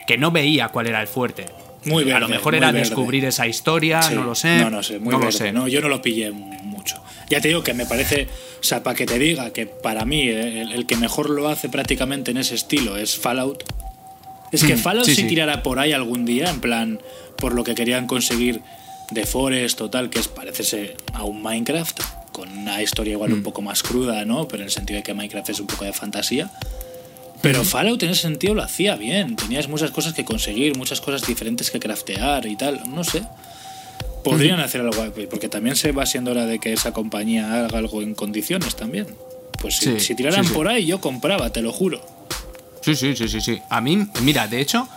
que 0.07 0.17
no 0.17 0.31
veía 0.31 0.69
cuál 0.69 0.87
era 0.87 1.01
el 1.01 1.09
fuerte. 1.09 1.47
Muy 1.85 2.11
a 2.13 2.19
lo 2.21 2.29
mejor 2.29 2.55
era 2.55 2.73
descubrir 2.73 3.25
esa 3.25 3.47
historia, 3.47 4.03
Sí. 4.03 4.15
no 4.15 4.25
lo 4.25 4.35
sé. 4.35 4.59
No, 4.59 4.71
no 4.71 4.83
sé, 4.83 4.99
muy 5.01 5.13
no 5.13 5.19
lo 5.21 5.33
sé. 5.33 5.53
No, 5.53 5.67
yo 5.69 5.81
no 5.81 5.89
lo 5.89 6.01
pillé 6.03 6.31
mucho. 6.31 7.03
Ya 7.29 7.41
te 7.41 7.49
digo 7.49 7.63
que 7.65 7.75
me 7.75 7.87
parece, 7.87 8.29
o 8.61 8.63
sea, 8.65 8.83
para 8.85 8.95
que 8.97 9.05
te 9.07 9.19
diga 9.19 9.53
que 9.53 9.67
para 9.67 10.05
mí 10.05 10.29
eh, 10.29 10.63
el, 10.63 10.73
el 10.73 10.87
que 10.87 10.97
mejor 10.97 11.29
lo 11.31 11.49
hace 11.49 11.69
prácticamente 11.69 12.31
en 12.31 12.37
ese 12.39 12.55
estilo 12.55 12.97
es 12.97 13.17
Fallout. 13.17 13.65
Es 14.53 14.63
que 14.65 14.77
Mm, 14.77 14.79
Fallout 14.79 15.07
sí, 15.07 15.15
si 15.17 15.23
sí. 15.23 15.29
tirara 15.29 15.63
por 15.65 15.81
ahí 15.81 15.93
algún 15.93 16.25
día, 16.25 16.51
en 16.51 16.61
plan, 16.61 17.01
por 17.37 17.53
lo 17.53 17.65
que 17.65 17.75
querían 17.75 18.07
conseguir 18.07 18.63
de 19.11 19.25
Forest 19.27 19.81
o 19.81 19.91
tal, 19.91 20.11
que 20.11 20.19
es 20.19 20.29
parecerse 20.29 20.97
a 21.13 21.25
un 21.25 21.43
Minecraft, 21.43 22.01
con 22.33 22.49
una 22.57 22.83
historia 22.83 23.13
igual 23.13 23.31
Mm. 23.31 23.35
un 23.35 23.43
poco 23.43 23.63
más 23.63 23.83
cruda, 23.83 24.25
¿no? 24.25 24.47
Pero 24.49 24.63
en 24.63 24.67
el 24.67 24.73
sentido 24.73 24.99
de 24.99 25.03
que 25.03 25.15
Minecraft 25.15 25.49
es 25.51 25.61
un 25.61 25.67
poco 25.67 25.85
de 25.85 25.93
fantasía. 25.93 26.51
Pero 27.43 27.63
Fallout 27.65 28.03
en 28.03 28.11
ese 28.11 28.23
sentido 28.23 28.55
lo 28.55 28.63
hacía 28.63 28.97
bien. 28.97 29.37
Tenías 29.37 29.69
muchas 29.69 29.91
cosas 29.91 30.13
que 30.15 30.25
conseguir, 30.25 30.77
muchas 30.77 31.01
cosas 31.01 31.27
diferentes 31.27 31.71
que 31.71 31.79
craftear 31.79 32.47
y 32.47 32.57
tal. 32.57 32.83
No 32.93 33.05
sé. 33.05 33.23
Podrían 34.25 34.59
hacer 34.59 34.81
algo, 34.81 35.05
porque 35.31 35.49
también 35.49 35.77
se 35.77 35.93
va 35.93 36.05
siendo 36.05 36.33
hora 36.33 36.47
de 36.47 36.59
que 36.59 36.73
esa 36.73 36.93
compañía 36.93 37.65
haga 37.65 37.79
algo 37.79 38.03
en 38.03 38.15
condiciones 38.15 38.75
también. 38.75 39.07
Pues 39.61 39.77
si, 39.77 39.93
Sí, 39.93 40.01
si 40.01 40.15
tiraran 40.17 40.43
sí, 40.43 40.49
sí. 40.49 40.55
por 40.55 40.67
ahí, 40.67 40.85
yo 40.85 41.01
compraba, 41.01 41.51
te 41.53 41.63
lo 41.63 41.73
juro. 41.73 42.05
Sí, 42.81 42.97
sí, 42.97 43.15
sí, 43.15 43.29
sí, 43.29 43.41
sí. 43.41 43.61
A 43.71 43.81
mí, 43.81 44.07
mira, 44.23 44.49
de 44.49 44.61
hecho, 44.61 44.89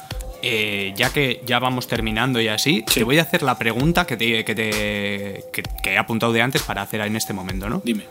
eh, 0.41 0.93
ya 0.95 1.09
que 1.11 1.41
ya 1.45 1.59
vamos 1.59 1.87
terminando 1.87 2.39
y 2.41 2.47
así, 2.47 2.83
Sí. 2.87 2.95
te 2.99 3.03
voy 3.03 3.19
a 3.19 3.23
hacer 3.23 3.43
la 3.43 3.57
pregunta 3.57 4.05
que, 4.05 4.17
te, 4.17 4.43
que, 4.45 4.55
te- 4.55 5.43
que- 5.53 5.63
que 5.83 5.93
he 5.93 5.97
apuntado 5.97 6.31
de 6.33 6.41
antes 6.41 6.61
para 6.63 6.81
hacer 6.81 7.01
en 7.01 7.15
este 7.15 7.33
momento, 7.33 7.69
¿no? 7.69 7.81
Dime. 7.83 8.05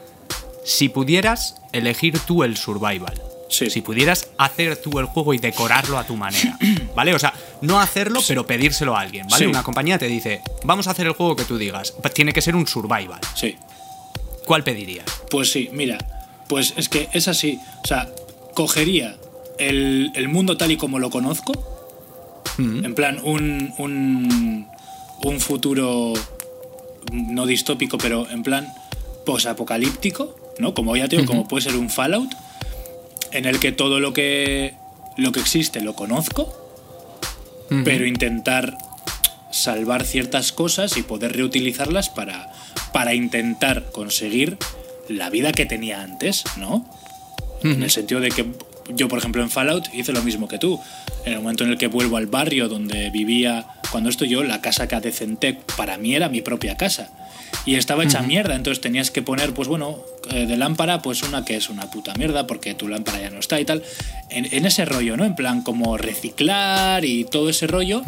Si 0.64 0.88
pudieras 0.88 1.56
elegir 1.72 2.18
tú 2.20 2.44
el 2.44 2.56
survival, 2.56 3.14
Sí. 3.48 3.70
si 3.70 3.80
pudieras 3.80 4.28
hacer 4.36 4.76
tú 4.76 4.98
el 4.98 5.06
juego 5.06 5.32
y 5.32 5.38
decorarlo 5.38 5.96
a 5.98 6.04
tu 6.04 6.16
manera, 6.16 6.58
¿vale? 6.94 7.14
O 7.14 7.18
sea, 7.18 7.32
no 7.62 7.80
hacerlo, 7.80 8.20
pero 8.28 8.46
pedírselo 8.46 8.94
a 8.94 9.00
alguien, 9.00 9.26
¿vale? 9.28 9.44
Sí. 9.46 9.50
Una 9.50 9.62
compañía 9.62 9.98
te 9.98 10.06
dice, 10.06 10.42
vamos 10.64 10.86
a 10.86 10.90
hacer 10.90 11.06
el 11.06 11.12
juego 11.14 11.34
que 11.36 11.44
tú 11.44 11.56
digas, 11.56 11.94
tiene 12.14 12.32
que 12.34 12.42
ser 12.42 12.54
un 12.54 12.66
survival. 12.66 13.20
Sí. 13.34 13.56
¿Cuál 14.44 14.64
pedirías? 14.64 15.06
Pues 15.30 15.50
sí, 15.50 15.70
mira, 15.72 15.98
pues 16.48 16.74
es 16.76 16.88
que 16.90 17.08
es 17.12 17.28
así. 17.28 17.58
O 17.84 17.86
sea, 17.86 18.08
cogería 18.54 19.16
el, 19.58 20.10
el 20.14 20.28
mundo 20.28 20.56
tal 20.56 20.70
y 20.70 20.76
como 20.76 20.98
lo 20.98 21.10
conozco, 21.10 21.52
en 22.58 22.94
plan, 22.94 23.20
un, 23.22 23.72
un, 23.78 24.66
un 25.22 25.40
futuro 25.40 26.12
no 27.12 27.46
distópico, 27.46 27.98
pero 27.98 28.28
en 28.30 28.42
plan 28.42 28.72
posapocalíptico, 29.24 30.54
¿no? 30.58 30.74
Como 30.74 30.96
ya 30.96 31.08
te 31.08 31.16
digo, 31.16 31.26
como 31.26 31.46
puede 31.46 31.64
ser 31.64 31.76
un 31.76 31.90
Fallout, 31.90 32.34
en 33.32 33.44
el 33.44 33.60
que 33.60 33.72
todo 33.72 34.00
lo 34.00 34.12
que, 34.12 34.74
lo 35.16 35.32
que 35.32 35.40
existe 35.40 35.80
lo 35.80 35.94
conozco, 35.94 36.54
pero 37.84 38.06
intentar 38.06 38.78
salvar 39.50 40.04
ciertas 40.04 40.52
cosas 40.52 40.96
y 40.96 41.02
poder 41.02 41.36
reutilizarlas 41.36 42.08
para, 42.08 42.50
para 42.92 43.14
intentar 43.14 43.90
conseguir 43.92 44.56
la 45.08 45.30
vida 45.30 45.52
que 45.52 45.66
tenía 45.66 46.02
antes, 46.02 46.44
¿no? 46.56 46.88
En 47.62 47.82
el 47.82 47.90
sentido 47.90 48.20
de 48.20 48.30
que 48.30 48.46
yo, 48.88 49.08
por 49.08 49.18
ejemplo, 49.18 49.42
en 49.42 49.50
Fallout 49.50 49.88
hice 49.92 50.12
lo 50.12 50.22
mismo 50.22 50.48
que 50.48 50.58
tú. 50.58 50.80
En 51.24 51.34
el 51.34 51.40
momento 51.40 51.64
en 51.64 51.70
el 51.70 51.78
que 51.78 51.86
vuelvo 51.86 52.16
al 52.16 52.26
barrio 52.26 52.68
donde 52.68 53.10
vivía, 53.10 53.66
cuando 53.90 54.10
esto 54.10 54.24
yo, 54.24 54.42
la 54.42 54.60
casa 54.60 54.88
que 54.88 54.94
adecenté 54.94 55.58
para 55.76 55.98
mí 55.98 56.14
era 56.14 56.28
mi 56.28 56.40
propia 56.40 56.76
casa. 56.76 57.10
Y 57.64 57.76
estaba 57.76 58.04
hecha 58.04 58.22
mierda, 58.22 58.54
entonces 58.54 58.80
tenías 58.80 59.10
que 59.10 59.22
poner, 59.22 59.52
pues 59.52 59.68
bueno, 59.68 59.98
eh, 60.30 60.46
de 60.46 60.56
lámpara, 60.56 61.02
pues 61.02 61.22
una 61.22 61.44
que 61.44 61.56
es 61.56 61.68
una 61.68 61.90
puta 61.90 62.14
mierda 62.14 62.46
porque 62.46 62.74
tu 62.74 62.88
lámpara 62.88 63.20
ya 63.20 63.30
no 63.30 63.40
está 63.40 63.60
y 63.60 63.64
tal. 63.64 63.82
En, 64.30 64.46
en 64.52 64.66
ese 64.66 64.84
rollo, 64.84 65.16
¿no? 65.16 65.24
En 65.24 65.34
plan, 65.34 65.62
como 65.62 65.96
reciclar 65.96 67.04
y 67.04 67.24
todo 67.24 67.48
ese 67.50 67.66
rollo 67.66 68.02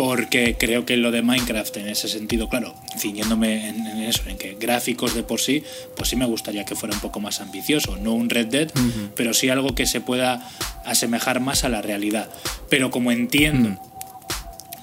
porque 0.00 0.56
creo 0.58 0.86
que 0.86 0.96
lo 0.96 1.10
de 1.10 1.20
Minecraft 1.20 1.76
en 1.76 1.88
ese 1.90 2.08
sentido, 2.08 2.48
claro, 2.48 2.74
ciñéndome 2.96 3.68
en, 3.68 3.86
en 3.86 3.98
eso, 3.98 4.22
en 4.28 4.38
que 4.38 4.56
gráficos 4.58 5.14
de 5.14 5.22
por 5.22 5.42
sí, 5.42 5.62
pues 5.94 6.08
sí 6.08 6.16
me 6.16 6.24
gustaría 6.24 6.64
que 6.64 6.74
fuera 6.74 6.94
un 6.94 7.02
poco 7.02 7.20
más 7.20 7.42
ambicioso, 7.42 7.98
no 7.98 8.14
un 8.14 8.30
Red 8.30 8.46
Dead, 8.46 8.70
pero 9.14 9.34
sí 9.34 9.50
algo 9.50 9.74
que 9.74 9.84
se 9.84 10.00
pueda 10.00 10.48
asemejar 10.86 11.40
más 11.40 11.64
a 11.64 11.68
la 11.68 11.82
realidad. 11.82 12.30
Pero 12.70 12.90
como 12.90 13.12
entiendo 13.12 13.78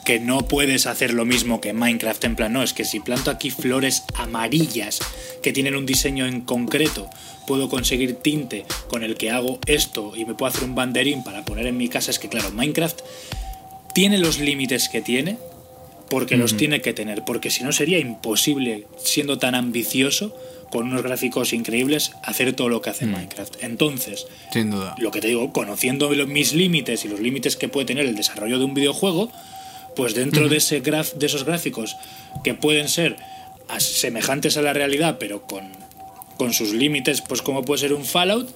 que 0.05 0.19
no 0.19 0.47
puedes 0.47 0.85
hacer 0.85 1.15
lo 1.15 1.25
mismo 1.25 1.61
que 1.61 1.73
Minecraft, 1.73 2.23
en 2.25 2.35
plan, 2.35 2.53
no, 2.53 2.61
es 2.61 2.73
que 2.73 2.85
si 2.85 2.99
planto 2.99 3.31
aquí 3.31 3.49
flores 3.49 4.03
amarillas 4.13 4.99
que 5.41 5.51
tienen 5.51 5.75
un 5.75 5.87
diseño 5.87 6.27
en 6.27 6.41
concreto, 6.41 7.09
puedo 7.47 7.69
conseguir 7.69 8.17
tinte 8.17 8.67
con 8.87 9.03
el 9.03 9.15
que 9.15 9.31
hago 9.31 9.57
esto 9.65 10.13
y 10.15 10.25
me 10.25 10.35
puedo 10.35 10.51
hacer 10.51 10.65
un 10.65 10.75
banderín 10.75 11.23
para 11.23 11.43
poner 11.43 11.65
en 11.65 11.77
mi 11.77 11.89
casa, 11.89 12.11
es 12.11 12.19
que 12.19 12.29
claro, 12.29 12.51
Minecraft 12.51 13.01
tiene 13.97 14.19
los 14.19 14.37
límites 14.37 14.89
que 14.89 15.01
tiene 15.01 15.39
porque 16.07 16.37
los 16.37 16.55
tiene 16.55 16.81
que 16.81 16.93
tener, 16.93 17.25
porque 17.25 17.49
si 17.49 17.63
no 17.63 17.71
sería 17.71 17.97
imposible, 17.97 18.85
siendo 19.03 19.39
tan 19.39 19.55
ambicioso, 19.55 20.37
con 20.69 20.85
unos 20.85 21.01
gráficos 21.01 21.51
increíbles, 21.51 22.11
hacer 22.21 22.53
todo 22.53 22.69
lo 22.69 22.79
que 22.79 22.91
hace 22.91 23.07
Minecraft. 23.07 23.55
Entonces, 23.63 24.27
Sin 24.53 24.69
duda. 24.69 24.93
lo 24.99 25.09
que 25.09 25.19
te 25.19 25.29
digo, 25.29 25.51
conociendo 25.51 26.11
mis 26.27 26.53
límites 26.53 27.05
y 27.05 27.07
los 27.07 27.19
límites 27.19 27.55
que 27.55 27.69
puede 27.69 27.87
tener 27.87 28.05
el 28.05 28.15
desarrollo 28.15 28.59
de 28.59 28.65
un 28.65 28.75
videojuego, 28.75 29.31
pues 29.95 30.13
dentro 30.13 30.47
de, 30.47 30.57
ese 30.57 30.81
graf, 30.81 31.13
de 31.15 31.25
esos 31.25 31.43
gráficos 31.43 31.97
que 32.43 32.53
pueden 32.53 32.89
ser 32.89 33.15
semejantes 33.79 34.57
a 34.57 34.61
la 34.61 34.73
realidad, 34.73 35.17
pero 35.19 35.41
con, 35.47 35.71
con 36.37 36.53
sus 36.53 36.71
límites, 36.71 37.21
pues 37.21 37.41
como 37.41 37.65
puede 37.65 37.81
ser 37.81 37.93
un 37.93 38.05
Fallout, 38.05 38.47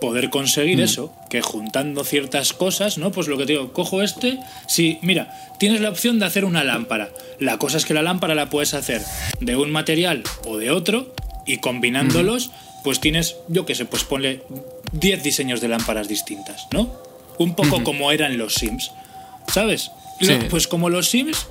poder 0.00 0.30
conseguir 0.30 0.80
eso, 0.80 1.12
que 1.30 1.42
juntando 1.42 2.04
ciertas 2.04 2.52
cosas, 2.52 2.98
¿no? 2.98 3.12
Pues 3.12 3.28
lo 3.28 3.36
que 3.36 3.46
te 3.46 3.52
digo, 3.52 3.72
cojo 3.72 4.02
este, 4.02 4.38
sí, 4.66 4.98
mira, 5.02 5.34
tienes 5.58 5.80
la 5.80 5.90
opción 5.90 6.18
de 6.18 6.26
hacer 6.26 6.44
una 6.44 6.64
lámpara. 6.64 7.10
La 7.38 7.58
cosa 7.58 7.76
es 7.76 7.84
que 7.84 7.94
la 7.94 8.02
lámpara 8.02 8.34
la 8.34 8.50
puedes 8.50 8.74
hacer 8.74 9.02
de 9.40 9.56
un 9.56 9.70
material 9.70 10.22
o 10.46 10.58
de 10.58 10.70
otro 10.70 11.14
y 11.44 11.58
combinándolos, 11.58 12.50
pues 12.84 13.00
tienes, 13.00 13.36
yo 13.48 13.66
qué 13.66 13.74
sé, 13.74 13.84
pues 13.84 14.04
ponle 14.04 14.42
10 14.92 15.22
diseños 15.22 15.60
de 15.60 15.68
lámparas 15.68 16.08
distintas, 16.08 16.68
¿no? 16.72 16.92
Un 17.38 17.54
poco 17.54 17.82
como 17.84 18.12
eran 18.12 18.38
los 18.38 18.54
Sims, 18.54 18.92
¿sabes? 19.52 19.90
Sí. 20.20 20.38
Pues 20.48 20.66
como 20.66 20.88
los 20.88 21.08
Sims, 21.08 21.46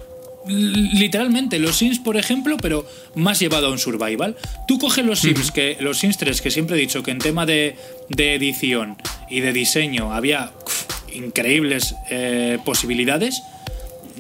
literalmente, 0.48 1.60
los 1.60 1.78
Sims, 1.78 2.00
por 2.00 2.18
ejemplo, 2.18 2.58
pero 2.58 2.86
más 3.16 3.40
llevado 3.40 3.68
a 3.68 3.72
un 3.72 3.80
survival. 3.80 4.36
Tú 4.68 4.78
coges 4.80 5.06
los 5.06 5.20
Sims, 5.20 5.52
que 5.52 5.78
los 5.80 6.00
Sims 6.00 6.18
3, 6.18 6.42
que 6.42 6.52
siempre 6.52 6.76
he 6.76 6.80
dicho 6.80 7.04
que 7.04 7.12
en 7.12 7.20
tema 7.20 7.46
de, 7.46 7.76
de 8.10 8.36
edición 8.36 8.98
y 9.30 9.40
de 9.42 9.54
diseño 9.54 10.14
había 10.14 10.52
uf, 10.66 10.86
increíbles 11.16 11.96
eh, 12.10 12.60
posibilidades. 12.66 13.42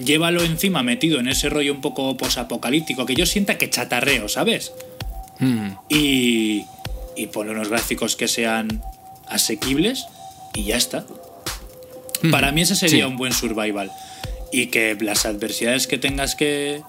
Llévalo 0.04 0.44
encima 0.44 0.84
metido 0.84 1.20
en 1.20 1.28
ese 1.30 1.48
rollo 1.50 1.72
un 1.74 1.80
poco 1.82 2.18
posapocalíptico, 2.18 3.06
que 3.06 3.16
yo 3.16 3.26
sienta 3.26 3.58
que 3.58 3.70
chatarreo, 3.70 4.28
¿sabes? 4.28 4.74
y, 5.90 6.66
y 7.16 7.28
ponle 7.28 7.52
unos 7.52 7.70
gráficos 7.70 8.16
que 8.16 8.28
sean 8.28 8.82
asequibles 9.28 10.06
y 10.54 10.64
ya 10.66 10.78
está. 10.78 11.06
Para 12.32 12.52
mí 12.52 12.62
ese 12.62 12.76
sería 12.76 13.06
Sí. 13.06 13.12
un 13.12 13.18
buen 13.18 13.34
survival. 13.34 13.92
Y 14.62 14.68
que 14.68 14.96
las 15.02 15.26
adversidades 15.26 15.88
que 15.88 15.98
tengas 15.98 16.36
que. 16.36 16.82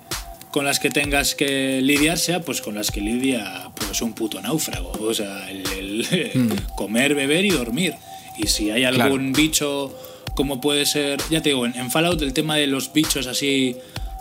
con 0.53 0.65
las 0.65 0.79
que 0.79 0.89
tengas 0.91 1.35
que 1.35 1.81
lidiar 1.83 2.17
sea 2.19 2.41
pues 2.41 2.63
con 2.63 2.75
las 2.75 2.91
que 2.91 3.01
lidia 3.03 3.71
pues 3.75 4.01
un 4.03 4.13
puto 4.15 4.41
náufrago. 4.41 4.93
O 5.01 5.13
sea, 5.15 5.51
el, 5.51 6.07
el 6.11 6.53
comer, 6.77 7.15
beber 7.15 7.45
y 7.45 7.51
dormir. 7.51 7.95
Y 8.39 8.47
si 8.47 8.71
hay 8.71 8.83
Claro. 8.83 9.03
algún 9.05 9.33
bicho 9.33 9.95
como 10.35 10.61
puede 10.61 10.87
ser. 10.87 11.21
Ya 11.31 11.43
te 11.43 11.51
digo, 11.51 11.67
en, 11.67 11.77
en 11.77 11.91
Fallout 11.91 12.21
el 12.23 12.33
tema 12.33 12.57
de 12.57 12.67
los 12.67 12.93
bichos 12.93 13.27
así 13.27 13.77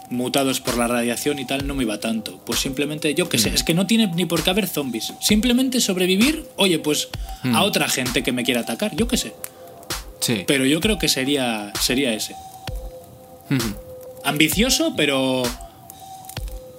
mutados 0.10 0.60
por 0.62 0.78
la 0.78 0.88
radiación 0.88 1.40
y 1.40 1.46
tal 1.46 1.66
no 1.68 1.74
me 1.76 1.84
iba 1.84 2.00
tanto. 2.00 2.40
Pues 2.46 2.60
simplemente, 2.60 3.14
yo 3.16 3.28
qué 3.28 3.38
sé, 3.40 3.50
es 3.54 3.64
que 3.64 3.74
no 3.74 3.88
tiene 3.88 4.08
ni 4.08 4.26
por 4.26 4.44
qué 4.44 4.50
haber 4.52 4.68
zombies. 4.68 5.14
Simplemente 5.20 5.80
sobrevivir, 5.82 6.46
oye, 6.58 6.80
pues 6.80 7.10
a 7.44 7.64
otra 7.64 7.88
gente 7.90 8.24
que 8.24 8.32
me 8.32 8.44
quiera 8.44 8.62
atacar, 8.62 8.96
yo 8.96 9.08
qué 9.08 9.18
sé. 9.18 9.34
Sí. 10.20 10.44
Pero 10.48 10.66
yo 10.66 10.80
creo 10.80 10.98
que 11.00 11.08
sería, 11.10 11.72
sería 11.82 12.14
ese. 12.14 12.36
Ambicioso, 14.24 14.94
pero. 14.96 15.44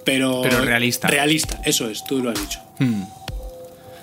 Pero. 0.03 0.41
Pero 0.41 0.61
realista. 0.61 1.07
Realista, 1.07 1.59
eso 1.63 1.89
es, 1.89 2.03
tú 2.03 2.21
lo 2.21 2.31
has 2.31 2.39
dicho. 2.39 2.59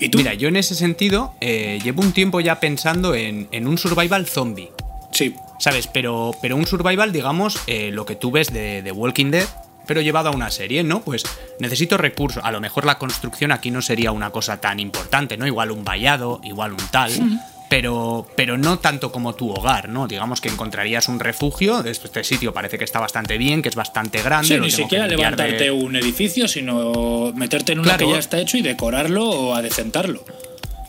¿Y 0.00 0.08
tú? 0.08 0.18
Mira, 0.18 0.34
yo 0.34 0.48
en 0.48 0.56
ese 0.56 0.74
sentido 0.74 1.34
eh, 1.40 1.78
llevo 1.82 2.02
un 2.02 2.12
tiempo 2.12 2.40
ya 2.40 2.60
pensando 2.60 3.14
en, 3.14 3.48
en 3.52 3.66
un 3.68 3.78
survival 3.78 4.26
zombie. 4.26 4.70
Sí, 5.12 5.34
¿Sabes? 5.58 5.86
Pero, 5.86 6.32
pero 6.42 6.56
un 6.56 6.66
survival, 6.66 7.12
digamos, 7.12 7.58
eh, 7.66 7.90
lo 7.92 8.04
que 8.04 8.16
tú 8.16 8.30
ves 8.30 8.52
de, 8.52 8.82
de 8.82 8.92
Walking 8.92 9.30
Dead, 9.30 9.46
pero 9.86 10.00
llevado 10.00 10.30
a 10.30 10.32
una 10.32 10.50
serie, 10.50 10.82
¿no? 10.82 11.02
Pues 11.02 11.22
necesito 11.60 11.96
recursos. 11.96 12.44
A 12.44 12.50
lo 12.50 12.60
mejor 12.60 12.84
la 12.84 12.98
construcción 12.98 13.52
aquí 13.52 13.70
no 13.70 13.82
sería 13.82 14.12
una 14.12 14.30
cosa 14.30 14.60
tan 14.60 14.80
importante, 14.80 15.36
¿no? 15.36 15.46
Igual 15.46 15.70
un 15.70 15.84
vallado, 15.84 16.40
igual 16.42 16.72
un 16.72 16.86
tal. 16.90 17.12
Pero, 17.74 18.24
pero 18.36 18.56
no 18.56 18.78
tanto 18.78 19.10
como 19.10 19.34
tu 19.34 19.50
hogar, 19.50 19.88
¿no? 19.88 20.06
Digamos 20.06 20.40
que 20.40 20.48
encontrarías 20.48 21.08
un 21.08 21.18
refugio. 21.18 21.82
Este 21.84 22.22
sitio 22.22 22.52
parece 22.54 22.78
que 22.78 22.84
está 22.84 23.00
bastante 23.00 23.36
bien, 23.36 23.62
que 23.62 23.68
es 23.68 23.74
bastante 23.74 24.22
grande. 24.22 24.46
Sí, 24.46 24.60
ni 24.60 24.70
siquiera 24.70 25.08
de- 25.08 25.16
levantarte 25.16 25.72
un 25.72 25.96
edificio, 25.96 26.46
sino 26.46 27.32
meterte 27.34 27.72
en 27.72 27.80
uno 27.80 27.88
Claro. 27.88 28.06
que 28.06 28.12
ya 28.12 28.18
está 28.20 28.38
hecho 28.38 28.56
y 28.58 28.62
decorarlo 28.62 29.28
o 29.28 29.54
adecentarlo. 29.56 30.22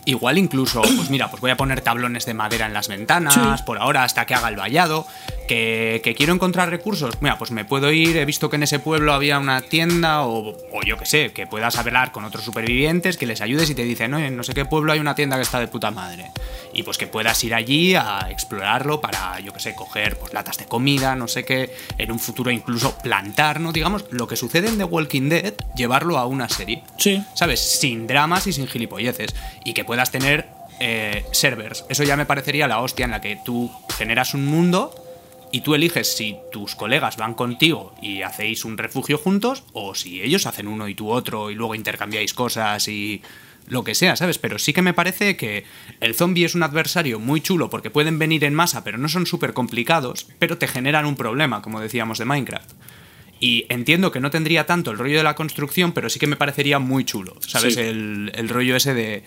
Igual 0.06 0.38
incluso, 0.38 0.82
pues 0.82 1.10
mira, 1.10 1.30
pues 1.30 1.42
voy 1.42 1.52
a 1.52 1.58
poner 1.58 1.82
tablones 1.82 2.26
de 2.26 2.34
madera 2.34 2.68
en 2.68 2.74
las 2.74 2.88
ventanas, 2.88 3.34
Sí. 3.34 3.64
por 3.66 3.80
ahora, 3.80 4.04
hasta 4.04 4.26
que 4.26 4.36
haga 4.36 4.50
el 4.50 4.56
vallado. 4.56 5.08
Que, 5.48 6.02
que 6.04 6.16
quiero 6.16 6.34
encontrar 6.34 6.72
recursos. 6.72 7.22
Mira, 7.22 7.38
pues 7.38 7.52
me 7.52 7.66
puedo 7.66 7.92
ir, 7.92 8.18
he 8.18 8.26
visto 8.26 8.50
que 8.50 8.56
en 8.56 8.64
ese 8.64 8.80
pueblo 8.80 9.14
había 9.14 9.38
una 9.38 9.62
tienda, 9.62 10.24
o, 10.24 10.58
o 10.72 10.82
yo 10.84 10.98
qué 10.98 11.06
sé, 11.06 11.34
que 11.34 11.46
puedas 11.46 11.78
hablar 11.78 12.12
con 12.12 12.26
otros 12.26 12.44
supervivientes, 12.44 13.16
que 13.18 13.28
les 13.28 13.42
ayudes 13.42 13.70
y 13.70 13.76
te 13.76 13.84
dicen, 13.84 14.10
no, 14.10 14.18
en 14.18 14.36
no 14.36 14.42
sé 14.42 14.56
qué 14.56 14.66
pueblo 14.66 14.92
hay 14.92 14.98
una 15.00 15.14
tienda 15.14 15.36
que 15.36 15.44
está 15.44 15.60
de 15.60 15.68
puta 15.68 15.92
madre. 15.92 16.32
Y 16.74 16.82
pues 16.82 16.98
que 16.98 17.06
puedas 17.06 17.44
ir 17.44 17.54
allí 17.54 17.94
a 17.94 18.28
explorarlo 18.32 19.00
para, 19.02 19.40
yo 19.40 19.54
qué 19.54 19.60
sé, 19.60 19.76
coger 19.76 20.18
pues 20.18 20.34
latas 20.34 20.58
de 20.58 20.66
comida, 20.66 21.16
no 21.16 21.28
sé 21.28 21.46
qué, 21.46 21.72
en 22.00 22.12
un 22.12 22.18
futuro 22.20 22.50
incluso 22.50 22.98
plantar, 22.98 23.60
¿no? 23.60 23.72
Digamos, 23.72 24.06
lo 24.10 24.28
que 24.28 24.36
sucede 24.38 24.68
en 24.68 24.80
The 24.80 24.84
Walking 24.84 25.30
Dead, 25.30 25.54
llevarlo 25.76 26.18
a 26.18 26.26
una 26.26 26.50
serie. 26.50 26.82
Sí. 26.98 27.24
¿sabes? 27.36 27.60
Sin 27.60 28.08
dramas 28.08 28.48
y 28.48 28.54
sin 28.54 28.66
gilipolleces. 28.68 29.36
Y 29.64 29.74
que 29.74 29.86
puedas 29.86 29.95
tener 30.04 30.48
eh, 30.80 31.26
servers. 31.32 31.86
Eso 31.90 32.04
ya 32.04 32.18
me 32.18 32.26
parecería 32.26 32.68
la 32.68 32.82
hostia 32.82 33.06
en 33.06 33.12
la 33.12 33.22
que 33.22 33.40
tú 33.44 33.72
generas 33.98 34.34
un 34.34 34.46
mundo 34.46 34.94
y 35.52 35.62
tú 35.62 35.74
eliges 35.74 36.16
si 36.16 36.36
tus 36.52 36.76
colegas 36.76 37.16
van 37.16 37.34
contigo 37.34 37.96
y 38.02 38.24
hacéis 38.24 38.66
un 38.66 38.78
refugio 38.78 39.18
juntos 39.18 39.64
o 39.72 39.96
si 39.96 40.22
ellos 40.22 40.46
hacen 40.48 40.68
uno 40.68 40.90
y 40.90 40.96
tú 40.96 41.10
otro 41.10 41.50
y 41.50 41.56
luego 41.56 41.76
intercambiáis 41.76 42.34
cosas 42.34 42.90
y 42.90 43.22
lo 43.68 43.86
que 43.86 43.96
sea, 43.96 44.18
¿sabes? 44.18 44.38
Pero 44.38 44.60
sí 44.60 44.74
que 44.74 44.82
me 44.82 44.94
parece 44.94 45.38
que 45.38 45.64
el 46.02 46.14
zombie 46.14 46.44
es 46.44 46.56
un 46.56 46.64
adversario 46.64 47.20
muy 47.20 47.40
chulo 47.40 47.70
porque 47.70 47.90
pueden 47.90 48.20
venir 48.20 48.44
en 48.44 48.54
masa 48.54 48.84
pero 48.84 48.98
no 48.98 49.08
son 49.08 49.26
súper 49.26 49.54
complicados, 49.54 50.28
pero 50.40 50.58
te 50.58 50.68
generan 50.68 51.06
un 51.06 51.16
problema, 51.16 51.62
como 51.62 51.80
decíamos 51.80 52.18
de 52.18 52.26
Minecraft. 52.26 52.72
Y 53.40 53.66
entiendo 53.70 54.12
que 54.12 54.20
no 54.20 54.32
tendría 54.32 54.66
tanto 54.66 54.92
el 54.92 54.98
rollo 54.98 55.18
de 55.18 55.24
la 55.24 55.36
construcción, 55.36 55.94
pero 55.94 56.10
sí 56.10 56.20
que 56.20 56.28
me 56.28 56.36
parecería 56.36 56.80
muy 56.80 57.06
chulo, 57.06 57.38
¿sabes? 57.48 57.76
Sí. 57.76 57.80
El, 57.80 58.32
el 58.36 58.50
rollo 58.50 58.76
ese 58.76 58.94
de, 58.94 59.24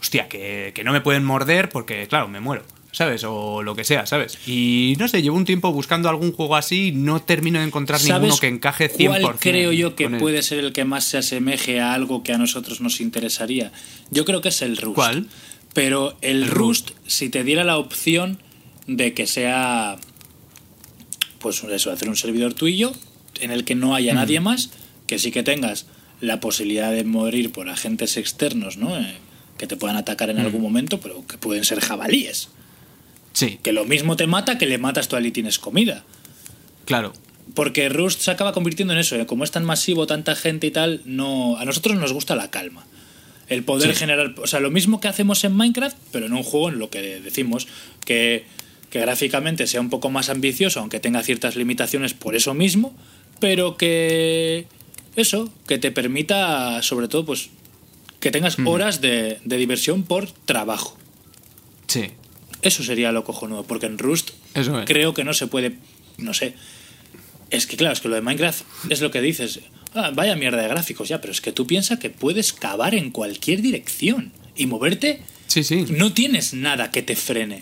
hostia, 0.00 0.28
que, 0.28 0.72
que 0.74 0.84
no 0.84 0.92
me 0.92 1.00
pueden 1.00 1.24
morder 1.24 1.68
porque, 1.68 2.06
claro, 2.08 2.28
me 2.28 2.40
muero, 2.40 2.64
¿sabes? 2.92 3.24
O 3.24 3.62
lo 3.62 3.74
que 3.74 3.84
sea, 3.84 4.06
¿sabes? 4.06 4.38
Y 4.46 4.96
no 4.98 5.08
sé, 5.08 5.22
llevo 5.22 5.36
un 5.36 5.44
tiempo 5.44 5.72
buscando 5.72 6.08
algún 6.08 6.32
juego 6.32 6.56
así 6.56 6.88
y 6.88 6.92
no 6.92 7.20
termino 7.20 7.58
de 7.58 7.66
encontrar 7.66 8.02
ninguno 8.02 8.36
que 8.38 8.48
encaje 8.48 8.90
100%. 8.90 9.20
¿Cuál 9.20 9.38
creo 9.38 9.72
yo 9.72 9.94
que 9.94 10.08
puede 10.08 10.42
ser 10.42 10.60
el 10.60 10.72
que 10.72 10.84
más 10.84 11.04
se 11.04 11.18
asemeje 11.18 11.80
a 11.80 11.94
algo 11.94 12.22
que 12.22 12.32
a 12.32 12.38
nosotros 12.38 12.80
nos 12.80 13.00
interesaría? 13.00 13.72
Yo 14.10 14.24
creo 14.24 14.40
que 14.40 14.48
es 14.48 14.62
el 14.62 14.76
Rust. 14.76 14.96
¿Cuál? 14.96 15.28
Pero 15.72 16.16
el, 16.20 16.44
El 16.44 16.50
Rust, 16.50 16.90
si 17.06 17.28
te 17.28 17.44
diera 17.44 17.62
la 17.62 17.78
opción 17.78 18.38
de 18.86 19.14
que 19.14 19.26
sea, 19.26 19.96
pues 21.38 21.62
eso, 21.62 21.92
hacer 21.92 22.08
un 22.08 22.16
servidor 22.16 22.54
tú 22.54 22.66
y 22.66 22.76
yo, 22.76 22.92
en 23.40 23.52
el 23.52 23.64
que 23.64 23.76
no 23.76 23.94
haya 23.94 24.14
nadie 24.14 24.40
más, 24.40 24.70
que 25.06 25.18
sí 25.18 25.30
que 25.30 25.42
tengas 25.42 25.86
la 26.20 26.40
posibilidad 26.40 26.90
de 26.90 27.04
morir 27.04 27.52
por 27.52 27.68
agentes 27.68 28.16
externos, 28.16 28.76
¿no? 28.76 28.98
Eh, 28.98 29.16
que 29.60 29.66
te 29.66 29.76
puedan 29.76 29.96
atacar 29.98 30.30
en 30.30 30.38
algún 30.40 30.62
momento, 30.62 31.00
pero 31.00 31.26
que 31.26 31.36
pueden 31.36 31.64
ser 31.64 31.80
jabalíes. 31.80 32.48
Sí, 33.34 33.58
Que 33.62 33.72
lo 33.72 33.84
mismo 33.84 34.16
te 34.16 34.26
mata 34.26 34.56
que 34.58 34.64
le 34.66 34.78
matas 34.78 35.06
tú 35.08 35.16
a 35.16 35.18
él 35.18 35.26
y 35.26 35.30
tienes 35.32 35.58
comida. 35.58 36.02
claro. 36.86 37.12
Porque 37.54 37.88
Rust 37.88 38.20
se 38.20 38.30
acaba 38.30 38.52
convirtiendo 38.52 38.92
en 38.94 39.00
eso, 39.00 39.16
¿eh? 39.16 39.26
como 39.26 39.42
es 39.42 39.50
tan 39.50 39.64
masivo, 39.64 40.06
tanta 40.06 40.36
gente 40.36 40.68
y 40.68 40.70
tal, 40.70 41.02
no 41.04 41.56
a 41.58 41.64
nosotros 41.64 41.96
nos 41.98 42.12
gusta 42.12 42.36
la 42.36 42.48
calma. 42.48 42.86
El 43.48 43.64
poder 43.64 43.90
Sí. 43.92 43.96
generar, 43.98 44.34
o 44.40 44.46
sea, 44.46 44.60
lo 44.60 44.70
mismo 44.70 45.00
que 45.00 45.08
hacemos 45.08 45.42
en 45.42 45.56
Minecraft, 45.56 45.96
pero 46.12 46.26
en 46.26 46.32
un 46.32 46.44
juego 46.44 46.68
en 46.68 46.78
lo 46.78 46.90
que 46.90 47.20
decimos 47.20 47.66
que, 48.06 48.44
que 48.88 49.00
gráficamente 49.00 49.66
sea 49.66 49.80
un 49.80 49.90
poco 49.90 50.10
más 50.10 50.28
ambicioso, 50.30 50.78
aunque 50.78 51.00
tenga 51.00 51.22
ciertas 51.24 51.56
limitaciones 51.56 52.14
por 52.14 52.36
eso 52.36 52.54
mismo, 52.54 52.94
pero 53.40 53.76
que 53.76 54.66
eso, 55.16 55.52
que 55.66 55.78
te 55.78 55.90
permita, 55.90 56.80
sobre 56.84 57.08
todo, 57.08 57.24
pues 57.26 57.50
que 58.20 58.30
tengas 58.30 58.58
horas 58.64 59.00
de, 59.00 59.38
de 59.44 59.56
diversión 59.56 60.02
por 60.04 60.30
trabajo. 60.30 60.96
Sí, 61.86 62.10
Eso 62.62 62.84
sería 62.84 63.10
lo 63.12 63.24
cojonudo, 63.24 63.64
porque 63.64 63.86
en 63.86 63.98
Rust 63.98 64.30
eso 64.54 64.78
es. 64.80 64.86
creo 64.86 65.14
que 65.14 65.24
no 65.24 65.34
se 65.34 65.46
puede, 65.46 65.76
no 66.18 66.34
sé. 66.34 66.54
Es 67.50 67.66
que 67.66 67.76
claro, 67.76 67.92
es 67.94 68.00
que 68.00 68.08
lo 68.08 68.14
de 68.14 68.20
Minecraft 68.20 68.62
es 68.90 69.00
lo 69.00 69.10
que 69.10 69.20
dices. 69.20 69.60
Ah, 69.94 70.12
vaya 70.14 70.36
mierda 70.36 70.62
de 70.62 70.68
gráficos, 70.68 71.08
ya, 71.08 71.20
pero 71.20 71.32
es 71.32 71.40
que 71.40 71.50
tú 71.52 71.66
piensas 71.66 71.98
que 71.98 72.10
puedes 72.10 72.52
cavar 72.52 72.94
en 72.94 73.10
cualquier 73.10 73.60
dirección 73.60 74.32
y 74.54 74.66
moverte. 74.66 75.22
Sí, 75.48 75.64
sí. 75.64 75.86
No 75.88 76.12
tienes 76.12 76.54
nada 76.54 76.92
que 76.92 77.02
te 77.02 77.16
frene. 77.16 77.60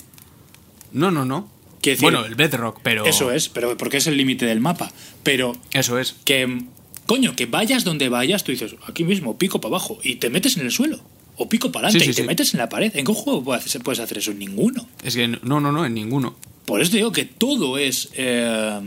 No, 0.92 1.10
no, 1.10 1.24
no. 1.24 1.48
Decir, 1.82 2.02
bueno, 2.02 2.26
el 2.26 2.34
Bedrock, 2.34 2.80
pero... 2.82 3.06
Eso 3.06 3.32
es, 3.32 3.48
pero 3.48 3.78
porque 3.78 3.96
es 3.96 4.06
el 4.06 4.18
límite 4.18 4.44
del 4.44 4.60
mapa. 4.60 4.92
Pero 5.22 5.56
Eso 5.72 5.98
es. 5.98 6.16
que, 6.26 6.64
coño, 7.08 7.34
que 7.34 7.46
vayas 7.46 7.84
donde 7.84 8.10
vayas, 8.10 8.44
tú 8.44 8.52
dices, 8.52 8.76
aquí 8.86 9.02
mismo, 9.02 9.38
pico 9.38 9.60
para 9.62 9.76
abajo, 9.76 9.98
y 10.04 10.16
te 10.16 10.28
metes 10.28 10.58
en 10.58 10.66
el 10.66 10.70
suelo. 10.70 11.00
O 11.36 11.48
pico 11.48 11.72
para 11.72 11.88
adelante 11.88 12.04
Sí, 12.04 12.12
sí, 12.12 12.12
y 12.12 12.14
te 12.16 12.22
sí. 12.22 12.28
metes 12.28 12.52
en 12.52 12.58
la 12.58 12.68
pared. 12.68 12.94
¿En 12.94 13.06
qué 13.06 13.12
juego 13.14 13.42
puedes 13.42 14.00
hacer 14.00 14.18
eso? 14.18 14.30
En 14.32 14.38
ninguno. 14.40 14.86
Es 15.02 15.14
que 15.14 15.26
no, 15.26 15.60
no, 15.60 15.72
no, 15.72 15.86
en 15.86 15.94
ninguno. 15.94 16.36
Por 16.66 16.82
eso 16.82 16.92
digo 16.92 17.10
que 17.10 17.24
todo 17.24 17.78
es 17.78 18.10
eh, 18.14 18.80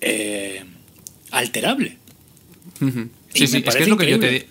eh, 0.00 0.64
alterable. 1.32 1.96
Sí, 3.34 3.46
sí, 3.46 3.62
es 3.66 3.74
que 3.74 3.82
es 3.82 3.88
lo 3.88 3.96
que, 3.96 4.08
yo 4.08 4.20
te, 4.20 4.46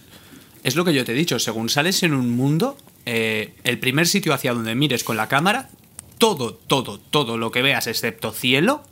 es 0.64 0.76
lo 0.76 0.84
que 0.84 0.94
yo 0.94 1.06
te 1.06 1.14
he 1.14 1.16
dicho. 1.16 1.40
Según 1.40 1.70
sales 1.70 2.04
en 2.04 2.14
un 2.14 2.32
mundo, 2.32 2.76
eh, 3.06 3.54
el 3.64 3.80
primer 3.80 4.08
sitio 4.08 4.34
hacia 4.34 4.54
donde 4.54 4.76
mires 4.76 5.06
con 5.06 5.16
la 5.16 5.30
cámara, 5.30 5.70
todo, 6.18 6.56
todo, 6.56 7.00
todo 7.00 7.38
lo 7.38 7.52
que 7.52 7.62
veas, 7.62 7.88
excepto 7.88 8.34
cielo, 8.34 8.84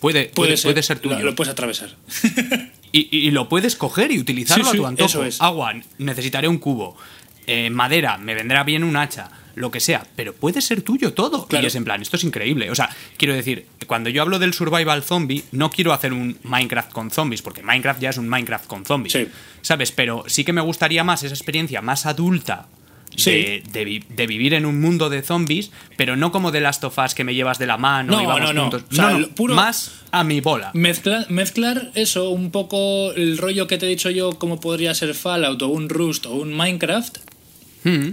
puede, 0.00 0.26
puede, 0.26 0.56
puede 0.56 0.82
ser, 0.82 1.00
tuyo. 1.00 1.18
Lo, 1.18 1.24
lo 1.24 1.34
puedes 1.34 1.50
atravesar. 1.52 1.96
Y, 2.98 3.08
y 3.16 3.30
lo 3.30 3.48
puedes 3.48 3.76
coger 3.76 4.10
y 4.12 4.18
utilizarlo 4.18 4.64
Sí, 4.64 4.70
a 4.76 4.80
tu 4.80 4.86
antojo. 4.86 5.08
eso 5.08 5.24
es. 5.24 5.40
Agua, 5.40 5.74
necesitaré 5.98 6.48
un 6.48 6.58
cubo. 6.58 6.96
Eh, 7.46 7.70
madera, 7.70 8.16
me 8.18 8.34
vendrá 8.34 8.64
bien 8.64 8.84
un 8.84 8.96
hacha. 8.96 9.28
Lo 9.54 9.70
que 9.70 9.80
sea, 9.80 10.06
pero 10.16 10.34
puede 10.34 10.60
ser 10.60 10.82
tuyo 10.82 11.14
todo. 11.14 11.46
Claro. 11.46 11.64
Y 11.64 11.68
es 11.68 11.74
en 11.76 11.84
plan, 11.84 12.02
esto 12.02 12.16
es 12.16 12.24
increíble. 12.24 12.70
O 12.70 12.74
sea, 12.74 12.90
quiero 13.16 13.32
decir, 13.34 13.66
cuando 13.86 14.10
yo 14.10 14.20
hablo 14.20 14.38
del 14.38 14.52
survival 14.52 15.02
zombie, 15.02 15.44
no 15.52 15.70
quiero 15.70 15.94
hacer 15.94 16.12
un 16.12 16.36
Minecraft 16.42 16.92
con 16.92 17.10
zombies, 17.10 17.40
porque 17.40 17.62
Minecraft 17.62 17.98
ya 18.00 18.10
es 18.10 18.18
un 18.18 18.28
Minecraft 18.28 18.66
con 18.66 18.84
zombies. 18.84 19.14
Sí. 19.14 19.28
¿Sabes? 19.62 19.92
Pero 19.92 20.24
sí 20.26 20.44
que 20.44 20.52
me 20.52 20.60
gustaría 20.60 21.04
más 21.04 21.22
esa 21.22 21.34
experiencia 21.34 21.80
más 21.80 22.04
adulta. 22.04 22.66
De, 23.10 23.18
Sí. 23.22 23.70
de 23.72 23.84
vi- 23.86 24.04
de 24.10 24.26
vivir 24.26 24.52
en 24.52 24.66
un 24.66 24.78
mundo 24.80 25.08
de 25.08 25.22
zombies, 25.22 25.70
pero 25.96 26.16
no 26.16 26.32
como 26.32 26.50
de 26.52 26.60
Last 26.60 26.84
of 26.84 26.98
Us 26.98 27.14
que 27.14 27.24
me 27.24 27.34
llevas 27.34 27.58
de 27.58 27.66
la 27.66 27.78
mano 27.78 28.12
No, 28.12 28.22
y 28.22 28.26
vamos 28.26 28.40
no, 28.42 28.52
no. 28.52 28.60
juntos. 28.62 28.82
O 28.90 28.94
sea, 28.94 29.04
no, 29.04 29.10
no, 29.12 29.18
lo 29.20 29.28
puro- 29.30 29.54
más 29.54 29.92
a 30.10 30.22
mi 30.22 30.40
bola. 30.42 30.70
Mezcla- 30.74 31.24
mezclar 31.30 31.90
eso, 31.94 32.28
un 32.30 32.50
poco 32.50 33.12
el 33.12 33.38
rollo 33.38 33.66
que 33.66 33.78
te 33.78 33.86
he 33.86 33.88
dicho 33.88 34.10
yo, 34.10 34.38
como 34.38 34.60
podría 34.60 34.94
ser 34.94 35.14
Fallout 35.14 35.62
o 35.62 35.68
un 35.68 35.88
Rust 35.88 36.26
o 36.26 36.34
un 36.34 36.52
Minecraft, 36.52 37.16
Mm. 37.84 38.10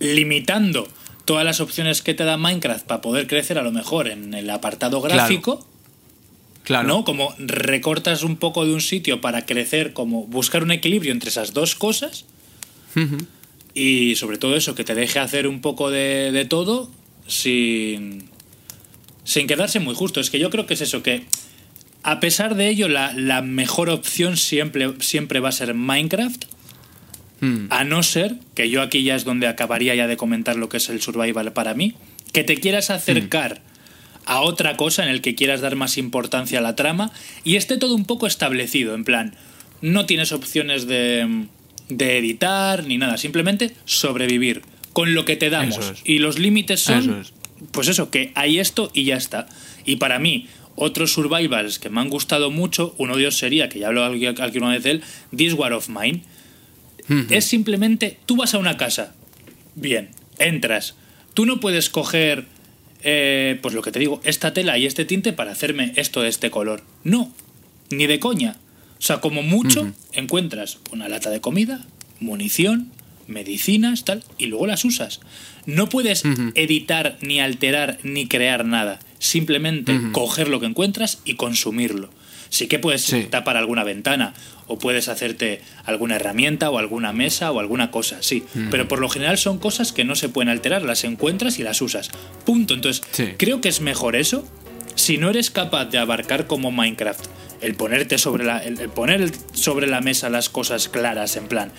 limitando 0.00 0.88
todas 1.24 1.44
las 1.44 1.60
opciones 1.60 2.00
que 2.02 2.14
te 2.14 2.24
da 2.24 2.36
Minecraft 2.36 2.86
para 2.86 3.00
poder 3.02 3.26
crecer 3.26 3.58
a 3.58 3.62
lo 3.62 3.70
mejor 3.72 4.08
en 4.08 4.34
el 4.34 4.48
apartado 4.50 5.00
gráfico. 5.00 5.66
Claro. 6.64 6.86
¿no? 6.88 7.04
Como 7.04 7.34
recortas 7.38 8.22
un 8.22 8.36
poco 8.36 8.64
de 8.64 8.72
un 8.72 8.80
sitio 8.80 9.20
para 9.20 9.44
crecer, 9.46 9.92
como 9.92 10.24
buscar 10.26 10.62
un 10.62 10.70
equilibrio 10.70 11.10
entre 11.12 11.28
esas 11.30 11.52
dos 11.52 11.74
cosas. 11.74 12.24
Y 13.74 14.16
sobre 14.16 14.38
todo 14.38 14.56
eso, 14.56 14.74
que 14.74 14.84
te 14.84 14.94
deje 14.94 15.18
hacer 15.18 15.46
un 15.46 15.60
poco 15.60 15.90
de, 15.90 16.30
de 16.32 16.44
todo 16.44 16.90
sin, 17.26 18.24
sin 19.24 19.46
quedarse 19.46 19.80
muy 19.80 19.94
justo. 19.94 20.20
Es 20.20 20.30
que 20.30 20.38
yo 20.38 20.50
creo 20.50 20.66
que 20.66 20.74
es 20.74 20.80
eso, 20.80 21.02
que 21.02 21.24
a 22.02 22.20
pesar 22.20 22.54
de 22.54 22.68
ello, 22.68 22.88
la, 22.88 23.12
la 23.14 23.42
mejor 23.42 23.88
opción 23.88 24.36
siempre, 24.36 24.92
siempre 25.00 25.40
va 25.40 25.50
a 25.50 25.52
ser 25.52 25.74
Minecraft. 25.74 26.44
Mm. 27.40 27.66
A 27.70 27.84
no 27.84 28.02
ser, 28.02 28.36
que 28.54 28.70
yo 28.70 28.82
aquí 28.82 29.02
ya 29.02 29.16
es 29.16 29.24
donde 29.24 29.48
acabaría 29.48 29.94
ya 29.94 30.06
de 30.06 30.16
comentar 30.16 30.56
lo 30.56 30.68
que 30.68 30.76
es 30.76 30.88
el 30.88 31.00
survival 31.00 31.52
para 31.52 31.74
mí, 31.74 31.94
que 32.32 32.44
te 32.44 32.56
quieras 32.56 32.90
acercar 32.90 33.62
a 34.26 34.40
otra 34.40 34.76
cosa 34.76 35.02
en 35.02 35.08
el 35.08 35.20
que 35.20 35.34
quieras 35.34 35.60
dar 35.60 35.74
más 35.74 35.98
importancia 35.98 36.60
a 36.60 36.62
la 36.62 36.76
trama 36.76 37.10
y 37.42 37.56
esté 37.56 37.76
todo 37.78 37.94
un 37.94 38.04
poco 38.04 38.28
establecido, 38.28 38.94
en 38.94 39.04
plan, 39.04 39.34
no 39.80 40.06
tienes 40.06 40.30
opciones 40.30 40.86
de, 40.86 41.46
de 41.88 42.18
editar 42.18 42.84
ni 42.86 42.98
nada, 42.98 43.16
simplemente 43.16 43.74
sobrevivir 43.84 44.62
con 44.92 45.14
lo 45.14 45.24
que 45.24 45.36
te 45.36 45.50
damos. 45.50 45.78
Es. 45.78 46.02
Y 46.04 46.18
los 46.18 46.38
límites 46.38 46.80
son, 46.80 47.20
es. 47.20 47.32
pues 47.70 47.88
eso, 47.88 48.10
que 48.10 48.32
hay 48.34 48.58
esto 48.58 48.90
y 48.94 49.04
ya 49.04 49.16
está. 49.16 49.46
Y 49.84 49.96
para 49.96 50.18
mí, 50.18 50.48
otros 50.76 51.12
survivals 51.12 51.78
que 51.78 51.90
me 51.90 52.00
han 52.00 52.08
gustado 52.08 52.50
mucho, 52.50 52.94
uno 52.98 53.14
de 53.16 53.22
ellos 53.22 53.36
sería, 53.36 53.68
que 53.68 53.78
ya 53.78 53.90
aquí 53.90 54.26
aquí 54.26 54.58
una 54.58 54.70
vez 54.70 54.82
de 54.82 54.90
él, 54.92 55.02
This 55.36 55.54
War 55.54 55.72
of 55.72 55.88
Mine. 55.88 56.22
Es 57.28 57.44
simplemente, 57.44 58.18
tú 58.26 58.36
vas 58.36 58.54
a 58.54 58.58
una 58.58 58.76
casa, 58.76 59.14
bien, 59.74 60.10
entras, 60.38 60.94
tú 61.34 61.44
no 61.44 61.60
puedes 61.60 61.90
coger, 61.90 62.46
eh, 63.02 63.58
pues 63.60 63.74
lo 63.74 63.82
que 63.82 63.90
te 63.92 63.98
digo, 63.98 64.20
esta 64.24 64.54
tela 64.54 64.78
y 64.78 64.86
este 64.86 65.04
tinte 65.04 65.32
para 65.32 65.52
hacerme 65.52 65.92
esto 65.96 66.22
de 66.22 66.28
este 66.28 66.50
color. 66.50 66.82
No, 67.04 67.34
ni 67.90 68.06
de 68.06 68.18
coña. 68.18 68.56
O 69.02 69.04
sea, 69.04 69.20
como 69.20 69.42
mucho 69.42 69.92
encuentras 70.12 70.78
una 70.92 71.08
lata 71.08 71.28
de 71.30 71.40
comida, 71.40 71.84
munición, 72.20 72.92
medicinas, 73.26 74.04
tal, 74.04 74.22
y 74.38 74.46
luego 74.46 74.68
las 74.68 74.84
usas. 74.84 75.18
No 75.66 75.88
puedes 75.88 76.22
editar, 76.54 77.18
ni 77.20 77.40
alterar, 77.40 77.98
ni 78.04 78.28
crear 78.28 78.64
nada. 78.64 79.00
Simplemente 79.18 79.98
coger 80.12 80.46
lo 80.48 80.60
que 80.60 80.66
encuentras 80.66 81.18
y 81.24 81.34
consumirlo. 81.34 82.10
Sí 82.48 82.68
que 82.68 82.78
puedes 82.78 83.02
Sí. 83.02 83.24
tapar 83.28 83.56
alguna 83.56 83.82
ventana 83.82 84.34
o 84.68 84.78
puedes 84.78 85.08
hacerte 85.08 85.62
alguna 85.84 86.14
herramienta 86.16 86.70
o 86.70 86.78
alguna 86.78 87.12
mesa 87.12 87.50
o 87.50 87.58
alguna 87.58 87.90
cosa, 87.90 88.18
sí. 88.22 88.44
Pero 88.70 88.86
por 88.86 89.00
lo 89.00 89.08
general 89.08 89.36
son 89.36 89.58
cosas 89.58 89.90
que 89.90 90.04
no 90.04 90.14
se 90.14 90.28
pueden 90.28 90.48
alterar, 90.48 90.82
las 90.82 91.02
encuentras 91.02 91.58
y 91.58 91.64
las 91.64 91.82
usas. 91.82 92.10
Punto. 92.44 92.74
Entonces, 92.74 93.02
Sí. 93.10 93.30
creo 93.36 93.60
que 93.60 93.68
es 93.68 93.80
mejor 93.80 94.14
eso 94.14 94.46
si 94.94 95.18
no 95.18 95.30
eres 95.30 95.50
capaz 95.50 95.86
de 95.86 95.98
abarcar 95.98 96.46
como 96.46 96.70
Minecraft 96.70 97.24
el 97.60 97.74
ponerte 97.74 98.18
sobre 98.18 98.44
la 98.44 98.58
el, 98.58 98.80
el 98.80 98.88
poner 98.88 99.30
sobre 99.52 99.86
la 99.86 100.00
mesa 100.00 100.30
las 100.30 100.48
cosas 100.48 100.88
claras 100.88 101.36
en 101.36 101.46
plan 101.48 101.72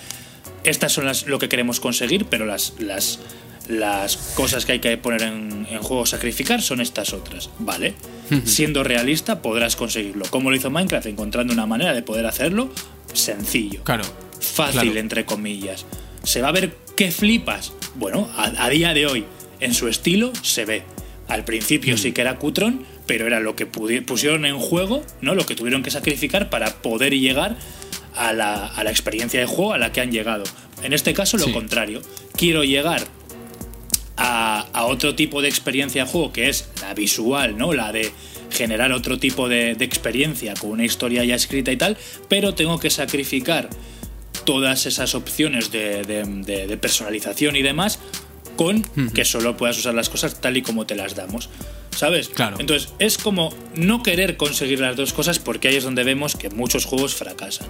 estas 0.64 0.92
son 0.92 1.04
las 1.06 1.26
lo 1.26 1.38
que 1.38 1.48
queremos 1.48 1.80
conseguir 1.80 2.26
pero 2.26 2.46
las 2.46 2.74
las 2.78 3.20
las 3.68 4.16
cosas 4.34 4.66
que 4.66 4.72
hay 4.72 4.78
que 4.80 4.96
poner 4.98 5.22
en, 5.22 5.66
en 5.70 5.78
juego 5.80 6.04
sacrificar 6.06 6.60
son 6.60 6.80
estas 6.80 7.12
otras 7.12 7.50
vale 7.58 7.94
siendo 8.44 8.82
realista 8.84 9.40
podrás 9.42 9.76
conseguirlo 9.76 10.24
como 10.30 10.50
lo 10.50 10.56
hizo 10.56 10.70
Minecraft 10.70 11.06
encontrando 11.06 11.52
una 11.52 11.66
manera 11.66 11.94
de 11.94 12.02
poder 12.02 12.26
hacerlo 12.26 12.70
sencillo 13.12 13.82
Claro. 13.84 14.04
fácil 14.40 14.80
Claro. 14.82 14.98
entre 14.98 15.24
comillas 15.24 15.86
se 16.22 16.40
va 16.42 16.48
a 16.48 16.52
ver 16.52 16.84
¿Qué 16.96 17.10
flipas? 17.10 17.72
Bueno, 17.96 18.30
a, 18.36 18.66
a 18.66 18.70
día 18.70 18.94
de 18.94 19.06
hoy, 19.08 19.24
en 19.58 19.74
su 19.74 19.88
estilo, 19.88 20.32
se 20.42 20.64
ve. 20.64 20.84
Al 21.26 21.44
principio 21.44 21.96
sí 21.98 22.12
que 22.12 22.20
era 22.20 22.36
cutrón, 22.38 22.84
pero 23.06 23.26
era 23.26 23.40
lo 23.40 23.54
que 23.56 23.66
pusieron 23.66 24.44
en 24.46 24.58
juego, 24.58 25.04
¿no? 25.20 25.34
Lo 25.34 25.44
que 25.46 25.54
tuvieron 25.54 25.82
que 25.82 25.90
sacrificar 25.90 26.50
para 26.50 26.74
poder 26.82 27.12
llegar 27.14 27.56
a 28.14 28.32
la, 28.32 28.66
a 28.66 28.84
la 28.84 28.90
experiencia 28.90 29.40
de 29.40 29.46
juego 29.46 29.72
a 29.74 29.78
la 29.78 29.92
que 29.92 30.00
han 30.00 30.10
llegado. 30.12 30.44
En 30.82 30.92
este 30.92 31.12
caso, 31.14 31.36
lo 31.36 31.44
Sí. 31.46 31.52
contrario. 31.52 32.00
Quiero 32.36 32.64
llegar 32.64 33.02
a, 34.16 34.60
a 34.72 34.84
otro 34.86 35.14
tipo 35.14 35.42
de 35.42 35.48
experiencia 35.48 36.04
de 36.04 36.10
juego, 36.10 36.32
que 36.32 36.48
es 36.48 36.68
la 36.80 36.94
visual, 36.94 37.56
¿no? 37.58 37.72
La 37.72 37.92
de 37.92 38.12
generar 38.50 38.92
otro 38.92 39.18
tipo 39.18 39.48
de, 39.48 39.74
de 39.74 39.84
experiencia 39.84 40.54
con 40.54 40.70
una 40.70 40.84
historia 40.84 41.24
ya 41.24 41.34
escrita 41.34 41.72
y 41.72 41.76
tal, 41.76 41.96
pero 42.28 42.54
tengo 42.54 42.78
que 42.78 42.90
sacrificar 42.90 43.68
todas 44.44 44.86
esas 44.86 45.14
opciones 45.14 45.72
de, 45.72 46.02
de- 46.04 46.22
de- 46.24 46.66
de 46.66 46.76
personalización 46.76 47.56
y 47.56 47.62
demás 47.62 47.98
con 48.56 48.82
que 49.14 49.24
solo 49.24 49.56
puedas 49.56 49.78
usar 49.78 49.94
las 49.94 50.08
cosas 50.08 50.40
tal 50.40 50.56
y 50.56 50.62
como 50.62 50.86
te 50.86 50.94
las 50.94 51.14
damos. 51.14 51.48
¿Sabes? 51.96 52.28
Claro. 52.28 52.56
Entonces, 52.58 52.92
es 52.98 53.18
como 53.18 53.54
no 53.76 54.02
querer 54.02 54.36
conseguir 54.36 54.80
las 54.80 54.96
dos 54.96 55.12
cosas 55.12 55.38
porque 55.38 55.68
ahí 55.68 55.76
es 55.76 55.84
donde 55.84 56.02
vemos 56.02 56.34
que 56.36 56.50
muchos 56.50 56.84
juegos 56.86 57.14
fracasan 57.14 57.68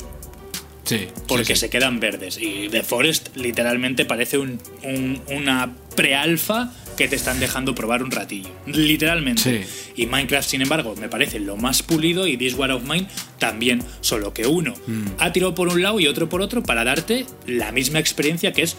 Sí. 0.84 1.08
porque 1.28 1.44
sí, 1.46 1.54
sí. 1.54 1.60
se 1.60 1.70
quedan 1.70 1.98
verdes. 2.00 2.38
Y 2.40 2.68
The 2.70 2.82
Forest 2.82 3.36
literalmente 3.36 4.04
parece 4.04 4.36
un, 4.38 4.60
un- 4.82 5.20
una 5.34 5.74
prealfa 5.96 6.72
que 6.96 7.08
te 7.08 7.16
están 7.16 7.40
dejando 7.40 7.74
probar 7.74 8.02
un 8.02 8.10
ratillo. 8.10 8.50
Literalmente. 8.66 9.64
Sí. 9.66 9.92
Y 10.02 10.06
Minecraft, 10.06 10.48
sin 10.48 10.62
embargo, 10.62 10.94
me 11.00 11.08
parece 11.08 11.40
lo 11.40 11.56
más 11.56 11.82
pulido 11.82 12.26
y 12.26 12.36
This 12.36 12.54
War 12.54 12.70
of 12.70 12.82
Mine 12.84 13.08
también. 13.38 13.82
Solo 14.00 14.32
que 14.34 14.46
uno 14.46 14.74
Mm. 14.86 15.06
ha 15.18 15.32
tirado 15.32 15.54
por 15.54 15.68
un 15.68 15.82
lado 15.82 16.00
y 16.00 16.06
otro 16.06 16.28
por 16.28 16.40
otro 16.42 16.62
para 16.62 16.84
darte 16.84 17.26
la 17.46 17.72
misma 17.72 17.98
experiencia 17.98 18.52
que 18.52 18.62
es 18.62 18.76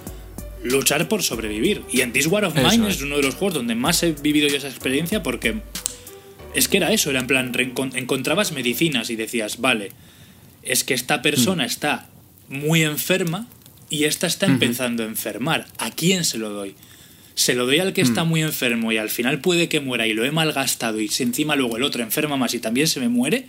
luchar 0.66 1.08
por 1.08 1.24
sobrevivir. 1.24 1.82
Y 1.92 2.02
en 2.02 2.12
This 2.14 2.28
War 2.28 2.46
of 2.46 2.56
Mine 2.56 2.90
es. 2.90 2.98
es 2.98 3.02
uno 3.02 3.18
de 3.18 3.24
los 3.24 3.36
juegos 3.36 3.54
donde 3.56 3.76
más 3.76 4.02
he 4.04 4.12
vivido 4.14 4.48
yo 4.48 4.58
esa 4.58 4.68
experiencia 4.70 5.24
porque 5.24 5.62
es 6.54 6.68
que 6.68 6.78
era 6.78 6.92
eso, 6.92 7.10
era 7.10 7.20
en 7.20 7.28
plan, 7.28 7.52
encontrabas 7.96 8.52
medicinas 8.52 9.10
y 9.10 9.16
decías, 9.16 9.60
vale, 9.60 9.92
es 10.64 10.84
que 10.84 10.94
esta 10.94 11.22
persona 11.22 11.64
Mm. 11.64 11.68
está 11.68 12.10
muy 12.50 12.84
enferma 12.84 13.48
y 13.90 14.06
esta 14.06 14.28
está 14.28 14.46
empezando 14.48 15.04
a 15.04 15.06
enfermar. 15.06 15.68
¿A 15.78 15.92
quién 15.92 16.24
se 16.26 16.38
lo 16.38 16.50
doy? 16.50 16.76
¿Se 17.36 17.54
lo 17.54 17.66
doy 17.66 17.80
al 17.80 17.94
que 17.94 18.02
está 18.02 18.24
Mm. 18.24 18.30
muy 18.30 18.42
enfermo 18.42 18.92
y 18.92 18.98
al 18.98 19.10
final 19.10 19.42
puede 19.42 19.68
que 19.70 19.80
muera 19.82 20.08
y 20.08 20.14
lo 20.14 20.24
he 20.26 20.32
malgastado 20.32 21.00
y 21.02 21.08
si 21.10 21.24
encima 21.24 21.56
luego 21.56 21.78
el 21.78 21.84
otro 21.84 22.02
enferma 22.02 22.38
más 22.38 22.54
y 22.54 22.60
también 22.60 22.88
se 22.88 23.00
me 23.00 23.10
muere? 23.10 23.46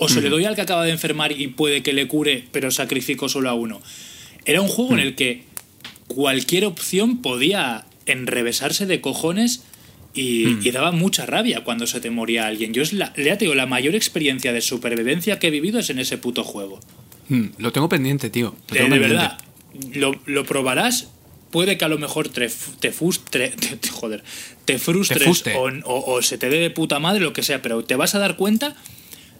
¿O 0.00 0.08
se 0.08 0.20
le 0.20 0.28
doy 0.28 0.44
al 0.44 0.54
que 0.54 0.60
acaba 0.60 0.84
de 0.84 0.92
enfermar 0.92 1.32
y 1.32 1.48
puede 1.48 1.82
que 1.82 1.92
le 1.92 2.06
cure 2.06 2.44
pero 2.52 2.70
sacrifico 2.70 3.28
solo 3.28 3.48
a 3.50 3.54
uno? 3.54 3.80
Era 4.44 4.60
un 4.60 4.68
juego 4.68 4.92
en 4.94 5.00
el 5.00 5.14
que 5.14 5.42
cualquier 6.08 6.64
opción 6.64 7.22
podía 7.22 7.84
enrevesarse 8.06 8.86
de 8.86 9.00
cojones 9.00 9.62
y, 10.14 10.66
y 10.66 10.70
daba 10.72 10.90
mucha 10.90 11.26
rabia 11.26 11.62
cuando 11.64 11.86
se 11.86 12.00
te 12.00 12.10
moría 12.10 12.46
alguien. 12.46 12.72
Yo 12.74 12.82
es 12.82 12.92
la, 12.92 13.12
ya 13.16 13.36
te 13.38 13.44
digo, 13.44 13.54
la 13.54 13.66
mayor 13.66 13.94
experiencia 13.94 14.52
de 14.52 14.60
supervivencia 14.60 15.38
que 15.38 15.48
he 15.48 15.50
vivido 15.50 15.78
es 15.78 15.90
en 15.90 15.98
ese 15.98 16.18
puto 16.18 16.42
juego. 16.44 16.80
Mm, 17.28 17.44
lo 17.58 17.72
tengo 17.72 17.88
pendiente, 17.88 18.30
tío. 18.30 18.54
Lo 18.68 18.74
De, 18.74 18.80
tengo 18.80 18.94
de 18.94 19.00
pendiente. 19.00 19.14
verdad, 19.14 19.38
lo, 19.94 20.20
lo 20.26 20.44
probarás. 20.44 21.08
Puede 21.50 21.78
que 21.78 21.84
a 21.84 21.88
lo 21.88 21.98
mejor 21.98 22.28
te, 22.28 22.48
te, 22.80 22.92
frustre- 22.92 23.54
te- 23.54 23.76
te- 23.76 23.88
joder, 23.90 24.24
te 24.64 24.78
frustres 24.78 25.44
o, 25.54 25.68
o- 25.84 26.14
o 26.14 26.22
se 26.22 26.36
te 26.38 26.48
dé 26.50 26.58
de 26.58 26.70
puta 26.70 26.98
madre, 26.98 27.20
lo 27.20 27.32
que 27.32 27.42
sea, 27.42 27.62
pero 27.62 27.84
te 27.84 27.94
vas 27.96 28.14
a 28.14 28.18
dar 28.18 28.36
cuenta 28.36 28.74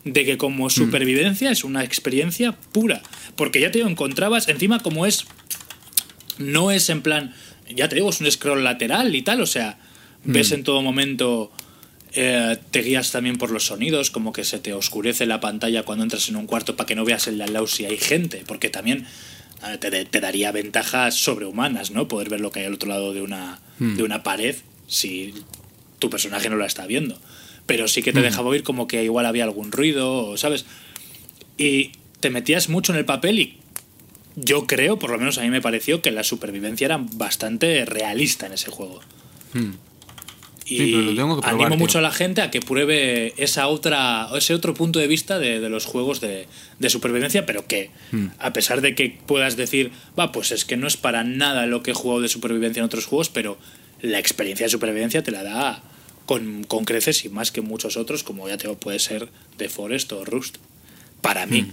de 0.05 0.25
que 0.25 0.39
como 0.39 0.71
supervivencia 0.71 1.51
es 1.51 1.65
una 1.65 1.83
experiencia 1.85 2.53
pura. 2.73 3.03
Porque 3.37 3.61
ya 3.61 3.71
te 3.71 3.81
encontrabas, 3.81 4.49
encima 4.49 4.79
como 4.81 5.05
es, 5.07 5.25
no 6.39 6.71
es 6.71 6.89
en 6.91 7.03
plan, 7.03 7.35
ya 7.69 7.89
te 7.89 7.97
digo, 7.97 8.11
es 8.11 8.21
un 8.21 8.31
scroll 8.31 8.65
lateral 8.65 9.15
y 9.15 9.23
tal, 9.23 9.41
o 9.41 9.47
sea, 9.47 9.79
ves 10.25 10.53
en 10.53 10.65
todo 10.65 10.83
momento, 10.83 11.53
eh, 12.13 12.57
te 12.71 12.83
guías 12.83 13.13
también 13.13 13.37
por 13.37 13.51
los 13.51 13.67
sonidos, 13.67 14.11
como 14.11 14.33
que 14.33 14.45
se 14.45 14.59
te 14.59 14.73
oscurece 14.73 15.27
la 15.27 15.41
pantalla 15.41 15.83
cuando 15.83 16.05
entras 16.05 16.29
en 16.29 16.37
un 16.37 16.47
cuarto 16.47 16.77
para 16.77 16.87
que 16.87 16.95
no 16.95 17.05
veas 17.05 17.27
el 17.27 17.39
de 17.39 17.45
al 17.45 17.53
lado 17.53 17.67
si 17.67 17.85
hay 17.85 17.99
gente, 17.99 18.45
porque 18.47 18.71
también 18.71 19.07
te, 19.81 20.05
te 20.05 20.21
daría 20.21 20.53
ventajas 20.53 21.15
sobrehumanas, 21.15 21.91
¿no? 21.91 22.09
Poder 22.09 22.29
ver 22.29 22.41
lo 22.41 22.51
que 22.51 22.61
hay 22.61 22.67
al 22.67 22.75
otro 22.75 22.89
lado 22.89 23.13
de 23.13 23.23
una, 23.23 23.61
de 23.79 24.03
una 24.03 24.23
pared 24.23 24.57
si 24.87 25.35
tu 25.99 26.11
personaje 26.11 26.49
no 26.49 26.57
la 26.57 26.67
está 26.67 26.87
viendo. 26.87 27.19
Pero 27.67 27.89
sí 27.89 28.03
que 28.03 28.13
te 28.13 28.23
dejaba 28.23 28.49
oír 28.49 28.63
como 28.63 28.87
que 28.87 29.05
igual 29.05 29.27
había 29.27 29.45
algún 29.45 29.73
ruido, 29.73 30.31
o, 30.31 30.37
¿sabes? 30.37 30.65
Y 31.59 31.93
te 32.21 32.31
metías 32.31 32.69
mucho 32.69 32.93
en 32.93 32.99
el 32.99 33.05
papel 33.05 33.39
y 33.39 33.58
yo 34.41 34.67
creo, 34.67 34.99
por 34.99 35.11
lo 35.11 35.19
menos 35.19 35.39
a 35.39 35.43
mí 35.43 35.51
me 35.51 35.61
pareció, 35.61 36.03
que 36.03 36.11
la 36.11 36.25
supervivencia 36.25 36.85
era 36.87 36.99
bastante 36.99 37.85
realista 37.85 38.47
en 38.47 38.53
ese 38.53 38.71
juego. 38.71 39.01
Mm. 39.55 39.71
Y 40.67 40.77
Sí, 40.77 40.91
pero 40.93 41.01
lo 41.03 41.15
tengo 41.17 41.37
que 41.37 41.41
probar, 41.41 41.55
animo 41.55 41.69
tío. 41.71 41.79
mucho 41.79 41.99
a 41.99 42.03
la 42.03 42.11
gente 42.11 42.43
a 42.43 42.51
que 42.51 42.61
pruebe 42.61 43.33
esa 43.43 43.69
otra, 43.69 44.29
ese 44.37 44.53
otro 44.53 44.75
punto 44.75 44.99
de 44.99 45.07
vista 45.07 45.39
de, 45.39 45.61
de 45.61 45.69
los 45.71 45.87
juegos 45.87 46.21
de, 46.21 46.47
de 46.79 46.91
supervivencia, 46.91 47.47
pero 47.47 47.67
que 47.67 47.91
Hmm. 48.11 48.27
a 48.39 48.53
pesar 48.53 48.83
de 48.83 48.95
que 48.95 49.19
puedas 49.27 49.57
decir, 49.57 49.93
va, 50.19 50.31
pues 50.31 50.53
es 50.53 50.65
que 50.67 50.77
no 50.77 50.87
es 50.87 50.97
para 50.99 51.25
nada 51.25 51.65
lo 51.67 51.83
que 51.83 51.93
he 51.93 51.95
jugado 51.95 52.21
de 52.21 52.29
supervivencia 52.29 52.81
en 52.81 52.85
otros 52.87 53.07
juegos, 53.07 53.31
pero 53.31 53.57
la 54.03 54.19
experiencia 54.19 54.67
de 54.67 54.71
supervivencia 54.71 55.23
te 55.23 55.31
la 55.31 55.43
da 55.43 55.83
con, 56.27 56.65
con 56.65 56.85
creces 56.85 57.25
y 57.25 57.31
más 57.31 57.51
que 57.51 57.63
muchos 57.63 57.97
otros, 57.97 58.23
como 58.23 58.47
ya 58.47 58.59
te 58.59 58.65
digo, 58.65 58.79
puede 58.79 58.99
ser 58.99 59.29
The 59.57 59.71
Forest 59.71 60.13
o 60.13 60.25
Rust. 60.27 60.57
Para 61.23 61.47
mí. 61.47 61.73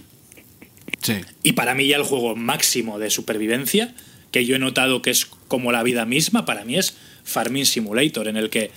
Sí. 1.02 1.16
Y 1.44 1.54
para 1.54 1.74
mí 1.76 1.88
ya 1.88 1.98
el 1.98 2.04
juego 2.04 2.36
máximo 2.36 3.00
de 3.00 3.10
supervivencia, 3.10 3.94
que 4.32 4.46
yo 4.46 4.56
he 4.56 4.60
notado 4.60 5.02
que 5.02 5.12
es 5.12 5.26
como 5.48 5.72
la 5.72 5.84
vida 5.84 6.06
misma, 6.06 6.46
para 6.46 6.66
mí 6.66 6.78
es 6.78 6.96
Farming 7.24 7.66
Simulator, 7.66 8.28
en 8.28 8.38
el 8.38 8.50
que 8.50 8.72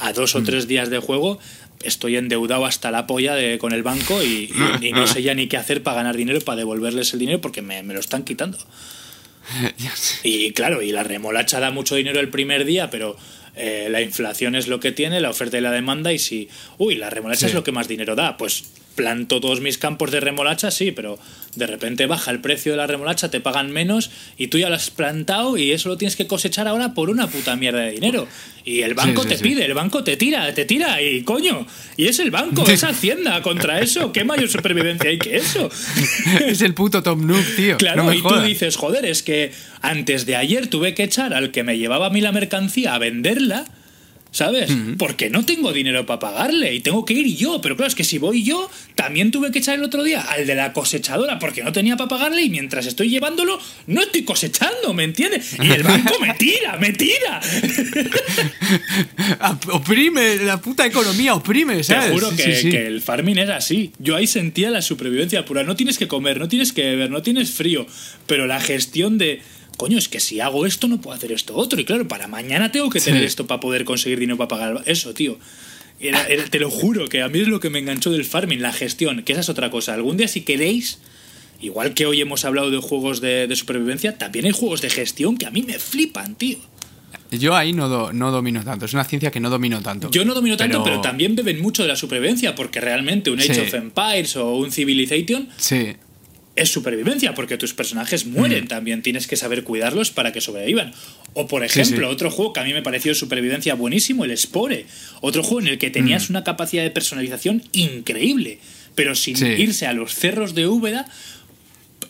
a 0.00 0.12
dos 0.12 0.34
o 0.34 0.42
tres 0.42 0.66
días 0.68 0.88
de 0.90 0.98
juego 0.98 1.38
estoy 1.82 2.16
endeudado 2.16 2.66
hasta 2.66 2.90
la 2.90 3.06
polla 3.06 3.34
de, 3.34 3.58
con 3.58 3.72
el 3.72 3.82
banco 3.82 4.22
y, 4.22 4.52
y- 4.80 4.86
y 4.88 4.92
no 4.92 5.06
sé 5.06 5.22
ya 5.22 5.34
ni 5.34 5.46
qué 5.48 5.56
hacer 5.56 5.82
para 5.82 5.96
ganar 5.96 6.16
dinero, 6.16 6.38
para 6.40 6.56
devolverles 6.56 7.12
el 7.14 7.18
dinero, 7.20 7.40
porque 7.40 7.62
me, 7.62 7.82
me 7.82 7.94
lo 7.94 8.00
están 8.00 8.22
quitando. 8.24 8.58
Y 10.22 10.52
claro, 10.52 10.82
y 10.82 10.92
la 10.92 11.02
remolacha 11.02 11.60
da 11.60 11.70
mucho 11.70 11.94
dinero 11.96 12.20
el 12.20 12.28
primer 12.28 12.64
día, 12.64 12.90
pero 12.90 13.16
eh, 13.56 13.88
la 13.90 14.00
inflación 14.02 14.54
es 14.54 14.68
lo 14.68 14.78
que 14.80 14.92
tiene, 14.92 15.20
la 15.20 15.30
oferta 15.30 15.58
y 15.58 15.60
la 15.60 15.70
demanda, 15.72 16.12
y 16.12 16.18
si, 16.18 16.48
uy, 16.78 16.94
la 16.94 17.10
remolacha 17.10 17.40
Sí. 17.40 17.46
es 17.46 17.54
lo 17.54 17.64
que 17.64 17.72
más 17.72 17.88
dinero 17.88 18.14
da, 18.14 18.36
pues 18.36 18.64
planto 18.94 19.40
todos 19.40 19.60
mis 19.60 19.78
campos 19.78 20.10
de 20.10 20.20
remolacha, 20.20 20.70
sí, 20.70 20.92
pero 20.92 21.18
de 21.56 21.66
repente 21.66 22.06
baja 22.06 22.30
el 22.30 22.40
precio 22.40 22.72
de 22.72 22.78
la 22.78 22.86
remolacha, 22.86 23.30
te 23.30 23.40
pagan 23.40 23.70
menos 23.70 24.10
y 24.36 24.48
tú 24.48 24.58
ya 24.58 24.68
lo 24.68 24.74
has 24.76 24.90
plantado 24.90 25.56
y 25.56 25.72
eso 25.72 25.88
lo 25.88 25.96
tienes 25.96 26.16
que 26.16 26.26
cosechar 26.26 26.68
ahora 26.68 26.94
por 26.94 27.10
una 27.10 27.28
puta 27.28 27.56
mierda 27.56 27.80
de 27.80 27.92
dinero. 27.92 28.28
Y 28.64 28.82
el 28.82 28.94
banco 28.94 29.22
Sí, 29.22 29.28
sí, 29.28 29.34
te 29.34 29.38
sí. 29.38 29.42
pide, 29.42 29.64
el 29.64 29.74
banco 29.74 30.04
te 30.04 30.16
tira, 30.16 30.52
te 30.54 30.64
tira 30.64 31.00
y 31.00 31.22
coño, 31.22 31.66
y 31.96 32.06
es 32.06 32.18
el 32.18 32.30
banco, 32.30 32.68
es 32.68 32.84
Hacienda 32.90 33.40
contra 33.42 33.80
eso, 33.80 34.12
¿qué 34.12 34.24
mayor 34.24 34.48
supervivencia 34.48 35.10
hay 35.10 35.18
que 35.18 35.36
eso? 35.36 35.70
es 36.46 36.60
el 36.60 36.74
puto 36.74 37.02
Tom 37.02 37.26
Nook, 37.26 37.44
tío. 37.56 37.76
Claro, 37.78 38.04
no 38.04 38.10
me 38.10 38.16
y 38.16 38.22
tú 38.22 38.40
dices, 38.40 38.76
joder, 38.76 39.04
es 39.06 39.22
que 39.22 39.52
antes 39.80 40.26
de 40.26 40.36
ayer 40.36 40.66
tuve 40.66 40.94
que 40.94 41.04
echar 41.04 41.32
al 41.32 41.50
que 41.50 41.62
me 41.62 41.78
llevaba 41.78 42.06
a 42.06 42.10
mí 42.10 42.20
la 42.20 42.32
mercancía 42.32 42.94
a 42.94 42.98
venderla, 42.98 43.64
¿sabes? 44.32 44.70
Porque 44.98 45.30
no 45.30 45.44
tengo 45.44 45.72
dinero 45.72 46.06
para 46.06 46.20
pagarle 46.20 46.74
y 46.74 46.80
tengo 46.80 47.04
que 47.04 47.14
ir 47.14 47.36
yo. 47.36 47.60
Pero 47.60 47.76
claro, 47.76 47.88
es 47.88 47.94
que 47.94 48.04
si 48.04 48.18
voy 48.18 48.44
yo, 48.44 48.70
también 48.94 49.30
tuve 49.30 49.50
que 49.50 49.58
echar 49.58 49.74
el 49.76 49.84
otro 49.84 50.02
día 50.04 50.20
al 50.22 50.46
de 50.46 50.54
la 50.54 50.72
cosechadora 50.72 51.38
porque 51.38 51.62
no 51.64 51.72
tenía 51.72 51.96
para 51.96 52.08
pagarle 52.08 52.42
y 52.42 52.50
mientras 52.50 52.86
estoy 52.86 53.10
llevándolo, 53.10 53.58
no 53.86 54.00
estoy 54.02 54.22
cosechando, 54.22 54.94
¿me 54.94 55.04
entiendes? 55.04 55.56
Y 55.62 55.70
el 55.70 55.82
banco 55.82 56.14
me 56.20 56.34
tira, 56.34 56.76
me 56.78 56.92
tira. 56.92 57.40
Oprime, 59.72 60.36
la 60.36 60.60
puta 60.60 60.86
economía 60.86 61.34
oprime, 61.34 61.76
Te 61.78 61.84
¿sabes? 61.84 62.12
juro 62.12 62.30
Sí, 62.30 62.36
que, 62.36 62.54
sí, 62.56 62.62
sí. 62.62 62.70
que 62.70 62.86
el 62.86 63.02
farming 63.02 63.38
era 63.38 63.56
así. 63.56 63.92
Yo 63.98 64.16
ahí 64.16 64.26
sentía 64.26 64.70
la 64.70 64.82
supervivencia 64.82 65.44
pura. 65.44 65.62
No 65.64 65.76
tienes 65.76 65.98
que 65.98 66.08
comer, 66.08 66.38
no 66.38 66.48
tienes 66.48 66.72
que 66.72 66.82
beber, 66.82 67.10
no 67.10 67.22
tienes 67.22 67.50
frío. 67.50 67.86
Pero 68.26 68.46
la 68.46 68.60
gestión 68.60 69.18
de. 69.18 69.42
Coño, 69.80 69.96
es 69.96 70.10
que 70.10 70.20
si 70.20 70.40
hago 70.40 70.66
esto 70.66 70.88
no 70.88 71.00
puedo 71.00 71.16
hacer 71.16 71.32
esto 71.32 71.56
otro. 71.56 71.80
Y 71.80 71.86
claro, 71.86 72.06
para 72.06 72.28
mañana 72.28 72.70
tengo 72.70 72.90
que 72.90 73.00
tener 73.00 73.20
Sí. 73.22 73.26
esto 73.28 73.46
para 73.46 73.60
poder 73.60 73.86
conseguir 73.86 74.18
dinero 74.18 74.36
para 74.36 74.48
pagar 74.48 74.82
eso, 74.84 75.14
tío. 75.14 75.38
Era- 75.98 76.26
era- 76.28 76.44
te 76.44 76.58
lo 76.58 76.68
juro 76.70 77.08
que 77.08 77.22
a 77.22 77.28
mí 77.28 77.38
es 77.40 77.48
lo 77.48 77.60
que 77.60 77.70
me 77.70 77.78
enganchó 77.78 78.10
del 78.10 78.26
farming, 78.26 78.60
la 78.60 78.74
gestión, 78.74 79.22
que 79.22 79.32
esa 79.32 79.40
es 79.40 79.48
otra 79.48 79.70
cosa. 79.70 79.94
Algún 79.94 80.18
día 80.18 80.28
si 80.28 80.42
queréis, 80.42 80.98
igual 81.62 81.94
que 81.94 82.04
hoy 82.04 82.20
hemos 82.20 82.44
hablado 82.44 82.70
de 82.70 82.76
juegos 82.76 83.22
de, 83.22 83.46
de 83.46 83.56
supervivencia, 83.56 84.18
también 84.18 84.44
hay 84.44 84.52
juegos 84.52 84.82
de 84.82 84.90
gestión 84.90 85.38
que 85.38 85.46
a 85.46 85.50
mí 85.50 85.62
me 85.62 85.78
flipan, 85.78 86.34
tío. 86.34 86.58
Yo 87.30 87.56
ahí 87.56 87.72
no, 87.72 87.88
do- 87.88 88.12
no 88.12 88.30
domino 88.32 88.62
tanto. 88.62 88.84
Es 88.84 88.92
una 88.92 89.04
ciencia 89.04 89.30
que 89.30 89.40
no 89.40 89.48
domino 89.48 89.80
tanto. 89.80 90.10
Yo 90.10 90.26
no 90.26 90.34
domino 90.34 90.58
tanto, 90.58 90.82
pero, 90.84 91.00
también 91.00 91.36
beben 91.36 91.62
mucho 91.62 91.82
de 91.82 91.88
la 91.88 91.96
supervivencia, 91.96 92.54
porque 92.54 92.80
realmente 92.82 93.30
un 93.30 93.38
Age 93.40 93.54
Sí. 93.54 93.60
of 93.62 93.72
Empires 93.74 94.36
o 94.36 94.56
un 94.56 94.70
Civilization 94.72 95.48
Sí. 95.56 95.94
Es 96.56 96.68
supervivencia, 96.70 97.34
porque 97.34 97.56
tus 97.56 97.74
personajes 97.74 98.26
mueren 98.26 98.66
también, 98.68 99.02
tienes 99.02 99.26
que 99.26 99.36
saber 99.36 99.62
cuidarlos 99.64 100.10
para 100.10 100.32
que 100.32 100.40
sobrevivan. 100.40 100.92
O 101.34 101.46
por 101.46 101.62
Mm. 101.64 101.68
Sí, 101.68 101.80
ejemplo, 101.80 102.08
sí. 102.08 102.12
otro 102.14 102.30
juego 102.30 102.52
que 102.52 102.60
a 102.60 102.64
mí 102.64 102.72
me 102.72 102.82
pareció 102.82 103.14
supervivencia 103.14 103.74
buenísimo, 103.74 104.24
el 104.24 104.36
Spore. 104.36 104.86
Otro 105.20 105.42
juego 105.42 105.60
en 105.60 105.68
el 105.68 105.78
que 105.78 105.90
tenías 105.90 106.28
Mm. 106.28 106.32
una 106.32 106.44
capacidad 106.44 106.82
de 106.82 106.90
personalización 106.90 107.62
increíble, 107.72 108.58
pero 108.94 109.14
sin 109.14 109.36
Sí. 109.36 109.46
irse 109.46 109.86
a 109.86 109.92
los 109.92 110.14
cerros 110.14 110.54
de 110.54 110.66
Úbeda, 110.66 111.06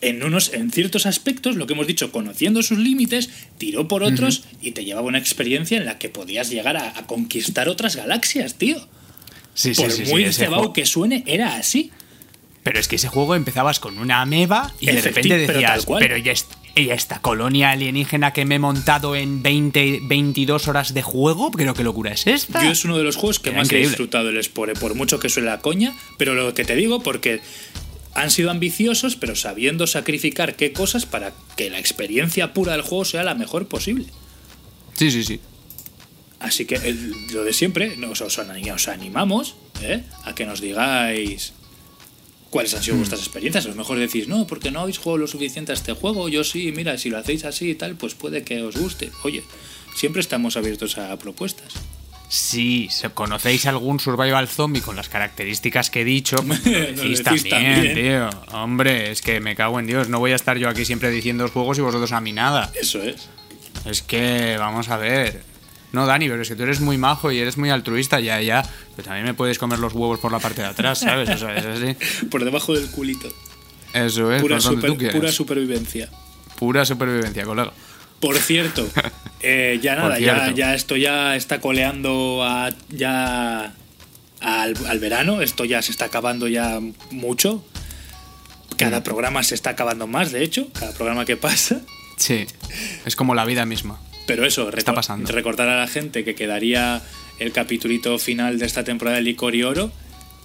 en 0.01 0.23
unos 0.23 0.51
en 0.53 0.71
ciertos 0.71 1.05
aspectos, 1.05 1.55
lo 1.55 1.67
que 1.67 1.73
hemos 1.73 1.85
dicho, 1.85 2.11
conociendo 2.11 2.63
sus 2.63 2.79
límites, 2.79 3.29
tiró 3.59 3.87
por 3.87 4.01
otros 4.01 4.43
y 4.59 4.71
te 4.71 4.83
llevaba 4.83 5.05
una 5.07 5.19
experiencia 5.19 5.77
en 5.77 5.85
la 5.85 5.99
que 5.99 6.09
podías 6.09 6.49
llegar 6.49 6.75
a, 6.77 6.97
a 6.97 7.05
conquistar 7.05 7.69
otras 7.69 7.95
galaxias, 7.95 8.55
tío. 8.55 8.77
Sí, 9.53 9.75
sí, 9.75 9.81
por 9.81 9.91
sí, 9.91 10.05
sí, 10.05 10.11
muy 10.11 10.23
juego- 10.25 10.73
que 10.73 10.85
suene, 10.87 11.23
era 11.27 11.55
así. 11.57 11.91
Pero 12.63 12.79
es 12.79 12.87
que 12.87 12.97
ese 12.97 13.07
juego 13.07 13.33
empezabas 13.35 13.79
con 13.79 13.97
una 13.97 14.21
ameba 14.21 14.71
y 14.79 14.85
de 14.87 15.01
repente 15.01 15.45
pero 15.47 15.53
decías, 15.59 15.85
cual. 15.85 15.99
pero 15.99 16.15
ya, 16.17 16.31
est- 16.31 16.51
y 16.75 16.89
esta 16.91 17.19
colonia 17.19 17.71
alienígena 17.71 18.33
que 18.33 18.45
me 18.45 18.55
he 18.55 18.59
montado 18.59 19.15
en 19.15 19.41
20, 19.41 20.01
22 20.03 20.67
horas 20.67 20.93
de 20.93 21.01
juego, 21.01 21.49
pero 21.51 21.73
qué 21.73 21.83
locura 21.83 22.11
es 22.13 22.27
esta. 22.27 22.63
Yo 22.63 22.69
es 22.71 22.85
uno 22.85 22.97
de 22.97 23.03
los 23.03 23.15
juegos 23.15 23.39
que 23.39 23.49
Era 23.49 23.57
más 23.59 23.67
increíble. 23.67 23.87
he 23.87 23.89
disfrutado 23.89 24.29
el 24.29 24.41
Spore, 24.43 24.73
por 24.75 24.93
mucho 24.95 25.19
que 25.19 25.27
suene 25.29 25.49
la 25.49 25.59
coña, 25.59 25.93
pero 26.19 26.35
lo 26.35 26.53
que 26.53 26.63
te 26.63 26.75
digo, 26.75 27.01
porque 27.01 27.41
han 28.13 28.29
sido 28.29 28.51
ambiciosos, 28.51 29.15
pero 29.15 29.35
sabiendo 29.35 29.87
sacrificar 29.87 30.55
qué 30.55 30.71
cosas 30.71 31.05
para 31.07 31.33
que 31.57 31.69
la 31.71 31.79
experiencia 31.79 32.53
pura 32.53 32.73
del 32.73 32.83
juego 32.83 33.05
sea 33.05 33.23
la 33.23 33.33
mejor 33.35 33.67
posible. 33.67 34.05
Sí, 34.93 35.09
sí, 35.09 35.23
sí. 35.23 35.39
Así 36.39 36.65
que 36.65 36.75
el- 36.75 37.13
lo 37.33 37.43
de 37.43 37.53
siempre, 37.53 37.97
nos, 37.97 38.21
os, 38.21 38.37
os 38.39 38.87
animamos 38.87 39.55
¿eh? 39.81 40.03
a 40.25 40.35
que 40.35 40.45
nos 40.45 40.61
digáis 40.61 41.53
cuáles 42.51 42.75
han 42.75 42.83
sido 42.83 42.97
vuestras 42.97 43.21
experiencias. 43.21 43.65
A 43.65 43.69
lo 43.69 43.75
mejor 43.75 43.97
decís, 43.97 44.27
no, 44.27 44.45
porque 44.45 44.69
no 44.69 44.81
habéis 44.81 44.99
jugado 44.99 45.17
lo 45.17 45.27
suficiente 45.27 45.71
a 45.71 45.75
este 45.75 45.93
juego. 45.93 46.29
Yo 46.29 46.43
sí, 46.43 46.71
mira, 46.75 46.97
si 46.99 47.09
lo 47.09 47.17
hacéis 47.17 47.43
así 47.45 47.71
y 47.71 47.75
tal, 47.75 47.95
pues 47.95 48.13
puede 48.13 48.43
que 48.43 48.61
os 48.61 48.75
guste. 48.77 49.09
Oye, 49.23 49.43
siempre 49.95 50.19
estamos 50.21 50.55
abiertos 50.57 50.99
a 50.99 51.17
propuestas. 51.17 51.73
Si 52.29 52.87
se- 52.89 53.09
conocéis 53.09 53.65
algún 53.65 53.99
survival 53.99 54.47
zombie 54.47 54.81
con 54.81 54.95
las 54.95 55.09
características 55.09 55.89
que 55.89 56.01
he 56.01 56.05
dicho, 56.05 56.37
pues 56.47 56.63
Nos 56.65 56.73
lo 56.73 56.79
decís 57.03 57.23
decís 57.23 57.49
también, 57.49 57.73
también. 57.75 57.95
tío. 57.95 58.29
Hombre, 58.53 59.11
es 59.11 59.21
que 59.21 59.39
me 59.41 59.55
cago 59.55 59.79
en 59.79 59.87
Dios. 59.87 60.07
No 60.09 60.19
voy 60.19 60.31
a 60.31 60.35
estar 60.35 60.57
yo 60.57 60.69
aquí 60.69 60.85
siempre 60.85 61.09
diciendo 61.09 61.47
juegos 61.49 61.77
y 61.77 61.81
vosotros 61.81 62.11
a 62.13 62.21
mí 62.21 62.31
nada. 62.31 62.71
Eso 62.79 63.01
es. 63.01 63.27
Es 63.85 64.01
que, 64.01 64.55
vamos 64.59 64.89
a 64.89 64.97
ver. 64.97 65.43
No, 65.91 66.05
Dani, 66.05 66.29
pero 66.29 66.41
es 66.41 66.47
que 66.49 66.55
tú 66.55 66.63
eres 66.63 66.79
muy 66.79 66.97
majo 66.97 67.31
y 67.31 67.39
eres 67.39 67.57
muy 67.57 67.69
altruista, 67.69 68.19
ya, 68.19 68.41
ya. 68.41 68.63
Pero 68.95 69.05
también 69.07 69.25
me 69.25 69.33
puedes 69.33 69.59
comer 69.59 69.79
los 69.79 69.93
huevos 69.93 70.19
por 70.19 70.31
la 70.31 70.39
parte 70.39 70.61
de 70.61 70.67
atrás, 70.69 70.99
¿sabes? 70.99 71.29
O 71.29 71.37
sea, 71.37 71.55
es 71.55 71.65
así. 71.65 72.25
Por 72.27 72.45
debajo 72.45 72.73
del 72.73 72.89
culito. 72.89 73.27
Eso 73.93 74.31
es, 74.31 74.41
Pura, 74.41 74.55
por 74.55 74.63
donde 74.63 74.77
super- 74.77 74.89
tú 74.91 74.97
quieras. 74.97 75.15
pura 75.17 75.31
supervivencia. 75.33 76.09
Pura 76.57 76.85
supervivencia, 76.85 77.43
colega. 77.43 77.73
Por 78.21 78.37
cierto, 78.37 78.87
eh, 79.41 79.79
ya 79.81 79.95
nada, 79.95 80.17
ya, 80.19 80.35
cierto. 80.43 80.55
ya 80.55 80.75
esto 80.75 80.95
ya 80.95 81.35
está 81.35 81.59
coleando 81.59 82.41
a, 82.43 82.69
ya 82.89 83.73
al, 84.39 84.77
al 84.87 84.99
verano, 84.99 85.41
esto 85.41 85.65
ya 85.65 85.81
se 85.81 85.91
está 85.91 86.05
acabando 86.05 86.47
ya 86.47 86.79
mucho. 87.09 87.65
Cada 88.77 89.01
Mm. 89.01 89.03
programa 89.03 89.43
se 89.43 89.55
está 89.55 89.71
acabando 89.71 90.07
más, 90.07 90.31
de 90.31 90.41
hecho, 90.43 90.67
cada 90.71 90.93
programa 90.93 91.25
que 91.25 91.35
pasa. 91.35 91.81
Sí, 92.17 92.45
es 93.05 93.15
como 93.17 93.35
la 93.35 93.43
vida 93.45 93.65
misma. 93.65 93.99
Pero 94.27 94.45
eso, 94.45 94.69
Está 94.75 94.93
pasando. 94.93 95.31
recordar 95.31 95.67
a 95.69 95.79
la 95.79 95.87
gente 95.87 96.23
que 96.23 96.35
quedaría 96.35 97.01
el 97.39 97.51
capitulito 97.51 98.17
final 98.19 98.59
de 98.59 98.65
esta 98.65 98.83
temporada 98.83 99.17
de 99.17 99.23
Licor 99.23 99.55
y 99.55 99.63
Oro. 99.63 99.91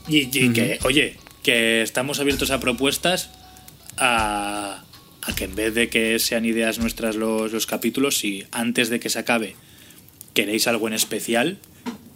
Y, 0.08 0.22
y 0.22 0.52
que, 0.52 0.78
oye, 0.84 1.16
que 1.42 1.82
estamos 1.82 2.20
abiertos 2.20 2.50
a 2.50 2.60
propuestas 2.60 3.30
a, 3.98 4.82
a 5.22 5.34
que 5.34 5.44
en 5.44 5.54
vez 5.54 5.74
de 5.74 5.88
que 5.88 6.18
sean 6.18 6.44
ideas 6.44 6.78
nuestras 6.78 7.16
los, 7.16 7.52
los 7.52 7.66
capítulos, 7.66 8.18
si 8.18 8.46
antes 8.52 8.88
de 8.88 9.00
que 9.00 9.08
se 9.10 9.18
acabe 9.18 9.56
queréis 10.34 10.66
algo 10.66 10.86
en 10.86 10.94
especial, 10.94 11.58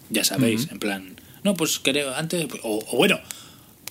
ya 0.09 0.23
sabéis, 0.23 0.67
en 0.71 0.79
plan, 0.79 1.15
no, 1.43 1.55
pues 1.55 1.79
creo 1.79 2.13
antes, 2.15 2.45
o, 2.61 2.85
o 2.91 2.97
bueno, 2.97 3.19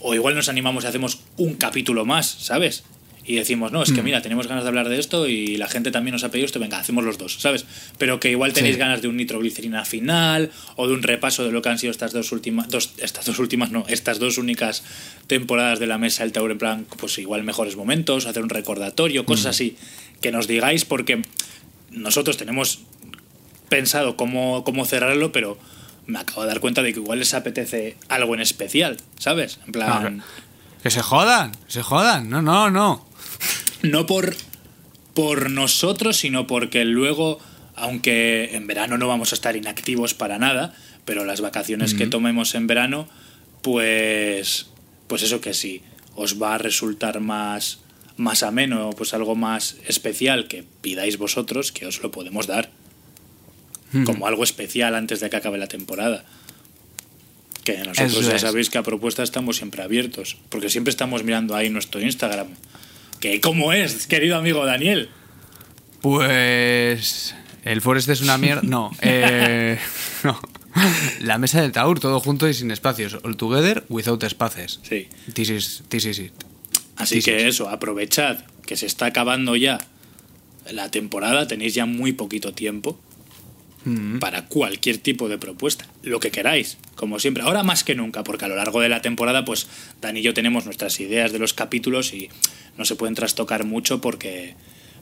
o 0.01 0.15
igual 0.15 0.35
nos 0.37 0.49
animamos 0.49 0.85
y 0.85 0.87
hacemos 0.87 1.21
un 1.37 1.55
capítulo 1.55 2.05
más, 2.05 2.27
¿sabes? 2.27 2.85
Y 3.25 3.37
decimos, 3.37 3.71
no, 3.71 3.83
es 3.83 3.93
que 3.93 4.03
mira, 4.03 4.23
tenemos 4.23 4.47
ganas 4.47 4.65
de 4.65 4.69
hablar 4.69 4.89
de 4.89 4.99
esto 4.99 5.29
y 5.29 5.57
la 5.57 5.69
gente 5.69 5.91
también 5.91 6.13
nos 6.15 6.25
ha 6.25 6.31
pedido 6.31 6.47
esto, 6.47 6.59
venga, 6.59 6.79
hacemos 6.79 7.05
los 7.05 7.19
dos, 7.19 7.37
¿sabes? 7.39 7.67
Pero 7.99 8.19
que 8.19 8.31
igual 8.31 8.53
tenéis 8.55 8.75
Sí. 8.77 8.81
ganas 8.81 9.03
de 9.03 9.09
un 9.09 9.17
nitroglicerina 9.19 9.85
final 9.85 10.51
o 10.77 10.89
de 10.89 10.95
un 10.95 11.03
repaso 11.03 11.45
de 11.45 11.53
lo 11.53 11.61
que 11.63 11.69
han 11.69 11.79
sido 11.79 11.91
estas 11.91 12.13
dos 12.13 12.33
últimas, 12.33 12.69
dos, 12.69 12.93
estas 12.99 13.27
dos 13.27 13.39
últimas, 13.39 13.71
no, 13.71 13.85
estas 13.89 14.19
dos 14.19 14.39
únicas 14.39 14.83
temporadas 15.27 15.79
de 15.79 15.87
la 15.87 15.99
mesa 15.99 16.23
del 16.23 16.33
Tauro, 16.33 16.53
en 16.53 16.59
plan, 16.59 16.87
pues 16.99 17.19
igual 17.19 17.45
mejores 17.45 17.77
momentos, 17.77 18.27
hacer 18.27 18.43
un 18.43 18.49
recordatorio, 18.49 19.25
cosas 19.27 19.47
así, 19.47 19.77
que 20.21 20.33
nos 20.33 20.47
digáis 20.49 20.85
porque 20.85 21.23
nosotros 21.91 22.37
tenemos 22.37 22.81
pensado 23.69 24.17
cómo, 24.17 24.65
cómo 24.65 24.85
cerrarlo, 24.87 25.31
pero 25.31 25.59
me 26.07 26.19
acabo 26.19 26.43
de 26.43 26.49
dar 26.49 26.61
cuenta 26.61 26.83
de 26.83 26.93
que 26.93 27.01
igual 27.01 27.19
les 27.21 27.35
apetece 27.35 27.97
algo 28.09 28.35
en 28.35 28.41
especial, 28.41 28.97
¿sabes? 29.19 29.61
En 29.67 29.73
plan, 29.73 30.23
Que 30.83 30.91
se 30.91 31.03
jodan, 31.03 31.53
se 31.69 31.83
jodan. 31.83 32.31
No, 32.31 32.41
no, 32.43 32.71
no. 32.71 33.07
No 33.83 34.07
por, 34.07 34.37
por 35.15 35.51
nosotros, 35.51 36.17
sino 36.17 36.47
porque 36.47 36.85
luego, 36.85 37.39
aunque 37.75 38.57
en 38.57 38.67
verano 38.67 38.99
no 38.99 39.09
vamos 39.09 39.33
a 39.33 39.35
estar 39.35 39.57
inactivos 39.57 40.15
para 40.15 40.39
nada, 40.39 40.75
pero 41.05 41.25
las 41.25 41.41
vacaciones 41.41 41.95
que 41.95 42.07
tomemos 42.07 42.55
en 42.55 42.67
verano, 42.67 43.09
pues, 43.63 44.67
pues 45.07 45.23
eso 45.23 45.41
que 45.41 45.55
sí, 45.55 45.83
os 46.15 46.41
va 46.41 46.55
a 46.55 46.59
resultar 46.59 47.21
más, 47.21 47.79
más 48.17 48.43
ameno, 48.43 48.91
pues 48.97 49.15
algo 49.15 49.35
más 49.35 49.77
especial 49.87 50.47
que 50.47 50.65
pidáis 50.81 51.19
vosotros, 51.19 51.73
que 51.73 51.87
os 51.87 52.03
lo 52.03 52.11
podemos 52.11 52.47
dar. 52.47 52.71
Como 54.05 54.29
algo 54.29 54.45
especial 54.45 54.95
antes 54.95 55.19
de 55.19 55.31
que 55.31 55.37
acabe 55.37 55.59
la 55.59 55.67
temporada. 55.67 56.25
Que 57.65 57.79
nosotros 57.79 58.13
Eso 58.13 58.23
ya 58.23 58.37
es. 58.37 58.43
sabéis 58.43 58.71
que 58.71 58.79
a 58.79 58.85
propuestas 58.85 59.25
estamos 59.25 59.57
siempre 59.57 59.83
abiertos, 59.83 60.37
porque 60.49 60.71
siempre 60.71 60.93
estamos 60.93 61.25
mirando 61.25 61.57
ahí 61.57 61.71
nuestro 61.71 62.01
Instagram. 62.01 62.49
Que 63.21 63.41
cómo 63.41 63.73
es, 63.73 64.07
querido 64.07 64.37
amigo 64.37 64.65
Daniel. 64.65 65.09
Pues. 66.01 67.35
El 67.65 67.83
Forest 67.83 68.09
es 68.09 68.23
una 68.23 68.39
mierda. 68.39 68.63
No, 68.65 68.91
eh, 69.03 69.79
no. 70.25 70.41
La 71.21 71.37
mesa 71.37 71.61
del 71.61 71.73
Taur, 71.73 72.01
todo 72.01 72.21
junto 72.21 72.49
y 72.49 72.55
sin 72.55 72.71
espacios. 72.71 73.19
All 73.23 73.37
together, 73.37 73.85
without 73.89 74.23
espaces. 74.23 74.81
Sí. 74.83 75.09
This 75.35 75.51
is, 75.51 75.83
this 75.89 76.07
is 76.07 76.19
it. 76.19 76.33
Así 76.97 77.17
Sí, 77.17 77.23
sí, 77.23 77.31
que 77.31 77.49
eso, 77.49 77.69
aprovechad 77.69 78.39
que 78.67 78.77
se 78.77 78.87
está 78.87 79.07
acabando 79.07 79.57
ya 79.57 79.79
la 80.71 80.91
temporada, 80.91 81.47
tenéis 81.47 81.75
ya 81.75 81.87
muy 81.87 82.13
poquito 82.13 82.53
tiempo 82.55 82.99
Mm. 83.85 84.19
para 84.19 84.45
cualquier 84.45 84.99
tipo 84.99 85.31
de 85.31 85.39
propuesta, 85.39 85.87
lo 86.03 86.21
que 86.21 86.31
queráis, 86.31 86.77
como 86.97 87.19
siempre. 87.19 87.43
Ahora 87.43 87.63
más 87.63 87.83
que 87.83 87.95
nunca, 87.95 88.23
porque 88.25 88.45
a 88.45 88.49
lo 88.49 88.57
largo 88.57 88.81
de 88.81 88.91
la 88.91 89.01
temporada, 89.01 89.47
pues 89.47 89.69
Dani 90.03 90.21
y 90.21 90.23
yo 90.23 90.35
tenemos 90.35 90.67
nuestras 90.67 91.01
ideas 91.01 91.33
de 91.33 91.39
los 91.39 91.55
capítulos 91.55 92.13
y 92.13 92.29
no 92.77 92.85
se 92.85 92.97
pueden 92.97 93.15
trastocar 93.15 93.65
mucho 93.65 94.01
porque 94.01 94.55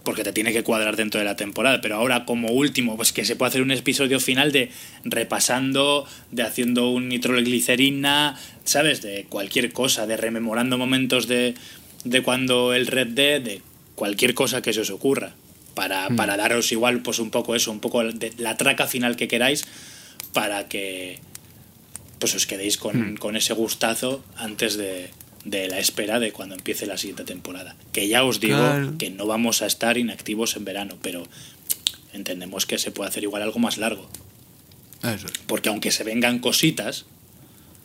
porque 0.09 0.25
te 0.25 0.33
tiene 0.33 0.55
que 0.55 0.63
cuadrar 0.63 0.97
dentro 0.97 1.19
de 1.19 1.27
la 1.27 1.37
temporada, 1.37 1.83
pero 1.83 1.97
ahora 1.97 2.25
como 2.25 2.49
último, 2.49 2.97
pues 2.97 3.13
que 3.13 3.27
se 3.27 3.37
puede 3.37 3.51
hacer 3.51 3.61
un 3.61 3.71
episodio 3.73 4.21
final 4.21 4.53
de 4.53 4.71
repasando, 5.05 6.07
de 6.31 6.45
haciendo 6.45 6.89
un 6.89 7.11
nitroglicerina, 7.11 8.35
¿sabes? 8.65 9.03
De 9.03 9.27
cualquier 9.29 9.71
cosa, 9.71 10.07
de 10.07 10.17
rememorando 10.17 10.79
momentos 10.79 11.29
de, 11.29 11.55
de 12.05 12.23
cuando 12.23 12.73
el 12.73 12.87
Red 12.87 13.09
Dead, 13.09 13.43
de 13.43 13.61
cualquier 13.97 14.33
cosa 14.33 14.63
que 14.63 14.73
se 14.73 14.81
os 14.81 14.89
ocurra, 14.89 15.35
para, 15.75 16.09
para 16.11 16.39
daros 16.39 16.73
igual 16.73 17.03
pues 17.03 17.19
un 17.19 17.31
poco 17.31 17.55
eso, 17.55 17.71
un 17.71 17.81
poco 17.81 18.03
de 18.03 18.33
la 18.39 18.57
traca 18.57 18.87
final 18.87 19.15
que 19.15 19.29
queráis, 19.29 19.67
para 20.33 20.69
que 20.69 21.21
pues 22.19 22.35
os 22.35 22.47
quedéis 22.47 22.79
con, 22.79 23.17
con 23.17 23.37
ese 23.37 23.53
gustazo 23.53 24.25
antes 24.37 24.77
de, 24.77 25.11
de 25.51 25.69
la 25.69 25.79
espera 25.79 26.19
de 26.21 26.33
cuando 26.33 26.55
empiece 26.55 26.87
la 26.87 26.97
siguiente 26.97 27.25
temporada. 27.25 27.77
Que 27.93 28.09
ya 28.09 28.25
os 28.25 28.41
digo 28.41 28.59
Claro. 28.59 28.95
que 28.99 29.11
no 29.11 29.27
vamos 29.27 29.63
a 29.63 29.67
estar 29.67 29.97
inactivos 29.99 30.57
en 30.57 30.65
verano, 30.65 30.97
pero 31.03 31.25
entendemos 32.13 32.67
que 32.67 32.79
se 32.79 32.91
puede 32.91 33.09
hacer 33.09 33.23
igual 33.23 33.43
algo 33.43 33.59
más 33.59 33.79
largo. 33.79 34.09
Eso 35.03 35.27
es. 35.27 35.33
Porque 35.47 35.69
aunque 35.69 35.91
se 35.91 36.05
vengan 36.05 36.39
cositas, 36.41 37.05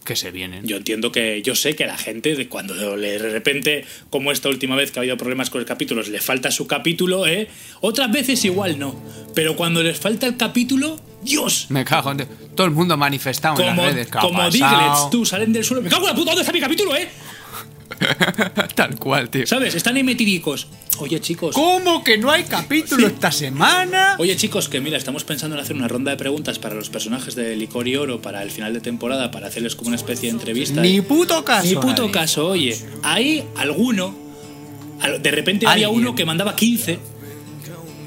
Que 0.03 0.15
se 0.15 0.31
vienen. 0.31 0.65
yo 0.67 0.75
entiendo 0.77 1.11
que 1.11 1.41
yo 1.43 1.55
sé 1.55 1.75
que 1.75 1.85
la 1.85 1.97
gente 1.97 2.35
de 2.35 2.49
cuando 2.49 2.73
de 2.97 3.17
repente 3.19 3.85
como 4.09 4.31
esta 4.33 4.49
última 4.49 4.75
vez 4.75 4.91
que 4.91 4.99
ha 4.99 5.01
habido 5.01 5.15
problemas 5.15 5.49
con 5.49 5.61
los 5.61 5.67
capítulos 5.67 6.09
le 6.09 6.19
falta 6.19 6.51
su 6.51 6.67
capítulo 6.67 7.25
eh 7.25 7.47
otras 7.79 8.11
veces 8.11 8.43
igual 8.43 8.77
no 8.79 8.99
pero 9.33 9.55
cuando 9.55 9.81
les 9.81 9.97
falta 9.97 10.27
el 10.27 10.35
capítulo 10.35 10.99
dios 11.21 11.67
Me 11.69 11.85
cago 11.85 12.11
en. 12.11 12.27
Todo 12.53 12.67
el 12.67 12.73
mundo 12.73 12.97
manifestado 12.97 13.57
en 13.61 13.69
como, 13.69 13.81
las 13.83 13.93
redes. 13.93 14.07
¿qué 14.11 14.17
ha 14.17 14.21
como? 14.21 14.49
Diglets 14.49 15.09
tú 15.09 15.25
salen 15.25 15.53
del 15.53 15.63
suelo 15.63 15.81
me 15.81 15.89
cago 15.89 16.01
en 16.01 16.09
la 16.09 16.15
puta 16.15 16.31
dónde 16.31 16.41
está 16.41 16.51
mi 16.51 16.59
capítulo 16.59 16.93
eh 16.97 17.07
Tal 18.75 18.95
cual, 18.97 19.29
tío. 19.29 19.45
sabes 19.47 19.75
están 19.75 19.95
ahí 19.95 20.03
metidicos 20.03 20.67
oye 20.99 21.19
chicos 21.19 21.55
¿Cómo 21.55 22.03
que 22.03 22.17
no 22.17 22.31
hay 22.31 22.43
capítulo 22.43 23.07
esta 23.07 23.31
semana? 23.31 24.15
Oye 24.19 24.35
chicos, 24.35 24.69
que 24.69 24.79
mira, 24.79 24.97
estamos 24.97 25.23
pensando 25.23 25.55
en 25.55 25.61
hacer 25.61 25.75
una 25.75 25.87
ronda 25.87 26.11
de 26.11 26.17
preguntas 26.17 26.59
para 26.59 26.75
los 26.75 26.89
personajes 26.89 27.35
de 27.35 27.55
Licor 27.55 27.87
y 27.87 27.95
Oro 27.95 28.21
para 28.21 28.43
el 28.43 28.51
final 28.51 28.73
de 28.73 28.79
temporada, 28.81 29.31
para 29.31 29.47
hacerles 29.47 29.75
como 29.75 29.87
una 29.89 29.97
especie 29.97 30.29
de 30.29 30.35
entrevista. 30.37 30.81
Ni 30.81 31.01
puto 31.01 31.43
caso. 31.43 31.67
Ni 31.67 31.75
puto 31.75 32.11
caso, 32.11 32.47
oye. 32.47 32.77
Hay 33.01 33.43
alguno, 33.57 34.15
al- 35.01 35.21
de 35.21 35.31
repente 35.31 35.65
había 35.67 35.87
Alguien. 35.87 36.01
uno 36.05 36.15
que 36.15 36.25
mandaba 36.25 36.55
15, 36.55 36.99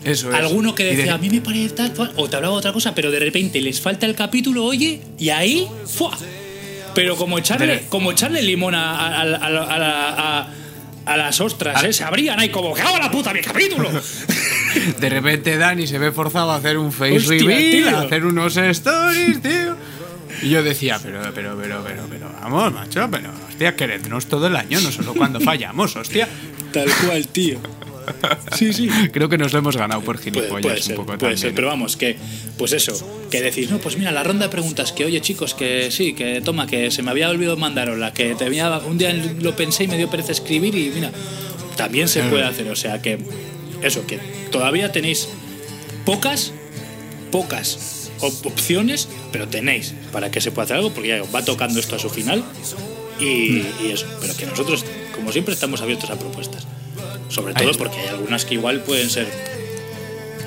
Eso 0.05 0.29
es. 0.31 0.35
alguno 0.37 0.75
que 0.75 0.85
de- 0.85 0.97
decía, 0.97 1.15
a 1.15 1.19
mí 1.19 1.29
me 1.29 1.41
parece 1.41 1.71
tal, 1.75 1.93
tal", 1.93 2.13
o 2.17 2.29
te 2.29 2.37
hablaba 2.37 2.55
otra 2.55 2.73
cosa, 2.73 2.95
pero 2.95 3.11
de 3.11 3.19
repente 3.19 3.61
les 3.61 3.81
falta 3.81 4.07
el 4.07 4.15
capítulo, 4.15 4.65
oye, 4.65 5.01
y 5.19 5.31
ahí, 5.31 5.67
¡fua! 5.87 6.17
Pero 6.97 7.15
como 7.17 7.39
echarle, 7.39 7.85
como 7.89 8.11
echarle 8.11 8.43
limón 8.43 8.75
a, 8.75 8.97
a- 8.97 9.23
a- 9.23 10.49
a- 11.07 11.17
las 11.17 11.41
ostras, 11.41 11.85
¿eh? 11.85 11.93
Se 11.93 12.03
abrían 12.03 12.41
ahí 12.41 12.49
como, 12.49 12.73
¡cago 12.75 12.97
en 12.97 13.03
la 13.03 13.11
puta, 13.13 13.33
mi 13.33 13.41
capítulo! 13.41 13.89
De 15.01 15.09
repente 15.09 15.57
Dani 15.57 15.87
se 15.87 15.99
ve 15.99 16.11
forzado 16.13 16.51
a 16.51 16.57
hacer 16.57 16.77
un 16.79 16.91
face 16.93 17.17
Hostia, 17.17 17.39
reveal, 17.39 17.71
tío. 17.71 17.97
a 17.97 18.01
hacer 18.03 18.25
unos 18.27 18.57
stories, 18.57 19.41
tío. 19.41 19.77
Y 20.43 20.51
yo 20.51 20.63
decía, 20.63 20.99
pero, 21.03 21.21
pero, 21.35 21.57
pero, 21.61 21.83
pero, 21.87 22.03
pero, 22.11 22.31
vamos, 22.43 22.73
macho, 22.73 23.09
pero, 23.11 23.31
hostia, 23.49 23.75
querednos 23.77 24.27
todo 24.27 24.49
el 24.49 24.57
año, 24.57 24.81
no 24.81 24.91
solo 24.93 25.15
cuando 25.15 25.41
fallamos, 25.51 25.95
hostia. 25.97 26.29
Tal 26.73 26.89
cual, 27.07 27.27
tío. 27.29 27.59
Sí, 28.57 28.73
sí. 28.73 28.89
Creo 29.13 29.29
que 29.29 29.39
nos 29.39 29.53
lo 29.53 29.59
hemos 29.59 29.77
ganado 29.77 30.01
por 30.03 30.19
gilipollas 30.19 30.63
puede 30.63 30.83
ser, 30.83 30.99
un 30.99 31.05
poco 31.07 31.19
puede 31.19 31.37
ser, 31.37 31.55
pero 31.55 31.69
vamos, 31.69 31.97
que, 31.97 32.17
pues 32.59 32.73
eso, 32.73 32.93
que 33.31 33.41
decís, 33.41 33.71
no, 33.71 33.79
pues 33.79 33.97
mira, 33.99 34.13
la 34.13 34.23
ronda 34.23 34.47
de 34.47 34.51
preguntas, 34.51 34.93
que 34.93 35.05
oye 35.05 35.21
chicos, 35.21 35.55
que 35.55 35.91
sí, 35.91 36.15
que 36.15 36.41
toma, 36.41 36.67
que 36.67 36.91
se 36.91 37.03
me 37.03 37.11
había 37.11 37.29
olvidado 37.31 37.57
mandarosla, 37.57 38.13
que 38.13 38.35
tenía, 38.35 38.71
un 38.79 38.99
día 38.99 39.13
lo 39.41 39.55
pensé 39.57 39.85
y 39.85 39.89
me 39.89 39.97
dio 39.97 40.09
pereza 40.11 40.33
escribir 40.33 40.75
y 40.75 40.91
mira, 40.91 41.11
también 41.77 42.09
se 42.09 42.23
puede 42.23 42.45
hacer, 42.45 42.69
o 42.71 42.77
sea 42.77 43.03
que, 43.03 43.19
eso, 43.83 44.07
que 44.07 44.19
todavía 44.51 44.93
tenéis 44.93 45.29
pocas, 46.05 46.53
pocas 47.31 48.11
op- 48.21 48.47
opciones, 48.47 49.09
pero 49.33 49.49
tenéis 49.49 49.95
para 50.13 50.31
que 50.31 50.41
se 50.41 50.51
pueda 50.51 50.65
hacer 50.65 50.77
algo, 50.77 50.91
porque 50.93 51.09
ya 51.09 51.23
va 51.35 51.45
tocando 51.45 51.81
esto 51.81 51.97
a 51.97 51.99
su 51.99 52.09
final 52.11 52.45
y, 53.21 53.63
y 53.85 53.91
eso, 53.93 54.07
pero 54.21 54.37
que 54.37 54.47
nosotros, 54.47 54.85
como 55.15 55.33
siempre, 55.33 55.55
estamos 55.55 55.81
abiertos 55.81 56.11
a 56.11 56.19
propuestas. 56.19 56.67
Sobre 57.29 57.55
todo 57.55 57.73
porque 57.79 57.99
hay 57.99 58.09
algunas 58.09 58.45
que 58.45 58.55
igual 58.55 58.83
pueden 58.83 59.11
ser 59.11 59.27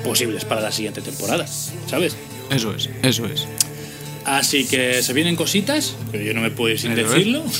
posibles 0.04 0.44
para 0.44 0.60
la 0.62 0.72
siguiente 0.72 1.00
temporada, 1.02 1.46
¿sabes? 1.86 2.16
Eso 2.50 2.74
es, 2.74 2.88
eso 3.02 3.26
es. 3.26 3.46
Así 4.24 4.66
que 4.66 5.02
se 5.02 5.12
vienen 5.12 5.34
cositas, 5.34 5.94
pero 6.12 6.22
yo 6.22 6.34
no 6.34 6.40
me 6.42 6.50
puedo 6.50 6.72
ir 6.72 6.78
sin 6.80 6.94
decirlo. 6.94 7.42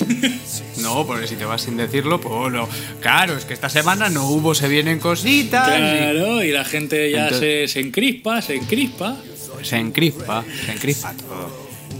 No, 0.81 1.07
porque 1.07 1.27
si 1.27 1.37
te 1.37 1.45
vas 1.45 1.61
sin 1.61 1.77
decirlo, 1.77 2.23
pues 2.23 2.51
no. 2.53 2.67
Claro, 3.01 3.37
es 3.37 3.45
que 3.45 3.53
esta 3.53 3.69
semana 3.69 4.09
no 4.09 4.27
hubo, 4.31 4.55
se 4.55 4.67
vienen 4.67 4.99
cositas. 4.99 5.69
y- 5.69 5.71
claro, 5.99 6.43
y 6.43 6.51
la 6.53 6.65
gente 6.65 7.11
ya 7.11 7.25
Entonces- 7.25 7.71
se, 7.71 7.81
se 7.81 7.87
encrispa, 7.87 8.41
se 8.41 8.55
encrispa. 8.57 9.17
Se 9.63 9.77
encrispa, 9.77 10.43
se 10.65 10.73
encrispa 10.73 11.13
todo. 11.13 11.51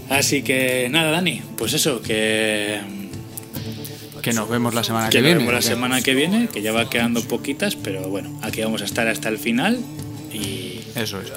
Así 0.09 0.41
que 0.41 0.87
nada, 0.89 1.11
Dani, 1.11 1.41
pues 1.57 1.73
eso, 1.73 2.01
que, 2.01 2.79
Que 4.21 4.33
nos 4.33 4.49
vemos 4.49 4.73
la 4.73 4.83
semana 4.83 5.09
que, 5.09 5.17
que 5.17 5.21
nos 5.21 5.25
viene. 5.25 5.39
vemos 5.39 5.53
la 5.53 5.59
¿o 5.59 5.61
qué? 5.61 5.67
semana 5.67 6.01
que 6.01 6.13
viene, 6.13 6.47
que 6.47 6.61
ya 6.61 6.71
va 6.71 6.89
quedando 6.89 7.21
poquitas, 7.23 7.75
pero 7.75 8.07
bueno, 8.09 8.37
aquí 8.41 8.61
vamos 8.61 8.81
a 8.81 8.85
estar 8.85 9.07
hasta 9.07 9.29
el 9.29 9.37
final 9.37 9.79
y, 10.33 10.79
Eso 10.95 11.19
es. 11.21 11.31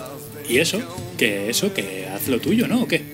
y 0.48 0.58
eso, 0.58 0.80
que 1.16 1.48
eso, 1.50 1.72
que 1.72 2.08
haz 2.14 2.28
lo 2.28 2.40
tuyo, 2.40 2.68
¿no? 2.68 2.82
¿O 2.82 2.88
qué? 2.88 3.13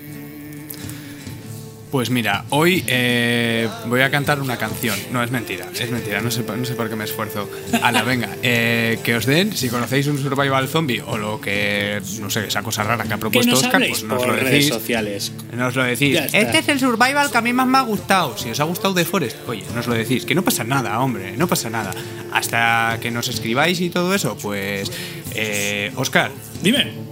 Pues 1.91 2.09
mira, 2.09 2.45
hoy 2.51 2.85
eh, 2.87 3.69
voy 3.87 4.03
a 4.03 4.11
cantar 4.13 4.41
una 4.41 4.57
canción. 4.57 4.97
No, 5.11 5.25
es 5.25 5.33
mentira, 5.33 5.67
es 5.75 5.91
mentira, 5.91 6.21
no 6.21 6.31
sé, 6.31 6.45
no 6.45 6.65
sé 6.65 6.75
por 6.75 6.89
qué 6.89 6.95
me 6.95 7.03
esfuerzo. 7.03 7.51
Ala, 7.83 8.03
venga, 8.03 8.29
eh, 8.43 9.01
que 9.03 9.17
os 9.17 9.27
den, 9.27 9.57
si 9.57 9.69
conocéis 9.69 10.07
un 10.07 10.17
survival 10.19 10.69
zombie 10.69 11.03
o 11.05 11.19
lo 11.19 11.41
que, 11.41 12.01
no 12.21 12.31
sé, 12.31 12.47
esa 12.47 12.63
cosa 12.63 12.85
rara 12.85 13.05
que 13.05 13.15
ha 13.15 13.19
propuesto 13.19 13.51
nos 13.51 13.65
Oscar, 13.65 13.83
pues 13.89 14.05
nos 14.05 14.19
por 14.19 14.29
lo 14.29 14.35
redes 14.35 14.53
decís. 14.53 14.69
sociales. 14.69 15.33
Nos 15.53 15.75
lo 15.75 15.83
decís. 15.83 16.17
Este 16.33 16.59
es 16.59 16.69
el 16.69 16.79
survival 16.79 17.29
que 17.31 17.39
a 17.39 17.43
mí 17.43 17.53
más 17.53 17.67
me 17.67 17.79
ha 17.79 17.83
gustado. 17.83 18.39
Si 18.39 18.49
os 18.51 18.61
ha 18.61 18.65
gustado 18.65 18.95
The 18.95 19.05
Forest, 19.05 19.49
oye, 19.49 19.65
nos 19.75 19.89
lo 19.89 19.95
decís. 19.95 20.25
Que 20.25 20.37
no 20.37 20.43
pasa 20.43 20.63
nada, 20.63 21.01
hombre, 21.01 21.37
no 21.37 21.49
pasa 21.49 21.71
nada. 21.71 21.91
Hasta 22.33 22.99
que 23.03 23.11
nos 23.11 23.27
escribáis 23.27 23.81
y 23.81 23.91
todo 23.91 24.15
eso, 24.15 24.37
pues. 24.41 24.93
Eh, 25.35 25.91
Oscar, 25.97 26.31
Dime. 26.63 27.10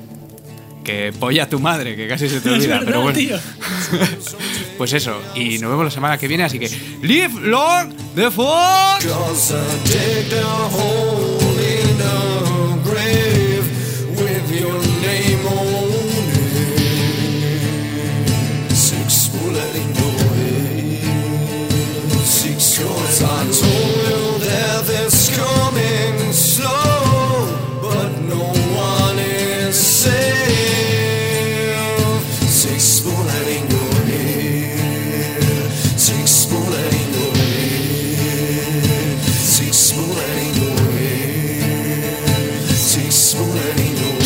Que 0.89 1.13
polla 1.13 1.47
tu 1.47 1.59
madre, 1.59 1.95
que 1.95 2.09
casi 2.09 2.31
se 2.31 2.41
te 2.41 2.49
olvida, 2.55 2.79
verdad, 2.79 2.87
pero 2.87 3.03
bueno. 3.03 3.19
tío. 3.19 3.37
pues 4.79 4.95
eso, 4.95 5.21
y 5.35 5.59
nos 5.59 5.71
vemos 5.71 5.85
la 5.85 5.91
semana 5.91 6.17
que 6.17 6.27
viene, 6.27 6.45
así 6.45 6.59
que. 6.59 6.71
¡Live 7.03 7.41
long 7.43 7.93
the 8.15 8.31
Forest! 8.31 9.07
Cause 9.07 9.53
I 9.53 10.43
hole 10.73 11.59
in 11.61 12.01
a 12.01 12.83
grave 12.85 13.39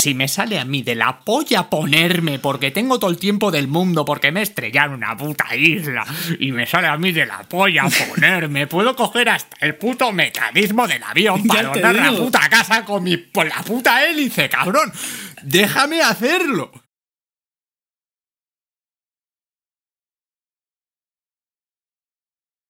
Si 0.03 0.15
me 0.15 0.27
sale 0.27 0.59
a 0.59 0.65
mí 0.65 0.83
de 0.83 0.97
la 0.97 1.21
polla 1.21 1.71
ponerme 1.71 2.41
porque 2.41 2.73
tengo 2.73 2.99
todo 2.99 3.09
el 3.09 3.19
tiempo 3.19 3.53
del 3.53 3.69
mundo, 3.69 4.05
porque 4.05 4.33
me 4.33 4.41
he 4.41 4.43
estrellado 4.43 4.89
en 4.89 4.95
una 4.95 5.17
puta 5.17 5.55
isla 5.55 6.05
y 6.41 6.51
me 6.51 6.67
sale 6.67 6.89
a 6.89 6.97
mí 6.97 7.13
de 7.13 7.25
la 7.25 7.45
polla 7.45 7.85
ponerme, 8.09 8.67
puedo 8.67 8.97
coger 8.97 9.29
hasta 9.29 9.65
el 9.65 9.77
puto 9.77 10.11
mecanismo 10.11 10.89
del 10.89 11.05
avión 11.05 11.45
para 11.45 11.73
rodar 11.73 11.95
la 11.95 12.11
puta 12.11 12.41
casa 12.51 12.85
con 12.85 13.05
mi 13.05 13.17
con 13.31 13.49
la 13.49 13.63
puta 13.63 14.05
hélice, 14.05 14.49
cabrón. 14.49 14.93
Déjame 15.41 16.03
hacerlo. 16.03 16.82